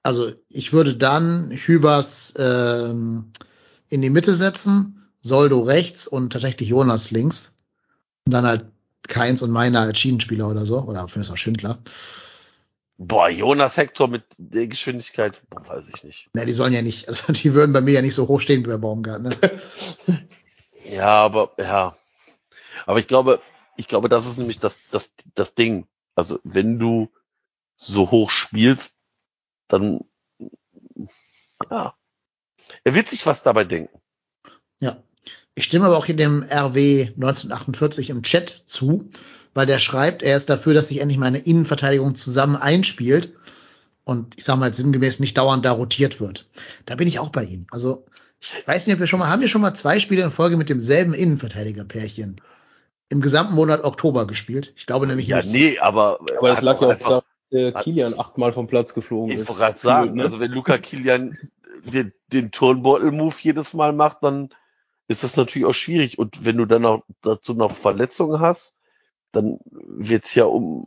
also 0.03 0.33
ich 0.49 0.73
würde 0.73 0.97
dann 0.97 1.51
Hübers 1.53 2.35
ähm, 2.39 3.33
in 3.91 4.03
die 4.03 4.11
Mitte 4.11 4.35
setzen, 4.35 5.11
Soldo 5.21 5.61
rechts 5.61 6.07
und 6.07 6.33
tatsächlich 6.33 6.71
Jonas 6.71 7.11
links. 7.11 7.57
Und 8.25 8.33
dann 8.33 8.47
halt 8.47 8.67
Keins 9.09 9.43
und 9.43 9.51
Meiner 9.51 9.81
als 9.81 9.99
Schienenspieler 9.99 10.49
oder 10.49 10.65
so. 10.65 10.81
Oder 10.81 11.07
für 11.09 11.19
mich 11.19 11.31
auch 11.31 11.37
Schindler. 11.37 11.79
Boah, 12.97 13.29
Jonas 13.31 13.77
Hector 13.77 14.09
mit 14.09 14.25
der 14.37 14.69
Geschwindigkeit, 14.69 15.43
boah, 15.49 15.67
weiß 15.67 15.89
ich 15.95 16.05
nicht. 16.05 16.29
Na, 16.35 16.45
die 16.45 16.53
sollen 16.53 16.75
ja 16.75 16.83
nicht, 16.83 17.09
also 17.09 17.33
die 17.33 17.55
würden 17.55 17.73
bei 17.73 17.81
mir 17.81 17.95
ja 17.95 18.03
nicht 18.03 18.15
so 18.15 18.29
hoch 18.29 18.41
stehen 18.41 18.65
wie 18.65 18.69
bei 18.69 18.77
Baumgart, 18.77 19.23
ne? 19.23 19.31
Ja, 20.85 21.25
aber 21.25 21.53
ja. 21.59 21.97
Aber 22.87 22.99
ich 22.99 23.07
glaube, 23.07 23.41
ich 23.77 23.87
glaube, 23.89 24.09
das 24.09 24.27
ist 24.27 24.39
nämlich 24.39 24.61
das, 24.61 24.81
das, 24.91 25.15
das 25.35 25.55
Ding. 25.55 25.87
Also 26.15 26.41
wenn 26.45 26.79
du 26.79 27.11
so 27.77 28.11
hoch 28.11 28.31
spielst, 28.31 28.99
dann 29.69 30.01
ja. 31.71 31.95
Er 32.85 32.95
wird 32.95 33.09
sich 33.09 33.27
was 33.27 33.43
dabei 33.43 33.65
denken. 33.65 33.99
Ja. 34.81 34.97
Ich 35.55 35.65
stimme 35.65 35.87
aber 35.87 35.99
auch 35.99 36.07
hier 36.07 36.17
dem 36.17 36.43
RW 36.45 37.09
1948 37.17 38.11
im 38.11 38.23
Chat 38.23 38.49
zu, 38.67 39.09
weil 39.53 39.67
der 39.67 39.79
schreibt, 39.79 40.23
er 40.23 40.37
ist 40.37 40.49
dafür, 40.49 40.75
dass 40.75 40.89
sich 40.89 41.01
endlich 41.01 41.19
mal 41.19 41.27
eine 41.27 41.39
Innenverteidigung 41.39 42.15
zusammen 42.15 42.57
einspielt 42.57 43.35
und 44.05 44.35
ich 44.39 44.45
sag 44.45 44.57
mal 44.59 44.73
sinngemäß 44.73 45.21
nicht 45.21 45.37
dauernd 45.37 45.65
da 45.65 45.73
rotiert 45.73 46.21
wird. 46.21 46.47
Da 46.87 46.95
bin 46.95 47.09
ich 47.09 47.19
auch 47.19 47.31
bei 47.31 47.45
ihm. 47.45 47.67
Also 47.71 48.07
ich 48.41 48.55
weiß 48.67 48.87
nicht, 48.87 48.95
ob 48.95 49.01
wir 49.01 49.07
schon 49.07 49.19
mal, 49.19 49.29
haben 49.29 49.43
wir 49.43 49.49
schon 49.49 49.61
mal 49.61 49.75
zwei 49.75 49.99
Spiele 49.99 50.23
in 50.23 50.31
Folge 50.31 50.57
mit 50.57 50.69
demselben 50.71 51.13
Innenverteidigerpärchen 51.13 52.41
im 53.11 53.21
gesamten 53.21 53.55
Monat 53.55 53.85
Oktober 53.85 54.27
gespielt? 54.27 54.73
Ich 54.77 54.87
glaube 54.87 55.07
nämlich 55.07 55.27
Ja, 55.27 55.39
nicht. 55.39 55.51
nee, 55.53 55.79
aber 55.79 56.21
Aber 56.39 56.49
das 56.49 56.59
hat 56.59 56.65
lag 56.65 56.81
ja 56.81 56.89
auch 56.89 56.99
dass 56.99 57.25
der 57.53 57.73
Kilian 57.73 58.19
achtmal 58.19 58.53
vom 58.53 58.69
Platz 58.69 58.95
geflogen 58.95 59.33
Ich 59.33 59.41
ist. 59.41 59.49
wollte 59.49 59.61
gerade 59.61 59.79
sagen, 59.79 60.15
Ne? 60.15 60.23
also 60.23 60.39
wenn 60.41 60.53
Luca 60.53 60.79
Kilian 60.79 61.37
den, 61.85 62.13
den 62.29 62.51
Turnbeutel-Move 62.51 63.37
jedes 63.41 63.75
Mal 63.75 63.93
macht, 63.93 64.19
dann 64.23 64.51
ist 65.09 65.25
das 65.25 65.37
natürlich 65.37 65.67
auch 65.67 65.75
schwierig. 65.75 66.19
Und 66.19 66.45
wenn 66.45 66.57
du 66.57 66.67
dann 66.67 66.87
auch 66.87 67.03
dazu 67.23 67.55
noch 67.55 67.73
Verletzungen 67.73 68.41
hast, 68.41 68.77
dann 69.33 69.59
wird's 69.65 70.35
ja 70.35 70.45
um, 70.45 70.87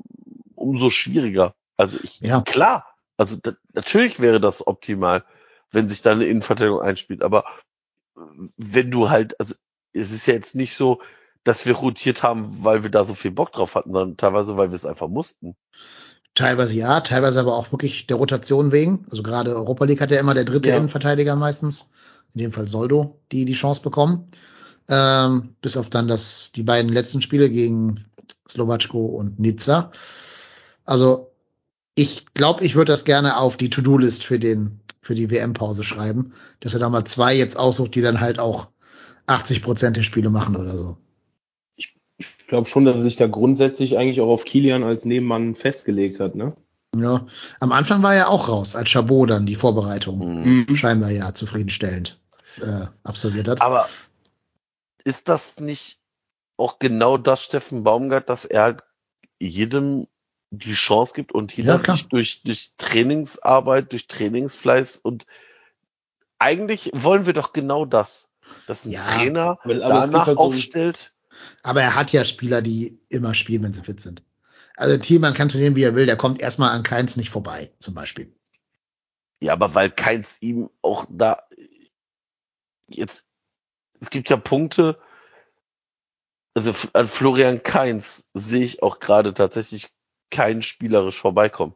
umso 0.56 0.90
schwieriger. 0.90 1.56
Also 1.78 2.00
ich, 2.02 2.20
Ja. 2.22 2.42
klar, 2.42 2.88
also 3.18 3.38
da, 3.42 3.54
natürlich 3.74 4.20
wäre 4.20 4.40
das 4.40 4.66
optimal, 4.66 5.26
wenn 5.72 5.88
sich 5.88 6.02
da 6.02 6.12
eine 6.12 6.26
Innenverteidigung 6.26 6.82
einspielt. 6.82 7.24
Aber 7.24 7.46
wenn 8.58 8.92
du 8.92 9.10
halt, 9.10 9.40
also 9.40 9.56
es 9.94 10.12
ist 10.12 10.28
ja 10.28 10.34
jetzt 10.34 10.56
nicht 10.56 10.76
so, 10.76 11.02
dass 11.44 11.66
wir 11.66 11.76
rotiert 11.76 12.24
haben, 12.24 12.64
weil 12.64 12.84
wir 12.84 12.90
da 12.90 13.04
so 13.04 13.14
viel 13.14 13.32
Bock 13.32 13.52
drauf 13.52 13.76
hatten, 13.76 13.92
sondern 13.92 14.18
teilweise, 14.18 14.56
weil 14.56 14.70
wir 14.70 14.76
es 14.76 14.86
einfach 14.86 15.10
mussten. 15.10 15.56
Teilweise 16.36 16.76
ja, 16.76 17.02
teilweise 17.02 17.40
aber 17.40 17.56
auch 17.56 17.72
wirklich 17.72 18.08
der 18.08 18.18
Rotation 18.18 18.72
wegen. 18.72 19.06
Also 19.12 19.22
gerade 19.22 19.56
Europa 19.56 19.86
League 19.86 20.02
hat 20.02 20.12
ja 20.12 20.20
immer 20.20 20.34
der 20.34 20.46
dritte 20.46 20.70
Ja. 20.70 20.78
Innenverteidiger 20.78 21.36
meistens. 21.36 21.90
In 22.34 22.40
dem 22.40 22.52
Fall 22.52 22.68
Soldo, 22.68 23.20
die 23.32 23.46
die 23.46 23.54
Chance 23.54 23.82
bekommen. 23.84 24.26
Ähm, 24.90 25.56
bis 25.62 25.78
auf 25.78 25.90
dann 25.90 26.08
das, 26.08 26.52
die 26.52 26.64
beiden 26.64 26.92
letzten 26.92 27.22
Spiele 27.22 27.50
gegen 27.50 28.04
Slowatschko 28.50 29.06
und 29.06 29.40
Nizza. 29.40 29.92
Also 30.86 31.32
ich 31.96 32.34
glaube, 32.34 32.64
ich 32.64 32.76
würde 32.76 32.92
das 32.92 33.06
gerne 33.06 33.38
auf 33.38 33.56
die 33.56 33.70
To-Do-List 33.70 34.24
für 34.24 34.40
den, 34.40 34.80
für 35.02 35.14
die 35.14 35.30
WM-Pause 35.30 35.84
schreiben, 35.84 36.34
dass 36.60 36.74
er 36.74 36.80
da 36.80 36.90
mal 36.90 37.06
zwei 37.06 37.36
jetzt 37.36 37.58
aussucht, 37.58 37.94
die 37.94 38.02
dann 38.02 38.20
halt 38.20 38.40
auch 38.40 38.70
80 39.28 39.62
Prozent 39.62 39.98
der 39.98 40.04
Spiele 40.04 40.32
machen 40.32 40.56
oder 40.56 40.76
so. 40.76 40.98
Ich 42.54 42.56
glaube 42.56 42.68
schon, 42.70 42.86
dass 42.86 42.98
er 42.98 43.02
sich 43.02 43.16
da 43.16 43.26
grundsätzlich 43.26 43.98
eigentlich 43.98 44.22
auch 44.22 44.28
auf 44.30 44.46
Kilian 44.46 44.84
als 44.84 45.06
Nebenmann 45.06 45.56
festgelegt 45.56 46.20
hat, 46.20 46.36
ne? 46.36 46.56
Ja, 46.96 47.26
am 47.60 47.72
Anfang 47.72 48.04
war 48.04 48.14
er 48.14 48.30
auch 48.30 48.48
raus, 48.48 48.76
als 48.76 48.92
Chabot 48.92 49.28
dann 49.28 49.48
die 49.48 49.56
Vorbereitung 49.56 50.44
Mhm. 50.68 50.76
scheinbar 50.76 51.10
ja 51.10 51.34
zufriedenstellend 51.34 52.20
äh, 52.62 52.86
absolviert 53.04 53.48
hat. 53.48 53.60
Aber 53.64 53.90
ist 55.04 55.30
das 55.30 55.60
nicht 55.60 55.98
auch 56.56 56.78
genau 56.78 57.18
das, 57.18 57.42
Steffen 57.44 57.84
Baumgart, 57.84 58.30
dass 58.30 58.46
er 58.46 58.62
halt 58.62 58.84
jedem 59.40 60.06
die 60.52 60.74
Chance 60.74 61.14
gibt 61.16 61.32
und 61.32 61.58
jeder 61.58 61.78
Ja, 61.78 61.80
sich 61.80 62.08
durch, 62.10 62.44
durch 62.44 62.74
Trainingsarbeit, 62.78 63.92
durch 63.94 64.06
Trainingsfleiß 64.06 64.98
und 64.98 65.26
eigentlich 66.38 66.92
wollen 66.94 67.26
wir 67.26 67.34
doch 67.34 67.52
genau 67.52 67.86
das, 67.86 68.30
dass 68.68 68.86
ein 68.86 68.92
Ja, 68.92 69.02
Trainer 69.02 69.58
danach 69.66 70.28
halt 70.28 70.38
so 70.38 70.44
ein- 70.44 70.50
aufstellt. 70.52 71.10
Aber 71.62 71.82
er 71.82 71.96
hat 71.96 72.12
ja 72.12 72.26
Spieler, 72.26 72.62
die 72.62 73.00
immer 73.10 73.34
spielen, 73.34 73.64
wenn 73.64 73.74
sie 73.74 73.84
fit 73.84 74.02
sind. 74.02 74.24
Also 74.76 74.98
Thielmann 74.98 75.34
kann 75.34 75.50
trainieren, 75.50 75.76
wie 75.76 75.84
er 75.84 75.96
will, 75.96 76.06
der 76.06 76.18
kommt 76.18 76.42
erstmal 76.42 76.72
an 76.72 76.84
keins 76.84 77.16
nicht 77.16 77.30
vorbei, 77.30 77.72
zum 77.80 77.94
Beispiel. 77.94 78.34
Ja, 79.42 79.54
aber 79.54 79.76
weil 79.76 79.92
keins 79.92 80.38
ihm 80.42 80.70
auch 80.82 81.06
da 81.10 81.44
jetzt, 82.90 83.26
es 84.00 84.10
gibt 84.10 84.30
ja 84.30 84.38
Punkte, 84.38 85.00
also 86.54 86.74
an 86.94 87.08
Florian 87.08 87.64
Keins 87.64 88.30
sehe 88.34 88.64
ich 88.64 88.84
auch 88.84 89.00
gerade 89.00 89.34
tatsächlich 89.34 89.90
keinen 90.30 90.62
spielerisch 90.62 91.20
vorbeikommen. 91.20 91.76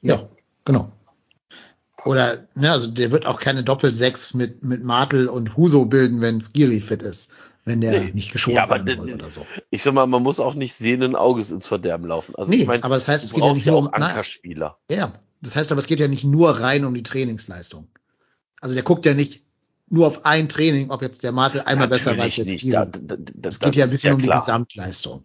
Ja, 0.00 0.28
genau. 0.64 0.92
Oder, 2.04 2.48
ne, 2.54 2.72
also 2.72 2.90
der 2.90 3.10
wird 3.10 3.26
auch 3.26 3.40
keine 3.40 3.62
Doppel-Sechs 3.62 4.34
mit, 4.34 4.62
mit 4.64 4.82
Martel 4.82 5.28
und 5.28 5.56
Huso 5.56 5.84
bilden, 5.84 6.20
wenn 6.20 6.40
Skiri 6.40 6.80
fit 6.80 7.02
ist, 7.02 7.32
wenn 7.64 7.80
der 7.80 7.92
Nee. 8.00 8.10
nicht 8.14 8.32
geschont 8.32 8.56
Ja, 8.56 8.68
werden 8.68 8.96
soll 8.96 9.12
oder 9.14 9.30
so. 9.30 9.46
Ich 9.70 9.82
sag 9.82 9.94
mal, 9.94 10.06
man 10.06 10.22
muss 10.22 10.40
auch 10.40 10.54
nicht 10.54 10.74
sehenden 10.74 11.14
Auges 11.16 11.50
ins 11.50 11.66
Verderben 11.66 12.06
laufen. 12.06 12.34
Also 12.36 12.50
Nee, 12.50 12.58
ich 12.58 12.66
mein, 12.66 12.82
aber 12.82 12.94
das 12.94 13.08
heißt, 13.08 13.24
es 13.24 13.32
geht 13.34 13.44
ja 13.44 13.52
nicht 13.52 13.66
nur 13.66 13.78
um, 13.78 13.88
Ankerspieler. 13.92 14.78
ja, 14.90 15.12
das 15.42 15.56
heißt 15.56 15.70
aber, 15.72 15.78
es 15.78 15.86
geht 15.86 16.00
ja 16.00 16.08
nicht 16.08 16.24
nur 16.24 16.60
rein 16.60 16.84
um 16.84 16.94
die 16.94 17.02
Trainingsleistung. 17.02 17.88
Also 18.60 18.74
der 18.74 18.84
guckt 18.84 19.06
ja 19.06 19.14
nicht 19.14 19.42
nur 19.88 20.06
auf 20.06 20.24
ein 20.24 20.48
Training, 20.48 20.90
ob 20.90 21.02
jetzt 21.02 21.22
der 21.22 21.32
Martel 21.32 21.62
einmal 21.62 21.88
besser 21.88 22.16
war 22.16 22.24
als 22.24 22.38
Natürlich. 22.38 22.70
Da, 22.70 22.84
da, 22.86 23.00
da, 23.00 23.14
Es 23.16 23.58
das 23.58 23.60
geht 23.60 23.76
ja 23.76 23.84
ein 23.84 23.90
bisschen 23.90 24.14
um 24.14 24.22
die. 24.22 24.28
Gesamtleistung. 24.28 25.24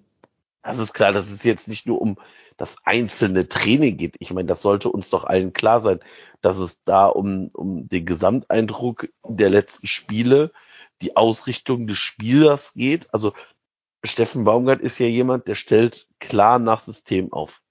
Das 0.63 0.79
ist 0.79 0.93
klar, 0.93 1.11
dass 1.11 1.29
es 1.29 1.43
jetzt 1.43 1.67
nicht 1.67 1.85
nur 1.85 2.01
um 2.01 2.17
das 2.57 2.77
einzelne 2.85 3.47
Training 3.47 3.97
geht. 3.97 4.15
Ich 4.19 4.33
meine, 4.33 4.47
das 4.47 4.61
sollte 4.61 4.89
uns 4.89 5.09
doch 5.09 5.25
allen 5.25 5.53
klar 5.53 5.81
sein, 5.81 5.99
dass 6.41 6.57
es 6.57 6.83
da 6.83 7.05
um, 7.05 7.49
um 7.53 7.87
den 7.87 8.05
Gesamteindruck 8.05 9.09
der 9.27 9.49
letzten 9.49 9.85
Spiele, 9.87 10.51
die 11.01 11.15
Ausrichtung 11.15 11.87
des 11.87 11.97
Spielers 11.97 12.73
geht. 12.73 13.13
Also 13.13 13.33
Steffen 14.03 14.43
Baumgart 14.43 14.81
ist 14.81 14.99
ja 14.99 15.07
jemand, 15.07 15.47
der 15.47 15.55
stellt 15.55 16.07
klar 16.19 16.59
nach 16.59 16.79
System 16.79 17.33
auf. 17.33 17.61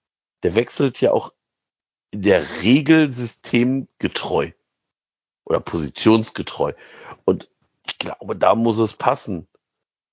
Der 0.42 0.54
wechselt 0.54 1.00
ja 1.00 1.12
auch 1.12 1.32
in 2.10 2.22
der 2.22 2.44
Regel 2.62 3.12
systemgetreu 3.12 4.50
oder 5.44 5.60
positionsgetreu. 5.60 6.72
Und 7.24 7.50
ich 7.86 7.98
glaube, 7.98 8.36
da 8.36 8.54
muss 8.54 8.78
es 8.78 8.94
passen. 8.94 9.46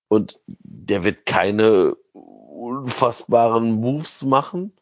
Und 0.07 0.39
der 0.47 1.03
wird 1.03 1.25
keine 1.25 1.95
unfassbaren 2.13 3.71
Moves 3.71 4.23
machen 4.23 4.73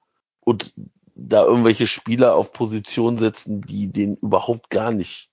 und 0.41 0.73
da 1.15 1.43
irgendwelche 1.43 1.87
Spieler 1.87 2.35
auf 2.35 2.51
Position 2.51 3.17
setzen, 3.17 3.61
die 3.61 3.91
denen 3.91 4.15
überhaupt 4.17 4.69
gar 4.69 4.91
nicht 4.91 5.29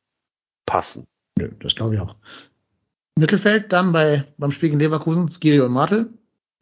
passen. 0.67 1.07
Nö, 1.39 1.51
das 1.61 1.75
glaube 1.75 1.95
ich 1.95 2.01
auch. 2.01 2.17
Mittelfeld 3.19 3.73
dann 3.73 3.93
bei, 3.93 4.25
beim 4.39 4.53
Spiel 4.53 4.71
gegen 4.71 4.81
Leverkusen, 4.81 5.29
Skiri 5.29 5.61
und 5.61 5.73
Martel. 5.73 6.11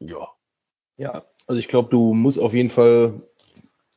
Ja. 0.00 0.28
Ja, 0.96 1.24
also 1.46 1.58
ich 1.58 1.68
glaube, 1.68 1.90
du 1.90 2.14
musst 2.14 2.38
auf 2.38 2.54
jeden 2.54 2.70
Fall 2.70 3.20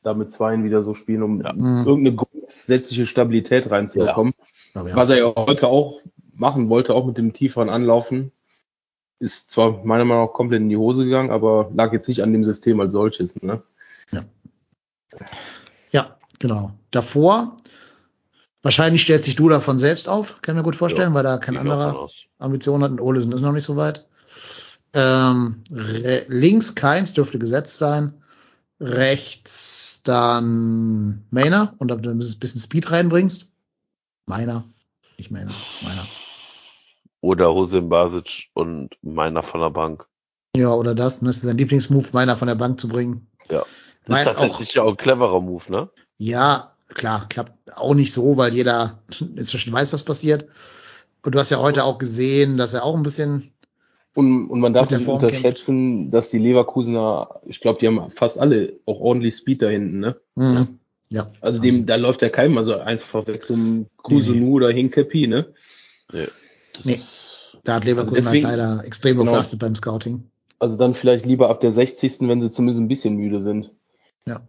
da 0.04 0.14
mit 0.14 0.32
Zweien 0.32 0.64
wieder 0.64 0.84
so 0.84 0.94
spielen, 0.94 1.24
um 1.24 1.42
Ja. 1.42 1.54
Irgendeine 1.54 2.16
grundsätzliche 2.16 3.06
Stabilität 3.06 3.70
reinzubekommen. 3.70 4.34
Glaube 4.74 4.90
ich 4.90 4.96
Was 4.96 5.10
er 5.10 5.18
ja 5.18 5.34
heute 5.36 5.68
auch 5.68 6.02
machen 6.34 6.70
wollte, 6.70 6.94
auch 6.94 7.06
mit 7.06 7.18
dem 7.18 7.34
tieferen 7.34 7.70
Anlaufen, 7.70 8.32
ist 9.20 9.50
zwar 9.52 9.84
meiner 9.84 10.06
Meinung 10.06 10.26
nach 10.26 10.34
komplett 10.34 10.62
in 10.62 10.70
die 10.70 10.78
Hose 10.78 11.06
gegangen, 11.06 11.32
aber 11.32 11.72
lag 11.74 11.94
jetzt 11.94 12.08
nicht 12.08 12.22
an 12.22 12.34
dem 12.34 12.44
System 12.44 12.80
als 12.80 12.94
solches. 12.94 13.42
Ne? 13.42 13.64
Ja, 15.92 16.18
genau. 16.40 16.72
Davor, 16.92 17.58
wahrscheinlich 18.68 19.02
stellt 19.02 19.24
sich 19.24 19.38
Duda 19.38 19.62
von 19.62 19.80
selbst 19.80 20.10
auf, 20.10 20.42
kann 20.42 20.54
ich 20.54 20.58
mir 20.58 20.64
gut 20.64 20.76
vorstellen, 20.76 21.14
weil 21.14 21.24
da 21.24 21.38
kein 21.38 21.58
anderer. 21.58 22.10
Ambitionen 22.38 22.84
hat 22.84 22.92
und 22.92 23.00
Olesen 23.00 23.32
ist 23.32 23.40
noch 23.40 23.54
nicht 23.54 23.64
so 23.64 23.78
weit. 23.78 24.06
Ähm, 24.92 25.64
links 25.70 26.76
keins 26.76 27.14
dürfte 27.14 27.40
gesetzt 27.40 27.78
sein. 27.78 28.22
Rechts 28.82 30.02
dann 30.04 31.26
Mainer 31.32 31.76
und 31.78 31.94
ob 31.94 32.04
du 32.04 32.10
ein 32.10 32.20
bisschen 32.20 32.60
Speed 32.60 32.92
reinbringst. 32.92 33.50
Meiner, 34.26 34.66
nicht 35.18 35.32
Mainer, 35.32 35.54
Meiner. 35.82 36.06
Oder 37.22 37.54
Hosim 37.54 37.88
Basic 37.88 38.50
und 38.54 38.98
meiner 39.02 39.44
von 39.44 39.62
der 39.62 39.70
Bank. 39.70 40.06
Ja, 40.58 40.74
oder 40.74 40.94
das. 40.94 41.22
Ne? 41.22 41.30
Das 41.30 41.38
ist 41.38 41.44
sein 41.44 41.58
Lieblingsmove, 41.58 42.12
Meiner 42.12 42.36
von 42.36 42.50
der 42.50 42.56
Bank 42.56 42.82
zu 42.82 42.90
bringen. 42.90 43.28
Ja. 43.50 43.64
War 44.08 44.20
ist 44.20 44.26
jetzt 44.26 44.36
auch, 44.36 44.42
tatsächlich 44.42 44.74
ja 44.74 44.84
auch 44.84 44.92
ein 44.92 44.98
cleverer 44.98 45.40
Move, 45.40 45.72
ne? 45.72 45.90
ja, 46.18 46.77
klar, 46.94 47.28
klappt 47.30 47.54
auch 47.78 47.94
nicht 47.94 48.14
so, 48.14 48.38
weil 48.38 48.54
jeder 48.54 49.00
inzwischen 49.36 49.74
weiß, 49.74 49.94
was 49.94 50.04
passiert. 50.04 50.48
Und 51.26 51.36
du 51.36 51.40
hast 51.40 51.50
ja 51.50 51.60
heute 51.60 51.84
auch 51.84 51.98
gesehen, 51.98 52.58
dass 52.58 52.74
er 52.74 52.84
auch 52.84 52.96
ein 52.96 53.04
bisschen, 53.04 53.52
Und, 54.14 54.50
und 54.50 54.60
man 54.60 54.74
darf 54.74 54.90
nicht 54.90 55.08
unterschätzen, 55.08 56.10
dass 56.12 56.30
die 56.30 56.38
Leverkusener, 56.38 57.42
ich 57.46 57.60
glaube, 57.60 57.80
die 57.80 57.88
haben 57.88 58.10
fast 58.10 58.40
alle 58.40 58.74
auch 58.86 59.00
ordentlich 59.00 59.36
Speed 59.36 59.62
da 59.62 59.68
hinten. 59.70 60.00
Ne? 60.00 60.16
mh, 60.36 60.68
ja. 61.10 61.28
Also 61.42 61.62
dem, 61.62 61.86
da 61.86 61.96
läuft 61.96 62.22
ja 62.22 62.30
keinem 62.30 62.58
also 62.58 62.78
einfach 62.78 63.28
weg 63.28 63.42
zum 63.44 63.88
Kusunu 63.98 64.54
oder 64.54 64.70
Hinkepi, 64.72 65.28
ne? 65.28 65.48
Nee. 66.12 66.28
Das 66.74 66.86
Nee. 66.86 67.00
Da 67.64 67.76
hat 67.76 67.86
Leverkusen 67.86 68.18
Also 68.18 68.30
deswegen- 68.30 68.46
leider 68.48 68.82
extrem 68.86 69.18
genau. 69.18 69.44
beim 69.58 69.76
Scouting. 69.76 70.24
Also 70.60 70.78
dann 70.78 70.94
vielleicht 70.94 71.26
lieber 71.26 71.50
ab 71.50 71.60
der 71.60 71.72
60. 71.72 72.22
wenn 72.22 72.42
sie 72.42 72.50
zumindest 72.52 72.80
ein 72.82 72.88
bisschen 72.88 73.16
müde 73.16 73.42
sind. 73.42 73.72
Ja. 74.26 74.42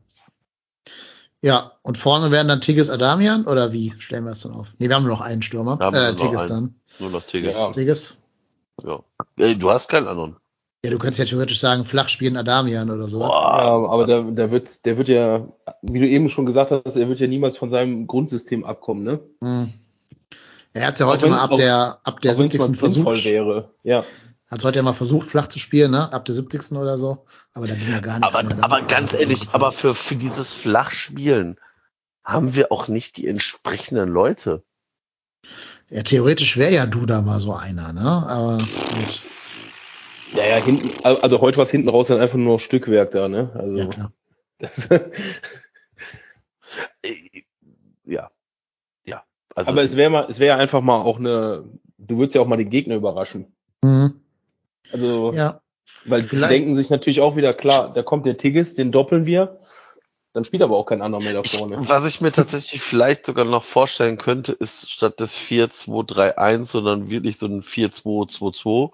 Ja, 1.40 1.72
und 1.82 1.96
vorne 1.98 2.30
wären 2.32 2.48
dann 2.48 2.60
Tigges 2.60 2.90
Adamian 2.90 3.46
oder 3.46 3.72
wie 3.72 3.92
stellen 3.98 4.24
wir 4.24 4.32
es 4.32 4.40
dann 4.40 4.52
auf? 4.52 4.66
Nee, 4.78 4.88
wir 4.88 4.96
haben 4.96 5.04
nur 5.04 5.12
noch 5.12 5.20
einen 5.20 5.42
Stürmer. 5.42 5.78
Wir 5.78 5.86
haben 5.86 5.94
nur 5.94 6.02
Äh, 6.04 6.10
noch 6.10 6.16
Tigges 6.16 6.40
einen. 6.42 6.50
dann. 6.50 6.74
Nur 6.98 7.10
noch 7.10 7.22
Tigges. 7.22 7.52
Ja. 7.56 7.70
Tigges. 7.70 8.16
Ja. 8.84 9.00
Ey, 9.36 9.56
du 9.56 9.70
hast 9.70 9.88
keinen 9.88 10.08
anderen. 10.08 10.36
Ja, 10.84 10.90
du 10.90 10.98
könntest 10.98 11.18
ja 11.18 11.24
theoretisch 11.24 11.58
sagen, 11.60 11.84
flach 11.84 12.08
spielen 12.08 12.36
Adamian 12.36 12.90
oder 12.90 13.08
sowas. 13.08 13.28
Boah. 13.28 13.58
Ja, 13.58 13.90
aber 13.90 14.06
der, 14.06 14.22
der 14.22 14.50
wird, 14.50 14.84
der 14.84 14.96
wird 14.98 15.08
ja, 15.08 15.46
wie 15.82 15.98
du 16.00 16.06
eben 16.08 16.28
schon 16.28 16.46
gesagt 16.46 16.70
hast, 16.70 16.96
er 16.96 17.08
wird 17.08 17.18
ja 17.20 17.26
niemals 17.26 17.56
von 17.56 17.68
seinem 17.70 18.06
Grundsystem 18.06 18.64
abkommen, 18.64 19.02
ne? 19.04 19.20
Hm. 19.40 19.72
Er 20.74 20.86
hat 20.88 21.00
ja 21.00 21.06
heute 21.06 21.26
mal 21.28 21.40
ab 21.40 21.56
der, 21.56 21.98
ab 22.04 22.20
der 22.20 22.32
Auch 22.34 22.38
wenn's 22.38 22.52
70. 22.52 22.60
mal 22.60 22.90
sinnvoll 22.90 23.14
versucht. 23.14 23.24
wäre. 23.24 23.70
Ja. 23.82 24.04
Hat 24.50 24.64
heute 24.64 24.78
ja 24.78 24.82
mal 24.82 24.94
versucht, 24.94 25.28
flach 25.28 25.48
zu 25.48 25.58
spielen, 25.58 25.90
ne? 25.90 26.12
Ab 26.12 26.24
der 26.24 26.34
70. 26.34 26.72
oder 26.72 26.96
so. 26.96 27.26
Aber 27.52 27.66
da 27.66 27.74
ging 27.74 27.90
ja 27.90 28.00
gar 28.00 28.18
nichts 28.18 28.34
Aber, 28.34 28.46
mehr. 28.48 28.56
Da 28.56 28.62
aber 28.64 28.82
ganz 28.82 29.12
ehrlich, 29.12 29.48
aber 29.52 29.72
für, 29.72 29.94
für 29.94 30.16
dieses 30.16 30.52
Flachspielen 30.52 31.60
haben 32.24 32.54
wir 32.54 32.72
auch 32.72 32.88
nicht 32.88 33.16
die 33.16 33.26
entsprechenden 33.28 34.08
Leute. 34.08 34.62
Ja, 35.90 36.02
theoretisch 36.02 36.56
wäre 36.56 36.72
ja 36.72 36.86
Duda 36.86 37.22
mal 37.22 37.40
so 37.40 37.54
einer, 37.54 37.92
ne? 37.92 38.00
Aber 38.00 38.58
gut. 38.58 39.22
Ja, 40.34 40.44
ja, 40.44 40.56
hinten, 40.56 40.90
also 41.04 41.40
heute 41.40 41.56
war 41.56 41.64
es 41.64 41.70
hinten 41.70 41.88
raus 41.88 42.08
dann 42.08 42.20
einfach 42.20 42.36
nur 42.36 42.54
noch 42.54 42.60
Stückwerk 42.60 43.10
da, 43.12 43.28
ne? 43.28 43.50
Also, 43.54 43.78
Ja, 43.78 43.86
klar. 43.86 44.12
das, 44.58 44.88
Ja. 48.04 48.30
Ja. 49.04 49.24
Also, 49.54 49.70
aber 49.70 49.82
es 49.82 49.96
wäre 49.96 50.10
mal, 50.10 50.26
es 50.28 50.38
wäre 50.38 50.58
einfach 50.58 50.80
mal 50.80 51.00
auch 51.00 51.18
eine, 51.18 51.64
du 51.98 52.18
würdest 52.18 52.34
ja 52.34 52.40
auch 52.40 52.46
mal 52.46 52.56
den 52.56 52.70
Gegner 52.70 52.96
überraschen. 52.96 53.54
Also, 54.92 55.32
Ja. 55.32 55.60
weil 56.04 56.22
die 56.22 56.28
vielleicht- 56.28 56.52
denken 56.52 56.74
sich 56.74 56.90
natürlich 56.90 57.20
auch 57.20 57.36
wieder, 57.36 57.54
klar, 57.54 57.92
da 57.92 58.02
kommt 58.02 58.26
der 58.26 58.36
Tigges, 58.36 58.74
den 58.74 58.92
doppeln 58.92 59.26
wir, 59.26 59.60
dann 60.34 60.44
spielt 60.44 60.62
aber 60.62 60.76
auch 60.76 60.86
kein 60.86 61.02
anderer 61.02 61.22
mehr 61.22 61.32
da 61.32 61.40
ich, 61.42 61.52
vorne. 61.52 61.76
was 61.88 62.04
ich 62.06 62.20
mir 62.20 62.30
tatsächlich 62.32 62.80
vielleicht 62.82 63.26
sogar 63.26 63.44
noch 63.44 63.64
vorstellen 63.64 64.18
könnte, 64.18 64.52
ist 64.52 64.90
statt 64.92 65.18
des 65.20 65.36
4-2-3-1, 65.36 66.70
sondern 66.70 67.10
wirklich 67.10 67.38
so 67.38 67.46
ein 67.46 67.62
4-2-2-2, 67.62 68.92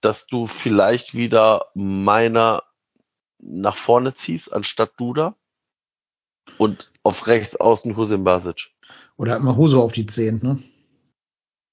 dass 0.00 0.26
du 0.26 0.46
vielleicht 0.46 1.14
wieder 1.14 1.66
meiner 1.74 2.62
nach 3.38 3.76
vorne 3.76 4.14
ziehst, 4.14 4.52
anstatt 4.52 4.92
Duda. 4.98 5.34
Und 6.58 6.90
auf 7.02 7.26
rechts 7.26 7.56
außen 7.56 7.96
Husin 7.96 8.22
Basic. 8.24 8.70
Oder 9.16 9.32
hat 9.32 9.42
mal 9.42 9.56
Huso 9.56 9.82
auf 9.82 9.92
die 9.92 10.06
10, 10.06 10.38
ne? 10.42 10.62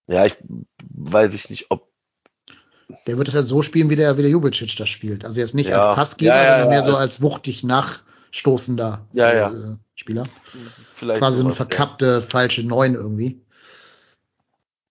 Ja, 0.08 0.26
ich 0.26 0.36
weiß 0.90 1.34
ich 1.36 1.50
nicht, 1.50 1.70
ob 1.70 1.93
Der 3.08 3.18
wird 3.18 3.28
es 3.28 3.36
halt 3.36 3.46
so 3.48 3.62
spielen, 3.62 3.90
wie 3.90 3.96
der, 3.96 4.18
wie 4.18 4.22
der 4.22 4.32
Jubicic 4.32 4.76
das 4.78 4.90
spielt. 4.90 5.26
Also 5.26 5.40
jetzt 5.40 5.56
nicht 5.56 5.70
Ja. 5.70 5.82
als 5.82 5.96
Passgeber, 5.96 6.36
Ja, 6.36 6.44
ja, 6.44 6.50
sondern 6.52 6.70
mehr 6.70 6.78
ja, 6.80 6.84
so 6.86 6.96
als- 6.96 7.22
wuchtig 7.22 7.64
nachstoßender 7.64 9.06
Ja, 9.14 9.30
äh, 9.30 9.38
ja. 9.38 9.54
Spieler. 9.96 10.26
vielleicht 10.94 11.20
Quasi 11.20 11.38
so 11.38 11.42
eine 11.44 11.50
ja. 11.52 11.56
verkappte, 11.56 12.22
falsche 12.22 12.64
Neun 12.64 12.96
irgendwie. 12.96 13.42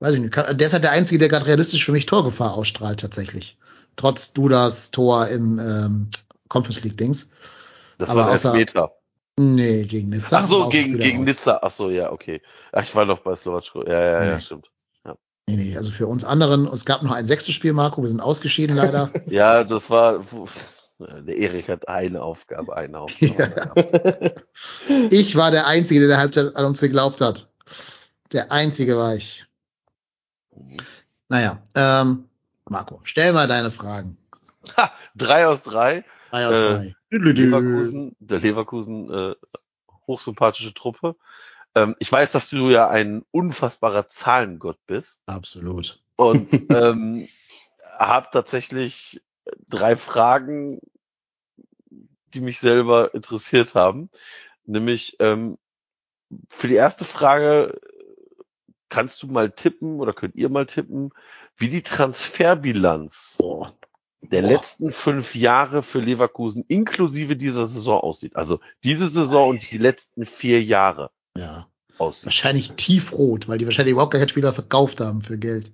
Weiß 0.00 0.14
ich 0.14 0.20
nicht. 0.20 0.34
Der 0.36 0.66
ist 0.66 0.72
halt 0.72 0.84
der 0.84 0.92
Einzige, 0.92 1.18
der 1.20 1.28
gerade 1.28 1.46
realistisch 1.46 1.84
für 1.84 1.92
mich 1.92 2.06
Torgefahr 2.06 2.54
ausstrahlt, 2.54 3.00
tatsächlich. 3.00 3.56
Trotz 3.96 4.32
Dudas 4.32 4.90
Tor 4.90 5.28
im 5.28 5.58
ähm, 5.60 6.08
Conference 6.48 6.82
League 6.82 6.96
Dings. 6.96 7.30
Das 7.98 8.10
aber 8.10 8.22
war 8.22 8.26
ein 8.28 8.32
Elfmeter. 8.32 8.92
Nee, 9.38 9.84
gegen 9.84 10.10
Nizza. 10.10 10.40
Ach 10.42 10.46
so, 10.46 10.68
gegen, 10.68 10.98
gegen. 10.98 11.22
Nizza. 11.24 11.60
Ach 11.62 11.70
so, 11.70 11.88
ja, 11.90 12.10
okay. 12.12 12.42
Ach, 12.72 12.82
ich 12.82 12.94
war 12.94 13.04
noch 13.04 13.20
bei 13.20 13.34
Slowatschko. 13.36 13.84
Ja, 13.86 13.92
ja, 14.00 14.24
ja, 14.24 14.34
Nee. 14.36 14.42
stimmt. 14.42 14.70
Nee, 15.48 15.56
nee, 15.56 15.76
also 15.76 15.90
für 15.90 16.06
uns 16.06 16.24
anderen, 16.24 16.66
es 16.68 16.84
gab 16.84 17.02
noch 17.02 17.12
ein 17.12 17.26
sechstes 17.26 17.54
Spiel, 17.54 17.72
Marco, 17.72 18.00
wir 18.00 18.08
sind 18.08 18.20
ausgeschieden 18.20 18.76
leider. 18.76 19.10
Ja, 19.26 19.64
das 19.64 19.90
war, 19.90 20.24
der 20.98 21.36
Erik 21.36 21.68
hat 21.68 21.88
eine 21.88 22.22
Aufgabe, 22.22 22.76
eine 22.76 23.00
Aufgabe. 23.00 24.34
Ja. 24.86 24.98
ich 25.10 25.34
war 25.34 25.50
der 25.50 25.66
Einzige, 25.66 26.00
der 26.00 26.08
der 26.10 26.18
Halbzeit 26.18 26.56
an 26.56 26.64
uns 26.64 26.80
geglaubt 26.80 27.20
hat. 27.20 27.48
Der 28.32 28.52
Einzige 28.52 28.96
war 28.96 29.16
ich. 29.16 29.44
Naja, 31.28 31.62
ähm, 31.74 32.28
Marco, 32.68 33.00
stell 33.02 33.32
mal 33.32 33.48
deine 33.48 33.70
Fragen. 33.72 34.16
Ha, 34.76 34.92
drei 35.14 35.46
aus 35.46 35.62
drei. 35.64 36.04
Drei 36.30 36.46
aus 36.46 36.54
Äh, 36.54 36.70
drei. 36.70 36.96
Leverkusen, 37.10 38.16
der 38.20 38.40
Leverkusen, 38.40 39.10
äh, 39.12 39.34
hochsympathische 40.06 40.72
Truppe. 40.72 41.16
Ähm, 41.74 41.96
ich 41.98 42.10
weiß, 42.10 42.32
dass 42.32 42.48
du 42.48 42.70
ja 42.70 42.88
ein 42.88 43.24
unfassbarer 43.30 44.08
Zahlengott 44.08 44.78
bist 44.86 45.20
Absolut. 45.26 46.00
und 46.16 46.48
ähm, 46.70 47.28
habe 47.98 48.28
tatsächlich 48.32 49.22
drei 49.68 49.96
Fragen, 49.96 50.80
die 52.34 52.40
mich 52.40 52.60
selber 52.60 53.14
interessiert 53.14 53.74
haben. 53.74 54.10
Nämlich 54.64 55.16
ähm, 55.20 55.58
für 56.48 56.68
die 56.68 56.74
erste 56.74 57.04
Frage 57.04 57.80
kannst 58.88 59.22
du 59.22 59.26
mal 59.26 59.50
tippen 59.50 60.00
oder 60.00 60.12
könnt 60.12 60.36
ihr 60.36 60.48
mal 60.48 60.66
tippen, 60.66 61.10
wie 61.56 61.68
die 61.68 61.82
Transferbilanz 61.82 63.38
der 64.20 64.42
Boah. 64.42 64.48
letzten 64.50 64.92
fünf 64.92 65.34
Jahre 65.34 65.82
für 65.82 66.00
Leverkusen 66.00 66.64
inklusive 66.68 67.36
dieser 67.36 67.66
Saison 67.66 68.00
aussieht. 68.00 68.36
Also 68.36 68.60
diese 68.84 69.08
Saison 69.08 69.50
und 69.50 69.70
die 69.70 69.78
letzten 69.78 70.24
vier 70.24 70.62
Jahre 70.62 71.10
Ja. 71.36 71.68
aussieht. 71.98 72.26
Wahrscheinlich 72.26 72.72
tiefrot, 72.72 73.48
weil 73.48 73.58
die 73.58 73.64
wahrscheinlich 73.66 73.92
überhaupt 73.92 74.12
gar 74.12 74.18
keinen 74.20 74.28
Spieler 74.28 74.52
verkauft 74.52 75.00
haben 75.00 75.22
für 75.22 75.38
Geld. 75.38 75.72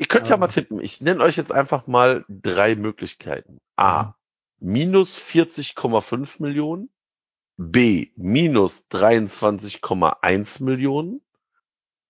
Ihr 0.00 0.06
könnt 0.06 0.28
ja 0.28 0.36
mal 0.36 0.48
tippen. 0.48 0.80
Ich 0.80 1.00
nenne 1.00 1.22
euch 1.22 1.36
jetzt 1.36 1.52
einfach 1.52 1.86
mal 1.86 2.24
drei 2.28 2.74
Möglichkeiten. 2.74 3.58
A. 3.76 4.14
Minus 4.58 5.18
40,5 5.18 6.42
Millionen, 6.42 6.88
B 7.56 8.08
minus 8.16 8.86
23,1 8.90 10.62
Millionen 10.62 11.20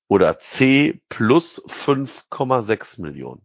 oder 0.09 0.39
C 0.39 1.01
plus 1.09 1.63
5,6 1.67 3.01
Millionen. 3.03 3.43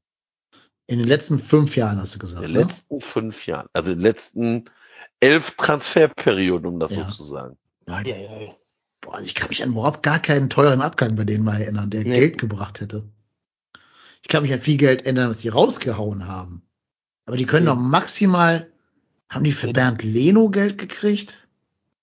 In 0.88 1.00
den 1.00 1.08
letzten 1.08 1.40
fünf 1.40 1.76
Jahren 1.76 1.98
hast 2.00 2.14
du 2.16 2.18
In 2.18 2.20
gesagt. 2.20 2.44
den 2.46 2.52
Ne? 2.54 2.60
letzten 2.62 3.02
fünf 3.02 3.46
Jahren, 3.48 3.68
also 3.74 3.92
in 3.92 3.98
den 4.00 4.04
letzten 4.04 4.66
elf 5.20 5.56
Transferperioden, 5.56 6.68
um 6.68 6.80
das 6.80 6.96
Ja. 6.96 7.06
so 7.10 7.12
zu 7.12 7.24
sagen. 7.24 7.58
Ja, 7.88 8.02
ja, 8.02 8.16
ja. 8.18 8.56
Boah, 9.02 9.16
also 9.16 9.26
ich 9.26 9.36
kann 9.36 9.50
mich 9.50 9.64
an 9.64 9.72
überhaupt 9.72 10.04
gar 10.04 10.20
keinen 10.20 10.50
teuren 10.50 10.82
Abgang 10.82 11.16
bei 11.16 11.24
denen 11.24 11.44
mal 11.44 11.60
erinnern, 11.60 11.90
der 11.90 12.04
Nee. 12.04 12.14
Geld 12.14 12.38
gebracht 12.38 12.82
hätte. 12.82 13.04
Ich 14.22 14.28
kann 14.28 14.44
mich 14.44 14.54
an 14.54 14.62
viel 14.62 14.78
Geld 14.78 15.04
erinnern, 15.04 15.30
das 15.30 15.42
die 15.42 15.50
rausgehauen 15.50 16.28
haben. 16.28 16.62
Aber 17.26 17.38
die 17.38 17.46
können 17.46 17.66
Nee. 17.66 17.72
doch 17.72 17.80
maximal, 17.80 18.72
haben 19.30 19.44
die 19.44 19.52
für. 19.54 19.74
Bernd 19.74 20.04
Leno 20.04 20.50
Geld 20.50 20.78
gekriegt? 20.78 21.48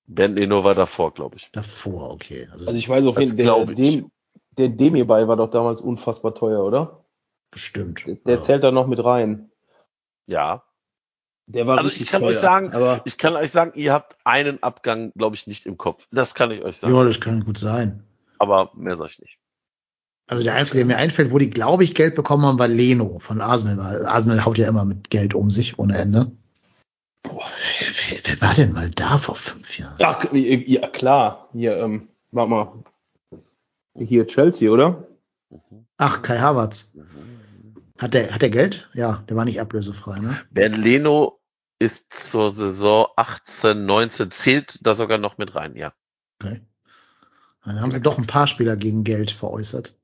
Bernd 0.07 0.37
Leno 0.39 0.65
war 0.65 0.75
davor, 0.75 1.13
glaube 1.15 1.37
ich. 1.37 1.51
Davor, 1.53 2.11
okay. 2.11 2.49
Also, 2.51 2.67
Also 2.67 2.79
ich 2.79 2.89
weiß 2.89 3.05
auf 3.07 3.15
Das 3.17 3.25
jeden 3.25 3.37
Fall, 3.45 3.67
der, 3.67 3.75
dem, 3.75 4.11
der 4.57 4.69
Demi-Ball 4.71 5.29
war 5.29 5.37
doch 5.37 5.51
damals 5.51 5.81
unfassbar 5.81 6.35
teuer, 6.35 6.65
oder? 6.65 7.05
bestimmt. 7.51 8.05
Der, 8.07 8.15
der 8.17 8.35
Ja. 8.37 8.43
zählt 8.43 8.63
da 8.65 8.71
noch 8.73 8.87
mit 8.87 9.03
rein. 9.03 9.51
Ja. 10.27 10.65
Der 11.49 11.67
war 11.67 11.79
Also 11.79 11.89
richtig 11.89 12.07
ich 12.07 12.11
kann 12.11 12.21
teuer, 12.21 12.31
euch 12.31 12.41
sagen, 12.41 12.73
aber 12.75 13.01
Ich 13.07 13.17
kann 13.17 13.35
euch 13.35 13.51
sagen, 13.51 13.73
ihr 13.75 13.93
habt 13.93 14.17
einen 14.25 14.63
Abgang, 14.63 15.13
glaube 15.17 15.35
ich, 15.35 15.47
nicht 15.47 15.65
im 15.65 15.79
Kopf. 15.79 16.07
Das 16.13 16.35
kann 16.35 16.51
ich 16.51 16.63
euch 16.63 16.77
sagen. 16.77 16.95
Ja, 16.95 17.05
das 17.05 17.21
kann 17.21 17.45
gut 17.45 17.57
sein. 17.57 18.05
Aber 18.39 18.71
mehr 18.75 18.97
sag 18.97 19.11
ich 19.11 19.19
nicht. 19.19 19.39
Also 20.31 20.45
der 20.45 20.55
einzige, 20.55 20.79
der 20.79 20.87
mir 20.87 20.99
einfällt, 20.99 21.33
wo 21.33 21.39
die, 21.39 21.49
glaube 21.49 21.85
ich, 21.85 21.95
Geld 21.95 22.15
bekommen 22.15 22.45
haben, 22.45 22.59
war 22.59 22.69
Leno 22.69 23.19
von 23.19 23.41
Arsenal. 23.41 23.79
Weil 23.79 24.07
Arsenal 24.07 24.45
haut 24.45 24.59
ja 24.59 24.69
immer 24.69 24.85
mit 24.85 25.09
Geld 25.09 25.33
um 25.33 25.49
sich 25.49 25.79
ohne 25.79 25.97
Ende. 25.97 26.31
Boah, 27.23 27.47
wer, 27.79 27.89
wer, 27.89 28.19
wer 28.25 28.41
war 28.43 28.55
denn 28.55 28.73
mal 28.73 28.91
da 28.91 29.17
vor 29.17 29.35
fünf 29.35 29.79
Jahren? 29.79 29.97
Ach, 30.03 30.27
ja, 30.33 30.87
klar. 30.89 31.49
Hier, 31.55 31.79
ähm, 31.79 32.09
warte 32.31 32.51
mal. 32.51 32.73
Hier 33.97 34.27
Chelsea, 34.27 34.71
oder? 34.71 35.09
Ach, 35.97 36.21
Kai 36.21 36.39
Havertz. 36.39 36.95
Hat 37.99 38.15
der, 38.15 38.33
hat 38.33 38.43
der 38.43 38.51
Geld? 38.51 38.89
Ja, 38.93 39.25
der 39.29 39.37
war 39.37 39.45
nicht 39.47 39.61
ablösefrei, 39.61 40.21
ne? 40.21 40.39
Bernd 40.51 40.77
Leno 40.77 41.38
ist 41.79 42.13
zur 42.13 42.51
Saison 42.51 43.07
18, 43.17 43.87
19, 43.87 44.31
zählt 44.31 44.87
da 44.87 44.95
sogar 44.95 45.19
noch 45.19 45.39
mit 45.39 45.55
rein, 45.55 45.77
ja. 45.77 45.93
Okay. 46.41 46.61
Dann 47.65 47.81
haben 47.81 47.93
sie 47.93 48.01
doch 48.03 48.19
ein 48.19 48.27
paar 48.27 48.47
Spieler 48.47 48.77
gegen 48.77 49.05
Geld 49.05 49.31
veräußert. 49.31 49.95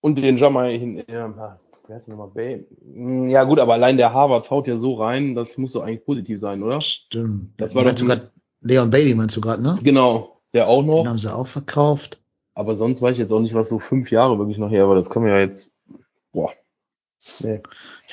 Und 0.00 0.16
den 0.16 0.36
Jammer 0.36 0.64
hin, 0.64 1.04
ja, 1.08 1.58
wer 1.86 1.96
ist 1.96 2.06
denn 2.08 2.16
nochmal 2.16 2.32
Bay? 2.34 2.66
Ja, 3.30 3.44
gut, 3.44 3.58
aber 3.58 3.74
allein 3.74 3.96
der 3.96 4.12
Harvards 4.12 4.50
haut 4.50 4.66
ja 4.68 4.76
so 4.76 4.94
rein, 4.94 5.34
das 5.34 5.58
muss 5.58 5.72
doch 5.72 5.82
eigentlich 5.82 6.04
positiv 6.04 6.40
sein, 6.40 6.62
oder? 6.62 6.80
Stimmt. 6.80 7.52
Das 7.56 7.74
war 7.74 7.84
meinst 7.84 8.02
doch- 8.02 8.06
grad, 8.08 8.30
Leon 8.60 8.90
Bailey 8.90 9.14
meinst 9.14 9.36
du 9.36 9.40
gerade, 9.40 9.62
ne? 9.62 9.78
Genau, 9.82 10.40
der 10.52 10.68
auch 10.68 10.82
noch. 10.82 11.02
Den 11.02 11.08
haben 11.08 11.18
sie 11.18 11.32
auch 11.32 11.46
verkauft. 11.46 12.20
Aber 12.54 12.74
sonst 12.74 13.00
weiß 13.00 13.12
ich 13.12 13.18
jetzt 13.18 13.32
auch 13.32 13.40
nicht, 13.40 13.54
was 13.54 13.68
so 13.68 13.78
fünf 13.78 14.10
Jahre 14.10 14.38
wirklich 14.38 14.58
noch 14.58 14.70
her, 14.70 14.84
aber 14.84 14.96
das 14.96 15.10
kann 15.10 15.22
man 15.22 15.30
ja 15.30 15.38
jetzt. 15.40 15.70
Boah. 16.32 16.52
Nee. 17.40 17.60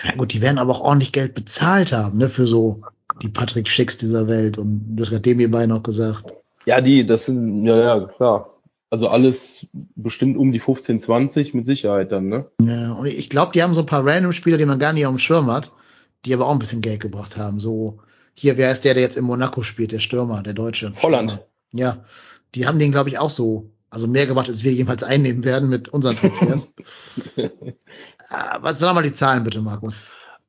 Ja 0.04 0.16
gut, 0.16 0.34
die 0.34 0.42
werden 0.42 0.58
aber 0.58 0.74
auch 0.74 0.82
ordentlich 0.82 1.12
Geld 1.12 1.36
bezahlt 1.36 1.92
haben, 1.92 2.18
ne? 2.18 2.30
Für 2.30 2.48
so 2.48 2.82
die 3.22 3.30
Patrick 3.30 3.68
Schicks 3.68 3.98
dieser 3.98 4.28
Welt. 4.28 4.58
Und 4.58 4.96
du 4.96 5.02
hast 5.02 5.10
gerade 5.10 5.22
dem 5.22 5.40
hierbei 5.40 5.66
noch 5.68 5.84
gesagt. 5.84 6.34
Ja, 6.66 6.82
die, 6.82 7.06
das 7.06 7.28
sind, 7.28 7.66
ja, 7.66 7.78
ja, 7.78 8.06
klar. 8.06 8.52
Also 8.90 9.08
alles 9.08 9.68
bestimmt 9.96 10.38
um 10.38 10.52
die 10.52 10.60
15, 10.60 11.00
20 11.00 11.54
mit 11.54 11.66
Sicherheit 11.66 12.12
dann, 12.12 12.28
ne? 12.28 12.46
Ja, 12.62 12.94
und 12.94 13.08
ich 13.08 13.30
glaube, 13.30 13.52
die 13.54 13.62
haben 13.62 13.74
so 13.74 13.82
ein 13.82 13.88
paar 13.88 14.06
random 14.06 14.32
Spieler, 14.32 14.58
die 14.58 14.66
man 14.66 14.80
gar 14.80 14.94
nicht 14.94 15.06
auf 15.06 15.14
dem 15.14 15.20
Schirm 15.20 15.52
hat, 15.52 15.72
die 16.24 16.34
aber 16.34 16.48
auch 16.48 16.54
ein 16.54 16.60
bisschen 16.60 16.82
Geld 16.82 17.02
gebracht 17.02 17.38
haben. 17.38 17.60
So, 17.60 18.00
hier, 18.34 18.58
wer 18.58 18.72
ist 18.72 18.86
der, 18.86 18.94
der 18.94 19.04
jetzt 19.04 19.18
in 19.18 19.26
Monaco 19.26 19.64
spielt, 19.64 19.92
der 19.92 20.00
Stürmer, 20.00 20.44
der 20.44 20.54
Deutsche? 20.54 20.94
Holland. 21.02 21.32
Stürmer. 21.32 21.48
Ja, 21.74 21.98
die 22.54 22.68
haben 22.68 22.80
den, 22.80 22.92
glaube 22.92 23.10
ich, 23.10 23.20
auch 23.20 23.30
so, 23.30 23.70
also 23.96 24.08
mehr 24.08 24.28
gemacht, 24.28 24.50
als 24.50 24.66
wir 24.66 24.74
jemals 24.74 25.04
einnehmen 25.04 25.46
werden 25.46 25.70
mit 25.70 25.88
unseren 25.88 26.18
Transfers. 26.18 26.74
Ah, 28.28 28.58
Was 28.62 28.78
sag 28.78 28.94
mal 28.94 29.04
die 29.04 29.14
Zahlen 29.14 29.46
bitte, 29.46 29.62
Marco? 29.62 29.94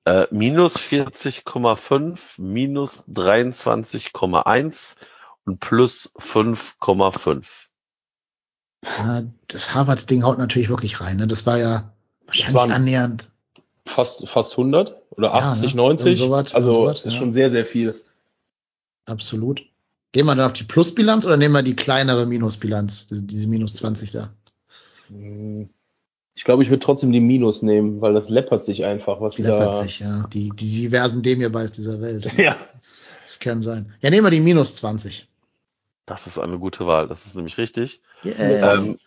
Äh, 0.04 0.26
minus 0.32 0.76
40,5, 0.78 2.40
minus 2.40 3.04
23,1 3.04 4.96
und 5.44 5.60
plus 5.60 6.10
5,5. 6.16 7.66
Ja, 8.84 9.22
das 9.46 9.74
Harvards-Ding 9.74 10.24
haut 10.24 10.38
natürlich 10.38 10.68
wirklich 10.68 11.00
rein. 11.00 11.18
Ne? 11.18 11.28
Das 11.28 11.46
war 11.46 11.56
ja 11.56 11.92
wahrscheinlich 12.26 12.74
annähernd. 12.74 13.30
Fast, 13.86 14.28
fast 14.28 14.54
100 14.54 15.00
oder 15.10 15.28
Ja, 15.28 15.50
80, 15.52 15.74
ne? 15.74 15.76
90. 15.76 16.06
Irgend 16.06 16.18
sowas, 16.18 16.52
also 16.52 16.72
sowas, 16.72 17.00
ist 17.02 17.12
ja. 17.12 17.18
schon 17.20 17.30
sehr, 17.30 17.50
sehr 17.50 17.64
viel. 17.64 17.94
Absolut. 19.04 19.64
Gehen 20.16 20.24
wir 20.24 20.34
dann 20.34 20.46
auf 20.46 20.54
die 20.54 20.64
Plusbilanz 20.64 21.26
oder 21.26 21.36
nehmen 21.36 21.52
wir 21.52 21.62
die 21.62 21.76
kleinere 21.76 22.24
Minusbilanz, 22.24 23.08
diese, 23.10 23.48
minus 23.48 23.74
20 23.74 24.12
da? 24.12 24.30
Ich 26.34 26.42
glaube, 26.42 26.62
ich 26.62 26.70
würde 26.70 26.82
trotzdem 26.82 27.12
die 27.12 27.20
Minus 27.20 27.60
nehmen, 27.60 28.00
weil 28.00 28.14
das 28.14 28.30
läppert 28.30 28.64
sich 28.64 28.86
einfach, 28.86 29.20
was 29.20 29.36
wieder. 29.36 29.58
Läppert 29.58 29.74
sich, 29.74 30.00
ja. 30.00 30.26
Die, 30.32 30.48
die 30.48 30.80
diversen 30.80 31.20
dem 31.20 31.40
hierbei 31.40 31.64
aus 31.64 31.72
dieser 31.72 32.00
Welt. 32.00 32.32
Ja. 32.38 32.56
Das 33.26 33.40
kann 33.40 33.60
sein. 33.60 33.92
Ja, 34.00 34.08
nehmen 34.08 34.24
wir 34.24 34.30
die 34.30 34.40
minus 34.40 34.76
20. 34.76 35.28
Das 36.06 36.26
ist 36.26 36.38
eine 36.38 36.58
gute 36.58 36.86
Wahl. 36.86 37.08
Das 37.08 37.26
ist 37.26 37.36
nämlich 37.36 37.58
richtig. 37.58 38.00
Yeah. 38.24 38.72
Ähm, 38.72 38.98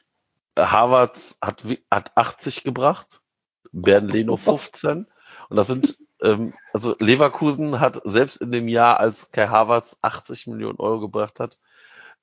Harvard 0.56 1.18
hat, 1.41 1.64
hat 1.90 2.11
80 2.14 2.64
gebracht, 2.64 3.23
Bernd 3.72 4.11
Leno 4.11 4.38
15. 4.38 5.07
Und 5.49 5.57
das 5.57 5.65
sind, 5.65 5.98
ähm, 6.21 6.53
also 6.73 6.95
Leverkusen 6.99 7.79
hat 7.79 8.01
selbst 8.03 8.37
in 8.37 8.51
dem 8.51 8.67
Jahr, 8.67 8.99
als 8.99 9.31
Kai 9.31 9.47
Havertz 9.47 9.97
80 10.01 10.47
Millionen 10.47 10.79
Euro 10.79 10.99
gebracht 10.99 11.39
hat, 11.39 11.57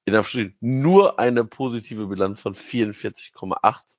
in 0.05 0.13
der 0.13 0.25
nur 0.61 1.19
eine 1.19 1.45
positive 1.45 2.07
Bilanz 2.07 2.41
von 2.41 2.55
44,8. 2.55 3.97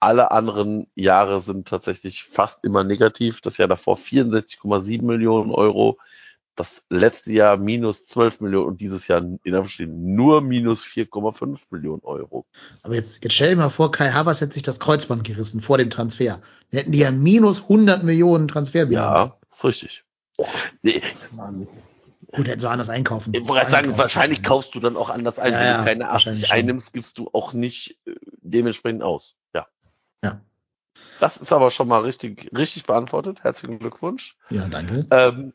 Alle 0.00 0.30
anderen 0.32 0.90
Jahre 0.94 1.40
sind 1.40 1.68
tatsächlich 1.68 2.24
fast 2.24 2.64
immer 2.64 2.82
negativ. 2.82 3.40
Das 3.40 3.58
Jahr 3.58 3.68
davor 3.68 3.96
64,7 3.96 5.04
Millionen 5.04 5.52
Euro. 5.52 5.98
Das 6.54 6.84
letzte 6.90 7.32
Jahr 7.32 7.56
minus 7.56 8.04
12 8.04 8.40
Millionen 8.40 8.66
und 8.66 8.80
dieses 8.80 9.08
Jahr 9.08 9.20
in 9.20 9.40
der 9.44 9.64
Studie 9.64 9.90
nur 9.90 10.42
minus 10.42 10.84
4,5 10.84 11.58
Millionen 11.70 12.02
Euro. 12.02 12.46
Aber 12.82 12.94
jetzt, 12.94 13.24
jetzt 13.24 13.32
stell 13.32 13.50
dir 13.50 13.56
mal 13.56 13.70
vor, 13.70 13.90
Kai 13.90 14.10
Havertz 14.10 14.42
hätte 14.42 14.52
sich 14.52 14.62
das 14.62 14.78
Kreuzband 14.78 15.24
gerissen 15.24 15.62
vor 15.62 15.78
dem 15.78 15.88
Transfer. 15.88 16.40
Dann 16.70 16.78
hätten 16.78 16.92
die 16.92 16.98
ja 16.98 17.10
minus 17.10 17.62
100 17.62 18.02
Millionen 18.02 18.48
Transferbilanz. 18.48 19.20
Ja, 19.20 19.36
ist 19.50 19.64
richtig. 19.64 20.04
Nee, 20.82 21.02
Mann. 21.34 21.66
Gut, 22.34 22.48
hätten 22.48 22.60
sie 22.60 22.68
anders 22.68 22.88
einkaufen. 22.88 23.34
Ich 23.34 23.46
wollte 23.46 23.70
sagen, 23.70 23.96
wahrscheinlich 23.98 24.42
kaufst 24.42 24.74
du 24.74 24.80
dann 24.80 24.96
auch 24.96 25.10
anders 25.10 25.38
ein. 25.38 25.52
Ja, 25.52 25.84
Wenn 25.84 25.98
du 26.00 26.04
keine 26.06 26.12
wahrscheinlich 26.12 26.44
80 26.44 26.48
schon. 26.48 26.56
einnimmst, 26.58 26.92
gibst 26.94 27.18
du 27.18 27.28
auch 27.32 27.52
nicht 27.52 27.98
äh, 28.06 28.14
dementsprechend 28.40 29.02
aus. 29.02 29.36
Ja. 29.54 29.66
Ja. 30.24 30.40
Das 31.20 31.36
ist 31.36 31.52
aber 31.52 31.70
schon 31.70 31.88
mal 31.88 32.00
richtig, 32.00 32.50
richtig 32.56 32.84
beantwortet. 32.84 33.44
Herzlichen 33.44 33.78
Glückwunsch. 33.78 34.36
Ja, 34.48 34.66
danke. 34.68 35.06
Ähm, 35.10 35.52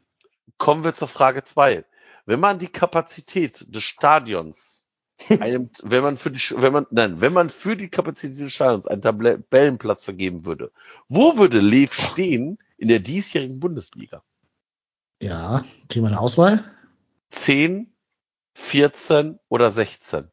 kommen 0.57 0.83
wir 0.83 0.93
zur 0.93 1.07
Frage 1.07 1.43
zwei. 1.43 1.85
Wenn 2.25 2.39
man 2.39 2.59
die 2.59 2.67
Kapazität 2.67 3.65
des 3.73 3.83
Stadions 3.83 4.87
einem, 5.29 5.69
wenn 5.81 6.03
man 6.03 6.17
für 6.17 6.29
die, 6.29 6.39
wenn 6.57 6.73
man, 6.73 6.85
nein, 6.91 7.21
wenn 7.21 7.33
man 7.33 7.49
für 7.49 7.75
die 7.75 7.89
Kapazität 7.89 8.39
des 8.39 8.53
Stadions 8.53 8.87
einen 8.87 9.01
Tabellenplatz 9.01 10.03
vergeben 10.03 10.45
würde, 10.45 10.71
wo 11.09 11.37
würde 11.37 11.59
Lev 11.59 11.93
stehen 11.93 12.59
in 12.77 12.87
der 12.87 12.99
diesjährigen 12.99 13.59
Bundesliga? 13.59 14.23
Ja, 15.21 15.63
kriegen 15.89 16.05
wir 16.05 16.09
eine 16.09 16.19
Auswahl? 16.19 16.63
10, 17.31 17.91
14 18.53 19.39
oder 19.49 19.71
16? 19.71 20.25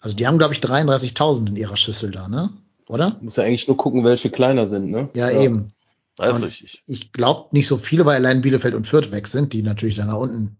Also 0.00 0.16
die 0.16 0.26
haben, 0.26 0.38
glaube 0.38 0.54
ich, 0.54 0.60
33.000 0.60 1.48
in 1.48 1.56
ihrer 1.56 1.76
Schüssel 1.76 2.12
da, 2.12 2.28
ne? 2.28 2.50
Oder? 2.88 3.16
Muss 3.20 3.36
ja 3.36 3.42
eigentlich 3.42 3.66
nur 3.66 3.76
gucken, 3.76 4.04
welche 4.04 4.30
kleiner 4.30 4.68
sind, 4.68 4.90
ne? 4.90 5.08
Ja, 5.14 5.30
eben. 5.30 5.68
Das 6.16 6.30
ist 6.30 6.36
Und- 6.36 6.44
richtig. 6.44 6.82
Ich 6.86 7.12
glaube 7.12 7.48
nicht 7.52 7.66
so 7.66 7.76
viele, 7.78 8.04
weil 8.06 8.16
allein 8.16 8.40
Bielefeld 8.40 8.74
und 8.74 8.86
Fürth 8.86 9.10
weg 9.12 9.26
sind, 9.26 9.52
die 9.52 9.62
natürlich 9.62 9.96
dann 9.96 10.08
nach 10.08 10.16
unten 10.16 10.56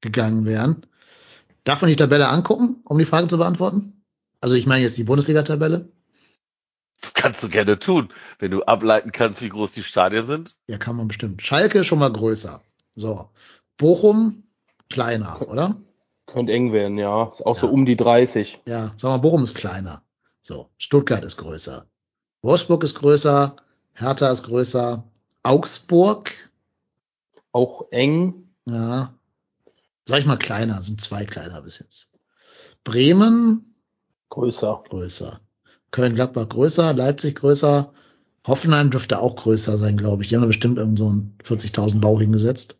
gegangen 0.00 0.44
wären. 0.44 0.80
Darf 1.64 1.82
man 1.82 1.90
die 1.90 1.96
Tabelle 1.96 2.28
angucken, 2.28 2.80
um 2.84 2.98
die 2.98 3.04
Frage 3.04 3.28
zu 3.28 3.36
beantworten? 3.38 4.02
Also 4.40 4.54
ich 4.54 4.66
meine 4.66 4.82
jetzt 4.82 4.96
die 4.96 5.04
Bundesliga-Tabelle. 5.04 5.88
Das 7.00 7.14
kannst 7.14 7.42
du 7.42 7.48
gerne 7.48 7.78
tun, 7.78 8.08
wenn 8.38 8.50
du 8.50 8.62
ableiten 8.64 9.12
kannst, 9.12 9.40
wie 9.42 9.48
groß 9.48 9.72
die 9.72 9.82
Stadien 9.82 10.26
sind. 10.26 10.56
Ja, 10.66 10.78
kann 10.78 10.96
man 10.96 11.08
bestimmt. 11.08 11.42
Schalke 11.42 11.84
schon 11.84 11.98
mal 11.98 12.10
größer. 12.12 12.62
So. 12.96 13.30
Bochum 13.76 14.44
kleiner, 14.88 15.46
oder? 15.48 15.80
Könnte 16.26 16.52
eng 16.52 16.72
werden, 16.72 16.98
ja. 16.98 17.28
Ist 17.28 17.44
auch 17.46 17.54
so 17.56 17.66
Ja. 17.66 17.72
um 17.72 17.84
die 17.86 17.96
30. 17.96 18.60
Ja, 18.66 18.92
sag 18.96 19.10
mal, 19.10 19.18
Bochum 19.18 19.44
ist 19.44 19.54
kleiner. 19.54 20.02
So. 20.42 20.70
Stuttgart 20.78 21.24
ist 21.24 21.36
größer. 21.36 21.86
Wolfsburg 22.42 22.82
ist 22.84 22.94
größer. 22.96 23.56
Hertha 23.98 24.30
ist 24.30 24.44
größer. 24.44 25.04
Augsburg, 25.42 26.30
Auch 27.52 27.86
eng. 27.90 28.48
ja. 28.66 29.14
Sag 30.04 30.20
ich 30.20 30.26
mal 30.26 30.38
kleiner, 30.38 30.80
sind 30.82 31.00
zwei 31.02 31.24
kleiner 31.26 31.60
bis 31.60 31.80
jetzt. 31.80 32.12
Bremen, 32.82 33.74
Größer. 34.30 34.82
größer. 34.88 35.40
Köln-Gladbach 35.90 36.48
größer, 36.48 36.94
Leipzig 36.94 37.36
größer. 37.36 37.92
Hoffenheim 38.46 38.90
dürfte 38.90 39.18
auch 39.20 39.36
größer 39.36 39.76
sein, 39.76 39.96
glaube 39.98 40.22
ich. 40.22 40.28
Die 40.30 40.34
haben 40.36 40.42
da 40.42 40.46
bestimmt 40.46 40.78
irgend 40.78 40.98
so 40.98 41.08
einen 41.08 41.36
40.000 41.44 42.00
Bau 42.00 42.18
hingesetzt. 42.18 42.78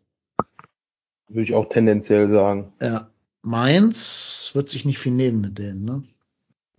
Würde 1.27 1.41
ich 1.43 1.53
auch 1.53 1.69
tendenziell 1.69 2.31
sagen. 2.31 2.73
Ja. 2.81 3.09
Mainz 3.43 4.49
wird 4.53 4.69
sich 4.69 4.85
nicht 4.85 4.97
viel 4.97 5.11
nehmen 5.11 5.41
mit 5.41 5.59
denen, 5.59 5.85
ne? 5.85 6.03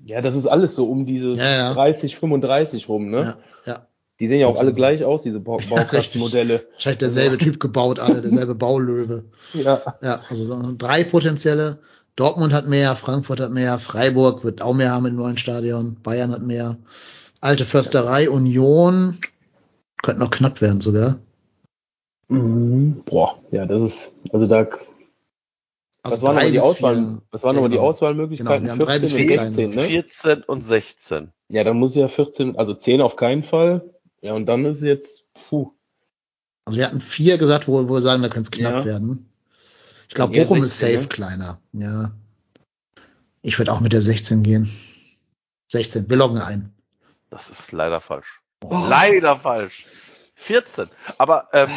Ja, 0.05 0.21
das 0.21 0.35
ist 0.35 0.47
alles 0.47 0.75
so 0.75 0.91
um 0.91 1.07
diese 1.07 1.35
Ja, 1.35 1.49
ja. 1.57 1.75
30, 1.75 2.17
35 2.17 2.89
rum, 2.89 3.11
ne? 3.11 3.37
Ja, 3.67 3.73
ja. 3.73 3.87
Die 4.21 4.29
sehen 4.29 4.41
ja 4.41 4.47
auch 4.47 4.51
Also- 4.51 4.63
alle 4.63 4.75
gleich 4.75 5.03
aus, 5.05 5.23
diese 5.23 5.39
richtig. 5.47 5.71
Baukastenmodelle. 5.71 6.67
Wahrscheinlich 6.75 6.99
derselbe 6.99 7.39
Typ 7.39 7.59
gebaut, 7.59 7.99
alle, 7.99 8.21
derselbe 8.23 8.55
Baulöwe. 8.55 9.25
Ja. 9.55 9.81
Ja, 10.03 10.21
also 10.29 10.45
so 10.45 10.75
drei 10.77 11.05
potenzielle. 11.05 11.79
Dortmund 12.17 12.53
hat 12.53 12.67
mehr, 12.69 12.97
Frankfurt 12.97 13.41
hat 13.41 13.51
mehr, 13.51 13.79
Freiburg 13.79 14.45
wird 14.45 14.61
auch 14.63 14.75
mehr 14.75 14.91
haben 14.93 15.07
im 15.07 15.17
neuen 15.17 15.39
Stadion, 15.39 15.97
Bayern 16.03 16.33
hat 16.33 16.43
mehr. 16.43 16.77
Alte 17.41 17.65
Försterei, 17.65 18.29
Union 18.29 19.17
könnte 20.03 20.21
noch 20.21 20.31
knapp 20.31 20.61
werden 20.61 20.81
sogar. 20.83 21.19
Mhm. 22.29 23.03
Boah, 23.07 23.39
ja, 23.51 23.65
das 23.65 23.83
ist, 23.83 24.13
also 24.33 24.47
da, 24.47 24.59
Also 24.59 24.79
was 26.03 26.23
waren 26.23 26.35
nochmal 26.35 26.47
die 26.47 26.53
bis 26.59 26.63
Auswahl, 26.63 26.95
vier. 26.97 27.19
was 27.31 27.43
waren 27.43 27.51
Ja, 27.51 27.55
nochmal 27.55 27.71
die 27.71 27.77
genau. 27.77 27.89
Auswahlmöglichkeiten? 27.89 28.65
Genau, 28.65 28.65
wir 28.65 28.71
haben 28.73 28.87
drei 28.87 28.99
bis 28.99 29.13
14 29.13 29.27
vier 29.29 29.41
und 29.41 29.53
16, 29.53 29.71
ne? 29.71 29.83
14 29.83 30.43
und 30.45 30.65
16. 30.67 31.33
Ja, 31.49 31.65
dann 31.65 31.79
muss 31.79 31.95
ja 31.95 32.09
14, 32.09 32.57
also 32.57 32.75
10 32.75 33.01
auf 33.01 33.17
keinen 33.17 33.43
Fall. 33.45 33.95
Ja, 34.23 34.35
und 34.35 34.47
dann 34.47 34.65
ist 34.65 34.83
jetzt, 34.83 35.25
puh. 35.35 35.73
Also 36.65 36.79
wir 36.79 36.87
hatten 36.87 37.01
vier 37.01 37.39
gesagt, 37.39 37.69
wo, 37.69 37.89
wo 37.89 37.95
wir 37.95 38.01
sagen, 38.01 38.23
da 38.23 38.29
könnte 38.29 38.43
es 38.43 38.51
knapp 38.51 38.81
Ja. 38.81 38.85
werden. 38.85 39.31
Ich 40.09 40.15
glaube, 40.15 40.35
Bochum 40.39 40.63
ist 40.63 40.79
16, 40.79 40.95
safe 40.95 41.03
ne? 41.03 41.09
kleiner. 41.09 41.61
Ja. 41.73 42.11
Ich 43.43 43.59
würde 43.59 43.73
auch 43.73 43.81
mit 43.81 43.93
der 43.93 44.03
16 44.03 44.43
gehen. 44.43 44.71
16, 45.73 46.11
wir 46.11 46.17
loggen 46.17 46.39
ein. 46.39 46.75
Das 47.31 47.49
ist 47.49 47.73
leider 47.73 48.01
falsch. 48.01 48.43
Leider 48.69 49.39
falsch. 49.39 49.87
14. 50.35 50.89
Aber 51.19 51.49
ähm, 51.53 51.71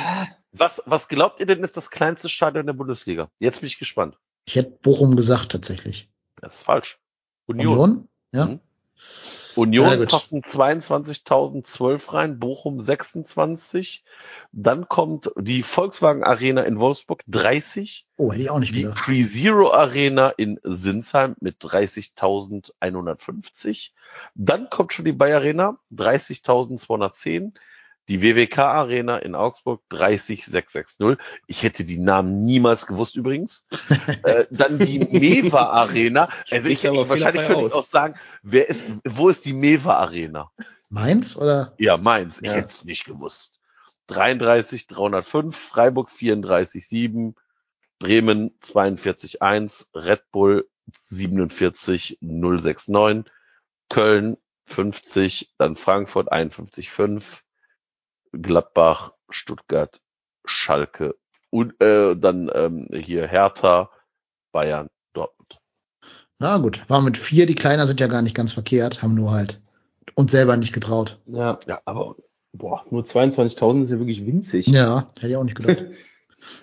was, 0.52 0.82
was 0.86 1.08
glaubt 1.08 1.40
ihr 1.40 1.46
denn 1.46 1.64
ist 1.64 1.78
das 1.78 1.90
kleinste 1.92 2.28
Stadion 2.28 2.66
der 2.66 2.74
Bundesliga? 2.74 3.30
Jetzt 3.40 3.62
bin 3.62 3.68
ich 3.68 3.78
gespannt. 3.80 4.18
Ich 4.46 4.56
hätte 4.56 4.72
Bochum 4.82 5.16
gesagt 5.16 5.52
tatsächlich. 5.52 6.10
Das 6.42 6.56
ist 6.56 6.64
falsch. 6.64 7.00
Union. 7.46 7.78
Union? 7.78 8.10
Ja. 8.34 8.46
Mhm. 8.48 8.60
Union 9.56 10.06
passen 10.08 10.42
22.012 10.42 12.14
rein, 12.14 12.40
Bochum 12.40 12.82
26. 12.82 14.04
Dann 14.52 14.88
kommt 14.88 15.32
die 15.38 15.62
Volkswagen 15.64 16.24
Arena 16.24 16.62
in 16.64 16.80
Wolfsburg 16.80 17.24
30. 17.28 18.06
Oh, 18.18 18.32
hätte 18.32 18.44
ich 18.44 18.50
auch 18.50 18.60
nicht 18.60 18.76
Die 18.76 18.84
gedacht. 18.84 19.04
Pre-Zero 19.04 19.74
Arena 19.74 20.30
in 20.30 20.60
Sinsheim 20.64 21.36
mit 21.40 21.62
30.150. 21.62 23.92
Dann 24.36 24.70
kommt 24.70 24.94
schon 24.94 25.06
die 25.06 25.14
Bayer 25.14 25.38
Arena, 25.38 25.80
30.210. 25.92 27.54
Die 28.10 28.22
WWK 28.22 28.58
Arena 28.60 29.18
in 29.18 29.34
Augsburg 29.34 29.82
30660. 29.90 31.18
Ich 31.48 31.64
hätte 31.64 31.86
die 31.86 31.98
Namen 32.00 32.44
niemals 32.46 32.86
gewusst 32.86 33.16
übrigens. 33.16 33.66
äh, 34.24 34.46
dann 34.50 34.80
die 34.80 35.00
Mewa 35.00 35.70
Arena. 35.70 36.30
Also 36.52 36.68
ich, 36.68 36.84
ich, 36.84 36.90
wahrscheinlich 36.90 37.44
könnte 37.44 37.66
ich 37.66 37.74
aus. 37.74 37.74
auch 37.74 37.86
sagen, 37.86 38.16
wer 38.42 38.68
ist, 38.68 38.86
wo 39.06 39.30
ist 39.30 39.46
die 39.46 39.54
Mewa 39.54 39.96
Arena? 39.98 40.52
Mainz 40.90 41.38
oder? 41.38 41.74
Ja, 41.78 41.98
Mainz. 41.98 42.40
Ich 42.42 42.48
Ja. 42.48 42.56
hätte 42.56 42.70
es 42.70 42.84
nicht 42.84 43.06
gewusst. 43.06 43.60
33, 44.08 44.88
305, 44.88 45.56
Freiburg 45.56 46.12
34, 46.12 46.88
7, 46.88 47.36
Bremen 48.00 48.52
42, 48.60 49.42
1, 49.42 49.90
Red 49.96 50.30
Bull 50.32 50.68
47, 51.00 52.18
069, 52.22 53.32
Köln 53.90 54.38
50, 54.66 55.54
dann 55.58 55.76
Frankfurt 55.76 56.32
51, 56.32 56.90
5, 56.90 57.44
Gladbach, 58.34 59.14
Stuttgart, 59.30 60.02
Schalke 60.46 61.16
und 61.50 61.80
äh, 61.82 62.16
dann 62.16 62.50
ähm, 62.54 62.88
hier 62.94 63.28
Hertha, 63.28 63.90
Bayern, 64.52 64.90
Dortmund. 65.14 65.58
Na 66.40 66.58
gut, 66.58 66.84
war 66.90 67.02
mit 67.02 67.18
vier, 67.18 67.46
die 67.46 67.56
kleiner 67.56 67.88
sind 67.88 68.00
ja 68.00 68.08
gar 68.08 68.22
nicht 68.22 68.36
ganz 68.36 68.54
verkehrt, 68.54 69.02
haben 69.02 69.16
nur 69.16 69.32
halt 69.32 69.62
uns 70.16 70.32
selber 70.32 70.58
nicht 70.58 70.74
getraut. 70.74 71.20
Ja, 71.26 71.60
Ja. 71.68 71.80
aber, 71.86 72.16
boah, 72.52 72.84
nur 72.90 73.04
22.000 73.04 73.84
ist 73.84 73.90
ja 73.92 74.00
wirklich 74.00 74.26
winzig. 74.26 74.68
Ja, 74.68 75.12
hätte 75.18 75.30
ich 75.30 75.36
auch 75.38 75.44
nicht 75.44 75.56
gedacht. 75.56 75.86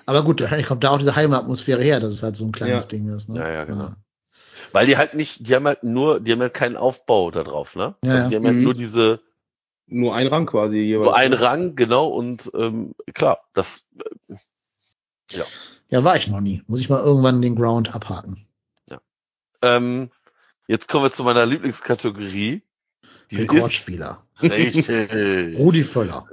Aber 0.04 0.22
gut, 0.24 0.42
wahrscheinlich 0.42 0.66
kommt 0.66 0.84
da 0.84 0.90
auch 0.90 0.98
diese 0.98 1.16
Heimatmosphäre 1.16 1.82
her, 1.82 2.00
dass 2.00 2.12
es 2.12 2.22
halt 2.22 2.36
so 2.36 2.44
ein 2.44 2.52
kleines 2.52 2.84
Ja. 2.84 2.88
Ding 2.90 3.08
ist. 3.08 3.30
Ne? 3.30 3.38
Ja, 3.38 3.48
ja, 3.50 3.64
genau. 3.64 3.92
Weil 4.72 4.84
die 4.84 4.98
halt 4.98 5.14
nicht, 5.14 5.46
die 5.48 5.54
haben 5.54 5.66
halt 5.66 5.82
nur, 5.82 6.20
die 6.20 6.32
haben 6.32 6.40
halt 6.42 6.52
keinen 6.52 6.76
Aufbau 6.76 7.30
da 7.30 7.42
drauf, 7.42 7.76
ne? 7.76 7.94
Ja, 8.04 8.10
also 8.12 8.24
ja. 8.24 8.28
die 8.28 8.36
haben 8.36 8.44
halt 8.46 8.56
Mhm. 8.56 8.62
nur 8.64 8.74
diese, 8.74 9.20
Nur 9.90 10.14
ein 10.14 10.28
Rang 10.28 10.46
quasi 10.46 10.78
jeweils. 10.78 11.06
nur 11.06 11.16
einen 11.16 11.34
Rang, 11.34 11.74
genau, 11.76 12.06
und 12.08 12.50
ähm, 12.54 12.94
klar, 13.12 13.40
das 13.54 13.84
Ja, 15.90 16.04
war 16.04 16.16
ich 16.16 16.28
noch 16.28 16.40
nie. 16.40 16.62
Muss 16.66 16.80
ich 16.80 16.88
mal 16.88 17.02
irgendwann 17.02 17.42
den 17.42 17.56
Ground 17.56 17.94
abhaken. 17.94 18.46
ähm, 19.62 20.10
jetzt 20.68 20.88
kommen 20.88 21.04
wir 21.04 21.10
zu 21.10 21.24
meiner 21.24 21.44
Lieblingskategorie. 21.44 22.62
Die 23.30 23.36
Rekordspieler. 23.36 24.24
richtig. 24.42 24.88
Rudi 25.58 25.84
Völler. 25.84 26.26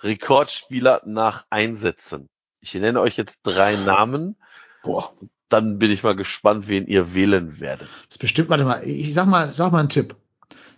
Rekordspieler 0.00 1.02
nach 1.04 1.46
Einsätzen. 1.50 2.28
Ich 2.60 2.74
nenne 2.74 3.00
euch 3.00 3.16
jetzt 3.16 3.40
drei 3.42 3.76
Namen, 3.76 4.36
Boah, 4.82 5.12
dann 5.48 5.78
bin 5.78 5.90
ich 5.90 6.02
mal 6.02 6.16
gespannt, 6.16 6.68
wen 6.68 6.86
ihr 6.86 7.14
wählen 7.14 7.60
werdet. 7.60 7.88
Das 7.88 8.06
ist 8.16 8.18
bestimmt, 8.18 8.48
warte 8.48 8.64
mal, 8.64 8.82
ich 8.84 9.12
sag 9.12 9.26
mal, 9.26 9.52
sag 9.52 9.72
mal 9.72 9.80
einen 9.80 9.88
Tipp. 9.88 10.16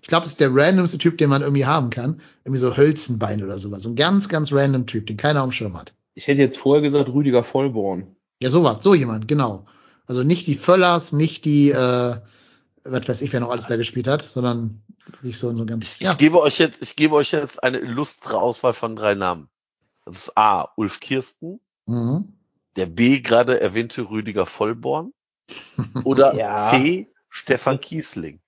Ich 0.02 0.08
glaube, 0.08 0.24
es 0.26 0.32
ist 0.32 0.40
der 0.40 0.54
randomste 0.54 0.98
Typ, 0.98 1.16
den 1.16 1.30
man 1.30 1.42
irgendwie 1.42 1.64
haben 1.64 1.88
kann. 1.90 2.20
Irgendwie 2.44 2.58
so 2.60 2.76
Hölzenbein 2.76 3.42
oder 3.42 3.56
sowas. 3.58 3.82
So 3.82 3.88
ein 3.88 3.96
ganz, 3.96 4.28
ganz 4.28 4.52
random 4.52 4.86
Typ, 4.86 5.06
den 5.06 5.16
keiner 5.16 5.42
dem 5.42 5.52
Schirm 5.52 5.76
hat. 5.78 5.94
ich 6.14 6.26
hätte 6.26 6.40
jetzt 6.42 6.58
vorher 6.58 6.82
gesagt 6.82 7.08
Rüdiger 7.08 7.44
Vollborn. 7.44 8.16
Ja, 8.42 8.50
sowas, 8.50 8.82
so 8.82 8.94
jemand, 8.94 9.28
genau. 9.28 9.64
Also 10.06 10.24
nicht 10.24 10.46
die 10.48 10.56
Völlers, 10.56 11.12
nicht 11.12 11.44
die, 11.44 11.70
äh, 11.70 12.16
was 12.84 13.08
weiß 13.08 13.22
ich, 13.22 13.32
wer 13.32 13.38
noch 13.40 13.50
alles 13.50 13.68
da 13.68 13.76
gespielt 13.76 14.08
hat, 14.08 14.22
sondern 14.22 14.82
wirklich 15.06 15.38
so, 15.38 15.52
so 15.54 15.64
ganz, 15.64 16.00
Ich 16.00 16.18
gebe 16.18 16.40
euch 16.40 16.58
jetzt, 16.58 16.82
ich 16.82 16.96
gebe 16.96 17.14
euch 17.14 17.30
jetzt 17.30 17.62
eine 17.62 17.78
illustre 17.78 18.36
Auswahl 18.40 18.72
von 18.74 18.96
drei 18.96 19.14
Namen. 19.14 19.48
Das 20.04 20.16
ist 20.16 20.36
A. 20.36 20.68
Ulf 20.76 20.98
Kirsten, 20.98 21.60
Mhm. 21.86 22.32
der 22.76 22.86
B. 22.86 23.20
gerade 23.20 23.60
erwähnte 23.60 24.10
Rüdiger 24.10 24.46
Vollborn 24.46 25.12
oder 26.04 26.34
Ja. 26.34 26.70
C. 26.70 27.08
Stefan 27.30 27.80
Kiesling. 27.80 28.40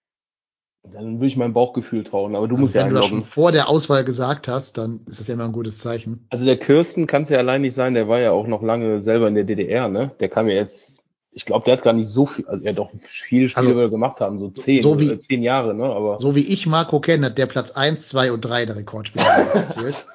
Dann 0.90 1.14
würde 1.14 1.26
ich 1.26 1.36
mein 1.36 1.54
Bauchgefühl 1.54 2.04
trauen, 2.04 2.36
aber 2.36 2.46
du 2.46 2.54
Also 2.54 2.62
musst 2.62 2.74
ja 2.74 2.82
wenn 2.82 2.90
du 2.90 2.96
das 2.96 3.06
schon 3.06 3.24
vor 3.24 3.52
der 3.52 3.68
Auswahl 3.68 4.04
gesagt 4.04 4.48
hast, 4.48 4.76
dann 4.76 5.00
ist 5.06 5.18
das 5.18 5.28
ja 5.28 5.34
immer 5.34 5.46
ein 5.46 5.52
gutes 5.52 5.78
Zeichen. 5.78 6.26
Also 6.28 6.44
der 6.44 6.58
Kirsten 6.58 7.06
kann 7.06 7.22
es 7.22 7.30
ja 7.30 7.38
allein 7.38 7.62
nicht 7.62 7.74
sein, 7.74 7.94
der 7.94 8.06
war 8.08 8.20
ja 8.20 8.32
auch 8.32 8.46
noch 8.46 8.62
lange 8.62 9.00
selber 9.00 9.28
in 9.28 9.34
der 9.34 9.44
DDR, 9.44 9.88
ne? 9.88 10.10
Der 10.20 10.28
kam 10.28 10.46
ja 10.46 10.54
erst, 10.54 11.00
ich 11.36 11.44
glaube, 11.46 11.64
der 11.64 11.76
hat 11.76 11.82
gar 11.82 11.92
nicht 11.92 12.08
so 12.08 12.26
viel, 12.26 12.46
also 12.46 12.62
er 12.62 12.70
hat 12.70 12.78
doch 12.78 12.90
viele 13.06 13.48
Spiele 13.48 13.66
Also, 13.82 13.90
gemacht 13.90 14.20
haben, 14.20 14.38
so 14.38 14.48
zehn, 14.50 14.80
so 14.80 15.00
wie- 15.00 15.18
zehn 15.18 15.42
Jahre, 15.42 15.74
ne? 15.74 15.84
Aber 15.84 16.18
So 16.18 16.34
wie 16.36 16.46
ich 16.46 16.66
Marco 16.66 17.00
kenne, 17.00 17.26
hat 17.26 17.38
der 17.38 17.46
Platz 17.46 17.72
1, 17.72 18.08
2 18.08 18.30
und 18.32 18.40
3 18.42 18.66
der 18.66 18.76
Rekordspieler 18.76 19.24
erzählt. 19.54 20.06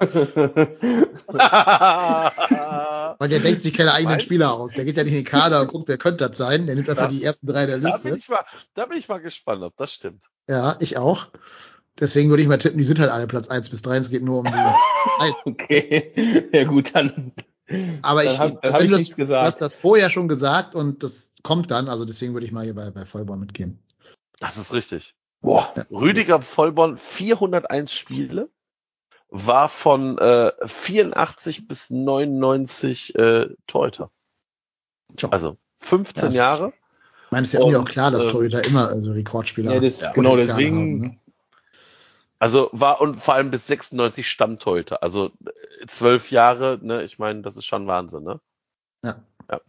Weil 3.18 3.28
der 3.28 3.40
denkt 3.40 3.62
sich 3.62 3.74
keine 3.74 3.92
eigenen 3.92 4.12
Meinst 4.12 4.24
Spieler 4.26 4.52
aus. 4.54 4.72
Der 4.72 4.84
geht 4.84 4.96
ja 4.96 5.04
nicht 5.04 5.12
in 5.12 5.18
den 5.20 5.24
Kader 5.26 5.60
und 5.60 5.68
guckt, 5.68 5.88
wer 5.88 5.98
könnte 5.98 6.26
das 6.28 6.36
sein. 6.38 6.66
Der 6.66 6.74
nimmt 6.74 6.88
einfach 6.88 7.08
Das- 7.08 7.14
die 7.16 7.22
ersten 7.24 7.46
drei 7.46 7.66
der 7.66 7.78
da 7.78 7.82
bin 7.98 8.12
Liste. 8.12 8.16
ich 8.16 8.28
mal, 8.28 8.44
da 8.74 8.86
bin 8.86 8.98
ich 8.98 9.08
mal 9.08 9.18
gespannt, 9.20 9.62
ob 9.62 9.76
das 9.76 9.92
stimmt. 9.92 10.24
Ja, 10.48 10.76
ich 10.80 10.96
auch. 10.98 11.26
Deswegen 11.98 12.30
würde 12.30 12.42
ich 12.42 12.48
mal 12.48 12.56
tippen, 12.56 12.78
die 12.78 12.84
sind 12.84 12.98
halt 12.98 13.10
alle 13.10 13.26
Platz 13.26 13.48
1 13.48 13.68
bis 13.68 13.82
3. 13.82 13.96
Es 13.98 14.08
geht 14.10 14.22
nur 14.22 14.38
um 14.38 14.46
die. 14.46 14.52
Okay, 15.44 16.48
ja 16.52 16.64
gut, 16.64 16.94
dann. 16.94 17.32
Aber 18.02 18.24
ich, 18.24 18.38
hab- 18.38 18.60
dann 18.62 18.72
also 18.72 18.74
hab 18.74 18.82
ich 18.82 18.90
du, 18.90 18.96
nichts 18.96 19.08
das, 19.10 19.16
du 19.16 19.22
gesagt. 19.22 19.46
hast 19.46 19.60
das 19.60 19.74
vorher 19.74 20.10
schon 20.10 20.28
gesagt 20.28 20.74
und 20.74 21.02
das 21.02 21.32
kommt 21.42 21.70
dann. 21.70 21.88
Also 21.88 22.04
deswegen 22.04 22.32
würde 22.34 22.46
ich 22.46 22.52
mal 22.52 22.64
hier 22.64 22.74
bei, 22.74 22.90
bei 22.90 23.04
Vollborn 23.06 23.40
mitgehen. 23.40 23.78
Das 24.40 24.56
ist 24.56 24.72
richtig. 24.72 25.14
Boah, 25.42 25.72
Rüdiger 25.90 26.42
Vollborn 26.42 26.98
401 26.98 27.92
Spiele, 27.92 28.50
war 29.30 29.68
von 29.68 30.18
äh, 30.18 30.52
84 30.66 31.66
bis 31.68 31.88
99 31.90 33.14
äh, 33.14 33.48
Torhüter. 33.66 34.10
Also 35.30 35.56
15 35.80 36.22
Das- 36.24 36.34
Jahre. 36.34 36.72
Ich 37.26 37.32
meine, 37.32 37.42
es 37.42 37.48
ist 37.50 37.52
ja 37.54 37.60
irgendwie 37.60 37.76
auch 37.78 37.84
klar, 37.84 38.10
dass 38.10 38.24
ähm, 38.24 38.32
Torhüter 38.32 38.64
immer 38.64 38.88
also 38.88 39.12
Rekordspieler 39.12 39.74
Ja, 39.74 39.80
das- 39.80 40.00
Ja. 40.00 40.12
genau 40.12 40.34
deswegen. 40.36 40.76
haben, 40.76 40.92
ne? 40.98 41.16
Also 42.40 42.70
war 42.72 43.02
und 43.02 43.16
vor 43.16 43.34
allem 43.34 43.50
bis 43.50 43.66
96 43.66 44.28
Stammtorhüter. 44.28 45.02
Also 45.02 45.26
äh, 45.44 45.86
zwölf 45.86 46.30
Jahre, 46.30 46.78
ne, 46.82 47.04
ich 47.04 47.18
meine, 47.18 47.42
das 47.42 47.56
ist 47.58 47.66
schon 47.66 47.86
Wahnsinn, 47.86 48.24
ne? 48.24 48.40
Ja. 49.04 49.22
ja. 49.50 49.60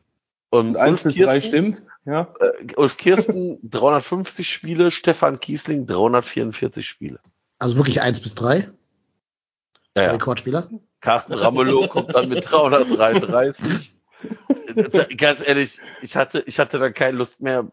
Und 0.50 0.70
Und 0.70 0.78
eins 0.78 1.04
Ulf 1.04 1.16
bis 1.16 1.26
drei 1.26 1.42
stimmt, 1.42 1.84
ja. 2.06 2.34
äh, 2.40 2.74
Ulf 2.78 2.96
Kirsten 2.96 3.60
350 3.70 4.50
Spiele, 4.50 4.90
Stefan 4.90 5.42
Kiesling 5.42 5.86
344 5.86 6.88
Spiele. 6.88 7.20
Also 7.60 7.76
wirklich 7.76 8.02
1 8.02 8.22
bis 8.22 8.36
3 8.36 8.70
Ja, 9.98 10.04
ja. 10.04 10.12
Rekordspieler. 10.12 10.70
Carsten 11.02 11.34
Ramelow 11.34 11.90
kommt 11.90 12.16
dann 12.16 12.30
mit 12.30 12.46
333. 12.50 13.98
ganz 15.18 15.46
ehrlich, 15.48 15.80
ich 16.02 16.16
hatte, 16.16 16.44
ich 16.46 16.60
hatte 16.60 16.80
dann 16.80 16.94
keine 16.94 17.18
Lust 17.18 17.42
mehr. 17.42 17.72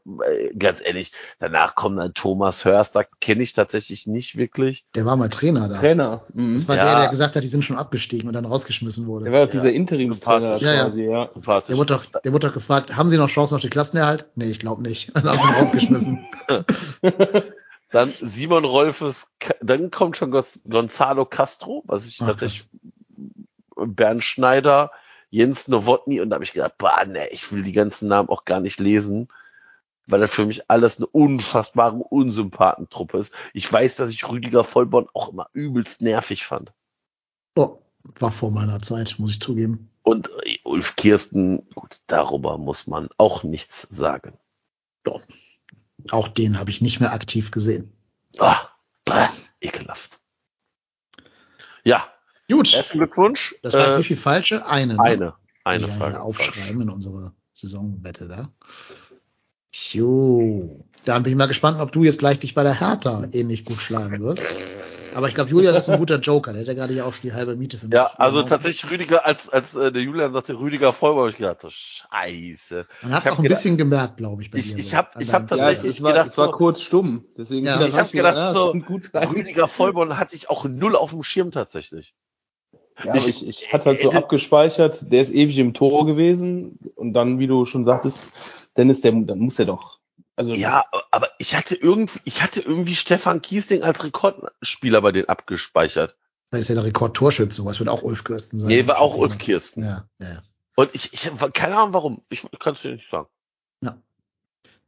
Ganz 0.59 0.81
ehrlich, 0.85 1.13
danach 1.39 1.75
kommt 1.75 1.99
dann 1.99 2.15
Thomas 2.15 2.65
Hörst, 2.65 2.97
da 2.97 3.05
kenne 3.21 3.43
ich 3.43 3.53
tatsächlich 3.53 4.07
nicht 4.07 4.37
wirklich. 4.37 4.85
Der 4.95 5.05
war 5.05 5.17
mal 5.17 5.29
Trainer 5.29 5.69
da. 5.69 5.79
Trainer. 5.79 6.25
Mhm. 6.35 6.53
Das 6.55 6.69
war 6.69 6.77
Ja. 6.77 6.85
der, 6.85 7.01
der 7.03 7.09
gesagt 7.11 7.37
hat, 7.37 7.43
die 7.43 7.49
sind 7.49 7.65
schon 7.65 7.77
abgestiegen 7.77 8.27
und 8.29 8.35
dann 8.35 8.45
rausgeschmissen 8.45 9.05
Der 9.05 9.09
wurde. 9.13 9.33
war 9.33 9.45
auch 9.45 9.51
dieser 9.51 9.71
Interimstrainer. 9.73 10.57
Ja, 10.57 10.73
ja. 10.75 10.85
quasi, 10.89 11.03
ja. 11.05 11.31
Der 11.69 11.77
wurde, 11.77 11.95
doch, 11.95 12.05
der 12.05 12.33
wurde 12.33 12.47
doch 12.49 12.55
gefragt, 12.55 12.97
haben 12.97 13.11
Sie 13.11 13.17
noch 13.19 13.29
Chancen 13.29 13.55
auf 13.57 13.61
den 13.61 13.71
Klassenerhalt? 13.71 14.27
Nee, 14.35 14.47
ich 14.51 14.59
glaube 14.59 14.83
nicht. 14.83 15.11
Dann 15.15 15.25
haben 15.29 15.39
sie 15.39 15.49
ihn 15.49 15.55
rausgeschmissen. 15.55 16.27
Dann 17.91 18.13
Simon 18.21 18.67
Rolfes, 18.67 19.29
dann 19.63 19.91
kommt 19.91 20.19
schon 20.19 20.31
Gonz- 20.31 20.61
Gonzalo 20.69 21.25
Castro, 21.25 21.83
was 21.87 22.07
ich 22.07 22.19
Ach, 22.21 22.27
tatsächlich, 22.27 22.69
Bernd 23.77 24.23
Schneider, 24.23 24.91
Jens 25.31 25.69
Nowotny 25.69 26.21
und 26.21 26.31
da 26.31 26.35
habe 26.35 26.45
ich 26.45 26.53
gedacht, 26.53 26.79
bah, 26.79 27.05
ne, 27.05 27.29
ich 27.31 27.53
will 27.53 27.63
die 27.63 27.73
ganzen 27.73 28.09
Namen 28.09 28.29
auch 28.29 28.45
gar 28.45 28.61
nicht 28.61 28.81
lesen, 28.81 29.29
weil 30.07 30.21
das 30.21 30.35
für 30.35 30.47
mich 30.47 30.71
alles 30.71 30.97
eine 30.97 31.07
unfassbare 31.07 31.97
Unsympathentruppe 31.97 33.19
ist. 33.19 33.33
Ich 33.53 33.71
weiß, 33.71 33.97
dass 33.97 34.11
ich 34.11 34.29
Rüdiger 34.29 34.65
Vollborn 34.65 35.09
auch 35.13 35.31
immer 35.31 35.49
übelst 35.53 36.01
nervig 36.01 36.47
fand. 36.47 36.73
Oh, 37.57 37.79
war 38.19 38.33
vor 38.33 38.51
meiner 38.51 38.81
Zeit, 38.81 39.17
muss 39.19 39.33
ich 39.33 39.41
zugeben. 39.41 39.91
Und 40.03 40.31
äh, 40.45 40.59
Ulf 40.65 40.97
Kirsten, 40.97 41.69
gut, 41.75 42.01
darüber 42.07 42.57
muss 42.57 42.87
man 42.87 43.09
auch 43.19 43.43
nichts 43.43 43.87
sagen. 43.91 44.39
Doch. 45.03 45.27
Auch 46.11 46.29
den 46.29 46.59
habe 46.59 46.71
ich 46.71 46.81
nicht 46.81 47.01
mehr 47.01 47.13
aktiv 47.13 47.51
gesehen. 47.51 47.93
Ah, 48.39 48.69
ekelhaft. 49.61 50.21
Ja, 51.85 52.07
Gut, 52.51 52.73
herzlichen 52.73 52.99
Glückwunsch. 52.99 53.55
das 53.63 53.75
war 53.75 53.95
Äh, 53.95 53.99
wie 53.99 54.05
viel 54.05 54.17
falsche? 54.17 54.67
Eine. 54.67 54.95
ne? 54.95 55.01
eine, 55.03 55.35
eine 55.65 55.83
ja, 55.83 55.89
Frage. 55.89 56.15
Ja, 56.15 56.21
aufschreiben 56.21 56.81
in 56.83 56.89
unserer 56.91 57.33
Saisonwette 57.53 58.29
da. 58.29 58.49
Jo. 59.93 60.85
Dann 61.05 61.23
bin 61.23 61.33
ich 61.33 61.37
mal 61.39 61.47
gespannt, 61.47 61.81
ob 61.81 61.93
du 61.93 62.05
jetzt 62.05 62.19
gleich 62.19 62.39
dich 62.39 62.55
bei 62.55 62.63
der 62.63 62.79
Hertha 62.81 63.27
ähnlich 63.33 63.65
gut 63.65 63.77
schlagen 63.79 64.21
wirst. 64.23 64.43
Aber 65.15 65.29
ich 65.29 65.35
glaube, 65.35 65.51
Julia, 65.51 65.73
das 65.73 65.85
ist 65.85 65.91
ein 65.91 65.99
guter 65.99 66.19
Joker. 66.21 66.53
Der 66.53 66.61
hat 66.61 66.69
ja 66.69 66.75
gerade 66.75 66.95
ja 66.95 67.05
auch 67.05 67.15
die 67.23 67.33
halbe 67.33 67.57
Miete 67.57 67.77
für 67.79 67.87
mich. 67.87 67.95
Ja, 67.95 68.07
also 68.17 68.39
Genau. 68.39 68.49
tatsächlich 68.49 68.91
Rüdiger, 68.91 69.25
als, 69.27 69.49
als 69.49 69.75
äh, 69.75 69.91
der 69.91 70.03
Julian 70.03 70.33
sagte, 70.33 70.59
Rüdiger 70.59 70.93
Vollborn, 70.93 71.21
habe 71.23 71.31
ich 71.31 71.37
gedacht, 71.39 71.63
so 71.63 71.71
scheiße. 71.71 72.87
Man 73.03 73.13
hat 73.13 73.21
Ich 73.23 73.27
es 73.27 73.33
auch 73.33 73.39
ein 73.39 73.43
gedacht- 73.43 73.59
bisschen 73.59 73.77
gemerkt, 73.77 74.17
glaube 74.19 74.43
ich, 74.43 74.51
bei 74.51 74.59
Ich- 74.59 74.73
dir. 74.75 74.79
ich 74.79 74.91
so. 74.91 74.97
hab- 74.97 75.17
An 75.17 75.23
ich 75.23 75.33
hab 75.33 75.47
deinem 75.49 75.59
Ja, 75.61 75.65
tatsächlich 75.67 75.97
es 75.97 76.03
war, 76.03 76.13
gedacht, 76.13 76.29
es 76.29 76.39
war 76.39 76.47
so- 76.47 76.53
kurz 76.53 76.81
stumm. 76.83 77.25
Deswegen 77.37 77.67
Ja. 77.67 77.85
Ich 77.85 77.97
hab 77.99 78.13
mir 78.13 78.23
gedacht, 78.23 78.55
so. 78.55 78.71
Rüdiger 79.31 79.67
Vollborn 79.69 80.19
hatte 80.19 80.35
ich 80.37 80.51
auch 80.51 80.65
null 80.67 80.95
auf 80.97 81.11
dem 81.11 81.23
Schirm 81.23 81.51
tatsächlich. 81.53 82.15
Ja, 83.05 83.15
Ich- 83.15 83.29
ich, 83.29 83.47
ich 83.47 83.73
hatte 83.73 83.87
halt 83.87 84.01
so 84.01 84.11
abgespeichert, 84.11 85.13
der 85.13 85.23
ist 85.23 85.33
ewig 85.33 85.57
im 85.59 85.75
Tor 85.75 86.07
gewesen 86.07 86.79
und 86.97 87.13
dann, 87.15 87.39
wie 87.39 87.47
du 87.47 87.65
schon 87.67 87.85
sagtest, 87.85 88.27
Dennis, 88.77 89.01
der, 89.01 89.13
dann 89.13 89.39
muss 89.39 89.59
er 89.59 89.67
doch. 89.67 89.99
Also 90.37 90.55
Ja, 90.55 90.85
aber 91.11 91.31
ich 91.39 91.57
hatte 91.57 91.75
irgendwie, 91.75 92.21
ich 92.25 92.43
hatte 92.43 92.61
irgendwie 92.61 92.95
Stefan 92.97 93.43
Kiesling 93.43 93.83
als 93.83 94.03
Rekordspieler 94.05 95.01
bei 95.01 95.13
denen 95.13 95.29
abgespeichert. 95.29 96.17
Das 96.51 96.61
ist 96.61 96.69
ja 96.69 96.75
der 96.77 96.85
Rekordtorschütze. 96.85 97.65
Was 97.65 97.79
wird 97.79 97.89
auch 97.89 98.03
Ulf 98.03 98.25
Kirsten 98.25 98.59
sein? 98.59 98.69
Nee, 98.69 98.87
war 98.87 99.01
auch 99.01 99.17
Ulf 99.17 99.39
Kirsten. 99.39 99.83
Ja, 99.85 100.05
ja. 100.21 100.43
Und 100.77 100.91
ich, 100.95 101.13
ich 101.13 101.27
hab 101.29 101.53
keine 101.55 101.77
Ahnung 101.77 101.93
warum. 101.93 102.23
Ich, 102.31 102.45
ich 102.45 102.59
kann 102.59 102.75
es 102.75 102.83
dir 102.83 102.93
nicht 102.93 103.11
sagen. 103.11 103.29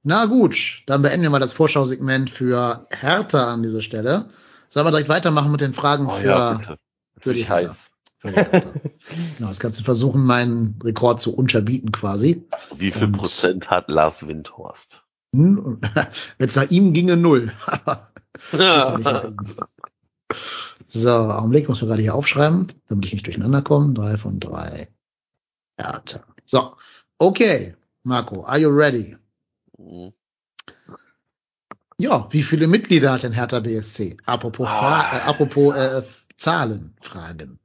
Na 0.03 0.25
gut, 0.25 0.83
dann 0.87 1.03
beenden 1.03 1.23
wir 1.23 1.31
mal 1.31 1.41
das 1.41 1.53
Vorschausegment 1.53 2.31
für 2.31 2.87
Hertha 2.91 3.53
an 3.53 3.63
dieser 3.63 3.83
Stelle. 3.83 4.31
Sollen 4.71 4.87
wir 4.87 4.91
direkt 4.93 5.11
weitermachen 5.11 5.53
mit 5.53 5.61
den 5.61 5.75
Fragen 5.75 6.07
Oh 6.07 6.11
für, 6.13 6.27
ja, 6.27 6.55
bitte. 6.55 6.79
für 7.19 7.35
die 7.35 7.41
Ich 7.41 7.49
Hertha. 7.51 7.69
heiß. 7.69 7.90
Genau, 8.23 9.49
das 9.49 9.61
kannst 9.61 9.81
du 9.81 9.85
versuchen, 9.85 10.25
meinen 10.25 10.79
Rekord 10.85 11.21
zu 11.21 11.35
unterbieten 11.35 11.91
quasi. 11.93 12.47
Wie 12.77 12.91
viel 12.91 13.05
Und- 13.05 13.13
Prozent 13.17 13.71
hat 13.71 13.91
Lars 13.91 14.27
Windhorst? 14.27 15.03
Hm, 15.35 15.81
Wenn 16.39 16.49
es 16.49 16.57
nach 16.57 16.71
ihm 16.71 16.93
ginge, 16.93 17.17
null. 17.17 17.53
Ja. 18.53 19.33
So, 20.89 21.11
Augenblick, 21.11 21.69
muss 21.69 21.81
man 21.83 21.91
gerade 21.91 22.03
hier 22.03 22.15
aufschreiben, 22.15 22.69
damit 22.89 23.07
ich 23.07 23.13
nicht 23.13 23.27
durcheinander 23.27 23.63
komme. 23.63 23.93
Drei 23.95 24.17
von 24.17 24.41
drei. 24.41 24.89
Hertha. 25.79 26.21
So, 26.47 26.77
okay. 27.19 27.75
Marco, 28.03 28.45
are 28.45 28.59
you 28.59 28.69
ready? 28.71 29.17
Mhm. 29.79 30.13
Ja, 31.99 32.29
wie 32.31 32.43
viele 32.43 32.67
Mitglieder 32.67 33.13
hat 33.13 33.25
denn 33.25 33.33
Hertha 33.33 33.61
BSC? 33.61 34.17
Apropos, 34.25 34.69
Ah. 34.69 35.11
äh, 35.13 35.21
apropos 35.29 35.75
äh, 35.75 36.03
Zahlen, 36.37 36.95
Fragen. 37.03 37.59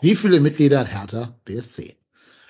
Wie 0.00 0.16
viele 0.16 0.40
Mitglieder 0.40 0.80
hat 0.80 0.88
Hertha 0.88 1.34
BSC? 1.44 1.96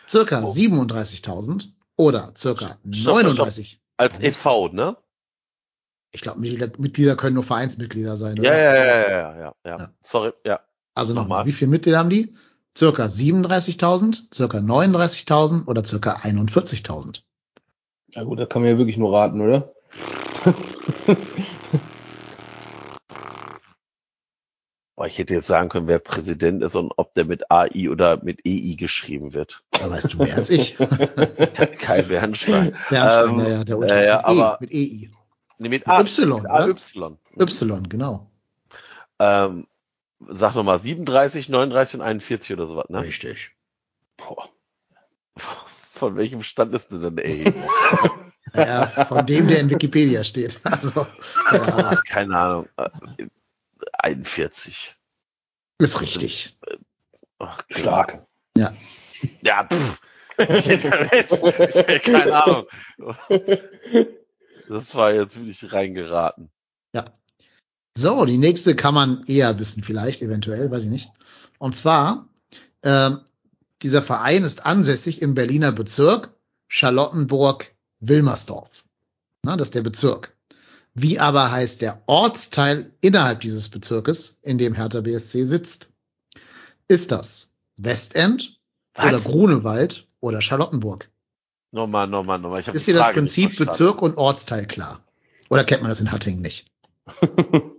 Circa 0.09 0.43
Oh. 0.43 0.47
37.000 0.52 1.69
oder 1.97 2.32
circa 2.36 2.78
Stopp, 2.93 3.16
39? 3.16 3.81
Als 3.97 4.20
e.V., 4.23 4.69
ne? 4.69 4.97
Ich 6.12 6.23
glaube, 6.23 6.40
Mitglieder, 6.40 6.73
Mitglieder 6.78 7.16
können 7.16 7.35
nur 7.35 7.44
Vereinsmitglieder 7.44 8.16
sein, 8.16 8.36
Ja, 8.36 8.43
oder? 8.43 8.59
ja, 8.59 8.74
ja, 8.74 8.85
ja, 8.85 9.01
ja, 9.01 9.09
ja, 9.11 9.55
ja. 9.65 9.77
Ja. 9.78 9.93
Sorry, 10.01 10.32
ja. 10.44 10.61
Also 10.94 11.15
nochmal, 11.15 11.47
wie 11.47 11.52
viele 11.52 11.70
Mitglieder 11.70 11.98
haben 11.98 12.11
die? 12.11 12.35
Circa 12.77 13.07
37.000, 13.07 14.32
circa 14.35 14.59
39.000 14.59 15.66
oder 15.66 15.85
circa 15.85 16.16
41.000? 16.16 17.23
ja 18.12 18.24
gut, 18.24 18.40
da 18.40 18.47
kann 18.47 18.62
man 18.62 18.73
ja 18.73 18.78
wirklich 18.78 18.97
nur 18.97 19.12
raten, 19.12 19.40
oder? 19.40 19.73
Boah, 25.01 25.06
ich 25.06 25.16
hätte 25.16 25.32
jetzt 25.32 25.47
sagen 25.47 25.70
können, 25.70 25.89
wer 25.89 25.98
Präsident 25.98 26.62
ist 26.62 26.74
und 26.74 26.93
ob 26.98 27.14
der 27.14 27.24
mit 27.24 27.51
AI 27.51 27.89
oder 27.89 28.22
mit 28.22 28.40
EI 28.47 28.74
geschrieben 28.77 29.32
wird. 29.32 29.62
Da 29.70 29.90
weißt 29.90 30.12
du 30.12 30.18
mehr 30.18 30.36
als 30.36 30.51
ich. 30.51 30.77
Kai 31.78 32.02
Bernstein. 32.02 32.77
Bernstein, 32.90 33.31
Ähm, 33.31 33.39
ja, 33.39 33.48
ja, 33.48 33.64
der 33.64 33.77
ja, 33.77 33.81
Unter 33.81 34.05
ja, 34.05 34.16
mit, 34.18 34.27
aber- 34.27 34.59
e, 34.60 34.60
mit 34.60 34.70
EI. 34.72 35.10
Nee, 35.56 35.68
mit 35.70 35.70
Mit 35.70 35.89
A. 35.89 36.01
Y, 36.02 36.43
mit? 36.43 36.51
AY. 36.51 37.16
Y, 37.40 37.82
genau. 37.89 38.31
Ähm, 39.18 39.66
sag 40.28 40.55
nochmal, 40.55 40.78
37, 40.78 41.48
39 41.48 41.94
und 41.94 42.02
41 42.02 42.52
oder 42.52 42.66
sowas, 42.66 42.90
ne? 42.90 43.01
Richtig. 43.01 43.52
Boah. 44.18 44.51
Von 45.35 46.16
welchem 46.16 46.43
Stand 46.43 46.74
ist 46.74 46.90
denn 46.93 47.16
der 47.16 47.24
Erhebung? 47.24 47.64
Ja, 48.55 48.86
von 48.86 49.24
dem, 49.27 49.47
der 49.47 49.60
in 49.60 49.70
Wikipedia 49.70 50.24
steht. 50.24 50.60
Also, 50.64 51.06
ja, 51.52 51.94
Keine 52.09 52.36
Ahnung. 52.36 52.68
Äh, 53.81 54.11
41. 54.11 54.97
ist 55.78 56.01
richtig. 56.01 56.59
Ach, 57.39 57.62
Stark. 57.70 58.19
Ja. 58.57 58.74
Ja, 59.43 59.69
pff. 59.70 60.01
Ich 60.39 60.69
hätte 60.69 61.09
jetzt, 61.12 61.43
keine 62.05 62.44
Ahnung. 62.44 62.66
Das 64.69 64.94
war 64.94 65.12
jetzt 65.12 65.36
wirklich 65.36 65.73
reingeraten. 65.73 66.51
Ja. 66.94 67.07
So, 67.97 68.24
die 68.24 68.39
nächste 68.39 68.77
kann 68.77 68.94
man 68.94 69.24
eher 69.27 69.59
wissen, 69.59 69.82
vielleicht, 69.82 70.23
eventuell, 70.23 70.70
weiß 70.70 70.85
ich 70.85 70.90
nicht. 70.90 71.11
Und 71.59 71.74
zwar, 71.74 72.28
ähm, 72.85 73.19
dieser 73.82 74.02
Verein 74.02 74.44
ist 74.44 74.65
ansässig 74.65 75.23
im 75.23 75.35
Berliner 75.35 75.73
Bezirk 75.73 76.32
Charlottenburg-Wilmersdorf. 76.69 78.85
Na, 79.43 79.57
das 79.57 79.69
ist 79.69 79.74
der 79.74 79.82
Bezirk. 79.82 80.36
Wie 81.02 81.18
aber 81.18 81.51
heißt 81.51 81.82
der 81.82 82.02
Ortsteil 82.06 82.93
innerhalb 83.01 83.40
dieses 83.40 83.68
Bezirkes, 83.68 84.39
in 84.43 84.59
dem 84.59 84.74
Hertha 84.74 85.01
BSC 85.01 85.44
sitzt? 85.44 85.93
Ist 86.89 87.10
das 87.12 87.55
Westend 87.77 88.59
oder 88.98 89.12
Was? 89.14 89.24
Grunewald 89.24 90.06
oder 90.20 90.40
Charlottenburg? 90.43 91.09
Nochmal, 91.72 92.06
nochmal, 92.06 92.39
nochmal. 92.39 92.62
Ist 92.72 92.86
dir 92.86 92.94
das 92.94 93.12
Prinzip. 93.12 93.56
Bezirk 93.56 94.02
und 94.02 94.18
Ortsteil 94.18 94.66
klar? 94.66 95.01
Oder 95.48 95.64
kennt 95.64 95.82
man 95.82 95.89
das 95.90 96.01
in 96.01 96.10
Hattingen 96.12 96.43
nicht? 96.43 96.70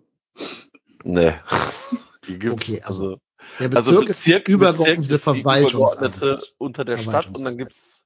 Nee. 1.04 1.34
Okay, 2.52 2.82
also 2.84 3.18
Der 3.60 3.76
also 3.76 3.92
Bezirk 3.92 4.10
ist 4.10 4.26
die 4.26 4.32
Bezirk- 4.34 4.48
übergeordnete 4.48 5.02
Bezirk 5.02 5.16
ist 5.18 5.36
die 5.36 5.40
übergeordnete 5.42 6.38
unter 6.60 6.86
der 6.86 6.98
Stadt 6.98 7.26
und 7.28 7.44
dann 7.44 7.58
gibt's, 7.58 8.04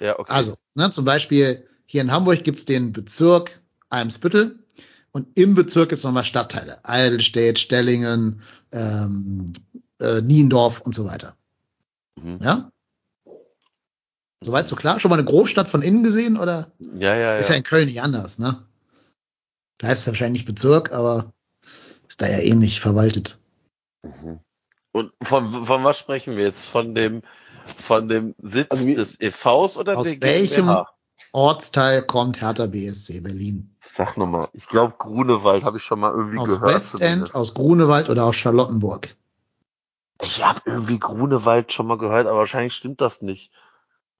ja, 0.00 0.18
okay. 0.18 0.30
Also, 0.30 0.56
ne, 0.74 0.90
zum 0.90 1.04
Beispiel 1.04 1.66
hier 1.86 2.02
in 2.02 2.10
Hamburg 2.10 2.42
gibt's 2.42 2.64
den 2.64 2.92
Bezirk 2.92 3.61
Eimsbüttel 3.92 4.58
und 5.12 5.38
im 5.38 5.54
Bezirk 5.54 5.90
gibt's 5.90 6.04
nochmal 6.04 6.24
Stadtteile. 6.24 6.80
Eidelstedt, 6.84 7.58
Stellingen, 7.58 8.42
ähm, 8.72 9.52
äh, 10.00 10.20
Niendorf 10.22 10.80
und 10.80 10.94
so 10.94 11.04
weiter. 11.04 11.36
Mhm. 12.20 12.38
Ja? 12.42 12.70
Soweit 14.44 14.66
so 14.66 14.74
klar? 14.76 14.98
Schon 14.98 15.10
mal 15.10 15.16
eine 15.18 15.24
Großstadt 15.24 15.68
von 15.68 15.82
innen 15.82 16.02
gesehen 16.02 16.36
oder? 16.36 16.72
ja, 16.78 17.14
ja, 17.14 17.36
Ist 17.36 17.48
ja 17.48 17.54
ja. 17.54 17.58
in 17.58 17.64
Köln 17.64 17.86
nicht 17.86 18.02
anders, 18.02 18.38
ne? 18.38 18.58
Da 19.78 19.88
heißt 19.88 20.00
es 20.00 20.06
ja 20.06 20.12
wahrscheinlich 20.12 20.42
nicht 20.42 20.46
Bezirk, 20.54 20.92
aber 20.92 21.32
ist 21.62 22.20
da 22.20 22.28
ja 22.28 22.38
ähnlich 22.38 22.80
verwaltet. 22.80 23.38
Mhm. 24.02 24.40
Und 24.92 25.12
von, 25.22 25.64
von 25.66 25.84
was 25.84 25.98
sprechen 25.98 26.36
wir 26.36 26.44
jetzt? 26.44 26.66
Von 26.66 26.94
dem, 26.94 27.22
von 27.78 28.08
dem 28.08 28.34
Sitz 28.42 28.70
Also 28.70 28.86
wie- 28.86 28.94
des 28.94 29.20
EVs 29.20 29.76
oder 29.76 29.96
Aus 29.96 30.08
der 30.08 30.20
welchem 30.22 30.66
GmbH? 30.66 30.88
Ortsteil 31.32 32.02
kommt 32.02 32.40
Hertha 32.40 32.66
BSC 32.66 33.20
Berlin? 33.20 33.74
Sag 33.94 34.16
nochmal. 34.16 34.48
Ich 34.54 34.66
glaube, 34.68 34.94
Grunewald 34.98 35.64
habe 35.64 35.76
ich 35.76 35.84
schon 35.84 36.00
mal 36.00 36.12
irgendwie 36.12 36.38
Aus 36.38 36.48
gehört. 36.48 36.74
Westend, 36.74 37.02
zumindest. 37.02 37.34
aus 37.34 37.52
Grunewald 37.54 38.08
oder 38.08 38.24
aus 38.24 38.36
Charlottenburg? 38.36 39.14
Ich 40.22 40.42
habe 40.44 40.60
irgendwie 40.64 40.98
Grunewald 40.98 41.72
schon 41.72 41.86
mal 41.88 41.98
gehört, 41.98 42.26
aber 42.26 42.38
wahrscheinlich 42.38 42.74
stimmt 42.74 43.00
das 43.00 43.22
nicht. 43.22 43.50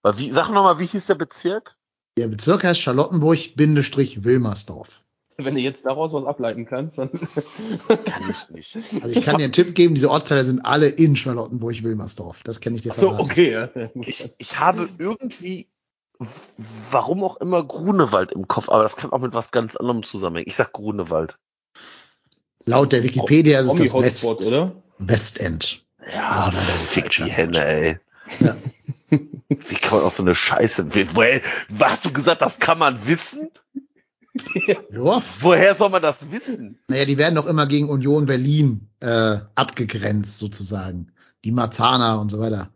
Aber 0.03 0.19
Wie, 0.19 0.31
sag 0.31 0.51
nochmal, 0.51 0.79
wie 0.79 0.87
hieß 0.87 1.07
der 1.07 1.15
Bezirk? 1.15 1.77
Der 2.19 2.29
Bezirk 2.29 2.65
heißt 2.65 2.81
Charlottenburg-Wilmersdorf. 2.81 5.01
Wenn 5.39 5.55
du 5.55 5.61
jetzt 5.61 5.87
daraus 5.87 6.13
was 6.13 6.27
ableiten 6.27 6.67
kannst, 6.67 6.99
dann. 6.99 7.09
Kann 7.89 8.31
ich 8.31 8.51
nicht. 8.51 8.77
Also 9.01 9.17
ich 9.17 9.25
kann 9.25 9.39
dir 9.39 9.45
einen 9.45 9.53
Tipp 9.55 9.75
geben, 9.75 9.95
diese 9.95 10.11
Ortsteile 10.11 10.45
sind 10.45 10.61
alle 10.61 10.89
in 10.89 11.17
Charlottenburg-Wilmersdorf. 11.17 12.43
Das 12.43 12.61
kenne 12.61 12.77
ich 12.77 12.83
dir 12.83 12.91
Ach 12.93 12.97
so, 12.97 13.09
verraten. 13.09 13.31
okay. 13.31 13.51
Ja. 13.53 13.71
Ich, 13.95 14.31
ich 14.37 14.61
habe 14.61 14.91
irgendwie, 14.99 15.69
warum 16.91 17.25
auch 17.25 17.37
immer, 17.39 17.65
Grunewald 17.65 18.33
im 18.33 18.49
Kopf, 18.49 18.69
aber 18.69 18.83
das 18.83 18.97
kann 18.97 19.13
auch 19.13 19.21
mit 19.21 19.35
was 19.35 19.51
ganz 19.51 19.77
anderem 19.77 20.03
zusammenhängen. 20.03 20.49
Ich 20.49 20.57
sag 20.57 20.73
Grunewald. 20.73 21.39
Laut 22.65 22.93
der 22.93 23.03
Wikipedia 23.03 23.61
ist 23.61 23.69
es 23.69 23.75
das 23.75 23.91
Promi-Hotspot, 23.91 24.39
West, 24.39 24.49
oder? 24.49 24.73
Westend. 24.99 25.85
Ja, 26.13 26.31
Also 26.31 26.51
fick 26.53 27.11
die 27.11 27.25
Hände, 27.25 27.65
ey. 27.65 27.99
Ja. 28.41 28.57
Wie 29.49 29.75
kann 29.75 29.99
man 29.99 30.07
auch 30.07 30.13
so 30.13 30.23
eine 30.23 30.35
Scheiße, 30.35 30.87
woher, 31.15 31.41
hast 31.81 32.05
du 32.05 32.13
gesagt, 32.13 32.43
das 32.43 32.59
kann 32.59 32.79
man 32.79 33.07
wissen? 33.07 33.51
Ja. 34.67 34.77
Woher 35.41 35.75
soll 35.75 35.91
man 35.91 36.01
das 36.01 36.31
wissen? 36.31 36.79
Naja, 36.89 37.05
die 37.05 37.19
werden 37.19 37.35
doch 37.35 37.45
immer 37.45 37.67
gegen 37.67 37.91
Union 37.91 38.25
Berlin 38.25 38.89
äh, 39.01 39.37
abgegrenzt, 39.55 40.39
sozusagen. 40.39 41.13
Die 41.45 41.53
Marzahner 41.53 42.19
und 42.19 42.31
so 42.31 42.39
weiter. 42.39 42.71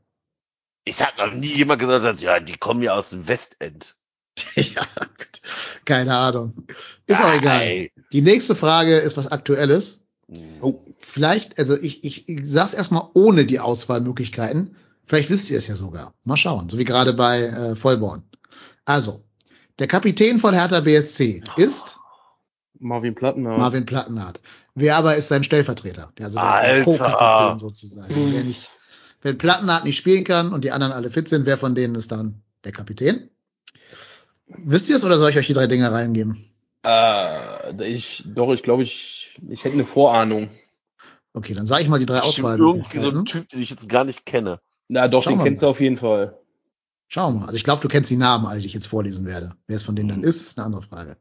Ich 0.86 1.02
hab 1.02 1.18
noch 1.18 1.32
nie 1.32 1.54
jemand 1.54 1.80
gesagt, 1.80 2.04
hat, 2.04 2.20
ja, 2.20 2.40
die 2.40 2.56
kommen 2.56 2.80
ja 2.80 2.94
aus 2.94 3.10
dem 3.10 3.28
Westend. 3.28 3.96
ja, 4.54 4.82
keine 5.84 6.14
Ahnung. 6.14 6.66
Ist 7.06 7.22
auch 7.22 7.34
egal. 7.34 7.90
Die 8.12 8.22
nächste 8.22 8.54
Frage 8.54 8.96
ist 8.96 9.18
was 9.18 9.30
Aktuelles. 9.30 10.00
Oh, 10.60 10.80
Vielleicht, 11.08 11.58
also 11.58 11.80
ich, 11.80 12.04
ich, 12.04 12.28
ich 12.28 12.40
sag's 12.44 12.74
erstmal 12.74 13.08
ohne 13.14 13.46
die 13.46 13.60
Auswahlmöglichkeiten. 13.60 14.76
Vielleicht 15.06 15.30
wisst 15.30 15.50
ihr 15.50 15.56
es 15.56 15.68
ja 15.68 15.76
sogar. 15.76 16.14
Mal 16.24 16.36
schauen, 16.36 16.68
so 16.68 16.78
wie 16.78 16.84
gerade 16.84 17.12
bei 17.14 17.42
äh, 17.42 17.76
Vollborn. 17.76 18.24
Also, 18.84 19.22
der 19.78 19.86
Kapitän 19.86 20.40
von 20.40 20.52
Hertha 20.52 20.80
BSC 20.80 21.42
ist 21.56 21.98
Marvin 22.78 23.14
Plattenhardt. 23.14 23.58
Marvin 23.58 23.86
Plattenhardt. 23.86 24.40
Wer 24.74 24.96
aber 24.96 25.16
ist 25.16 25.28
sein 25.28 25.44
Stellvertreter? 25.44 26.12
Der, 26.18 26.26
also 26.26 26.38
der, 26.38 26.74
der. 26.74 26.84
Co-Kapitän 26.84 27.58
sozusagen. 27.58 28.14
Wer 28.14 28.44
nicht, 28.44 28.68
wenn 29.26 29.38
Plattenhardt 29.38 29.84
nicht 29.84 29.96
spielen 29.96 30.22
kann 30.22 30.52
und 30.52 30.62
die 30.62 30.70
anderen 30.70 30.92
alle 30.92 31.10
fit 31.10 31.28
sind, 31.28 31.46
wer 31.46 31.58
von 31.58 31.74
denen 31.74 31.96
ist 31.96 32.12
dann 32.12 32.42
der 32.62 32.70
Kapitän? 32.70 33.28
Wisst 34.46 34.88
ihr 34.88 34.94
es 34.94 35.04
oder 35.04 35.18
soll 35.18 35.30
ich 35.30 35.36
euch 35.36 35.48
die 35.48 35.52
drei 35.52 35.66
Dinge 35.66 35.90
reingeben? 35.90 36.48
Äh, 36.84 37.92
ich, 37.92 38.22
doch, 38.24 38.52
ich 38.52 38.62
glaube, 38.62 38.84
ich, 38.84 39.36
ich 39.48 39.64
hätte 39.64 39.74
eine 39.74 39.84
Vorahnung. 39.84 40.50
Okay, 41.32 41.54
dann 41.54 41.66
sage 41.66 41.82
ich 41.82 41.88
mal 41.88 41.98
die 41.98 42.06
drei 42.06 42.20
Bestimmt 42.20 42.46
irgendwie 42.46 43.00
so 43.00 43.10
ein 43.10 43.16
Auswahlmöglichkeiten. 43.16 43.24
Typ, 43.24 43.48
den 43.48 43.60
ich 43.60 43.70
jetzt 43.70 43.88
gar 43.88 44.04
nicht 44.04 44.24
kenne. 44.26 44.60
Na, 44.86 45.08
doch, 45.08 45.24
Schauen 45.24 45.38
den 45.38 45.44
kennst 45.44 45.62
mal. 45.62 45.66
du 45.66 45.70
auf 45.72 45.80
jeden 45.80 45.98
Fall. 45.98 46.38
Schauen 47.08 47.34
wir 47.34 47.40
mal. 47.40 47.46
Also 47.46 47.56
ich 47.56 47.64
glaube, 47.64 47.82
du 47.82 47.88
kennst 47.88 48.08
die 48.08 48.16
Namen, 48.16 48.46
alle, 48.46 48.60
die 48.60 48.66
ich 48.66 48.74
jetzt 48.74 48.86
vorlesen 48.86 49.26
werde. 49.26 49.56
Wer 49.66 49.74
es 49.74 49.82
von 49.82 49.96
denen 49.96 50.08
dann 50.08 50.22
ist, 50.22 50.42
ist 50.42 50.56
eine 50.56 50.66
andere 50.66 50.82
Frage. 50.82 51.16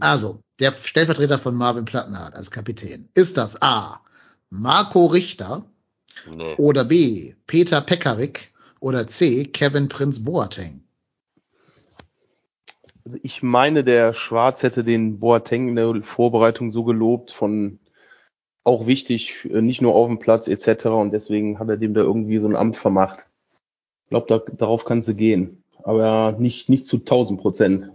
Also, 0.00 0.42
der 0.60 0.74
Stellvertreter 0.74 1.38
von 1.38 1.54
Marvin 1.54 1.86
Plattenhardt 1.86 2.34
als 2.34 2.50
Kapitän. 2.50 3.08
Ist 3.14 3.38
das 3.38 3.62
A. 3.62 4.02
Marco 4.50 5.06
Richter 5.06 5.64
Nee. 6.36 6.54
oder 6.56 6.84
B. 6.84 7.34
Peter 7.46 7.80
Pekarik 7.80 8.52
oder 8.80 9.06
C. 9.06 9.44
Kevin 9.44 9.88
Prinz 9.88 10.24
Boateng? 10.24 10.82
Also 13.04 13.18
ich 13.22 13.42
meine, 13.42 13.84
der 13.84 14.12
Schwarz 14.12 14.62
hätte 14.62 14.84
den 14.84 15.18
Boateng 15.18 15.68
in 15.68 15.76
der 15.76 16.02
Vorbereitung 16.02 16.70
so 16.70 16.84
gelobt 16.84 17.32
von 17.32 17.78
auch 18.64 18.86
wichtig, 18.86 19.48
äh, 19.50 19.62
nicht 19.62 19.80
nur 19.80 19.94
auf 19.94 20.06
dem 20.06 20.18
Platz 20.18 20.46
etc. 20.46 20.86
Und 20.86 21.12
deswegen 21.12 21.58
hat 21.58 21.68
er 21.68 21.76
dem 21.76 21.94
da 21.94 22.02
irgendwie 22.02 22.38
so 22.38 22.46
ein 22.46 22.56
Amt 22.56 22.76
vermacht. 22.76 23.26
Ich 24.04 24.10
glaube, 24.10 24.26
da, 24.28 24.38
darauf 24.52 24.84
kannst 24.84 25.08
du 25.08 25.14
gehen. 25.14 25.62
Aber 25.82 26.36
nicht, 26.38 26.68
nicht 26.68 26.86
zu 26.86 26.98
1000 26.98 27.40
Prozent. 27.40 27.90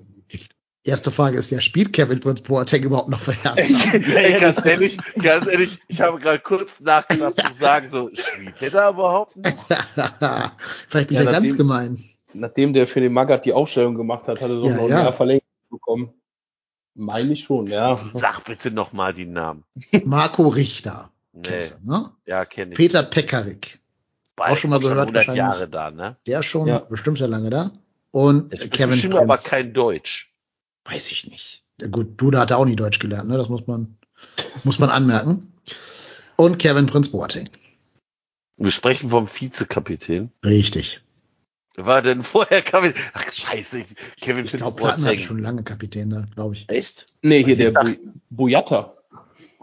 Erste 0.85 1.11
Frage 1.11 1.37
ist 1.37 1.49
ja, 1.49 1.61
spielt 1.61 1.93
Kevin 1.93 2.19
Prinz 2.19 2.41
Boateng 2.41 2.83
überhaupt 2.83 3.07
noch 3.07 3.19
für 3.21 3.31
Hertha? 3.31 3.55
Ey, 3.93 4.37
ganz 4.39 4.65
ehrlich, 4.65 4.97
ganz 5.21 5.47
ehrlich, 5.47 5.79
ich 5.87 6.01
habe 6.01 6.19
gerade 6.19 6.39
kurz 6.39 6.81
nachgedacht 6.81 7.35
zu 7.41 7.53
sagen, 7.57 7.87
so, 7.89 8.09
spielt 8.13 8.59
der 8.59 8.69
da 8.71 8.89
überhaupt 8.89 9.37
noch? 9.37 9.51
Vielleicht 10.89 11.07
bin 11.07 11.17
ich 11.17 11.23
Ja, 11.23 11.23
ja 11.23 11.31
ganz 11.39 11.55
gemein. 11.55 12.03
Nachdem 12.33 12.73
der 12.73 12.85
für 12.87 12.99
den 12.99 13.13
Magath 13.13 13.45
die 13.45 13.53
Aufstellung 13.53 13.95
gemacht 13.95 14.27
hat, 14.27 14.41
hat 14.41 14.49
er 14.49 14.55
doch 14.59 14.65
Ja, 14.67 14.75
noch 14.75 14.83
ein 14.83 14.89
ja. 14.89 15.03
Jahr 15.03 15.13
Verlängerung 15.13 15.47
bekommen. 15.69 16.09
Meine 16.95 17.31
ich 17.33 17.43
schon, 17.45 17.67
ja. 17.67 17.97
Sag 18.13 18.43
bitte 18.43 18.69
nochmal 18.69 19.13
die 19.13 19.25
Namen. 19.25 19.63
Marco 20.03 20.47
Richter. 20.49 21.11
Nee, 21.31 21.41
Kennst 21.43 21.79
du, 21.85 21.91
ne? 21.91 22.11
ja, 22.25 22.43
kenne 22.45 22.71
ich. 22.73 22.77
Peter 22.77 23.03
Pekarik. 23.03 23.79
Beide 24.35 24.51
auch 24.53 24.57
schon 24.57 24.69
mal 24.69 24.79
gehört 24.79 24.97
100 24.99 25.15
wahrscheinlich. 25.15 25.37
Jahre 25.39 25.67
da, 25.69 25.91
ne? 25.91 26.17
Der 26.27 26.39
ist 26.39 26.45
schon 26.47 26.67
Ja. 26.67 26.79
bestimmt 26.79 27.19
ja 27.19 27.27
lange 27.27 27.49
da. 27.49 27.71
Und 28.11 28.51
Kevin 28.71 28.89
bestimmt 28.89 29.13
Prinz. 29.15 29.29
aber 29.29 29.37
kein 29.49 29.73
Deutsch. 29.73 30.29
Weiß 30.85 31.11
ich 31.11 31.27
nicht. 31.29 31.63
Ja, 31.79 31.87
gut, 31.87 32.19
Duda 32.19 32.41
hat 32.41 32.51
auch 32.51 32.65
nie 32.65 32.75
Deutsch 32.75 32.99
gelernt, 32.99 33.29
ne? 33.29 33.37
Das 33.37 33.49
muss 33.49 33.65
man, 33.67 33.97
muss 34.63 34.79
man 34.79 34.89
anmerken. 34.89 35.53
Und 36.35 36.59
Kevin 36.59 36.87
Prinz 36.87 37.09
Boateng. 37.09 37.49
Wir 38.57 38.71
sprechen 38.71 39.09
vom 39.09 39.27
Vizekapitän. 39.27 40.31
Richtig. 40.45 41.01
Wer 41.75 41.85
war 41.85 42.01
denn 42.01 42.21
vorher 42.21 42.61
Kapitän? 42.61 43.01
Ach, 43.13 43.31
scheiße, 43.31 43.83
Kevin 44.21 44.45
Ich 44.45 44.51
Prinz 44.51 44.61
glaube, 44.61 44.77
Platten 44.81 45.03
hat 45.03 45.11
Boateng. 45.11 45.25
schon 45.25 45.39
lange 45.39 45.63
Kapitän 45.63 46.09
da, 46.11 46.23
glaube 46.35 46.53
ich. 46.55 46.69
Echt? 46.69 47.07
Nee, 47.21 47.43
hier 47.43 47.53
Ich 47.53 47.59
der 47.59 47.71
Bu 47.71 47.95
Boyata. 48.29 48.95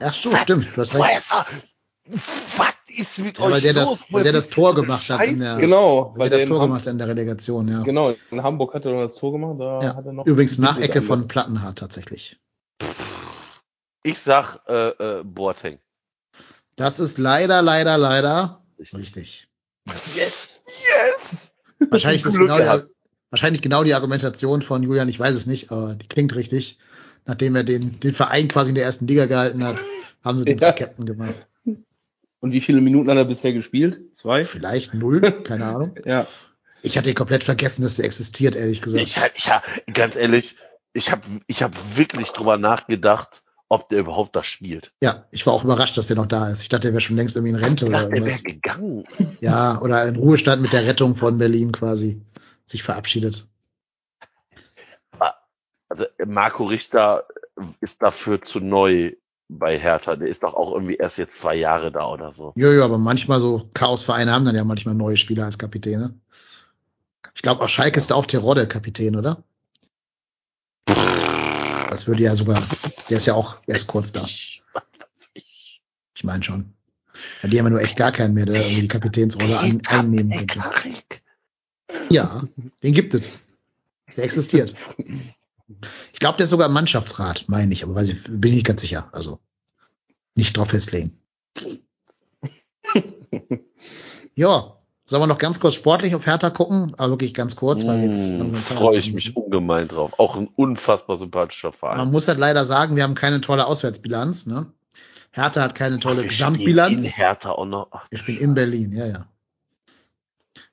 Ach 0.03 0.13
so, 0.15 0.35
stimmt, 0.37 0.67
du 0.75 0.81
hast 0.81 0.95
recht. 0.95 1.31
Was 2.57 2.75
ist 2.99 3.19
mit 3.19 3.39
Ja, 3.39 3.45
euch 3.47 3.53
weil 3.53 3.61
der 3.61 3.75
das- 3.75 3.85
los? 3.89 4.05
weil 4.13 4.23
der 4.25 4.33
das 4.33 4.49
Tor 4.49 4.75
gemacht 4.75 5.09
hat 5.11 5.19
Scheiße? 5.21 5.33
in 5.33 5.41
der- 5.41 5.57
Genau, 5.57 6.13
Weil 6.17 6.27
er 6.27 6.31
das 6.31 6.43
in 6.43 6.49
Tor 6.49 6.61
gemacht 6.61 6.83
hat 6.83 6.89
in 6.93 6.99
der 6.99 7.09
Relegation, 7.09 7.69
ja. 7.69 7.83
Genau, 7.83 8.15
in 8.31 8.43
Hamburg 8.43 8.75
hat 8.75 8.85
er 8.85 8.93
noch 8.93 9.03
das 9.03 9.15
Tor 9.17 9.33
gemacht, 9.33 9.57
da 9.61 9.81
Ja. 9.83 9.97
hat 9.97 10.07
er 10.07 10.13
noch. 10.13 10.27
Übrigens 10.27 10.59
nach 10.59 10.79
Ecke 10.81 11.03
von 11.03 11.27
Plattenhardt 11.29 11.79
tatsächlich. 11.79 12.39
Ich 14.03 14.19
sag 14.19 14.61
äh, 14.69 14.89
äh, 15.21 15.25
Boateng. 15.25 15.79
Das 16.77 17.01
ist 17.01 17.19
leider, 17.19 17.61
leider, 17.63 17.99
leider 17.99 18.63
Richtig. 18.79 18.99
richtig. 18.99 19.49
Yes! 20.17 20.63
Yes! 20.67 21.55
Wahrscheinlich, 21.91 22.23
Glück 22.23 22.35
genau 22.37 22.57
der, 22.57 22.65
gehabt. 22.67 22.91
wahrscheinlich 23.31 23.61
genau 23.63 23.85
die 23.85 23.95
Argumentation 23.95 24.63
von 24.63 24.83
Julian, 24.83 25.09
ich 25.09 25.21
weiß 25.21 25.37
es 25.37 25.47
nicht, 25.47 25.71
aber 25.71 25.95
die 25.95 26.09
klingt 26.09 26.35
richtig. 26.35 26.79
Nachdem 27.27 27.55
er 27.57 27.65
den, 27.65 28.01
den 28.01 28.15
Verein 28.15 28.49
quasi 28.49 28.71
in 28.71 28.75
der 28.77 28.85
ersten 28.85 29.07
Liga 29.07 29.27
gehalten 29.27 29.63
hat, 29.63 29.77
haben 30.25 30.39
sie 30.39 30.47
den 30.47 30.59
Ja. 30.59 30.69
zum 30.75 30.79
Captain 30.87 31.05
gemacht. 31.07 31.49
Und 32.41 32.53
wie 32.53 32.61
viele 32.61 32.81
Minuten 32.81 33.11
hat 33.11 33.17
er 33.19 33.25
bisher 33.27 33.53
gespielt? 33.53 34.15
Zwei? 34.17 34.43
Vielleicht 34.43 34.95
null, 34.95 35.21
keine 35.45 35.67
Ahnung. 35.67 35.95
Ja. 36.05 36.27
Ich 36.83 36.97
hatte 36.97 37.13
komplett 37.15 37.45
vergessen, 37.45 37.83
dass 37.83 37.97
der 37.97 38.07
existiert, 38.07 38.57
ehrlich 38.57 38.81
gesagt. 38.81 39.05
Ich, 39.05 39.19
hab- 39.19 39.37
ich 39.37 39.51
hab, 39.51 39.63
ganz 39.93 40.17
ehrlich, 40.17 40.57
ich 40.95 41.13
habe 41.13 41.23
ich 41.47 41.63
hab 41.63 41.73
wirklich 41.97 42.31
drüber 42.31 42.57
nachgedacht, 42.57 43.43
ob 43.69 43.89
der 43.91 44.01
überhaupt 44.01 44.35
das 44.35 44.47
spielt. 44.47 44.93
ja, 45.03 45.27
ich 45.31 45.47
war 45.47 45.53
auch 45.53 45.63
überrascht, 45.63 45.97
dass 45.99 46.07
der 46.09 46.17
noch 46.17 46.27
da 46.27 46.49
ist. 46.49 46.63
Ich 46.63 46.69
dachte, 46.71 46.89
der 46.89 46.93
wäre 46.93 47.01
schon 47.03 47.17
längst 47.17 47.37
irgendwie 47.37 47.51
in 47.53 47.63
Rente 47.63 47.85
Ich 47.85 47.91
oder 47.91 47.99
dachte, 48.01 48.15
der 48.15 48.25
wäre 48.25 48.31
irgendwas. 48.35 48.43
gegangen. 48.45 49.05
Ja, 49.41 49.81
oder 49.81 50.09
in 50.09 50.17
Ruhestand 50.17 50.63
mit 50.63 50.73
der 50.73 50.87
Rettung 50.87 51.15
von 51.17 51.39
Berlin 51.39 51.71
quasi 51.71 52.21
sich 52.67 52.83
verabschiedet. 52.83 53.47
Also 55.89 56.05
Marco 56.25 56.65
Richter 56.65 57.27
ist 57.81 58.01
dafür 58.01 58.41
zu 58.43 58.61
neu 58.61 59.13
bei 59.51 59.79
Hertha. 59.79 60.17
Der 60.17 60.29
ist 60.29 60.43
doch 60.43 60.55
auch 60.55 60.73
irgendwie 60.73 60.97
erst 60.97 61.19
jetzt 61.19 61.39
zwei 61.39 61.55
Jahre 61.55 61.91
da 61.93 62.07
oder 62.09 62.33
so. 62.33 62.53
Ja, 62.57 62.73
ja, 62.73 62.85
aber 62.85 62.99
manchmal 62.99 63.41
so 63.41 63.69
Chaosvereine 63.75 64.33
haben 64.33 64.45
dann 64.45 64.57
ja 64.57 64.65
manchmal 64.65 64.95
neue 64.95 65.17
Spieler 65.17 65.45
als 65.45 65.59
Kapitäne. 65.59 66.15
Ich 67.35 67.43
glaube, 67.43 67.63
auch 67.63 67.69
Schalke 67.69 67.99
ist 67.99 68.11
da 68.11 68.15
auch 68.15 68.27
Terodde 68.27 68.67
Kapitän, 68.67 69.17
oder? 69.17 69.43
Das 70.87 72.07
würde 72.07 72.23
ja 72.23 72.35
sogar, 72.35 72.63
der 73.09 73.17
ist 73.17 73.27
ja 73.27 73.35
auch 73.35 73.61
erst 73.67 73.89
kurz 73.89 74.13
da. 74.13 74.25
Ich, 74.25 74.63
meine 76.23 76.45
schon. 76.45 76.75
Ja, 77.43 77.49
die 77.49 77.59
haben 77.59 77.67
ja 77.67 77.71
nur 77.71 77.81
echt 77.81 77.97
gar 77.97 78.13
keinen 78.13 78.35
mehr, 78.35 78.47
der 78.47 78.63
irgendwie 78.63 78.83
die 78.83 78.89
Kapitänsrolle 78.89 79.59
Peter 79.59 79.91
einnehmen 79.91 80.47
könnte. 80.47 80.63
Ja, 82.11 82.43
den 82.83 82.95
gibt 82.95 83.15
es. 83.15 83.41
Der 84.17 84.25
existiert. 84.25 84.75
Ich 86.13 86.19
glaube, 86.19 86.37
der 86.37 86.45
ist 86.45 86.51
sogar 86.51 86.69
im 86.69 86.75
Mannschaftsrat, 86.75 87.45
meine 87.49 87.73
ich, 87.73 87.83
aber 87.85 87.95
weiß 87.95 88.11
ich, 88.11 88.23
bin 88.25 88.51
ich 88.51 88.55
nicht 88.57 88.67
ganz 88.67 88.81
sicher. 88.83 89.09
Also 89.13 89.39
nicht 90.35 90.57
drauf 90.57 90.69
festlegen. 90.71 91.19
ja, 94.35 94.77
sollen 95.05 95.23
wir 95.23 95.27
noch 95.27 95.39
ganz 95.39 95.61
kurz 95.61 95.75
sportlich 95.75 96.15
auf 96.15 96.27
Hertha 96.27 96.51
gucken? 96.51 96.95
Aber 96.99 97.11
wirklich 97.11 97.35
ganz 97.35 97.57
kurz, 97.57 97.87
weil 97.87 98.05
jetzt 98.05 98.31
Mm, 98.33 98.39
langsam 98.39 98.61
Freue 98.63 98.99
ich 98.99 99.13
mich 99.13 99.37
ungemein 99.37 99.89
drauf. 99.89 100.19
Auch 100.19 100.37
ein 100.37 100.49
unfassbar 100.57 101.17
sympathischer 101.17 101.69
Man 101.69 101.75
Verein. 101.79 102.11
muss 102.11 102.29
halt 102.29 102.39
leider 102.39 102.65
sagen, 102.65 102.97
wir 102.97 103.03
haben 103.03 103.15
keine 103.15 103.41
tolle 103.41 103.67
Auswärtsbilanz. 103.67 104.47
Ne? 104.47 104.73
Hertha 105.33 105.63
hat 105.63 105.75
keine 105.75 105.99
tolle 105.99 106.23
Wir 106.25 106.31
spielen 106.31 106.55
In 106.55 106.59
Gesamtbilanz. 106.67 107.19
Hertha 107.19 107.51
auch 107.51 107.67
noch. 107.67 107.89
Ach, 107.91 108.07
Wir 108.11 108.19
spielen 108.19 108.39
in 108.39 108.55
Berlin, 108.55 108.93
ja, 108.93 109.07
ja. 109.07 109.27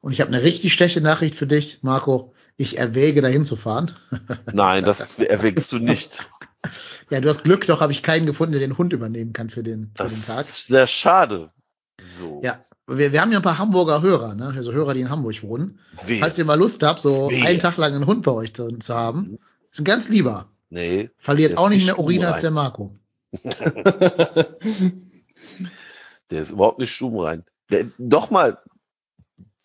Und 0.02 0.12
ich 0.14 0.22
habe 0.22 0.30
eine 0.32 0.44
richtig 0.44 0.74
schlechte 0.74 1.02
Nachricht 1.02 1.36
für 1.36 1.48
dich, 1.48 1.80
Marco. 1.82 2.34
Ich 2.58 2.78
erwäge, 2.80 3.22
dahin 3.22 3.46
zu 3.46 3.56
fahren. 3.56 3.92
Nein, 4.52 4.84
das 4.84 5.18
erwägst 5.20 5.72
du 5.72 5.80
nicht. 5.80 6.28
Ja, 7.10 7.22
du 7.22 7.30
hast 7.30 7.46
Glück, 7.46 7.66
doch 7.68 7.80
habe 7.80 7.94
ich 7.94 8.04
keinen 8.04 8.26
gefunden, 8.26 8.52
der 8.52 8.60
den 8.60 8.78
Hund 8.78 8.92
übernehmen 8.92 9.32
kann 9.32 9.50
für 9.50 9.64
den, 9.64 9.92
für 9.96 10.04
Das 10.04 10.12
den 10.14 10.26
Tag. 10.26 10.42
ist 10.42 10.68
sehr 10.68 10.86
schade. 10.88 11.50
So. 12.20 12.42
Ja, 12.44 12.60
wir, 12.86 13.14
wir 13.14 13.22
haben 13.22 13.32
ja 13.32 13.38
ein 13.40 13.44
paar 13.44 13.58
Hamburger 13.60 14.02
Hörer, 14.02 14.36
ne? 14.36 14.54
Also 14.54 14.74
Hörer, 14.74 14.94
die 14.94 15.00
in 15.00 15.10
Hamburg 15.10 15.42
wohnen. 15.44 15.80
Wehe. 16.06 16.20
Falls 16.20 16.38
ihr 16.38 16.44
mal 16.44 16.60
Lust 16.60 16.84
habt, 16.84 17.00
so 17.00 17.30
Wehe. 17.30 17.46
einen 17.46 17.60
Tag 17.60 17.78
lang 17.78 17.94
einen 17.94 18.08
Hund 18.08 18.24
bei 18.26 18.32
euch 18.34 18.54
zu, 18.54 18.68
zu 18.80 18.94
haben, 18.94 19.38
ist 19.72 19.80
ein 19.80 19.86
ganz 19.86 20.10
lieber. 20.10 20.50
Nee. 20.70 21.10
Verliert 21.18 21.58
auch 21.58 21.70
nicht 21.70 21.86
mehr 21.86 21.98
Urin 21.98 22.26
als 22.26 22.42
der 22.42 22.52
Marco. 22.52 22.94
Der 26.30 26.42
ist 26.42 26.52
überhaupt 26.52 26.80
nicht 26.80 26.92
stubenrein. 26.94 27.46
Der, 27.70 27.86
doch 27.98 28.32
mal, 28.32 28.58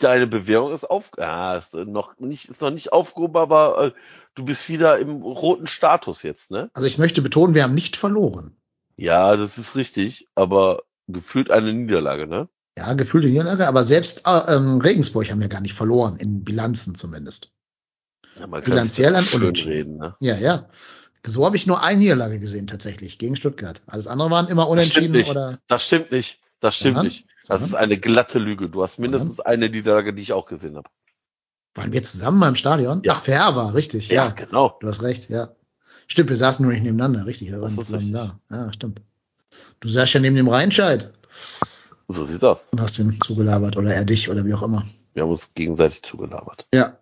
deine 0.03 0.27
Bewährung 0.27 0.73
ist 0.73 0.85
auf, 0.89 1.11
ah, 1.19 1.57
ist 1.57 1.74
noch 1.74 2.19
nicht, 2.19 2.49
ist 2.51 2.61
noch 2.61 2.70
nicht 2.70 2.93
aufgehoben, 2.93 3.37
aber 3.37 3.87
äh, 3.87 3.93
du 4.35 4.45
bist 4.45 4.69
wieder 4.69 4.99
im 4.99 5.23
roten 5.23 5.66
Status 5.66 6.23
jetzt, 6.23 6.51
ne? 6.51 6.70
Also 6.74 6.87
ich 6.89 6.99
möchte 6.99 7.23
betonen, 7.23 7.55
wir 7.55 7.62
haben 7.65 7.74
nicht 7.74 7.97
verloren. 7.97 8.57
Ja, 8.97 9.37
das 9.37 9.59
ist 9.59 9.77
richtig, 9.77 10.29
aber 10.35 10.83
gefühlt 11.09 11.51
eine 11.51 11.73
Niederlage, 11.73 12.27
ne? 12.27 12.49
Ja, 12.79 12.95
gefühlte 12.95 13.29
Niederlage, 13.29 13.69
aber 13.69 13.85
selbst 13.85 14.27
äh, 14.27 14.55
ähm, 14.55 14.81
Regensburg 14.81 15.31
haben 15.31 15.41
wir 15.41 15.49
gar 15.49 15.61
nicht 15.61 15.74
verloren, 15.74 16.16
in 16.16 16.45
Bilanzen 16.45 16.95
zumindest. 16.95 17.53
Ja, 18.39 18.47
man 18.47 18.62
Bilanziell 18.62 19.15
schön 19.23 19.43
Unentschieden. 19.43 19.73
reden, 19.73 19.97
ne? 19.99 20.16
Ja, 20.20 20.37
ja. 20.37 20.69
So 21.24 21.45
habe 21.45 21.57
ich 21.57 21.66
nur 21.66 21.83
eine 21.83 21.99
Niederlage 21.99 22.41
gesehen 22.41 22.66
tatsächlich 22.66 23.19
gegen 23.19 23.37
Stuttgart. 23.37 23.83
Alles 23.87 24.07
andere 24.07 24.31
waren 24.31 24.49
immer 24.49 24.62
Das 24.62 24.70
unentschieden 24.70 25.12
nicht. 25.12 25.31
oder 25.31 25.59
Das 25.69 25.87
stimmt 25.87 26.11
nicht. 26.11 26.41
Das 26.61 26.77
stimmt 26.77 26.97
Sondern? 26.97 27.12
nicht. 27.12 27.27
Das 27.48 27.62
ist 27.62 27.74
eine 27.74 27.98
glatte 27.98 28.39
Lüge. 28.39 28.69
Du 28.69 28.82
hast 28.82 28.98
mindestens 28.98 29.40
eine 29.40 29.69
Niederlage, 29.69 30.14
die 30.14 30.23
ich 30.23 30.32
auch 30.32 30.47
gesehen 30.47 30.77
habe. 30.77 30.89
waren 31.74 31.93
wir 31.93 32.02
zusammen 32.02 32.39
mal 32.39 32.48
im 32.48 32.55
Stadion? 32.56 33.02
Ja. 33.05 33.14
Ach, 33.14 33.23
fair 33.23 33.56
war, 33.56 33.74
richtig, 33.74 34.09
ja. 34.09 34.28
genau. 34.31 34.77
Du 34.81 34.89
hast 34.89 35.02
recht, 35.02 35.28
ja. 35.31 35.48
Stimmt, 36.06 36.28
wir 36.31 36.36
saßen 36.36 36.62
nur 36.64 36.73
nicht 36.73 36.82
nebeneinander, 36.85 37.27
richtig, 37.27 37.51
wir 37.51 37.60
waren 37.60 37.77
zusammen 37.77 38.12
da. 38.12 38.39
Ja, 38.51 38.73
stimmt. 38.73 39.01
Du 39.81 39.89
saßt 39.89 40.12
ja 40.14 40.20
neben 40.20 40.36
dem 40.36 40.48
Rheinscheid 40.48 41.12
So 42.09 42.24
sieht's 42.24 42.44
aus. 42.44 42.59
und 42.70 42.81
hast 42.81 42.98
ihn 42.98 43.19
zugelabert 43.24 43.77
oder 43.77 43.93
er 43.94 44.05
dich 44.05 44.31
oder 44.31 44.44
wie 44.44 44.55
auch 44.55 44.62
immer. 44.62 44.85
Wir 45.14 45.23
haben 45.24 45.31
uns 45.31 45.52
gegenseitig 45.55 46.02
zugelabert. 46.02 46.66
Ja. 46.74 46.97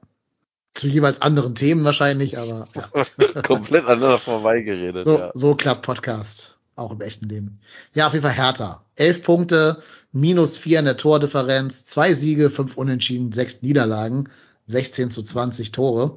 Zu 0.75 0.87
jeweils 0.87 1.21
anderen 1.21 1.55
Themen 1.57 1.85
wahrscheinlich, 1.85 2.39
aber 2.39 2.67
ja. 2.75 3.43
Komplett 3.43 3.85
aneinander 3.85 4.19
vorbeigeredet, 4.19 5.05
So, 5.07 5.19
ja. 5.19 5.31
so 5.35 5.55
klappt 5.55 5.83
Podcast. 5.83 6.57
Auch 6.77 6.93
im 6.93 7.01
echten 7.03 7.29
Leben. 7.29 7.59
Ja, 7.95 8.07
auf 8.07 8.15
jeden 8.15 8.25
Fall 8.25 8.33
härter. 8.35 8.85
Elf 8.95 9.23
Punkte, 9.23 9.83
minus 10.13 10.57
vier 10.57 10.79
in 10.79 10.85
der 10.85 10.97
Tordifferenz, 10.97 11.85
zwei 11.85 12.15
Siege, 12.15 12.51
fünf 12.51 12.77
Unentschieden, 12.77 13.33
sechs 13.33 13.63
Niederlagen, 13.63 14.29
16 14.67 15.11
zu 15.11 15.23
20 15.23 15.73
Tore. 15.73 16.17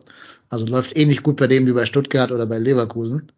Also 0.49 0.65
läuft 0.65 0.97
ähnlich 0.97 1.23
gut 1.23 1.37
bei 1.37 1.47
dem 1.47 1.65
wie 1.67 1.73
bei 1.73 1.85
Stuttgart 1.85 2.31
oder 2.31 2.45
bei 2.45 2.59
Leverkusen. 2.59 3.31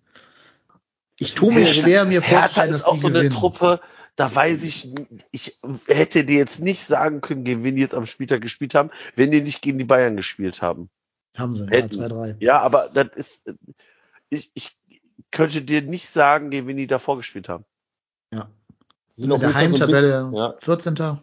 Ich 1.18 1.34
tue 1.34 1.54
mir 1.54 1.66
schwer, 1.66 2.06
mir 2.06 2.22
vorzustellen, 2.22 2.74
ist 2.74 2.82
dass 2.82 2.84
auch 2.86 2.96
die 2.96 3.02
so 3.02 3.08
eine 3.08 3.20
gewinnen. 3.20 3.36
Truppe, 3.36 3.80
da 4.18 4.34
weiß 4.34 4.64
ich, 4.64 4.90
ich 5.32 5.60
hätte 5.88 6.26
dir 6.26 6.38
jetzt 6.38 6.60
nicht 6.60 6.86
sagen 6.86 7.22
können, 7.22 7.44
gegen 7.46 7.64
wen 7.64 7.76
die 7.76 7.82
jetzt 7.82 7.94
am 7.94 8.06
Spieltag 8.06 8.42
gespielt 8.42 8.76
haben, 8.76 8.92
wenn 9.16 9.32
die 9.32 9.42
nicht 9.42 9.62
gegen 9.62 9.78
die 9.78 9.86
Bayern 9.86 10.18
gespielt 10.18 10.62
haben. 10.62 10.90
Haben 11.38 11.54
sie, 11.54 11.66
ja, 11.66 11.72
hätten. 11.72 11.92
zwei, 11.92 12.08
drei. 12.08 12.36
Ja, 12.40 12.60
aber 12.60 12.90
das 12.94 13.08
ist, 13.16 13.54
ich, 14.30 14.52
ich 14.54 14.78
könnte 15.32 15.62
dir 15.62 15.82
nicht 15.82 16.10
sagen, 16.10 16.50
gegen 16.50 16.68
wen 16.68 16.78
die 16.78 16.88
davor 16.88 17.18
gespielt 17.18 17.50
haben. 17.50 17.66
Sind 19.16 19.32
In 19.32 19.40
der 19.40 19.50
so 19.50 19.56
Heimtabelle 19.56 20.24
bisschen- 20.24 20.36
ja. 20.36 20.56
14. 20.60 21.20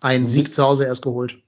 Ein. 0.00 0.28
Sieg 0.28 0.52
zu 0.52 0.62
Hause 0.62 0.84
erst 0.84 1.02
geholt. 1.02 1.38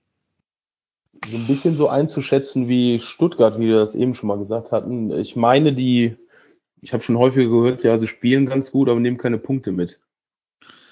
so 1.28 1.36
ein 1.36 1.46
bisschen 1.46 1.76
so 1.76 1.88
einzuschätzen 1.88 2.68
wie 2.68 3.00
Stuttgart, 3.00 3.58
wie 3.58 3.66
wir 3.66 3.78
das 3.80 3.94
eben 3.94 4.14
schon 4.14 4.28
mal 4.28 4.38
gesagt 4.38 4.72
hatten. 4.72 5.10
Ich 5.12 5.36
meine, 5.36 5.72
die, 5.74 6.16
ich 6.80 6.92
habe 6.92 7.02
schon 7.02 7.18
häufiger 7.18 7.50
gehört, 7.50 7.82
ja, 7.82 7.96
sie 7.98 8.06
spielen 8.08 8.46
ganz 8.46 8.70
gut, 8.70 8.88
aber 8.88 9.00
nehmen 9.00 9.18
keine 9.18 9.38
Punkte 9.38 9.72
mit. 9.72 9.98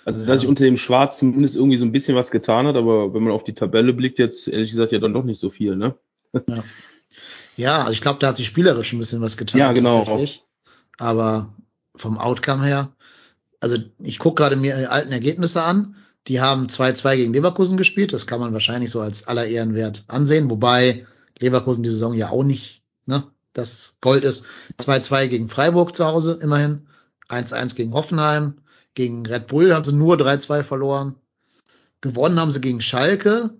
Also, 0.05 0.27
dass 0.27 0.41
sich 0.41 0.49
unter 0.49 0.65
dem 0.65 0.77
Schwarz 0.77 1.19
zumindest 1.19 1.57
irgendwie 1.57 1.79
so 1.79 1.85
ein 1.85 1.93
bisschen 1.93 2.17
was 2.17 2.31
getan 2.31 2.67
hat, 2.67 2.77
aber 2.77 3.15
wenn 3.15 3.23
man 3.25 3.33
auf 3.33 3.45
die 3.45 3.55
Tabelle 3.55 3.93
blickt, 3.93 4.19
jetzt 4.19 4.47
ehrlich 4.49 4.71
gesagt 4.71 4.93
ja 4.93 4.99
dann 4.99 5.13
doch 5.15 5.25
nicht 5.25 5.41
so 5.41 5.51
viel, 5.51 5.77
ne? 5.77 5.95
Ja, 6.47 6.65
ja 7.57 7.79
also 7.81 7.93
ich 7.93 8.01
glaube, 8.03 8.19
da 8.21 8.29
hat 8.29 8.37
sich 8.37 8.47
spielerisch 8.47 8.93
ein 8.93 8.99
bisschen 8.99 9.21
was 9.21 9.37
getan. 9.37 9.61
Ja, 9.61 9.73
genau. 9.73 9.99
tatsächlich. 10.05 10.45
Aber 10.99 11.53
vom 11.97 12.19
Outcome 12.19 12.65
her, 12.65 12.93
also 13.61 13.79
ich 13.99 14.19
gucke 14.19 14.43
gerade 14.43 14.57
mir 14.57 14.77
die 14.77 14.87
alten 14.87 15.13
Ergebnisse 15.13 15.63
an. 15.63 15.97
Die 16.29 16.41
haben 16.41 16.67
2-2 16.67 17.17
gegen 17.17 17.33
Leverkusen 17.33 17.77
gespielt. 17.77 18.13
Das 18.13 18.27
kann 18.27 18.41
man 18.41 18.53
wahrscheinlich 18.53 18.91
so 18.91 19.01
als 19.01 19.29
aller 19.29 19.47
Ehrenwert 19.47 20.05
ansehen. 20.09 20.51
Wobei 20.51 21.07
Leverkusen 21.39 21.83
die 21.83 21.91
Saison 21.91 22.15
ja 22.15 22.31
auch 22.31 22.43
nicht 22.43 22.83
ne, 23.07 23.25
das 23.53 23.97
Gold 24.01 24.25
ist. 24.25 24.45
2-2 24.81 25.29
gegen 25.29 25.49
Freiburg 25.49 25.95
zu 25.95 26.05
Hause, 26.05 26.39
immerhin. 26.43 26.87
1-1 27.29 27.75
gegen 27.75 27.93
Hoffenheim. 27.95 28.55
Gegen 28.95 29.27
Red 29.27 29.47
Bull 29.47 29.75
haben 29.75 29.85
sie 29.85 29.93
nur 29.93 30.17
3-2 30.17 30.63
verloren. 30.63 31.17
Gewonnen 32.01 32.41
haben 32.41 32.51
sie 32.51 32.61
gegen 32.61 32.81
Schalke. 32.81 33.51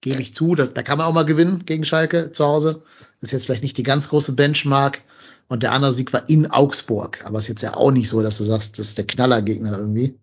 Gebe 0.00 0.20
ich 0.20 0.34
zu, 0.34 0.54
das, 0.54 0.74
da 0.74 0.82
kann 0.82 0.98
man 0.98 1.06
auch 1.06 1.12
mal 1.12 1.24
gewinnen 1.24 1.64
gegen 1.64 1.84
Schalke 1.84 2.30
zu 2.32 2.44
Hause. 2.44 2.82
Das 3.20 3.28
ist 3.28 3.32
jetzt 3.32 3.46
vielleicht 3.46 3.62
nicht 3.62 3.78
die 3.78 3.82
ganz 3.82 4.08
große 4.08 4.32
Benchmark. 4.32 5.02
Und 5.48 5.62
der 5.62 5.72
andere 5.72 5.92
Sieg 5.92 6.12
war 6.12 6.28
in 6.28 6.50
Augsburg. 6.50 7.24
Aber 7.24 7.38
ist 7.38 7.48
jetzt 7.48 7.62
ja 7.62 7.74
auch 7.74 7.90
nicht 7.92 8.08
so, 8.08 8.22
dass 8.22 8.38
du 8.38 8.44
sagst, 8.44 8.78
das 8.78 8.88
ist 8.88 8.98
der 8.98 9.06
Knallergegner 9.06 9.78
irgendwie. 9.78 10.18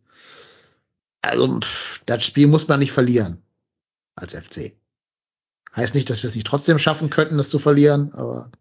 Also, 1.22 1.60
pff, 1.62 2.02
das 2.06 2.26
Spiel 2.26 2.48
muss 2.48 2.68
man 2.68 2.80
nicht 2.80 2.92
verlieren. 2.92 3.42
Als 4.16 4.34
FC. 4.36 4.74
Heißt 5.76 5.96
nicht, 5.96 6.10
dass 6.10 6.22
wir 6.22 6.28
es 6.28 6.36
nicht 6.36 6.46
trotzdem 6.46 6.78
schaffen 6.78 7.10
könnten, 7.10 7.38
das 7.38 7.50
zu 7.50 7.58
verlieren, 7.58 8.14
aber 8.14 8.52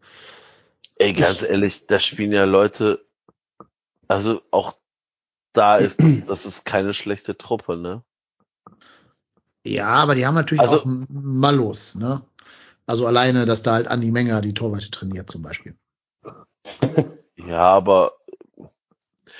Ey, 0.96 1.12
ganz 1.12 1.42
ehrlich, 1.42 1.86
da 1.86 1.98
spielen 2.00 2.32
ja 2.32 2.44
Leute, 2.44 3.04
also 4.08 4.40
auch 4.50 4.76
da 5.52 5.76
ist, 5.78 6.00
das, 6.00 6.12
das 6.26 6.46
ist 6.46 6.64
keine 6.64 6.94
schlechte 6.94 7.36
Truppe, 7.36 7.76
ne? 7.76 8.02
ja, 9.66 9.88
aber 9.88 10.14
die 10.14 10.24
haben 10.26 10.34
natürlich 10.34 10.62
Also- 10.62 10.76
auch 10.80 10.84
Malus, 10.86 11.96
ne? 11.96 12.22
Also 12.86 13.06
alleine, 13.06 13.46
dass 13.46 13.62
da 13.62 13.74
halt 13.74 13.88
Andi 13.88 14.10
Menger 14.10 14.40
die 14.40 14.54
Torwarte 14.54 14.90
trainiert 14.90 15.30
zum 15.30 15.42
Beispiel. 15.42 15.76
Ja, 17.36 17.60
aber 17.64 18.12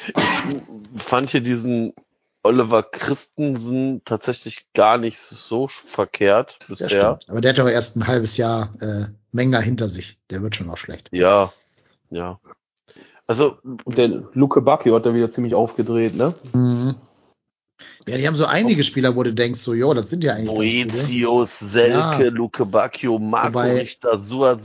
ich 0.09 1.03
fand 1.03 1.31
hier 1.31 1.41
diesen 1.41 1.93
Oliver 2.43 2.83
Christensen 2.83 4.03
tatsächlich 4.05 4.67
gar 4.75 4.99
nicht 4.99 5.19
so 5.19 5.69
verkehrt 5.69 6.59
Das 6.61 6.69
bisher. 6.69 6.89
stimmt. 6.89 7.31
Aber 7.31 7.41
der 7.41 7.51
hat 7.51 7.59
doch 7.59 7.69
erst 7.69 7.97
ein 7.97 8.07
halbes 8.07 8.37
Jahr 8.37 8.73
äh, 8.81 9.05
Menger 9.31 9.61
hinter 9.61 9.87
sich. 9.89 10.19
Der 10.31 10.43
wird 10.43 10.57
schon 10.57 10.69
auch 10.71 10.77
schlecht. 10.77 11.09
Ja, 11.13 11.51
ja. 12.11 12.41
Also, 13.29 13.59
Und 13.85 13.97
der 13.97 14.09
Luke 14.33 14.61
Bacchio 14.61 14.97
hat 14.97 15.07
da 15.07 15.15
wieder 15.15 15.31
ziemlich 15.31 15.55
aufgedreht, 15.55 16.17
ne? 16.17 16.35
Mhm. 16.53 16.95
Ja, 18.09 18.17
die 18.17 18.27
haben 18.27 18.37
so 18.37 18.47
einige 18.47 18.83
Spieler, 18.85 19.15
wo 19.17 19.23
du 19.23 19.33
denkst, 19.33 19.61
so, 19.61 19.75
jo, 19.75 19.95
das 19.95 20.11
sind 20.11 20.25
ja 20.25 20.35
eigentlich. 20.35 20.87
Boetius, 20.87 21.59
Selke, 21.59 22.25
Ja. 22.25 22.31
Luke 22.31 22.67
Bacchio, 22.67 23.19
Marco 23.19 23.55
Wobei- 23.55 23.81
Richter, 23.81 24.19
Suat 24.19 24.61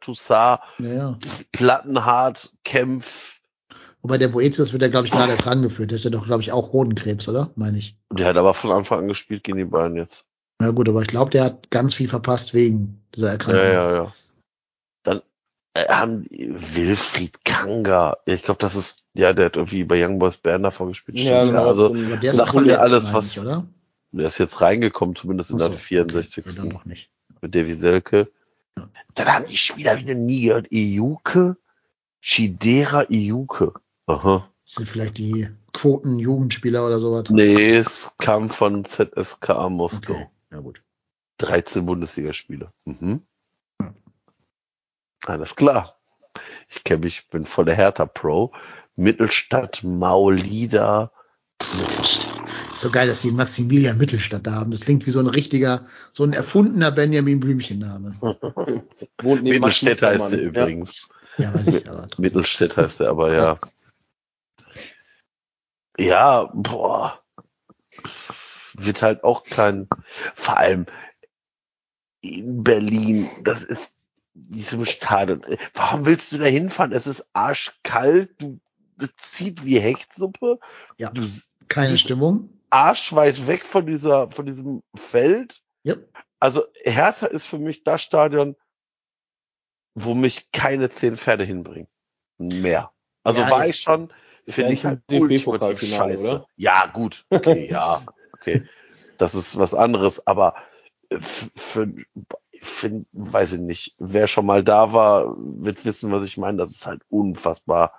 Toussaint, 0.00 0.60
Ja, 0.78 0.92
ja. 0.94 1.18
Plattenhardt, 1.52 2.52
Kempf. 2.64 3.40
Wobei 4.02 4.18
der 4.18 4.28
Boetius 4.28 4.72
wird 4.72 4.82
ja, 4.82 4.88
glaube 4.88 5.06
ich, 5.06 5.12
gerade 5.12 5.30
erst 5.32 5.46
rangeführt. 5.46 5.90
Der 5.90 5.96
hat 5.98 6.04
ja 6.04 6.10
doch, 6.10 6.26
glaube 6.26 6.42
ich, 6.42 6.52
auch 6.52 6.72
Hodenkrebs, 6.72 7.26
oder? 7.28 7.50
Meine 7.56 7.78
ich. 7.78 7.96
Der 8.12 8.26
hat 8.26 8.36
aber 8.36 8.52
von 8.52 8.70
Anfang 8.70 8.98
an 9.00 9.08
gespielt 9.08 9.44
gegen 9.44 9.56
die 9.56 9.64
Bayern 9.64 9.96
jetzt. 9.96 10.24
Na 10.58 10.70
gut, 10.72 10.88
aber 10.88 11.00
ich 11.00 11.08
glaube, 11.08 11.30
der 11.30 11.44
hat 11.44 11.70
ganz 11.70 11.94
viel 11.94 12.08
verpasst 12.08 12.52
wegen 12.52 13.00
dieser 13.14 13.30
Erkrankung. 13.30 13.62
Ja, 13.64 13.72
ja, 13.72 13.94
ja. 14.04 14.12
Äh, 15.74 15.88
haben 15.88 16.24
Wilfried 16.30 17.44
Kanga. 17.44 18.16
Ja, 18.26 18.34
Ich 18.34 18.42
glaube, 18.44 18.58
das 18.60 18.74
ist, 18.76 19.04
ja, 19.14 19.32
der 19.32 19.46
hat 19.46 19.56
irgendwie 19.56 19.84
bei 19.84 20.04
Young 20.04 20.18
Boys 20.18 20.36
Bern 20.36 20.62
davor 20.62 20.86
gespielt. 20.88 21.18
Ja, 21.18 21.44
genau, 21.44 21.66
Also, 21.66 21.88
der 21.88 22.22
ist 22.30 22.36
Sagt 22.36 22.54
mir 22.54 22.60
verletzt, 22.60 22.78
alles, 22.80 23.12
was- 23.12 23.38
oder? 23.38 23.66
der 24.12 24.26
ist 24.28 24.38
jetzt 24.38 24.60
reingekommen, 24.60 25.16
zumindest 25.16 25.50
in 25.50 25.58
so, 25.58 25.68
der 25.68 25.76
64. 25.76 26.46
Okay, 26.46 26.68
noch 26.68 26.84
nicht. 26.84 27.10
mit 27.40 27.54
Davy 27.54 27.74
Selke. 27.74 28.30
Ja. 28.78 28.88
Dann 29.14 29.26
haben 29.28 29.46
die 29.46 29.56
Spieler 29.56 29.98
wieder 29.98 30.14
nie 30.14 30.42
gehört. 30.42 30.68
Iuke, 30.70 31.56
Shidera 32.20 33.06
Iuke. 33.10 33.74
Aha. 34.06 34.48
Das 34.64 34.74
sind 34.76 34.88
vielleicht 34.88 35.18
die 35.18 35.48
Quoten-Jugendspieler 35.72 36.86
oder 36.86 36.98
sowas. 36.98 37.28
Nee, 37.30 37.76
es 37.76 38.14
kam 38.18 38.48
von 38.48 38.84
ZSKA 38.84 39.68
Moskau. 39.68 40.14
Okay, 40.14 40.26
ja 40.52 40.60
gut. 40.60 40.82
13 41.38 41.84
Bundesligaspiele. 41.84 42.72
Mhm. 42.84 43.22
Alles 45.26 45.56
klar. 45.56 45.98
Ich 46.68 46.84
kenne 46.84 47.04
mich, 47.04 47.28
bin 47.30 47.46
voll 47.46 47.64
der 47.64 47.76
Hertha-Pro. 47.76 48.52
Mittelstadt, 48.96 49.82
Maulida. 49.82 51.12
So 52.74 52.90
geil, 52.90 53.06
dass 53.06 53.22
die 53.22 53.30
Maximilian 53.30 53.98
Mittelstadt 53.98 54.46
da 54.46 54.54
haben. 54.54 54.70
Das 54.70 54.80
klingt 54.80 55.06
wie 55.06 55.10
so 55.10 55.20
ein 55.20 55.28
richtiger, 55.28 55.84
so 56.12 56.24
ein 56.24 56.32
erfundener 56.32 56.90
Benjamin 56.90 57.40
Blümchen-Name. 57.40 58.14
Mittelstädter 59.22 60.08
heißt 60.10 60.32
der 60.32 60.42
übrigens. 60.42 61.08
Ja, 61.38 61.54
weiß 61.54 61.68
ich, 61.68 61.88
aber. 61.88 62.06
Mittelstädt 62.18 62.76
heißt 62.76 63.00
er, 63.00 63.10
aber 63.10 63.32
ja. 63.34 63.58
Ja, 65.96 66.50
boah. 66.52 67.20
Wird 68.74 69.02
halt 69.02 69.22
auch 69.22 69.44
kein, 69.44 69.88
vor 70.34 70.58
allem 70.58 70.86
in 72.20 72.64
Berlin, 72.64 73.30
das 73.42 73.62
ist 73.62 73.93
diesem 74.34 74.84
Stadion. 74.84 75.44
Warum 75.74 76.06
willst 76.06 76.32
du 76.32 76.38
da 76.38 76.44
hinfahren? 76.46 76.92
Es 76.92 77.06
ist 77.06 77.28
arschkalt, 77.32 78.30
du, 78.40 78.58
zieht 79.16 79.64
wie 79.64 79.78
Hechtsuppe. 79.78 80.58
Ja. 80.98 81.10
Du, 81.10 81.28
Keine 81.68 81.96
Stimmung. 81.98 82.50
arschweit 82.70 83.46
weg 83.46 83.64
von 83.64 83.86
dieser, 83.86 84.30
von 84.30 84.46
diesem 84.46 84.82
Feld. 84.94 85.62
Yep. 85.86 86.08
Also 86.40 86.64
Hertha 86.82 87.26
ist 87.26 87.46
für 87.46 87.58
mich 87.58 87.84
das 87.84 88.02
Stadion, 88.02 88.56
wo 89.94 90.14
mich 90.14 90.50
keine 90.52 90.90
zehn 90.90 91.16
Pferde 91.16 91.44
hinbringen. 91.44 91.88
Mehr. 92.38 92.90
Also 93.22 93.40
Ja, 93.40 93.50
war 93.50 93.66
ich 93.66 93.76
schon, 93.80 94.12
finde 94.48 94.72
ich 94.72 94.84
halt 94.84 95.00
ein 95.08 95.22
ultimativ 95.22 95.80
scheiße. 95.80 96.28
oder? 96.28 96.46
Ja, 96.56 96.86
gut. 96.86 97.24
Okay, 97.30 97.68
ja. 97.70 98.02
Okay. 98.32 98.66
Das 99.18 99.34
ist 99.36 99.56
was 99.56 99.72
anderes, 99.74 100.26
aber 100.26 100.56
für, 101.20 101.86
für, 102.64 103.04
weiß 103.12 103.52
ich 103.54 103.60
nicht. 103.60 103.94
Wer 103.98 104.26
schon 104.26 104.46
mal 104.46 104.64
da 104.64 104.92
war, 104.92 105.36
wird 105.38 105.84
wissen, 105.84 106.10
was 106.12 106.24
ich 106.24 106.36
meine. 106.36 106.58
Das 106.58 106.70
ist 106.70 106.86
halt 106.86 107.02
unfassbar 107.08 107.92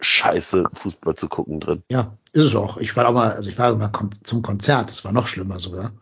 scheiße, 0.00 0.64
Fußball 0.72 1.14
zu 1.14 1.28
gucken 1.28 1.60
drin. 1.60 1.82
Ja, 1.90 2.16
ist 2.32 2.46
es 2.46 2.54
auch. 2.54 2.76
Ich 2.76 2.96
war 2.96 3.08
auch 3.08 3.12
mal, 3.12 3.32
also 3.32 3.48
ich 3.48 3.58
war 3.58 3.74
mal 3.76 3.88
kon 3.88 4.10
zum 4.12 4.42
Konzert, 4.42 4.88
das 4.88 5.04
war 5.04 5.12
noch 5.12 5.28
schlimmer 5.28 5.58
sogar, 5.58 5.92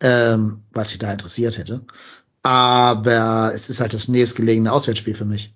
ähm, 0.00 0.62
was 0.72 0.92
ich 0.92 0.98
da 0.98 1.10
interessiert 1.10 1.58
hätte. 1.58 1.84
Aber 2.42 3.52
es 3.54 3.68
ist 3.68 3.80
halt 3.80 3.92
das 3.92 4.08
nächstgelegene 4.08 4.72
Auswärtsspiel 4.72 5.14
für 5.14 5.24
mich. 5.24 5.54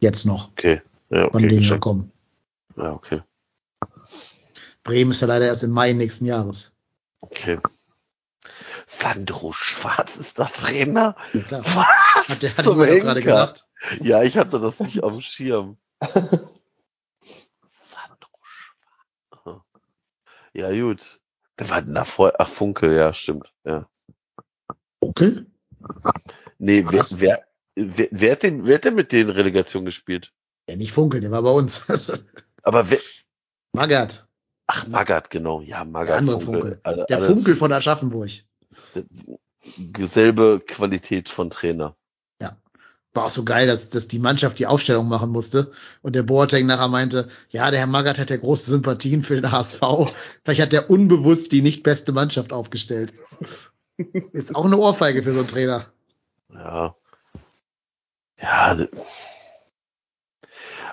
Jetzt 0.00 0.24
noch, 0.24 0.50
Okay. 0.52 0.80
Ja, 1.10 1.30
von 1.30 1.44
okay. 1.44 1.48
denen 1.48 1.68
wir 1.68 1.78
kommen. 1.78 2.12
Ja, 2.76 2.92
okay. 2.92 3.22
Bremen 4.82 5.12
ist 5.12 5.20
ja 5.20 5.28
leider 5.28 5.46
erst 5.46 5.64
im 5.64 5.70
Mai 5.70 5.92
nächsten 5.92 6.26
Jahres. 6.26 6.74
Okay. 7.20 7.58
Sandro 9.04 9.52
Schwarz 9.52 10.16
ist 10.16 10.38
der 10.38 10.46
Trainer? 10.46 11.14
Ja, 11.34 11.42
klar. 11.42 11.62
Was? 11.64 12.28
Hat 12.28 12.42
der 12.42 12.56
hat 12.56 12.64
Zum 12.64 12.80
Henker? 12.82 13.00
gerade 13.04 13.22
gesagt. 13.22 13.66
Ja, 14.00 14.22
ich 14.22 14.38
hatte 14.38 14.60
das 14.60 14.80
nicht 14.80 15.02
auf 15.02 15.12
dem 15.12 15.20
Schirm. 15.20 15.76
Sandro 16.00 16.48
Schwarz. 18.42 19.60
Ja, 20.54 20.70
gut. 20.70 21.20
Wer 21.58 21.70
war 21.70 21.82
denn 21.82 21.94
da 21.94 22.04
vorher? 22.04 22.40
Ach, 22.40 22.48
Funkel, 22.48 22.94
ja, 22.96 23.12
stimmt. 23.12 23.52
Ja. 23.64 23.88
Okay. 25.00 25.44
Nee, 26.58 26.86
wer, 26.88 27.04
wer, 27.10 27.44
wer, 27.76 28.08
wer, 28.10 28.32
hat 28.32 28.42
denn, 28.42 28.64
wer 28.66 28.76
hat 28.76 28.84
denn 28.84 28.94
mit 28.94 29.12
denen 29.12 29.28
Relegation 29.30 29.84
gespielt? 29.84 30.32
Ja, 30.68 30.76
nicht 30.76 30.92
Funkel, 30.92 31.20
der 31.20 31.30
war 31.30 31.42
bei 31.42 31.50
uns. 31.50 32.24
Aber 32.62 32.90
wer, 32.90 32.98
Magath, 33.74 34.26
ach, 34.66 34.86
Magath, 34.86 35.28
genau. 35.28 35.60
Ja, 35.60 35.84
Magath. 35.84 36.08
der 36.08 36.16
andere 36.16 36.40
Funkel. 36.40 36.80
Alle- 36.84 37.04
Der 37.06 37.22
Funkel 37.22 37.54
von 37.54 37.70
Aschaffenburg. 37.70 38.30
Selbe 39.98 40.62
Qualität 40.66 41.28
von 41.28 41.50
Trainer. 41.50 41.96
War 43.14 43.26
auch 43.26 43.30
so 43.30 43.44
geil, 43.44 43.68
dass, 43.68 43.90
dass 43.90 44.08
die 44.08 44.18
Mannschaft 44.18 44.58
die 44.58 44.66
Aufstellung 44.66 45.06
machen 45.06 45.30
musste 45.30 45.70
und 46.02 46.16
der 46.16 46.24
Boateng 46.24 46.66
nachher 46.66 46.88
meinte, 46.88 47.28
ja, 47.48 47.70
der 47.70 47.78
Herr 47.78 47.86
Magath 47.86 48.18
hat 48.18 48.30
ja 48.30 48.36
große 48.36 48.72
Sympathien 48.72 49.22
für 49.22 49.40
den 49.40 49.52
HSV. 49.52 49.80
Vielleicht 50.42 50.60
hat 50.60 50.72
der 50.72 50.90
unbewusst 50.90 51.52
die 51.52 51.62
nicht 51.62 51.84
beste 51.84 52.10
Mannschaft 52.10 52.52
aufgestellt. 52.52 53.14
Ist 54.32 54.56
auch 54.56 54.64
eine 54.64 54.76
Ohrfeige 54.76 55.22
für 55.22 55.32
so 55.32 55.38
einen 55.40 55.48
Trainer. 55.48 55.86
Ja. 56.52 56.96
Ja. 58.42 58.76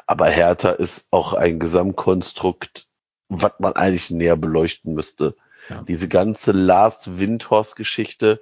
Aber 0.05 0.27
Hertha 0.27 0.71
ist 0.71 1.07
auch 1.09 1.33
ein 1.33 1.59
Gesamtkonstrukt, 1.59 2.87
was 3.29 3.53
man 3.57 3.73
eigentlich 3.73 4.11
näher 4.11 4.37
beleuchten 4.37 4.93
müsste. 4.93 5.35
Ja. 5.71 5.83
Diese 5.83 6.07
ganze 6.07 6.51
Last 6.51 7.19
Windhorst 7.19 7.75
Geschichte, 7.75 8.41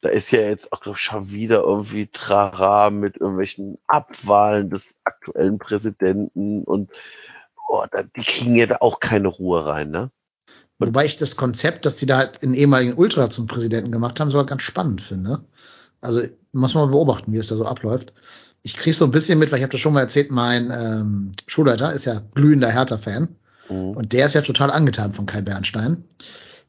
da 0.00 0.08
ist 0.08 0.30
ja 0.30 0.40
jetzt 0.40 0.72
auch 0.72 0.80
glaub 0.80 0.96
ich, 0.96 1.02
schon 1.02 1.30
wieder 1.30 1.60
irgendwie 1.60 2.06
Trara 2.06 2.90
mit 2.90 3.18
irgendwelchen 3.18 3.78
Abwahlen 3.86 4.70
des 4.70 4.94
aktuellen 5.04 5.58
Präsidenten 5.58 6.64
und 6.64 6.90
oh, 7.68 7.84
da, 7.90 8.02
die 8.02 8.22
kriegen 8.22 8.56
ja 8.56 8.66
da 8.66 8.78
auch 8.80 9.00
keine 9.00 9.28
Ruhe 9.28 9.66
rein, 9.66 9.90
ne? 9.90 10.10
Wobei 10.78 11.04
ich 11.04 11.18
das 11.18 11.36
Konzept, 11.36 11.84
dass 11.84 11.96
die 11.96 12.06
da 12.06 12.16
halt 12.16 12.42
einen 12.42 12.54
ehemaligen 12.54 12.94
Ultra 12.94 13.28
zum 13.28 13.46
Präsidenten 13.46 13.92
gemacht 13.92 14.18
haben, 14.18 14.30
sogar 14.30 14.46
ganz 14.46 14.62
spannend 14.62 15.02
finde. 15.02 15.44
Also 16.00 16.22
muss 16.52 16.72
man 16.72 16.86
mal 16.86 16.92
beobachten, 16.92 17.34
wie 17.34 17.36
es 17.36 17.48
da 17.48 17.54
so 17.54 17.66
abläuft. 17.66 18.14
Ich 18.62 18.76
kriege 18.76 18.96
so 18.96 19.04
ein 19.04 19.10
bisschen 19.10 19.38
mit, 19.38 19.52
weil 19.52 19.58
ich 19.58 19.62
habe 19.62 19.72
das 19.72 19.80
schon 19.80 19.92
mal 19.92 20.00
erzählt, 20.00 20.30
mein 20.30 20.70
ähm, 20.70 21.32
Schulleiter 21.46 21.92
ist 21.92 22.06
ja 22.06 22.22
glühender 22.34 22.70
Hertha-Fan. 22.70 23.28
Mhm. 23.68 23.90
Und 23.90 24.14
der 24.14 24.26
ist 24.26 24.34
ja 24.34 24.40
total 24.40 24.70
angetan 24.70 25.12
von 25.12 25.26
Kai 25.26 25.42
Bernstein. 25.42 26.04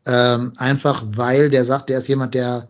Ähm, 0.05 0.53
einfach 0.57 1.03
weil 1.15 1.49
der 1.49 1.63
sagt, 1.63 1.89
der 1.89 1.99
ist 1.99 2.07
jemand, 2.07 2.33
der 2.33 2.67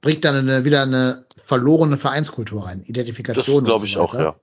bringt 0.00 0.24
dann 0.24 0.36
eine, 0.36 0.64
wieder 0.64 0.82
eine 0.82 1.24
verlorene 1.44 1.96
Vereinskultur 1.96 2.66
rein, 2.66 2.80
Das 2.80 2.88
Identifikation. 2.88 3.58
und 3.58 3.64
glaube 3.64 3.80
so 3.80 3.86
ich 3.86 3.96
auch, 3.96 4.14
weiter. 4.14 4.22
ja. 4.22 4.36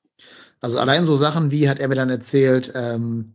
Also 0.59 0.80
allein 0.80 1.05
so 1.05 1.15
Sachen 1.15 1.51
wie 1.51 1.69
hat 1.69 1.80
er 1.80 1.88
mir 1.88 1.95
dann 1.95 2.09
erzählt, 2.09 2.72
ähm, 2.76 3.34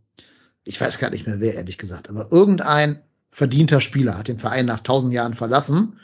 ich 0.63 0.79
weiß 0.79 0.99
gar 0.99 1.09
nicht 1.09 1.25
mehr 1.27 1.39
wer, 1.39 1.55
ehrlich 1.55 1.77
gesagt, 1.77 2.09
aber 2.09 2.31
irgendein 2.31 3.01
verdienter 3.31 3.81
Spieler 3.81 4.17
hat 4.17 4.27
den 4.27 4.39
Verein 4.39 4.65
nach 4.65 4.81
tausend 4.81 5.13
Jahren 5.13 5.33
verlassen. 5.33 5.99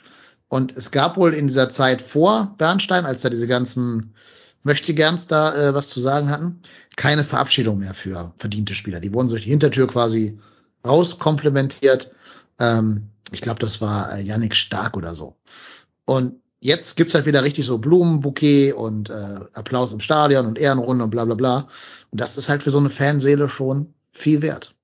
Und 0.48 0.76
es 0.78 0.92
gab 0.92 1.18
wohl 1.18 1.34
in 1.34 1.48
dieser 1.48 1.70
Zeit 1.70 2.02
vor 2.02 2.54
Bernstein, 2.58 3.06
als 3.06 3.22
da 3.22 3.30
diese 3.30 3.48
ganzen 3.48 4.14
Möchtegerns 4.62 5.28
da 5.28 5.56
äh, 5.56 5.74
was 5.74 5.90
zu 5.90 6.00
sagen 6.00 6.30
hatten, 6.30 6.62
keine 6.96 7.24
Verabschiedung 7.24 7.80
mehr 7.80 7.94
für 7.94 8.34
verdiente 8.38 8.74
Spieler. 8.76 9.00
Die 9.00 9.14
wurden 9.14 9.28
so 9.28 9.36
durch 9.36 9.46
die 9.46 9.50
Hintertür 9.50 9.88
quasi 9.88 10.40
rauskomplementiert. 10.86 12.12
Ähm, 12.64 13.10
ich 13.32 13.42
glaube, 13.42 13.60
das 13.60 13.82
war 13.82 14.18
äh, 14.18 14.22
Yannick 14.22 14.56
Stark 14.56 14.96
oder 14.96 15.16
so. 15.16 15.36
Und 16.06 16.42
jetzt 16.60 16.96
gibt's 16.96 17.14
halt 17.14 17.26
wieder 17.26 17.44
richtig 17.44 17.66
so 17.66 17.78
Blumenbouquet 17.78 18.74
und 18.74 19.10
äh, 19.10 19.40
Applaus 19.54 19.92
im 19.92 20.00
Stadion 20.00 20.46
und 20.46 20.60
Ehrenrunde 20.60 21.04
und 21.04 21.10
bla 21.10 21.26
bla 21.26 21.36
bla. 21.36 21.68
Und 22.12 22.22
das 22.22 22.38
ist 22.38 22.50
halt 22.50 22.64
für 22.64 22.72
so 22.72 22.78
eine 22.78 22.90
Fanseele 22.90 23.50
schon 23.50 23.94
viel 24.12 24.42
wert. 24.42 24.76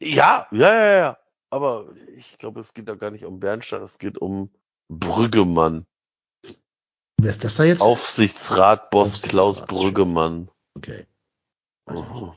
Ja, 0.00 0.46
ja, 0.50 0.74
ja, 0.74 0.98
ja. 0.98 1.18
Aber 1.50 1.86
ich 2.16 2.38
glaube, 2.38 2.60
es 2.60 2.74
geht 2.74 2.88
da 2.88 2.94
gar 2.94 3.10
nicht 3.10 3.24
um 3.24 3.38
Bernstein, 3.40 3.82
es 3.82 3.98
geht 3.98 4.18
um 4.18 4.50
Brüggemann. 4.88 5.86
Wer 7.18 7.30
ist 7.30 7.44
das 7.44 7.56
da 7.56 7.64
jetzt? 7.64 7.82
Aufsichtsrat-Boss 7.82 9.22
Klaus 9.22 9.58
Aufsichtsrat, 9.58 9.68
Brüggemann. 9.68 10.50
Okay. 10.76 11.06
Oh. 11.88 12.34